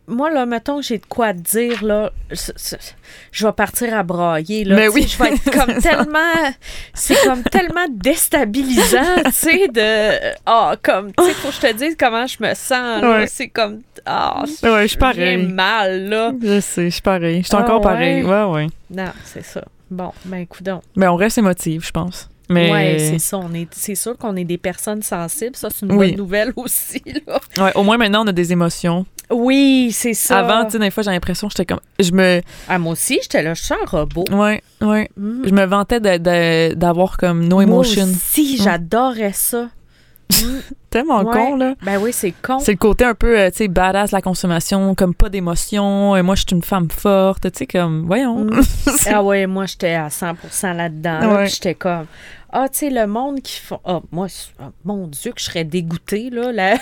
moi, 0.06 0.30
là, 0.30 0.44
mettons 0.44 0.76
que 0.80 0.82
j'ai 0.86 0.98
de 0.98 1.06
quoi 1.06 1.32
te 1.32 1.38
dire, 1.38 1.82
là, 1.82 2.12
je, 2.30 3.46
vais 3.46 3.52
partir 3.52 3.94
à 3.96 4.02
brailler, 4.02 4.64
là. 4.64 4.76
Mais 4.76 4.88
oui. 4.88 5.06
Je 5.08 5.16
vais 5.16 5.32
être 5.32 5.50
comme 5.50 5.78
tellement. 5.82 6.52
C'est 6.92 7.16
comme 7.24 7.42
tellement 7.42 7.86
déstabilisant, 7.90 9.22
tu 9.24 9.30
sais, 9.32 9.68
de. 9.68 10.34
Ah, 10.46 10.76
comme, 10.82 11.12
tu 11.12 11.24
sais, 11.24 11.32
faut 11.34 11.48
que 11.48 11.54
je 11.54 11.60
te 11.60 11.72
dise 11.72 11.96
comment 11.98 12.26
je 12.26 12.36
me 12.40 12.54
sens, 12.54 13.02
là. 13.02 13.18
Ouais. 13.20 13.26
C'est 13.26 13.48
comme. 13.48 13.80
Ah, 14.04 14.44
Ouais, 14.62 14.82
je 14.82 14.86
suis 14.88 14.98
pareil. 14.98 15.46
mal, 15.46 16.08
là. 16.08 16.32
Je 16.42 16.60
sais, 16.60 16.84
je 16.86 16.90
suis 16.90 17.02
pareil. 17.02 17.42
Je 17.42 17.46
suis 17.48 17.56
Ah, 17.56 17.62
encore 17.62 17.78
ouais? 17.78 17.82
pareil. 17.82 18.22
Ouais, 18.22 18.44
ouais. 18.44 18.66
Non, 18.90 19.10
c'est 19.24 19.44
ça. 19.44 19.64
Bon, 19.90 20.12
ben, 20.26 20.38
écoute 20.38 20.68
Mais 20.96 21.06
on 21.08 21.16
reste 21.16 21.38
émotive, 21.38 21.84
je 21.84 21.90
pense. 21.92 22.28
Mais 22.50 22.70
Ouais, 22.70 22.96
c'est 22.98 23.18
ça. 23.18 23.38
On 23.38 23.52
est, 23.54 23.68
c'est 23.72 23.94
sûr 23.94 24.16
qu'on 24.18 24.36
est 24.36 24.44
des 24.44 24.58
personnes 24.58 25.02
sensibles. 25.02 25.56
Ça, 25.56 25.68
c'est 25.70 25.86
une 25.86 25.92
Oui. 25.92 26.08
bonne 26.10 26.18
nouvelle 26.18 26.52
aussi. 26.56 27.02
Là. 27.26 27.40
ouais, 27.64 27.72
au 27.74 27.82
moins 27.82 27.96
maintenant 27.96 28.24
on 28.24 28.28
a 28.28 28.32
des 28.32 28.52
émotions. 28.52 29.06
Oui, 29.30 29.90
c'est 29.92 30.12
ça. 30.12 30.40
Avant, 30.40 30.66
tu 30.66 30.72
sais, 30.72 30.78
des 30.78 30.90
fois 30.90 31.02
j'ai 31.02 31.10
l'impression 31.10 31.48
que 31.48 31.52
j'étais 31.56 31.64
comme 31.64 31.80
je 31.98 32.12
me 32.12 32.42
Ah, 32.68 32.78
moi 32.78 32.92
aussi, 32.92 33.18
j'étais 33.22 33.42
là, 33.42 33.54
je 33.54 33.62
suis 33.62 33.72
un 33.74 33.86
robot. 33.86 34.24
ouais, 34.30 34.62
ouais, 34.82 35.08
Mm. 35.16 35.42
je 35.46 35.50
me 35.54 35.64
vantais 35.64 36.00
d'avoir 36.74 37.16
comme 37.16 37.44
no 37.48 37.56
Moi 37.56 37.62
emotion. 37.64 38.04
aussi, 38.04 38.58
Mm. 38.58 38.62
j'adorais 38.62 39.32
ça. 39.32 39.70
Tellement 40.90 41.22
Ouais. 41.22 41.32
con, 41.32 41.56
là. 41.56 41.74
Ben 41.82 41.98
oui, 42.00 42.12
c'est 42.12 42.32
con. 42.42 42.58
C'est 42.60 42.72
le 42.72 42.78
côté 42.78 43.04
un 43.04 43.14
peu, 43.14 43.38
euh, 43.38 43.50
tu 43.50 43.56
sais, 43.58 43.68
badass, 43.68 44.12
la 44.12 44.22
consommation, 44.22 44.94
comme 44.94 45.14
pas 45.14 45.28
d'émotion. 45.28 46.16
Et 46.16 46.22
moi, 46.22 46.34
je 46.34 46.42
suis 46.46 46.56
une 46.56 46.62
femme 46.62 46.88
forte, 46.90 47.42
tu 47.52 47.58
sais, 47.58 47.66
comme, 47.66 48.06
voyons. 48.06 48.44
Mm. 48.44 48.60
Ah 49.12 49.22
ouais, 49.22 49.46
moi, 49.46 49.66
j'étais 49.66 49.94
à 49.94 50.08
100% 50.08 50.72
là-dedans. 50.76 51.18
là, 51.18 51.34
Ouais. 51.36 51.46
J'étais 51.48 51.74
comme, 51.74 52.06
ah, 52.52 52.68
tu 52.68 52.78
sais, 52.78 52.90
le 52.90 53.06
monde 53.06 53.40
qui 53.42 53.58
font... 53.60 53.80
Ah, 53.84 54.00
moi, 54.12 54.28
ah, 54.60 54.70
mon 54.84 55.06
Dieu, 55.08 55.32
que 55.32 55.40
je 55.40 55.44
serais 55.46 55.64
dégoûtée, 55.64 56.30
là. 56.30 56.52
La, 56.52 56.76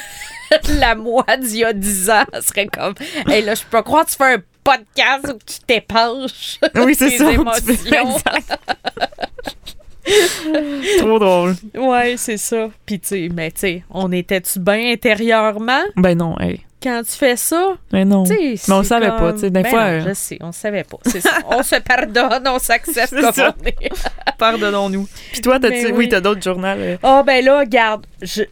la 0.78 0.94
moi 0.94 1.24
d'il 1.40 1.56
y 1.60 1.64
a 1.64 1.72
10 1.72 2.10
ans 2.10 2.24
serait 2.42 2.66
comme, 2.66 2.94
hey, 3.28 3.42
là, 3.42 3.54
je 3.54 3.62
peux 3.62 3.70
pas 3.70 3.82
croire 3.82 4.04
que 4.04 4.10
tu 4.10 4.16
fais 4.16 4.34
un 4.34 4.42
podcast 4.62 5.24
où 5.34 5.38
tu 5.44 5.58
t'épanches 5.66 6.60
oui, 6.76 6.94
c'est 6.94 7.10
ça. 7.18 7.32
émotions. 7.32 8.18
Trop 10.98 11.18
drôle. 11.18 11.54
Ouais, 11.74 12.14
c'est 12.16 12.36
ça. 12.36 12.70
Puis 12.86 13.00
tu 13.00 13.08
sais, 13.08 13.28
mais 13.32 13.50
tu 13.50 13.60
sais, 13.60 13.82
on 13.90 14.10
était-tu 14.12 14.58
bien 14.58 14.92
intérieurement? 14.92 15.82
Ben 15.96 16.16
non, 16.16 16.38
hey. 16.38 16.60
Quand 16.82 17.02
tu 17.04 17.12
fais 17.12 17.36
ça, 17.36 17.76
ben 17.92 18.08
non. 18.08 18.24
mais 18.28 18.56
on 18.68 18.82
savait 18.82 19.06
pas, 19.08 19.32
tu 19.34 19.40
sais, 19.40 19.50
des 19.50 19.62
ben 19.62 19.70
fois. 19.70 19.82
Euh, 19.82 20.04
je 20.08 20.14
sais, 20.14 20.38
on 20.40 20.50
savait 20.50 20.82
pas. 20.82 20.98
C'est 21.06 21.20
ça. 21.20 21.30
on 21.46 21.62
se 21.62 21.76
pardonne, 21.76 22.42
on 22.48 22.58
s'accepte 22.58 23.14
comme 23.20 23.32
on 23.36 23.66
est. 23.66 23.92
Pardonnons-nous. 24.38 25.08
Puis 25.30 25.40
toi, 25.42 25.60
t'as 25.60 25.68
oui, 25.68 25.92
oui 25.94 26.08
t'as 26.08 26.20
d'autres 26.20 26.42
journaux. 26.42 26.66
Euh? 26.66 26.96
Ah 27.04 27.20
oh, 27.20 27.24
ben 27.24 27.44
là, 27.44 27.60
regarde, 27.60 28.04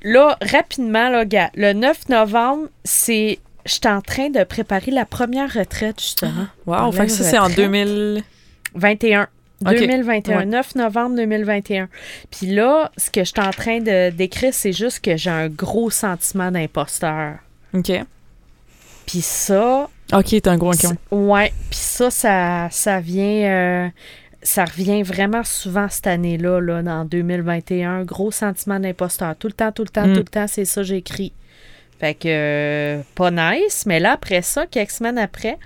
là 0.04 0.38
rapidement 0.42 1.08
là, 1.08 1.20
regarde, 1.20 1.50
le 1.56 1.72
9 1.72 2.08
novembre, 2.08 2.68
c'est 2.84 3.40
je 3.66 3.72
suis 3.72 3.88
en 3.88 4.00
train 4.00 4.30
de 4.30 4.44
préparer 4.44 4.90
la 4.90 5.04
première 5.04 5.52
retraite, 5.52 6.00
justement. 6.00 6.46
Ah, 6.68 6.86
wow, 6.86 6.92
fait 6.92 7.06
que 7.06 7.12
ça, 7.12 7.24
c'est 7.24 7.38
en 7.38 7.48
2021. 7.48 9.28
2021, 9.62 10.46
9 10.46 10.74
novembre 10.74 11.16
2021. 11.16 11.88
Puis 12.30 12.46
là, 12.46 12.90
ce 12.96 13.10
que 13.10 13.20
je 13.20 13.30
suis 13.30 13.40
en 13.40 13.50
train 13.50 13.80
de 13.80 14.10
décrire, 14.10 14.54
c'est 14.54 14.72
juste 14.72 15.00
que 15.00 15.16
j'ai 15.16 15.30
un 15.30 15.48
gros 15.48 15.90
sentiment 15.90 16.50
d'imposteur. 16.50 17.38
OK. 17.74 17.92
Puis 19.06 19.20
ça. 19.20 19.88
OK, 20.12 20.26
t'es 20.28 20.48
un 20.48 20.56
gros 20.56 20.72
con. 20.72 20.96
Ouais. 21.10 21.52
Puis 21.70 21.78
ça, 21.78 22.10
ça, 22.10 22.68
ça 22.70 23.00
vient. 23.00 23.24
Euh, 23.24 23.88
ça 24.42 24.64
revient 24.64 25.02
vraiment 25.02 25.44
souvent 25.44 25.88
cette 25.90 26.06
année-là, 26.06 26.60
là, 26.60 26.82
dans 26.82 27.04
2021. 27.04 28.04
Gros 28.04 28.30
sentiment 28.30 28.80
d'imposteur. 28.80 29.36
Tout 29.36 29.48
le 29.48 29.52
temps, 29.52 29.72
tout 29.72 29.82
le 29.82 29.88
temps, 29.88 30.06
mm. 30.06 30.12
tout 30.14 30.20
le 30.20 30.24
temps, 30.24 30.46
c'est 30.46 30.64
ça 30.64 30.82
j'écris. 30.82 31.32
Fait 31.98 32.14
que, 32.14 32.28
euh, 32.28 33.02
pas 33.14 33.30
nice. 33.30 33.84
Mais 33.86 34.00
là, 34.00 34.12
après 34.12 34.42
ça, 34.42 34.66
quelques 34.66 34.92
semaines 34.92 35.18
après, 35.18 35.58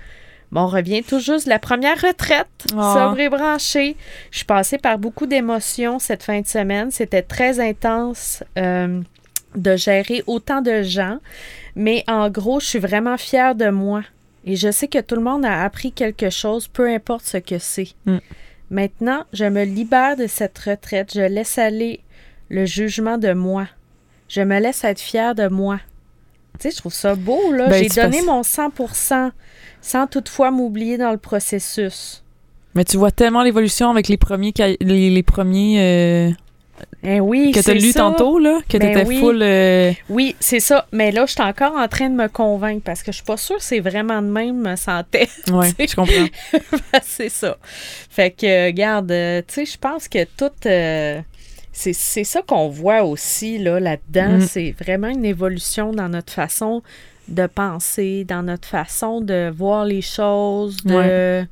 bon, 0.51 0.61
on 0.61 0.67
revient 0.67 1.03
tout 1.03 1.19
juste 1.19 1.45
de 1.45 1.49
la 1.49 1.59
première 1.59 1.99
retraite, 2.01 2.47
Ah. 2.77 2.93
sobre 2.97 3.19
et 3.19 3.29
branchée. 3.29 3.95
Je 4.31 4.37
suis 4.37 4.45
passée 4.45 4.77
par 4.77 4.97
beaucoup 4.97 5.25
d'émotions 5.25 5.99
cette 5.99 6.23
fin 6.23 6.41
de 6.41 6.47
semaine. 6.47 6.91
C'était 6.91 7.21
très 7.21 7.59
intense 7.59 8.43
euh, 8.57 9.01
de 9.55 9.75
gérer 9.75 10.23
autant 10.27 10.61
de 10.61 10.81
gens. 10.83 11.19
Mais 11.75 12.03
en 12.07 12.29
gros, 12.29 12.59
je 12.59 12.65
suis 12.67 12.79
vraiment 12.79 13.17
fière 13.17 13.55
de 13.55 13.69
moi. 13.69 14.03
Et 14.45 14.55
je 14.55 14.69
sais 14.71 14.87
que 14.87 14.99
tout 14.99 15.15
le 15.15 15.21
monde 15.21 15.43
a 15.45 15.63
appris 15.63 15.91
quelque 15.91 16.29
chose, 16.29 16.67
peu 16.67 16.87
importe 16.87 17.25
ce 17.25 17.37
que 17.37 17.57
c'est. 17.57 17.89
Mm. 18.05 18.17
Maintenant, 18.69 19.23
je 19.33 19.45
me 19.45 19.63
libère 19.63 20.15
de 20.17 20.27
cette 20.27 20.57
retraite. 20.59 21.11
Je 21.13 21.21
laisse 21.21 21.57
aller 21.57 22.01
le 22.49 22.65
jugement 22.65 23.17
de 23.17 23.33
moi. 23.33 23.67
Je 24.27 24.41
me 24.41 24.59
laisse 24.59 24.83
être 24.83 24.99
fière 24.99 25.35
de 25.35 25.47
moi. 25.47 25.79
Tu 26.59 26.69
sais, 26.69 26.71
je 26.71 26.77
trouve 26.77 26.93
ça 26.93 27.15
beau, 27.15 27.51
là. 27.51 27.67
Ben, 27.67 27.83
J'ai 27.83 27.89
donné 28.01 28.17
passes- 28.17 28.25
mon 28.25 28.43
100 28.43 28.71
sans 29.85 30.07
toutefois 30.07 30.49
m'oublier 30.51 30.97
dans 30.97 31.11
le 31.11 31.17
processus. 31.17 32.23
Mais 32.73 32.83
tu 32.83 32.97
vois 32.97 33.11
tellement 33.11 33.43
l'évolution 33.43 33.89
avec 33.89 34.07
les 34.07 34.17
premiers, 34.17 34.51
les, 34.81 35.09
les 35.09 35.23
premiers 35.23 35.79
euh, 35.79 36.31
Eh 37.03 37.19
oui, 37.21 37.51
que 37.51 37.59
t'as 37.59 37.61
c'est 37.61 37.73
lu 37.75 37.91
ça. 37.91 37.99
tantôt, 37.99 38.37
là, 38.39 38.59
que 38.67 38.77
Ben 38.77 38.93
t'étais 38.93 39.07
oui. 39.07 39.19
full... 39.19 39.41
euh, 39.41 39.93
Oui, 40.09 40.35
c'est 40.39 40.59
ça. 40.59 40.85
Mais 40.91 41.11
là, 41.11 41.25
je 41.25 41.33
suis 41.33 41.41
encore 41.41 41.77
en 41.77 41.87
train 41.87 42.09
de 42.09 42.15
me 42.15 42.27
convaincre 42.27 42.81
parce 42.83 43.01
que 43.03 43.11
je 43.11 43.17
suis 43.17 43.23
pas 43.25 43.37
sûre 43.37 43.57
que 43.57 43.63
c'est 43.63 43.79
vraiment 43.79 44.21
de 44.21 44.27
même 44.27 44.57
me 44.57 44.75
sentais. 44.75 45.29
Tu 45.45 45.51
sais. 45.53 45.87
je 45.87 45.95
comprends. 45.95 46.59
c'est 47.03 47.29
ça. 47.29 47.57
Fait 48.09 48.31
que, 48.31 48.65
regarde, 48.65 49.11
euh, 49.11 49.41
tu 49.47 49.53
sais, 49.53 49.65
je 49.65 49.77
pense 49.77 50.07
que 50.09 50.25
tout. 50.35 50.51
euh, 50.65 51.21
c'est 51.77 51.91
c'est 51.93 52.23
ça 52.23 52.41
qu'on 52.41 52.69
voit 52.69 53.03
aussi 53.03 53.57
là, 53.57 53.79
là-dedans. 53.79 54.37
Mm. 54.37 54.41
C'est 54.41 54.75
vraiment 54.81 55.07
une 55.09 55.25
évolution 55.25 55.91
dans 55.91 56.07
notre 56.09 56.33
façon 56.33 56.81
de 57.27 57.47
penser, 57.47 58.23
dans 58.23 58.43
notre 58.43 58.67
façon 58.67 59.21
de 59.21 59.51
voir 59.55 59.85
les 59.85 60.01
choses, 60.01 60.77
de, 60.83 61.45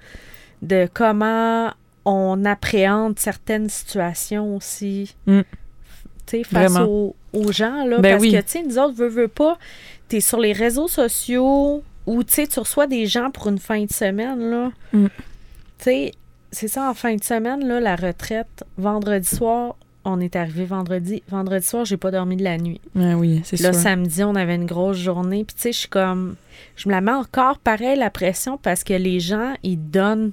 de 0.62 0.88
comment 0.94 1.72
on 2.06 2.46
appréhende 2.46 3.18
certaines 3.18 3.70
situations 3.70 4.56
aussi. 4.56 5.16
Mm. 5.26 5.42
Tu 6.26 6.38
sais, 6.38 6.44
face 6.44 6.78
aux, 6.78 7.16
aux 7.34 7.52
gens, 7.52 7.86
là. 7.86 8.00
Ben 8.00 8.12
parce 8.12 8.22
oui. 8.22 8.32
que, 8.32 8.38
tu 8.38 8.44
sais, 8.48 8.64
nous 8.64 8.78
autres, 8.78 8.96
veux, 8.96 9.08
veux 9.08 9.28
pas, 9.28 9.58
t'es 10.08 10.22
sur 10.22 10.40
les 10.40 10.54
réseaux 10.54 10.88
sociaux 10.88 11.84
ou, 12.06 12.24
tu 12.24 12.34
sais, 12.34 12.48
tu 12.48 12.60
reçois 12.60 12.88
des 12.88 13.06
gens 13.06 13.32
pour 13.32 13.48
une 13.48 13.60
fin 13.60 13.84
de 13.84 13.92
semaine, 13.92 14.40
là. 14.50 14.72
Mm. 14.94 15.08
Tu 15.08 15.84
sais, 15.84 16.12
c'est 16.52 16.68
ça, 16.68 16.90
en 16.90 16.94
fin 16.94 17.16
de 17.16 17.24
semaine, 17.24 17.68
là, 17.68 17.80
la 17.80 17.96
retraite, 17.96 18.64
vendredi 18.78 19.28
soir, 19.28 19.76
on 20.06 20.20
est 20.20 20.36
arrivé 20.36 20.66
vendredi. 20.66 21.24
Vendredi 21.30 21.66
soir, 21.66 21.86
j'ai 21.86 21.98
pas 21.98 22.12
dormi 22.12 22.36
de 22.36 22.44
la 22.44 22.58
nuit. 22.58 22.82
Ouais, 22.96 23.14
oui, 23.14 23.42
c'est 23.46 23.60
Là, 23.62 23.72
sûr. 23.74 23.82
samedi, 23.82 24.24
on 24.24 24.36
avait 24.36 24.56
une 24.56 24.66
grosse 24.66 24.98
journée. 24.98 25.44
Puis, 25.46 25.56
tu 25.56 25.62
sais, 25.62 25.72
je 25.72 25.78
suis 25.80 25.90
comme. 25.90 26.36
Je 26.76 26.88
me 26.90 26.94
la 26.94 27.02
mets 27.02 27.12
encore 27.12 27.58
pareil, 27.60 27.98
la 27.98 28.10
pression, 28.10 28.58
parce 28.58 28.84
que 28.84 28.94
les 28.94 29.20
gens, 29.20 29.54
ils 29.64 29.78
donnent 29.78 30.32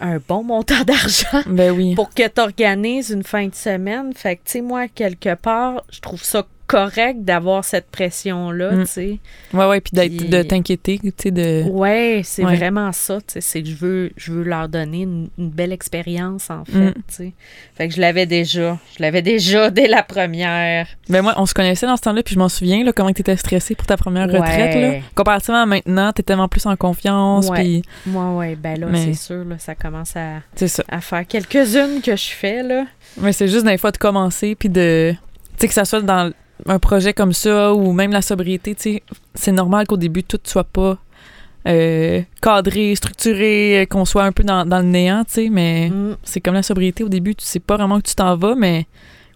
un 0.00 0.18
bon 0.26 0.42
montant 0.42 0.82
d'argent 0.86 1.42
Ben 1.46 1.70
oui. 1.72 1.94
pour 1.94 2.10
que 2.12 2.26
tu 2.28 2.40
organises 2.40 3.10
une 3.10 3.22
fin 3.22 3.46
de 3.46 3.54
semaine. 3.54 4.12
Fait 4.14 4.36
que, 4.36 4.42
tu 4.44 4.52
sais, 4.52 4.60
moi, 4.60 4.88
quelque 4.88 5.34
part, 5.34 5.84
je 5.90 6.00
trouve 6.00 6.22
ça 6.22 6.46
correct 6.66 7.24
d'avoir 7.24 7.64
cette 7.64 7.86
pression-là, 7.90 8.72
Mm. 8.72 8.80
tu 8.84 8.86
sais. 8.90 9.18
Ouais, 9.52 9.66
ouais, 9.66 9.80
puis 9.80 9.90
d'être- 9.92 10.16
Puis- 10.16 10.28
de 10.28 10.42
t'inquiéter, 10.42 10.98
tu 11.02 11.12
sais, 11.18 11.30
de... 11.30 11.62
Ouais, 11.68 12.22
c'est 12.24 12.44
Ouais. 12.44 12.56
vraiment 12.56 12.90
ça, 12.92 13.18
tu 13.18 13.34
sais. 13.34 13.40
C'est 13.40 13.62
que 13.62 13.68
je 13.68 13.74
veux, 13.74 14.10
je 14.16 14.32
veux 14.32 14.42
leur 14.44 14.68
donner 14.68 15.02
une, 15.02 15.28
une 15.38 15.50
belle 15.50 15.72
expérience, 15.72 16.48
en 16.50 16.64
fait, 16.64 16.78
Mm. 16.78 16.92
tu 16.94 17.02
sais. 17.08 17.32
Fait 17.74 17.88
que 17.88 17.94
je 17.94 18.00
l'avais 18.00 18.26
déjà. 18.26 18.78
Je 18.96 19.02
l'avais 19.02 19.20
déjà 19.22 19.70
dès 19.70 19.88
la 19.88 20.02
première. 20.02 20.86
Ben 21.08 21.22
moi, 21.22 21.34
on 21.36 21.46
se 21.46 21.54
connaissait 21.54 21.86
dans 21.86 21.96
ce 21.96 22.02
temps-là, 22.02 22.22
puis 22.22 22.34
je 22.34 22.38
m'en 22.38 22.48
souviens, 22.48 22.82
là, 22.84 22.92
comment 22.92 23.12
t'étais 23.12 23.36
stressée 23.36 23.74
pour 23.74 23.86
ta 23.86 23.96
première 23.96 24.26
Ouais. 24.28 24.38
retraite, 24.38 24.74
là. 24.74 25.00
Comparativement 25.14 25.62
à 25.62 25.66
maintenant, 25.66 26.12
t'es 26.12 26.22
tellement 26.22 26.48
plus 26.48 26.64
en 26.66 26.76
confiance, 26.76 27.48
Ouais. 27.48 27.58
puis 27.60 27.82
Moi, 28.06 28.34
ouais, 28.36 28.56
ben 28.56 28.78
là, 28.80 28.86
Mais- 28.90 29.04
c'est 29.04 29.14
sûr, 29.14 29.44
là, 29.44 29.56
ça 29.58 29.74
commence 29.74 30.16
à, 30.16 30.40
ça. 30.66 30.82
à 30.88 31.00
faire 31.00 31.26
quelques-unes 31.26 32.00
que 32.02 32.16
je 32.16 32.30
fais, 32.30 32.62
là. 32.62 32.84
Mais 33.20 33.32
c'est 33.32 33.48
juste 33.48 33.64
des 33.66 33.76
fois 33.78 33.90
de 33.90 33.98
commencer, 33.98 34.54
puis 34.54 34.68
de... 34.68 35.12
Tu 35.12 35.60
sais, 35.60 35.68
que 35.68 35.74
ça 35.74 35.84
soit 35.84 36.00
dans 36.00 36.32
un 36.66 36.78
projet 36.78 37.12
comme 37.12 37.32
ça, 37.32 37.74
ou 37.74 37.92
même 37.92 38.10
la 38.12 38.22
sobriété, 38.22 38.74
tu 38.74 38.82
sais, 38.82 39.02
c'est 39.34 39.52
normal 39.52 39.86
qu'au 39.86 39.96
début, 39.96 40.22
tout 40.22 40.38
soit 40.44 40.64
pas 40.64 40.98
euh, 41.66 42.22
cadré, 42.42 42.94
structuré, 42.94 43.80
euh, 43.82 43.86
qu'on 43.86 44.04
soit 44.04 44.24
un 44.24 44.32
peu 44.32 44.42
dans, 44.44 44.66
dans 44.66 44.78
le 44.78 44.84
néant, 44.84 45.24
tu 45.24 45.32
sais, 45.34 45.48
mais 45.50 45.88
Mm. 45.90 46.16
c'est 46.22 46.40
comme 46.40 46.54
la 46.54 46.62
sobriété, 46.62 47.04
au 47.04 47.08
début, 47.08 47.34
tu 47.34 47.44
sais 47.46 47.60
pas 47.60 47.76
vraiment 47.76 48.00
que 48.00 48.08
tu 48.08 48.14
t'en 48.14 48.36
vas, 48.36 48.54
mais 48.54 48.86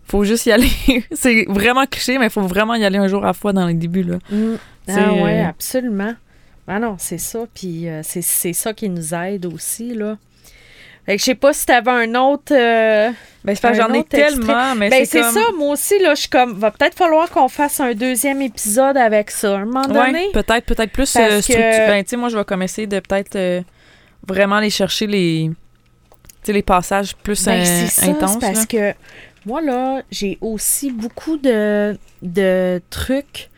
faut 0.05 0.24
juste 0.24 0.47
y 0.47 0.53
aller. 0.53 0.70
c'est 1.12 1.45
vraiment 1.49 1.87
cliché, 1.87 2.18
mais 2.18 2.26
il 2.26 2.31
faut 2.31 2.43
vraiment 2.43 2.74
y 2.74 2.85
aller 2.85 2.99
un 2.99 3.09
jour 3.09 3.22
à 3.24 3.29
la 3.29 3.33
fois 3.33 3.53
dans 3.53 3.66
les 3.66 3.74
débuts, 3.74 4.03
là. 4.05 4.18
Mm. 4.31 4.55
Ah 4.89 5.12
ouais, 5.12 5.41
euh, 5.43 5.49
absolument. 5.49 6.14
Ah 6.66 6.79
non, 6.79 6.97
c'est 6.99 7.18
ça. 7.18 7.41
Puis 7.55 7.89
euh, 7.89 8.01
c'est 8.03 8.53
ça 8.53 8.72
qui 8.74 8.89
nous 8.91 9.14
aide 9.14 9.47
aussi, 9.47 9.95
là. 9.95 10.16
Fait 11.09 11.16
que 11.16 11.20
je 11.20 11.24
sais 11.24 11.34
pas 11.34 11.54
si 11.54 11.64
t'avais 11.64 11.90
un 11.90 12.14
autre... 12.16 12.52
euh, 12.54 13.11
Ben, 13.42 13.56
j'en 13.72 13.94
ai 13.94 14.04
tellement, 14.04 14.74
mais 14.74 14.90
Ben, 14.90 15.06
c'est 15.06 15.22
comme... 15.22 15.32
ça, 15.32 15.40
moi 15.56 15.72
aussi, 15.72 15.98
là, 16.00 16.14
je 16.14 16.20
suis 16.20 16.28
comme... 16.28 16.52
Va 16.59 16.70
peut-être 16.70 16.94
falloir 16.94 17.30
qu'on 17.30 17.48
fasse 17.48 17.80
un 17.80 17.94
deuxième 17.94 18.42
épisode 18.42 18.98
avec 18.98 19.30
ça, 19.30 19.56
un 19.56 19.64
moment 19.64 19.86
donné. 19.86 20.26
Ouais, 20.26 20.32
peut-être, 20.34 20.66
peut-être 20.66 20.92
plus 20.92 21.16
euh, 21.16 21.40
que-. 21.40 21.88
Ben, 21.88 22.04
tu 22.04 22.11
sais, 22.11 22.16
moi, 22.18 22.28
je 22.28 22.36
vais 22.36 22.44
comme 22.44 22.61
essayer 22.62 22.86
de 22.86 23.00
peut-être 23.00 23.36
euh, 23.36 23.62
vraiment 24.28 24.56
aller 24.56 24.68
chercher 24.68 25.06
les, 25.06 25.50
tu 25.50 25.56
sais, 26.42 26.52
les 26.52 26.62
passages 26.62 27.16
plus 27.16 27.42
Ben, 27.42 27.62
euh, 27.62 27.86
ça, 27.86 28.04
intenses. 28.04 28.38
parce 28.38 28.59
là. 28.59 28.66
que 28.66 28.94
moi, 29.46 29.62
là, 29.62 30.02
j'ai 30.11 30.36
aussi 30.42 30.90
beaucoup 30.90 31.38
de, 31.38 31.96
de 32.20 32.82
trucs 32.90 33.48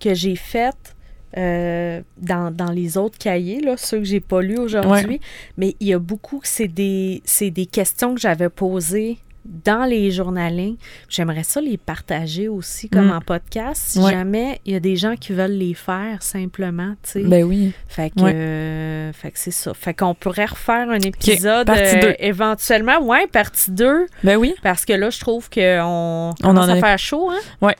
que 0.00 0.14
j'ai 0.14 0.36
faits 0.36 0.94
euh, 1.36 2.00
dans, 2.18 2.54
dans 2.54 2.70
les 2.70 2.96
autres 2.96 3.18
cahiers, 3.18 3.60
là, 3.60 3.76
ceux 3.76 3.98
que 3.98 4.04
j'ai 4.04 4.20
pas 4.20 4.42
lus 4.42 4.58
aujourd'hui. 4.58 5.20
Mais 5.56 5.76
il 5.80 5.88
y 5.88 5.94
a 5.94 5.98
beaucoup, 5.98 6.40
c'est 6.44 6.68
des, 6.68 7.22
c'est 7.24 7.50
des 7.50 7.66
questions 7.66 8.14
que 8.14 8.20
j'avais 8.20 8.48
posées 8.48 9.18
dans 9.44 9.84
les 9.84 10.10
journalings. 10.10 10.76
J'aimerais 11.08 11.42
ça 11.42 11.60
les 11.60 11.76
partager 11.76 12.48
aussi 12.48 12.88
comme 12.88 13.08
Mm. 13.08 13.12
en 13.16 13.20
podcast. 13.20 13.82
Si 13.92 13.98
Ouais. 13.98 14.12
jamais 14.12 14.60
il 14.66 14.72
y 14.72 14.76
a 14.76 14.80
des 14.80 14.96
gens 14.96 15.16
qui 15.16 15.32
veulent 15.32 15.50
les 15.58 15.74
faire 15.74 16.22
simplement, 16.22 16.94
tu 17.02 17.10
sais. 17.10 17.22
Ben 17.24 17.44
oui. 17.44 17.72
Fait 17.88 18.10
que, 18.10 18.20
Ouais. 18.22 18.32
euh, 18.34 19.12
fait 19.12 19.30
que 19.32 19.38
c'est 19.38 19.50
ça. 19.50 19.72
Fait 19.74 19.94
qu'on 19.94 20.14
pourrait 20.14 20.46
refaire 20.46 20.88
un 20.90 20.98
épisode 21.00 21.66
partie 21.66 21.96
euh, 21.96 22.12
éventuellement. 22.18 23.00
Ouais, 23.00 23.26
partie 23.26 23.70
2. 23.70 24.06
Ben 24.22 24.36
oui. 24.36 24.54
Parce 24.62 24.84
que 24.84 24.92
là, 24.92 25.10
je 25.10 25.18
trouve 25.20 25.50
qu'on 25.50 26.30
On 26.44 26.56
en 26.56 26.68
a- 26.68 26.76
faire 26.76 26.98
chaud, 26.98 27.30
hein? 27.30 27.72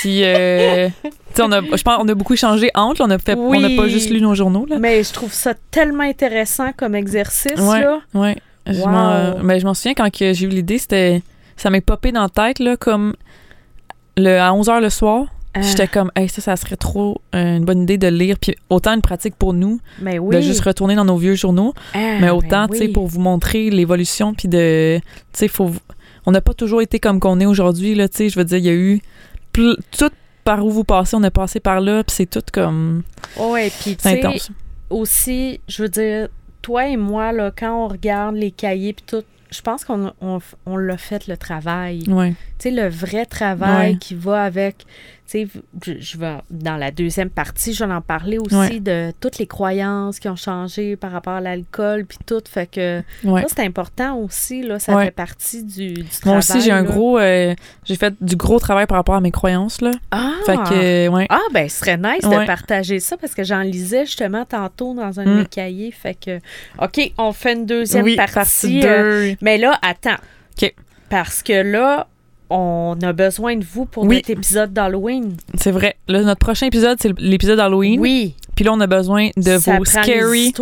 Puis, 0.00 0.22
euh, 0.24 0.88
tu 1.04 1.10
sais, 1.34 1.42
on 1.42 1.52
a, 1.52 1.60
je 1.60 1.82
pense, 1.82 1.98
on 2.00 2.08
a 2.08 2.14
beaucoup 2.14 2.34
échangé 2.34 2.70
entre. 2.74 3.02
On 3.04 3.10
a 3.10 3.18
fait, 3.18 3.34
on 3.36 3.58
n'a 3.60 3.68
pas 3.76 3.88
juste 3.88 4.10
lu 4.10 4.20
nos 4.20 4.34
journaux 4.34 4.66
là. 4.66 4.78
Mais 4.78 5.02
je 5.04 5.12
trouve 5.12 5.32
ça 5.32 5.54
tellement 5.70 6.04
intéressant 6.04 6.72
comme 6.76 6.94
exercice, 6.94 7.58
Ouais. 7.60 7.80
là. 7.82 8.00
Ouais. 8.14 8.36
Je 8.66 8.78
Wow. 8.80 8.88
m'en, 8.88 9.40
ben, 9.44 9.58
je 9.58 9.64
m'en 9.66 9.74
souviens 9.74 9.94
quand 9.94 10.10
que 10.10 10.32
j'ai 10.32 10.46
eu 10.46 10.48
l'idée, 10.48 10.78
c'était, 10.78 11.22
ça 11.56 11.70
m'est 11.70 11.80
popé 11.80 12.12
dans 12.12 12.22
la 12.22 12.28
tête 12.28 12.58
là, 12.58 12.76
comme 12.76 13.14
le, 14.16 14.38
à 14.38 14.50
11h 14.52 14.80
le 14.80 14.90
soir, 14.90 15.26
Ah, 15.54 15.62
j'étais 15.62 15.88
comme, 15.88 16.10
hey, 16.14 16.28
ça, 16.28 16.40
ça 16.40 16.56
serait 16.56 16.76
trop 16.76 17.20
euh, 17.34 17.56
une 17.56 17.64
bonne 17.64 17.82
idée 17.82 17.98
de 17.98 18.06
lire. 18.06 18.36
Puis 18.40 18.54
autant 18.68 18.94
une 18.94 19.00
pratique 19.02 19.34
pour 19.36 19.52
nous, 19.54 19.80
mais 20.00 20.18
oui. 20.18 20.36
de 20.36 20.40
juste 20.40 20.60
retourner 20.60 20.94
dans 20.94 21.04
nos 21.04 21.16
vieux 21.16 21.34
journaux, 21.34 21.74
Ah, 21.94 22.18
mais 22.20 22.30
autant, 22.30 22.66
ben 22.66 22.68
tu 22.72 22.78
sais, 22.78 22.84
oui. 22.86 22.92
pour 22.92 23.06
vous 23.06 23.20
montrer 23.20 23.70
l'évolution, 23.70 24.34
puis 24.34 24.46
de, 24.48 24.98
tu 24.98 25.02
sais, 25.32 25.48
faut, 25.48 25.70
on 26.26 26.32
n'a 26.32 26.40
pas 26.40 26.54
toujours 26.54 26.82
été 26.82 27.00
comme 27.00 27.18
qu'on 27.18 27.40
est 27.40 27.46
aujourd'hui, 27.46 27.94
là, 27.94 28.08
tu 28.08 28.16
sais, 28.18 28.28
je 28.28 28.38
veux 28.38 28.44
dire, 28.44 28.58
il 28.58 28.64
y 28.66 28.68
a 28.68 28.74
eu 28.74 29.00
pl- 29.52 29.76
tout 29.96 30.10
par 30.44 30.64
où 30.64 30.70
vous 30.70 30.84
passez, 30.84 31.16
on 31.16 31.22
a 31.22 31.30
passé 31.30 31.60
par 31.60 31.80
là, 31.80 32.04
puis 32.04 32.14
c'est 32.14 32.26
tout 32.30 32.42
comme 32.52 33.02
Ouais, 33.38 33.72
puis 33.80 33.96
tu 33.96 34.02
sais, 34.08 34.22
aussi, 34.90 35.60
je 35.68 35.82
veux 35.82 35.88
dire, 35.88 36.28
toi 36.62 36.88
et 36.88 36.96
moi, 36.96 37.32
là, 37.32 37.50
quand 37.56 37.84
on 37.84 37.88
regarde 37.88 38.36
les 38.36 38.50
cahiers 38.50 38.92
puis 38.92 39.04
tout, 39.06 39.22
je 39.50 39.60
pense 39.62 39.84
qu'on 39.84 40.12
on, 40.20 40.38
on 40.66 40.76
l'a 40.76 40.96
fait 40.96 41.26
le 41.26 41.36
travail. 41.36 42.04
Sais, 42.64 42.70
le 42.70 42.88
vrai 42.88 43.26
travail 43.26 43.92
Ouais. 43.92 43.98
qui 43.98 44.14
va 44.14 44.42
avec. 44.44 44.84
Tu 45.30 45.46
sais, 45.46 45.48
je, 45.86 45.92
je 46.00 46.18
vais, 46.18 46.38
dans 46.50 46.76
la 46.76 46.90
deuxième 46.90 47.30
partie, 47.30 47.72
je 47.72 47.84
vais 47.84 47.92
en 47.92 48.00
parler 48.00 48.38
aussi 48.38 48.56
Ouais. 48.56 48.80
de 48.80 49.12
toutes 49.20 49.38
les 49.38 49.46
croyances 49.46 50.18
qui 50.18 50.28
ont 50.28 50.34
changé 50.34 50.96
par 50.96 51.12
rapport 51.12 51.34
à 51.34 51.40
l'alcool 51.40 52.04
puis 52.04 52.18
tout. 52.26 52.42
Fait 52.50 52.66
que 52.68 53.00
ouais. 53.22 53.42
ça, 53.42 53.46
c'est 53.56 53.64
important 53.64 54.16
aussi, 54.18 54.62
là. 54.64 54.80
Ça 54.80 54.98
fait 55.00 55.12
partie 55.12 55.62
du, 55.62 55.92
du 55.92 56.02
travail. 56.02 56.20
Moi 56.26 56.36
aussi, 56.38 56.60
j'ai 56.60 56.72
un 56.72 56.82
gros, 56.82 57.16
euh, 57.20 57.54
j'ai 57.84 57.94
fait 57.94 58.12
du 58.20 58.34
gros 58.34 58.58
travail 58.58 58.86
par 58.86 58.96
rapport 58.96 59.14
à 59.14 59.20
mes 59.20 59.30
croyances, 59.30 59.80
là. 59.80 59.92
Ah! 60.10 60.32
Fait 60.46 60.56
que, 60.56 61.08
ouais. 61.08 61.26
Ah, 61.30 61.38
ben, 61.54 61.68
ce 61.68 61.78
serait 61.78 61.96
nice 61.96 62.24
de 62.24 62.44
partager 62.46 62.98
ça 62.98 63.16
parce 63.16 63.34
que 63.36 63.44
j'en 63.44 63.60
lisais 63.60 64.06
justement 64.06 64.44
tantôt 64.44 64.94
dans 64.94 65.20
un 65.20 65.24
de 65.24 65.30
Mm. 65.30 65.38
mes 65.38 65.46
cahiers. 65.46 65.92
Fait 65.92 66.14
que, 66.16 66.38
OK, 66.82 67.12
on 67.18 67.32
fait 67.32 67.52
une 67.52 67.66
deuxième 67.66 68.04
oui, 68.04 68.16
partie. 68.16 68.34
partie 68.34 68.80
euh, 68.84 69.30
2. 69.30 69.36
mais 69.42 69.58
là, 69.58 69.78
attends. 69.80 70.16
OK. 70.60 70.74
Parce 71.08 71.42
que 71.44 71.52
là, 71.62 72.08
on 72.50 72.96
a 73.02 73.12
besoin 73.12 73.56
de 73.56 73.64
vous 73.64 73.84
pour 73.86 74.04
Oui. 74.04 74.16
notre 74.16 74.30
épisode 74.30 74.72
d'Halloween. 74.72 75.36
C'est 75.58 75.70
vrai. 75.70 75.96
Là, 76.08 76.22
notre 76.22 76.40
prochain 76.40 76.66
épisode, 76.66 76.98
c'est 77.00 77.18
l'épisode 77.18 77.58
Halloween. 77.60 78.00
Oui. 78.00 78.34
Puis 78.56 78.64
là, 78.64 78.72
on 78.74 78.80
a 78.80 78.86
besoin 78.86 79.28
de 79.36 79.58
ça 79.58 79.78
vos 79.78 79.84
prend 79.84 80.00
les 80.02 80.50
scary, 80.50 80.52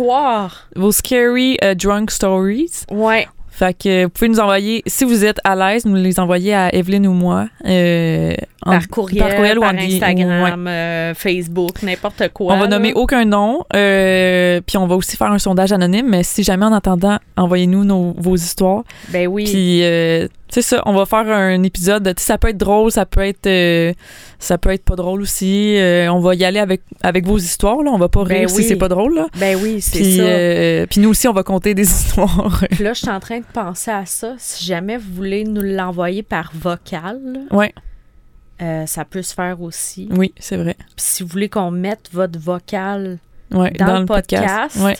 vos 0.75 0.91
scary 0.91 1.57
euh, 1.63 1.75
drunk 1.75 2.11
stories. 2.11 2.71
Ouais. 2.91 3.27
Fait 3.49 3.73
que 3.77 4.03
vous 4.03 4.09
pouvez 4.09 4.29
nous 4.29 4.39
envoyer, 4.39 4.83
si 4.87 5.03
vous 5.03 5.25
êtes 5.25 5.39
à 5.43 5.53
l'aise, 5.55 5.83
nous 5.85 5.95
les 5.95 6.17
envoyer 6.19 6.53
à 6.53 6.73
Evelyne 6.73 7.05
ou 7.07 7.13
moi. 7.13 7.49
euh, 7.65 8.33
en- 8.65 8.71
Par 8.71 8.87
courriel, 8.89 9.19
par, 9.19 9.27
par 9.29 9.37
courriel 9.37 9.59
ou 9.59 9.63
en 9.63 9.73
di- 9.73 9.95
Instagram, 9.95 10.67
euh, 10.67 11.13
Facebook, 11.13 11.81
n'importe 11.83 12.29
quoi. 12.33 12.53
on 12.53 12.57
va 12.57 12.63
là. 12.63 12.69
nommer 12.69 12.93
aucun 12.93 13.23
nom, 13.25 13.63
euh, 13.75 14.59
puis 14.65 14.77
on 14.77 14.85
va 14.87 14.95
aussi 14.95 15.15
faire 15.17 15.31
un 15.31 15.39
sondage 15.39 15.71
anonyme, 15.71 16.07
mais 16.09 16.23
si 16.23 16.43
jamais 16.43 16.65
en 16.65 16.73
attendant, 16.73 17.17
envoyez-nous 17.37 17.85
nos- 17.85 18.13
vos 18.17 18.35
histoires. 18.35 18.83
Ben 19.09 19.27
oui. 19.27 19.45
Puis 19.45 19.83
euh, 19.83 20.27
c'est 20.49 20.61
ça, 20.61 20.81
on 20.85 20.93
va 20.93 21.05
faire 21.05 21.27
un 21.29 21.61
épisode. 21.63 22.13
Ça 22.19 22.37
peut 22.37 22.49
être 22.49 22.57
drôle, 22.57 22.91
ça 22.91 23.05
peut 23.05 23.21
être, 23.21 23.45
euh, 23.47 23.93
ça 24.39 24.57
peut 24.57 24.71
être 24.71 24.83
pas 24.83 24.95
drôle 24.95 25.21
aussi. 25.21 25.77
Euh, 25.77 26.11
on 26.11 26.19
va 26.19 26.35
y 26.35 26.43
aller 26.43 26.59
avec 26.59 26.81
avec 27.03 27.25
vos 27.25 27.37
histoires 27.37 27.81
là. 27.83 27.91
On 27.91 27.97
va 27.97 28.09
pas 28.09 28.23
Ben 28.25 28.39
rire 28.39 28.49
si 28.49 28.57
oui. 28.57 28.63
c'est 28.63 28.75
pas 28.75 28.87
drôle 28.89 29.15
là. 29.15 29.27
Ben 29.37 29.57
oui, 29.61 29.79
c'est 29.79 29.99
Puis 29.99 30.17
ça. 30.17 30.23
euh, 30.23 30.85
puis 30.89 30.99
nous 31.01 31.09
aussi, 31.09 31.27
on 31.27 31.33
va 31.33 31.43
compter 31.43 31.73
des 31.75 31.83
histoires. 31.89 32.63
Puis 32.71 32.83
là, 32.83 32.93
je 32.93 32.99
suis 32.99 33.09
en 33.09 33.19
train 33.19 33.39
de 33.39 33.45
penser 33.53 33.91
à 33.91 34.05
ça. 34.05 34.33
Si 34.37 34.65
jamais 34.65 34.97
vous 34.97 35.13
voulez 35.15 35.43
nous 35.43 35.61
l'envoyer 35.61 36.23
par 36.23 36.51
vocal, 36.53 37.19
là, 37.25 37.55
ouais, 37.57 37.73
euh, 38.61 38.85
ça 38.85 39.05
peut 39.05 39.21
se 39.21 39.33
faire 39.33 39.61
aussi. 39.61 40.07
oui, 40.11 40.33
c'est 40.39 40.57
vrai. 40.57 40.75
Puis 40.77 40.87
si 40.97 41.23
vous 41.23 41.29
voulez 41.29 41.49
qu'on 41.49 41.71
mette 41.71 42.09
votre 42.11 42.39
vocal 42.39 43.17
Ouais, 43.51 43.71
dans, 43.71 43.99
le 43.99 44.05
podcast, 44.05 44.75
Ouais. 44.77 44.95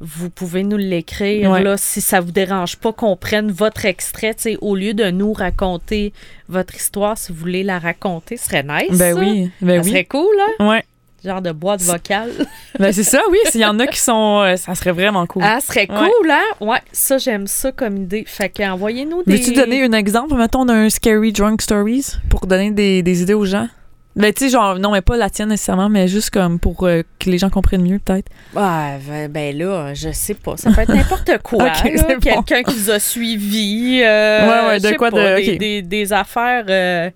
vous 0.00 0.28
pouvez 0.28 0.62
nous 0.64 0.76
l'écrire 0.76 1.50
Ouais. 1.52 1.62
là 1.62 1.78
si 1.78 2.02
ça 2.02 2.20
vous 2.20 2.30
dérange 2.32 2.76
pas 2.76 2.92
qu'on 2.92 3.16
prenne 3.16 3.50
votre 3.50 3.86
extrait, 3.86 4.34
au 4.60 4.76
lieu 4.76 4.92
de 4.92 5.10
nous 5.10 5.32
raconter 5.32 6.12
votre 6.48 6.74
histoire, 6.74 7.16
si 7.16 7.32
vous 7.32 7.38
voulez 7.38 7.62
la 7.62 7.78
raconter, 7.78 8.36
ce 8.36 8.46
serait 8.46 8.62
nice. 8.62 8.98
Ben 8.98 9.16
oui, 9.18 9.50
ben 9.62 9.78
ça 9.80 9.84
oui. 9.84 9.90
serait 9.90 10.04
cool, 10.04 10.34
hein? 10.60 10.80
Ouais. 11.26 11.32
Genre 11.32 11.42
de 11.42 11.52
boîte 11.52 11.82
vocale. 11.82 12.30
Ben 12.78 12.92
c'est 12.92 13.04
ça, 13.04 13.20
oui. 13.30 13.38
S'il 13.46 13.60
y 13.62 13.64
en 13.66 13.78
a 13.80 13.86
qui 13.86 13.98
sont. 14.00 14.42
euh, 14.42 14.56
ça 14.56 14.74
serait 14.74 14.92
vraiment 14.92 15.26
cool. 15.26 15.42
Ah, 15.44 15.58
ce 15.60 15.68
serait 15.68 15.88
Ouais. 15.90 15.96
cool, 16.20 16.30
hein? 16.30 16.42
Ouais, 16.60 16.80
ça, 16.92 17.16
j'aime 17.18 17.46
ça 17.46 17.72
comme 17.72 17.96
idée. 17.96 18.24
Fait 18.26 18.48
que 18.50 18.62
envoyez-nous 18.62 19.22
des. 19.24 19.36
Veux-tu 19.36 19.52
donner 19.54 19.82
un 19.82 19.92
exemple, 19.92 20.34
mettons, 20.34 20.64
d'un 20.66 20.88
Scary 20.90 21.32
Drunk 21.32 21.62
Stories 21.62 22.12
pour 22.28 22.46
donner 22.46 22.70
des, 22.70 23.02
des 23.02 23.22
idées 23.22 23.34
aux 23.34 23.46
gens? 23.46 23.68
Ben, 24.14 24.32
tu 24.32 24.44
sais, 24.44 24.50
genre, 24.50 24.78
non, 24.78 24.92
mais 24.92 25.02
pas 25.02 25.16
la 25.18 25.28
tienne 25.28 25.50
nécessairement, 25.50 25.90
mais 25.90 26.08
juste 26.08 26.30
comme 26.30 26.58
pour 26.58 26.84
euh, 26.86 27.02
que 27.18 27.28
les 27.28 27.36
gens 27.36 27.50
comprennent 27.50 27.82
mieux, 27.82 27.98
peut-être. 27.98 28.30
Ah, 28.56 28.92
ben, 29.06 29.30
ben 29.30 29.56
là, 29.58 29.92
je 29.92 30.10
sais 30.10 30.32
pas. 30.32 30.56
Ça 30.56 30.70
peut 30.70 30.80
être 30.82 30.94
n'importe 30.94 31.30
quoi. 31.42 31.64
Ok, 31.64 31.84
là. 31.84 31.90
c'est 32.08 32.14
bon. 32.14 32.42
Quelqu'un 32.42 32.62
qui 32.62 32.78
vous 32.78 32.90
a 32.90 32.98
suivi. 32.98 34.00
euh, 34.02 34.48
Ouais, 34.48 34.68
ouais, 34.68 34.80
de 34.80 34.96
quoi 34.96 35.10
pas, 35.10 35.36
de- 35.38 35.44
Des, 35.44 35.56
des- 35.58 35.82
des 35.82 36.12
affaires 36.14 36.64
euh, 36.68 37.10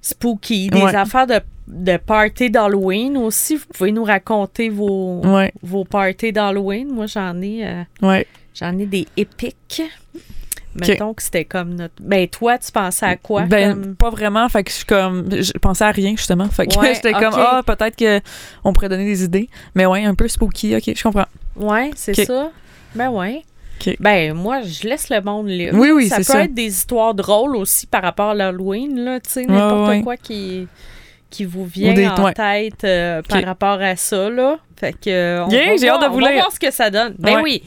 spooky, 0.00 0.68
des 0.68 0.82
Ouais. 0.82 0.94
affaires 0.94 1.26
de, 1.26 1.40
de 1.68 1.96
party 1.98 2.50
d'Halloween 2.50 3.16
aussi. 3.18 3.56
Vous 3.56 3.66
pouvez 3.72 3.92
nous 3.92 4.04
raconter 4.04 4.68
vos, 4.70 5.20
Ouais, 5.24 5.52
vos 5.62 5.84
parties 5.84 6.32
d'Halloween. 6.32 6.88
Moi, 6.92 7.06
j'en 7.06 7.40
ai, 7.42 7.66
euh, 7.66 7.82
ouais. 8.02 8.26
j'en 8.54 8.76
ai 8.78 8.86
des 8.86 9.06
épiques. 9.16 9.82
Mettons 10.74 11.12
que 11.14 11.22
c'était 11.22 11.44
comme 11.44 11.74
notre. 11.74 11.94
Ben, 12.00 12.28
toi, 12.28 12.56
tu 12.58 12.70
pensais 12.70 13.06
à 13.06 13.16
quoi? 13.16 13.42
ben, 13.42 13.72
comme- 13.74 13.96
pas 13.96 14.10
vraiment. 14.10 14.48
Fait 14.48 14.62
que 14.62 14.70
je 14.70 14.76
suis 14.76 14.84
comme. 14.84 15.28
Je 15.30 15.52
pensais 15.52 15.84
à 15.84 15.90
rien, 15.90 16.12
justement. 16.16 16.48
Fait 16.48 16.66
que 16.66 16.78
Ouais, 16.78 16.94
j'étais 16.94 17.12
comme, 17.12 17.34
ah, 17.34 17.62
peut-être 17.66 17.96
qu'on 18.62 18.72
pourrait 18.72 18.88
donner 18.88 19.04
des 19.06 19.24
idées. 19.24 19.48
Mais 19.74 19.86
ouais, 19.86 20.04
un 20.04 20.14
peu 20.14 20.28
spooky. 20.28 20.76
OK, 20.76 20.92
je 20.94 21.02
comprends. 21.02 21.26
Ouais, 21.56 21.90
c'est 21.96 22.14
ça. 22.24 22.50
Ben 22.94 23.10
ouais. 23.10 23.42
Ben 24.00 24.34
moi, 24.34 24.62
je 24.62 24.88
laisse 24.88 25.08
le 25.08 25.20
monde 25.20 25.48
lire. 25.48 25.72
Oui, 25.74 25.90
oui, 25.90 26.08
ça 26.08 26.16
peut 26.18 26.22
ça. 26.24 26.44
être 26.44 26.54
des 26.54 26.66
histoires 26.66 27.14
drôles 27.14 27.56
aussi 27.56 27.86
par 27.86 28.02
rapport 28.02 28.30
à 28.30 28.34
l'Halloween, 28.34 28.98
là, 29.04 29.20
tu 29.20 29.30
sais, 29.30 29.46
n'importe 29.46 29.88
Ouais, 29.88 29.96
ouais. 29.98 30.02
quoi 30.02 30.16
qui, 30.16 30.66
qui 31.30 31.44
vous 31.44 31.64
vient 31.66 31.92
des- 31.94 32.06
en 32.08 32.24
ouais. 32.24 32.32
tête 32.32 32.84
euh, 32.84 33.22
par 33.28 33.42
rapport 33.44 33.80
à 33.82 33.96
ça, 33.96 34.30
là. 34.30 34.58
Fait 34.76 34.92
que 34.92 35.10
euh, 35.10 35.44
on, 35.44 35.50
Yeah, 35.50 35.70
va 35.70 35.76
j'ai 35.76 35.88
hâte 35.88 35.98
voir, 35.98 36.10
de 36.10 36.14
vous 36.14 36.20
on 36.22 36.24
va 36.24 36.32
voir 36.34 36.52
ce 36.52 36.60
que 36.60 36.70
ça 36.70 36.88
donne. 36.90 37.14
Ben 37.18 37.36
Ouais. 37.36 37.42
oui. 37.42 37.62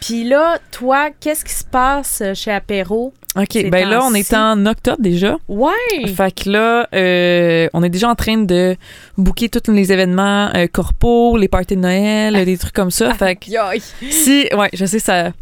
Puis 0.00 0.24
là, 0.24 0.58
toi, 0.70 1.10
qu'est-ce 1.20 1.44
qui 1.44 1.52
se 1.52 1.64
passe 1.64 2.20
euh, 2.22 2.34
chez 2.34 2.50
Apéro? 2.50 3.12
OK, 3.36 3.68
ben 3.68 3.88
là, 3.88 4.00
on 4.04 4.14
est 4.14 4.32
en 4.32 4.64
octobre 4.64 5.00
déjà. 5.00 5.36
Ouais! 5.48 5.72
Fait 6.16 6.32
que 6.32 6.48
là, 6.50 6.88
euh, 6.94 7.68
on 7.74 7.82
est 7.82 7.88
déjà 7.90 8.08
en 8.08 8.14
train 8.14 8.38
de 8.38 8.76
booker 9.18 9.48
tous 9.50 9.72
les 9.72 9.92
événements 9.92 10.52
corpos, 10.72 11.36
les 11.36 11.48
parties 11.48 11.74
de 11.76 11.80
Noël, 11.80 12.44
des 12.44 12.56
trucs 12.56 12.72
comme 12.74 12.92
ça. 12.92 13.12
Fait 13.18 13.34
que 13.36 13.46
si, 14.10 14.48
ouais, 14.56 14.70
je 14.72 14.84
sais, 14.86 15.00
ça. 15.00 15.32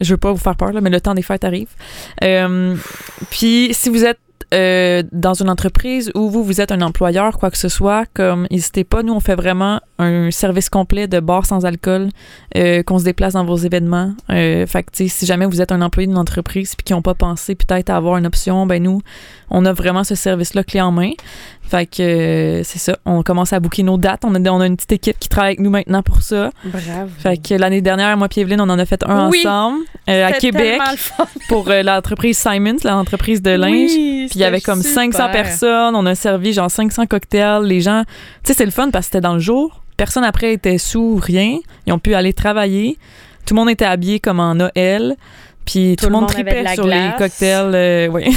Je 0.00 0.10
veux 0.14 0.18
pas 0.18 0.30
vous 0.30 0.38
faire 0.38 0.54
peur, 0.56 0.72
là, 0.72 0.80
mais 0.80 0.90
le 0.90 1.00
temps 1.00 1.14
des 1.14 1.22
fêtes 1.22 1.42
arrive. 1.42 1.70
Euh, 2.22 2.76
puis, 3.30 3.70
si 3.72 3.88
vous 3.88 4.04
êtes 4.04 4.20
euh, 4.54 5.02
dans 5.12 5.34
une 5.34 5.50
entreprise 5.50 6.10
ou 6.14 6.30
vous, 6.30 6.42
vous 6.42 6.60
êtes 6.60 6.72
un 6.72 6.80
employeur, 6.80 7.38
quoi 7.38 7.50
que 7.50 7.58
ce 7.58 7.68
soit, 7.68 8.06
comme, 8.14 8.46
n'hésitez 8.50 8.84
pas. 8.84 9.02
Nous, 9.02 9.12
on 9.12 9.20
fait 9.20 9.34
vraiment 9.34 9.80
un 9.98 10.30
service 10.30 10.70
complet 10.70 11.06
de 11.06 11.20
bar 11.20 11.44
sans 11.44 11.66
alcool, 11.66 12.08
euh, 12.56 12.82
qu'on 12.82 12.98
se 12.98 13.04
déplace 13.04 13.34
dans 13.34 13.44
vos 13.44 13.56
événements. 13.56 14.14
Euh, 14.30 14.66
fait 14.66 14.84
que, 14.84 15.08
si 15.08 15.26
jamais 15.26 15.44
vous 15.44 15.60
êtes 15.60 15.72
un 15.72 15.82
employé 15.82 16.06
d'une 16.06 16.18
entreprise 16.18 16.74
puis 16.74 16.84
qui 16.84 16.92
n'ont 16.94 17.02
pas 17.02 17.14
pensé 17.14 17.54
peut-être 17.54 17.90
à 17.90 17.96
avoir 17.96 18.16
une 18.16 18.26
option, 18.26 18.64
ben 18.64 18.82
nous, 18.82 19.02
on 19.50 19.66
a 19.66 19.72
vraiment 19.72 20.04
ce 20.04 20.14
service-là 20.14 20.64
clé 20.64 20.80
en 20.80 20.92
main. 20.92 21.12
Fait 21.70 21.84
que 21.86 22.02
euh, 22.02 22.62
c'est 22.64 22.78
ça, 22.78 22.96
on 23.04 23.22
commence 23.22 23.52
à 23.52 23.60
booker 23.60 23.82
nos 23.82 23.98
dates. 23.98 24.24
On 24.24 24.34
a, 24.34 24.50
on 24.50 24.60
a 24.60 24.66
une 24.66 24.76
petite 24.76 24.92
équipe 24.92 25.18
qui 25.18 25.28
travaille 25.28 25.50
avec 25.50 25.60
nous 25.60 25.68
maintenant 25.70 26.02
pour 26.02 26.22
ça. 26.22 26.50
Bravo. 26.64 27.10
Fait 27.18 27.36
que 27.36 27.54
l'année 27.54 27.82
dernière, 27.82 28.16
moi 28.16 28.28
et 28.34 28.40
Evelyne, 28.40 28.60
on 28.62 28.70
en 28.70 28.78
a 28.78 28.86
fait 28.86 29.02
un 29.06 29.28
Oui. 29.28 29.40
ensemble 29.40 29.84
euh, 30.08 30.26
à 30.26 30.32
Québec 30.32 30.80
pour 31.48 31.68
euh, 31.70 31.82
l'entreprise 31.82 32.38
Simons, 32.38 32.78
l'entreprise 32.84 33.42
de 33.42 33.50
linge. 33.50 33.90
Oui, 33.90 34.26
Puis 34.30 34.38
il 34.38 34.40
y 34.40 34.44
avait 34.44 34.60
comme 34.62 34.82
500 34.82 35.30
personnes, 35.30 35.94
on 35.94 36.06
a 36.06 36.14
servi 36.14 36.52
genre 36.54 36.70
500 36.70 37.06
cocktails. 37.06 37.62
Les 37.64 37.80
gens, 37.82 38.04
tu 38.44 38.52
sais, 38.52 38.54
c'est 38.54 38.64
le 38.64 38.70
fun 38.70 38.90
parce 38.90 39.06
que 39.06 39.12
c'était 39.12 39.20
dans 39.20 39.34
le 39.34 39.40
jour. 39.40 39.82
Personne 39.98 40.24
après 40.24 40.52
était 40.54 40.78
sous 40.78 41.00
ou 41.00 41.16
rien. 41.16 41.58
Ils 41.86 41.92
ont 41.92 41.98
pu 41.98 42.14
aller 42.14 42.32
travailler. 42.32 42.96
Tout 43.44 43.54
le 43.54 43.60
monde 43.60 43.70
était 43.70 43.84
habillé 43.84 44.20
comme 44.20 44.40
en 44.40 44.54
Noël. 44.54 45.16
Puis 45.70 45.96
tout, 45.96 46.06
le 46.06 46.12
monde, 46.12 46.28
tripait 46.28 46.64
sur 46.74 46.86
les 46.86 47.10
cocktails. 47.18 47.74
euh, 47.74 48.08
oui. 48.08 48.24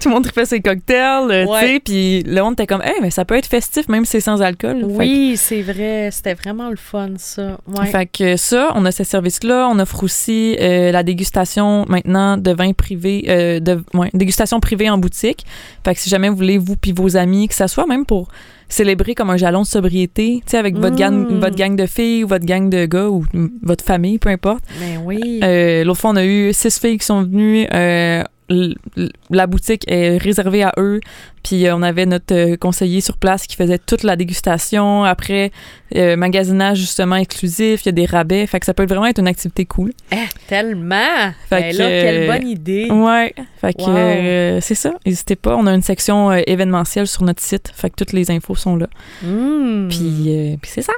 tout 0.00 0.08
le 0.08 0.10
monde 0.10 0.22
tripait 0.22 0.44
sur 0.44 0.54
les 0.54 0.62
cocktails, 0.62 1.28
euh, 1.30 1.44
tu 1.60 1.66
sais. 1.66 1.80
Puis 1.80 2.22
le 2.22 2.40
monde 2.40 2.52
était 2.52 2.68
comme, 2.68 2.82
hey, 2.82 2.94
mais 3.02 3.10
ça 3.10 3.24
peut 3.24 3.36
être 3.36 3.46
festif 3.46 3.88
même 3.88 4.04
si 4.04 4.12
c'est 4.12 4.20
sans 4.20 4.40
alcool. 4.40 4.82
Que- 4.82 4.86
Oui, 4.86 5.34
c'est 5.36 5.62
vrai. 5.62 6.10
C'était 6.12 6.34
vraiment 6.34 6.70
le 6.70 6.76
fun, 6.76 7.10
ça. 7.16 7.58
Ouais. 7.66 7.86
fait 7.86 8.06
que 8.06 8.36
ça, 8.36 8.70
on 8.76 8.84
a 8.84 8.92
ce 8.92 9.02
service-là. 9.02 9.68
On 9.72 9.78
offre 9.80 10.04
aussi 10.04 10.56
euh, 10.60 10.92
la 10.92 11.02
dégustation 11.02 11.84
maintenant 11.88 12.36
de 12.36 12.52
vin 12.52 12.72
privé, 12.72 13.24
euh, 13.28 13.58
de 13.58 13.82
ouais, 13.94 14.10
dégustation 14.14 14.60
privée 14.60 14.88
en 14.88 14.98
boutique. 14.98 15.44
Fait 15.84 15.94
que 15.96 16.00
si 16.00 16.08
jamais 16.08 16.28
vous 16.28 16.36
voulez, 16.36 16.58
vous 16.58 16.76
puis 16.76 16.92
vos 16.92 17.16
amis, 17.16 17.48
que 17.48 17.54
ça 17.54 17.66
soit 17.66 17.86
même 17.86 18.06
pour 18.06 18.28
célébrer 18.68 19.14
comme 19.14 19.30
un 19.30 19.36
jalon 19.36 19.62
de 19.62 19.66
sobriété, 19.66 20.40
tu 20.44 20.50
sais, 20.50 20.58
avec 20.58 20.76
votre, 20.76 20.96
gang, 20.96 21.14
Mm. 21.30 21.38
votre 21.40 21.56
gang 21.56 21.76
de 21.76 21.86
filles 21.86 22.24
ou 22.24 22.28
votre 22.28 22.44
gang 22.46 22.68
de 22.70 22.86
gars 22.86 23.08
ou 23.08 23.24
votre 23.62 23.84
famille, 23.84 24.18
peu 24.18 24.28
importe. 24.30 24.64
Ben 24.80 25.00
oui. 25.04 25.40
Euh, 25.42 25.84
L'autre 25.84 26.00
fois, 26.00 26.10
on 26.10 26.16
a 26.16 26.24
eu 26.24 26.52
six 26.52 26.78
filles 26.78 26.98
qui 26.98 27.06
sont 27.06 27.22
venues. 27.22 27.66
euh, 27.72 28.22
la 28.48 29.46
boutique 29.46 29.84
est 29.86 30.18
réservée 30.18 30.62
à 30.62 30.72
eux. 30.78 31.00
Puis 31.42 31.66
euh, 31.66 31.76
on 31.76 31.82
avait 31.82 32.06
notre 32.06 32.34
euh, 32.34 32.56
conseiller 32.56 33.00
sur 33.00 33.16
place 33.18 33.46
qui 33.46 33.56
faisait 33.56 33.78
toute 33.78 34.02
la 34.02 34.16
dégustation. 34.16 35.04
Après, 35.04 35.50
euh, 35.94 36.16
magasinage 36.16 36.78
justement 36.78 37.16
exclusif, 37.16 37.82
il 37.82 37.86
y 37.86 37.88
a 37.90 37.92
des 37.92 38.06
rabais. 38.06 38.46
Fait 38.46 38.60
que 38.60 38.66
ça 38.66 38.74
peut 38.74 38.86
vraiment 38.86 39.06
être 39.06 39.18
une 39.18 39.28
activité 39.28 39.64
cool. 39.64 39.92
Eh, 40.12 40.16
tellement! 40.48 41.32
Fait 41.48 41.60
Ben 41.60 41.72
que, 41.72 41.78
là, 41.78 41.88
quelle 41.88 42.26
bonne 42.26 42.48
idée! 42.48 42.90
Ouais. 42.90 43.34
Fait 43.60 43.74
que 43.74 43.88
euh, 43.88 44.60
c'est 44.60 44.74
ça. 44.74 44.94
N'hésitez 45.04 45.36
pas. 45.36 45.56
On 45.56 45.66
a 45.66 45.74
une 45.74 45.82
section 45.82 46.32
événementielle 46.32 47.06
sur 47.06 47.24
notre 47.24 47.42
site. 47.42 47.70
Fait 47.74 47.90
que 47.90 47.96
toutes 47.96 48.12
les 48.12 48.30
infos 48.30 48.54
sont 48.54 48.76
là. 48.76 48.88
Mm. 49.22 49.88
Puis, 49.88 50.24
euh, 50.28 50.56
puis 50.60 50.70
c'est 50.72 50.82
ça. 50.82 50.92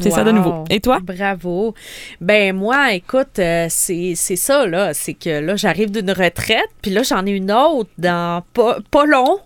C'est 0.00 0.10
ça 0.10 0.24
de 0.24 0.32
nouveau. 0.32 0.64
Et 0.70 0.80
toi? 0.80 0.98
Bravo. 1.02 1.74
Ben 2.20 2.54
moi, 2.54 2.92
écoute, 2.92 3.38
euh, 3.38 3.66
c'est 3.68 4.14
ça, 4.14 4.66
là. 4.66 4.94
C'est 4.94 5.14
que 5.14 5.40
là, 5.40 5.56
j'arrive 5.56 5.90
d'une 5.90 6.10
retraite, 6.10 6.68
puis 6.82 6.90
là, 6.90 7.02
j'en 7.02 7.24
ai 7.26 7.30
une 7.30 7.52
autre 7.52 7.90
dans 7.98 8.42
pas, 8.52 8.78
pas 8.90 9.06
long. 9.06 9.38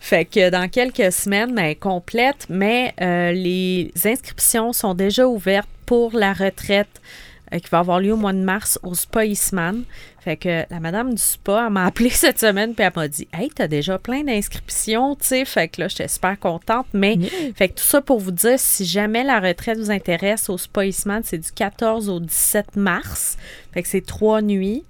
Fait 0.00 0.24
que 0.24 0.50
dans 0.50 0.68
quelques 0.68 1.12
semaines, 1.12 1.58
elle 1.58 1.70
est 1.70 1.74
complète, 1.74 2.46
mais 2.48 2.94
euh, 3.00 3.32
les 3.32 3.92
inscriptions 4.04 4.72
sont 4.72 4.94
déjà 4.94 5.26
ouvertes 5.26 5.68
pour 5.86 6.16
la 6.16 6.32
retraite 6.32 7.00
euh, 7.52 7.58
qui 7.58 7.68
va 7.70 7.80
avoir 7.80 8.00
lieu 8.00 8.12
au 8.12 8.16
mois 8.16 8.32
de 8.32 8.38
mars 8.38 8.78
au 8.82 8.94
Spa 8.94 9.26
Eastman. 9.26 9.84
Fait 10.20 10.36
que 10.36 10.64
la 10.70 10.80
madame 10.80 11.12
du 11.12 11.20
spa, 11.20 11.64
elle 11.66 11.72
m'a 11.72 11.84
appelé 11.86 12.10
cette 12.10 12.38
semaine, 12.38 12.74
puis 12.74 12.84
elle 12.84 12.92
m'a 12.96 13.08
dit 13.08 13.28
Hey, 13.32 13.50
t'as 13.54 13.68
déjà 13.68 13.98
plein 13.98 14.22
d'inscriptions, 14.22 15.16
tu 15.16 15.26
sais. 15.26 15.44
Fait 15.44 15.68
que 15.68 15.82
là, 15.82 15.88
j'étais 15.88 16.08
super 16.08 16.38
contente, 16.38 16.86
mais 16.92 17.18
fait 17.56 17.68
que 17.68 17.74
tout 17.74 17.84
ça 17.84 18.00
pour 18.00 18.18
vous 18.18 18.30
dire, 18.30 18.58
si 18.58 18.84
jamais 18.84 19.24
la 19.24 19.40
retraite 19.40 19.78
vous 19.78 19.90
intéresse 19.90 20.48
au 20.48 20.56
Spa 20.56 20.86
Eastman, 20.86 21.22
c'est 21.24 21.38
du 21.38 21.52
14 21.52 22.08
au 22.08 22.20
17 22.20 22.76
mars. 22.76 23.36
Fait 23.72 23.82
que 23.82 23.88
c'est 23.88 24.06
trois 24.06 24.40
nuits. 24.40 24.84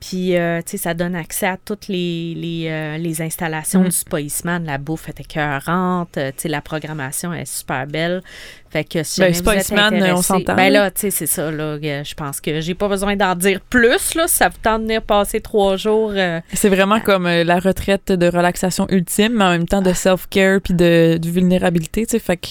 Puis, 0.00 0.34
euh, 0.36 0.60
tu 0.62 0.72
sais, 0.72 0.76
ça 0.78 0.94
donne 0.94 1.14
accès 1.14 1.46
à 1.46 1.58
toutes 1.62 1.86
les, 1.88 2.34
les, 2.34 2.68
euh, 2.70 2.96
les 2.96 3.20
installations 3.20 3.80
Mm. 3.82 3.84
du 3.84 3.90
Spa 3.92 4.20
Eastman. 4.20 4.64
La 4.64 4.78
bouffe 4.78 5.08
est 5.10 5.20
écœurante. 5.20 6.16
euh, 6.16 6.30
Tu 6.34 6.42
sais, 6.42 6.48
la 6.48 6.62
programmation 6.62 7.34
est 7.34 7.44
super 7.44 7.86
belle. 7.86 8.22
Fait 8.70 8.84
que 8.84 9.02
si 9.02 9.20
Ben, 9.20 9.26
jamais 9.26 9.34
Spa 9.34 9.50
vous 9.52 9.56
êtes 9.58 9.62
Eastman, 9.64 9.94
intéressé- 9.94 10.12
on 10.12 10.22
s'entend, 10.22 10.54
Ben 10.54 10.72
là. 10.72 10.90
tu 10.90 11.00
sais, 11.02 11.10
c'est 11.10 11.26
ça. 11.26 11.50
Là, 11.50 11.76
je 11.80 12.14
pense 12.14 12.40
que 12.40 12.60
j'ai 12.60 12.74
pas 12.74 12.88
besoin 12.88 13.14
d'en 13.16 13.34
dire 13.34 13.60
plus. 13.60 14.14
Là, 14.14 14.26
ça 14.26 14.48
vous 14.48 14.56
tente 14.62 14.82
de 14.82 14.86
venir 14.86 15.02
passer 15.02 15.40
trois 15.40 15.76
jours. 15.76 16.12
euh, 16.14 16.40
C'est 16.54 16.68
vraiment 16.70 17.00
comme 17.00 17.26
la 17.28 17.58
retraite 17.58 18.10
de 18.12 18.26
relaxation 18.26 18.86
ultime, 18.88 19.34
mais 19.34 19.44
en 19.44 19.50
même 19.50 19.66
temps 19.68 19.82
de 19.82 19.92
self-care 19.92 20.60
puis 20.62 20.72
de, 20.74 21.18
de 21.20 21.28
vulnérabilité, 21.28 22.06
tu 22.06 22.12
sais. 22.12 22.18
Fait 22.20 22.36
que, 22.38 22.46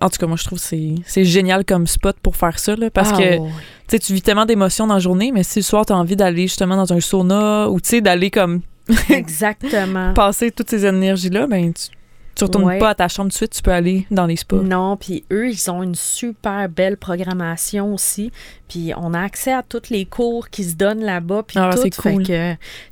en 0.00 0.08
tout 0.08 0.18
cas, 0.18 0.26
moi, 0.26 0.36
je 0.36 0.44
trouve 0.44 0.60
que 0.60 0.64
c'est 1.06 1.24
génial 1.24 1.64
comme 1.64 1.86
spot 1.86 2.16
pour 2.20 2.36
faire 2.36 2.58
ça, 2.58 2.76
là, 2.76 2.90
parce 2.90 3.10
ah, 3.14 3.16
que, 3.18 3.38
ouais. 3.38 3.98
tu 3.98 4.12
vis 4.12 4.22
tellement 4.22 4.46
d'émotions 4.46 4.86
dans 4.86 4.94
la 4.94 5.00
journée, 5.00 5.32
mais 5.32 5.42
si 5.42 5.60
le 5.60 5.64
soir, 5.64 5.86
tu 5.86 5.92
as 5.92 5.96
envie 5.96 6.16
d'aller 6.16 6.42
justement 6.42 6.76
dans 6.76 6.92
un 6.92 7.00
sauna 7.00 7.68
ou, 7.68 7.80
tu 7.80 7.88
sais, 7.88 8.00
d'aller 8.00 8.30
comme 8.30 8.62
Exactement. 9.10 10.14
passer 10.14 10.50
toutes 10.50 10.70
ces 10.70 10.86
énergies-là, 10.86 11.46
ben, 11.46 11.72
tu, 11.72 11.88
tu 12.34 12.44
retournes 12.44 12.64
Ouais. 12.64 12.78
pas 12.78 12.90
à 12.90 12.94
ta 12.94 13.08
chambre 13.08 13.28
tout 13.30 13.34
de 13.34 13.36
suite, 13.36 13.52
tu 13.52 13.62
peux 13.62 13.72
aller 13.72 14.06
dans 14.10 14.26
les 14.26 14.36
spas. 14.36 14.58
Non, 14.62 14.96
puis 14.96 15.24
eux, 15.32 15.50
ils 15.50 15.70
ont 15.70 15.82
une 15.82 15.96
super 15.96 16.68
belle 16.68 16.96
programmation 16.96 17.92
aussi. 17.92 18.30
Puis 18.68 18.92
on 18.96 19.12
a 19.12 19.20
accès 19.20 19.52
à 19.52 19.62
tous 19.62 19.90
les 19.90 20.04
cours 20.06 20.48
qui 20.48 20.62
se 20.64 20.76
donnent 20.76 21.02
là-bas. 21.02 21.42
Puis 21.46 21.58
Ah, 21.58 21.72
c'est 21.76 21.94
cool. 21.96 22.24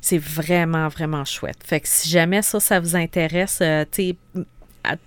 C'est 0.01 0.17
vraiment, 0.17 0.89
vraiment 0.89 1.23
chouette. 1.23 1.59
Fait 1.63 1.79
que 1.79 1.87
si 1.87 2.09
jamais 2.09 2.41
ça, 2.41 2.59
ça 2.59 2.79
vous 2.79 2.95
intéresse, 2.95 3.59
euh, 3.61 3.85
tu 3.89 4.15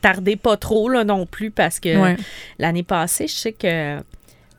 tardez 0.02 0.36
pas 0.36 0.56
trop 0.56 0.88
là 0.88 1.04
non 1.04 1.26
plus 1.26 1.50
parce 1.50 1.80
que 1.80 1.96
Ouais. 1.96 2.16
l'année 2.58 2.82
passée, 2.82 3.26
je 3.28 3.34
sais 3.34 3.52
que 3.52 3.98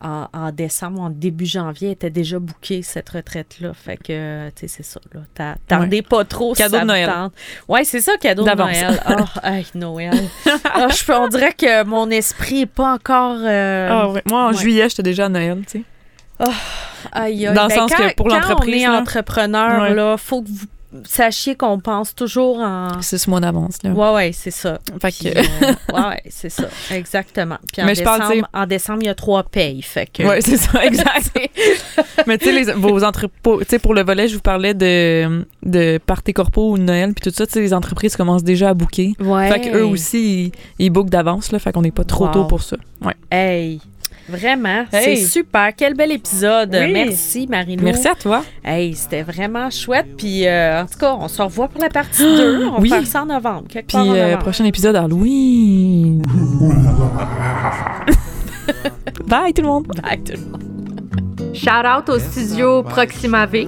en, 0.04 0.28
en 0.34 0.52
décembre, 0.52 1.00
en 1.00 1.10
début 1.12 1.46
janvier, 1.46 1.90
elle 1.90 1.94
était 1.94 2.10
déjà 2.10 2.40
bookée, 2.40 2.82
cette 2.82 3.08
retraite-là. 3.10 3.72
Fait 3.76 3.98
que, 3.98 4.50
tu 4.50 4.62
sais, 4.62 4.68
c'est 4.68 4.82
ça. 4.84 5.00
Là. 5.14 5.20
Ta- 5.36 5.56
Tardez 5.68 6.02
pas 6.02 6.26
trop. 6.26 6.54
Cadeau 6.56 6.76
ça 6.78 6.82
de 6.82 6.88
Noël. 6.88 7.08
tente. 7.08 7.34
Ouais, 7.68 7.84
c'est 7.84 8.00
ça, 8.02 8.14
cadeau 8.18 8.44
de. 8.44 8.50
Noël. 8.50 9.00
Oh, 9.08 9.24
hey, 9.44 9.64
Noël. 9.76 10.18
Ah, 10.64 10.88
je, 10.90 11.12
on 11.12 11.28
dirait 11.28 11.54
que 11.54 11.84
mon 11.84 12.10
esprit 12.10 12.62
n'est 12.62 12.66
pas 12.66 12.94
encore. 12.94 13.38
euh, 13.44 13.90
Ah 13.92 14.10
ouais. 14.10 14.24
Moi, 14.28 14.44
en 14.48 14.54
juillet, 14.54 14.90
j'étais 14.90 15.04
déjà 15.04 15.26
à 15.26 15.30
Noël, 15.30 15.60
tu 15.68 15.80
sais. 15.80 15.84
aïe, 17.12 17.46
aïe. 17.48 17.54
Dans 17.54 17.64
le 17.64 17.70
Ben, 17.70 17.76
sens 17.76 17.92
quand- 17.96 18.10
que 18.10 18.16
pour 18.16 18.28
quand 18.28 18.36
l'entreprise, 18.40 18.84
on 18.88 18.90
est 18.90 18.94
là. 18.94 19.00
entrepreneur, 19.02 19.90
là, 19.94 20.18
faut 20.18 20.42
que 20.42 20.50
vous 20.50 20.66
sachiez 21.06 21.56
qu'on 21.56 21.80
pense 21.80 22.14
toujours 22.16 22.60
en. 22.60 23.02
Six 23.02 23.28
mois 23.28 23.40
d'avance, 23.40 23.78
là. 23.84 23.92
Ouais, 23.92 24.14
ouais, 24.14 24.32
c'est 24.34 24.52
ça. 24.52 24.80
Fait 25.02 25.10
Puis, 25.12 25.32
que- 25.32 25.38
euh, 25.40 25.74
ouais, 25.94 26.08
ouais, 26.10 26.24
c'est 26.30 26.50
ça. 26.50 26.66
Exactement. 26.92 27.58
Puis 27.72 27.82
en, 27.82 27.86
Mais 27.86 27.96
je 27.96 28.00
décembre, 28.02 28.20
parle, 28.20 28.44
en 28.54 28.66
décembre, 28.68 29.00
il 29.02 29.06
y 29.06 29.10
a 29.10 29.16
trois 29.16 29.44
payes. 29.44 29.82
Fait 29.82 30.08
que. 30.12 30.24
Ouais, 30.24 30.42
c'est 30.42 30.58
ça, 30.58 30.84
exact. 30.86 31.32
Mais 32.28 32.38
tu 32.38 32.46
sais, 32.46 32.52
les- 32.52 32.74
vos 32.74 33.04
entrepôts, 33.04 33.60
tu 33.62 33.66
sais, 33.70 33.80
pour 33.80 33.94
le 33.94 34.04
volet, 34.04 34.28
je 34.28 34.36
vous 34.36 34.42
parlais 34.42 34.74
de, 34.74 35.46
de 35.64 36.00
party 36.06 36.34
corpo 36.34 36.72
ou 36.72 36.78
Noël, 36.78 37.14
puis 37.14 37.30
tout 37.32 37.36
ça, 37.36 37.46
tu 37.48 37.54
sais, 37.54 37.62
les 37.62 37.74
entreprises 37.74 38.16
commencent 38.16 38.44
déjà 38.44 38.70
à 38.70 38.74
booker. 38.74 39.14
Ouais. 39.20 39.50
Fait 39.52 39.62
qu'eux 39.72 39.86
aussi, 39.86 40.52
ils, 40.80 40.86
ils 40.86 40.90
bookent 40.90 41.10
d'avance, 41.10 41.52
là, 41.52 41.60
fait 41.60 41.72
qu'on 41.72 41.82
n'est 41.82 41.92
pas 41.92 42.04
trop 42.04 42.26
Wow. 42.26 42.32
tôt 42.34 42.44
pour 42.46 42.62
ça. 42.62 42.78
Ouais. 43.04 43.16
Hey, 43.32 43.80
vraiment, 44.32 44.86
Hey. 44.92 45.18
c'est 45.18 45.26
super. 45.26 45.70
Quel 45.76 45.94
bel 45.94 46.12
épisode. 46.12 46.70
Oui. 46.74 46.92
Merci, 46.94 47.48
Marie-Lou. 47.48 47.84
Merci 47.84 48.08
à 48.08 48.16
toi. 48.16 48.44
Hey, 48.64 48.96
c'était 48.96 49.22
vraiment 49.24 49.70
chouette. 49.70 50.08
Puis, 50.18 50.48
euh, 50.48 50.82
en 50.82 50.86
tout 50.86 50.98
cas, 50.98 51.14
on 51.20 51.28
se 51.28 51.42
revoit 51.42 51.68
pour 51.68 51.82
la 51.82 51.90
partie 51.90 52.24
2. 52.24 52.68
On 52.68 52.80
oui. 52.82 52.90
va 52.90 52.98
faire 52.98 53.08
ça 53.08 53.22
en 53.24 53.26
novembre. 53.28 53.66
Quelque 53.70 53.88
Puis, 53.88 53.98
part 53.98 54.08
en 54.08 54.16
euh, 54.16 54.38
prochain 54.38 54.66
épisode, 54.66 54.96
Halloween. 54.96 56.24
Bye 59.28 59.54
tout 59.54 59.62
le 59.62 59.68
monde. 59.68 59.88
Bye, 60.02 60.20
tout 60.24 60.34
le 60.34 60.40
monde. 60.52 60.62
Shout 61.54 61.70
out 61.86 62.10
au 62.10 62.20
studio 62.20 62.84
Proxima 62.84 63.46
V. 63.46 63.68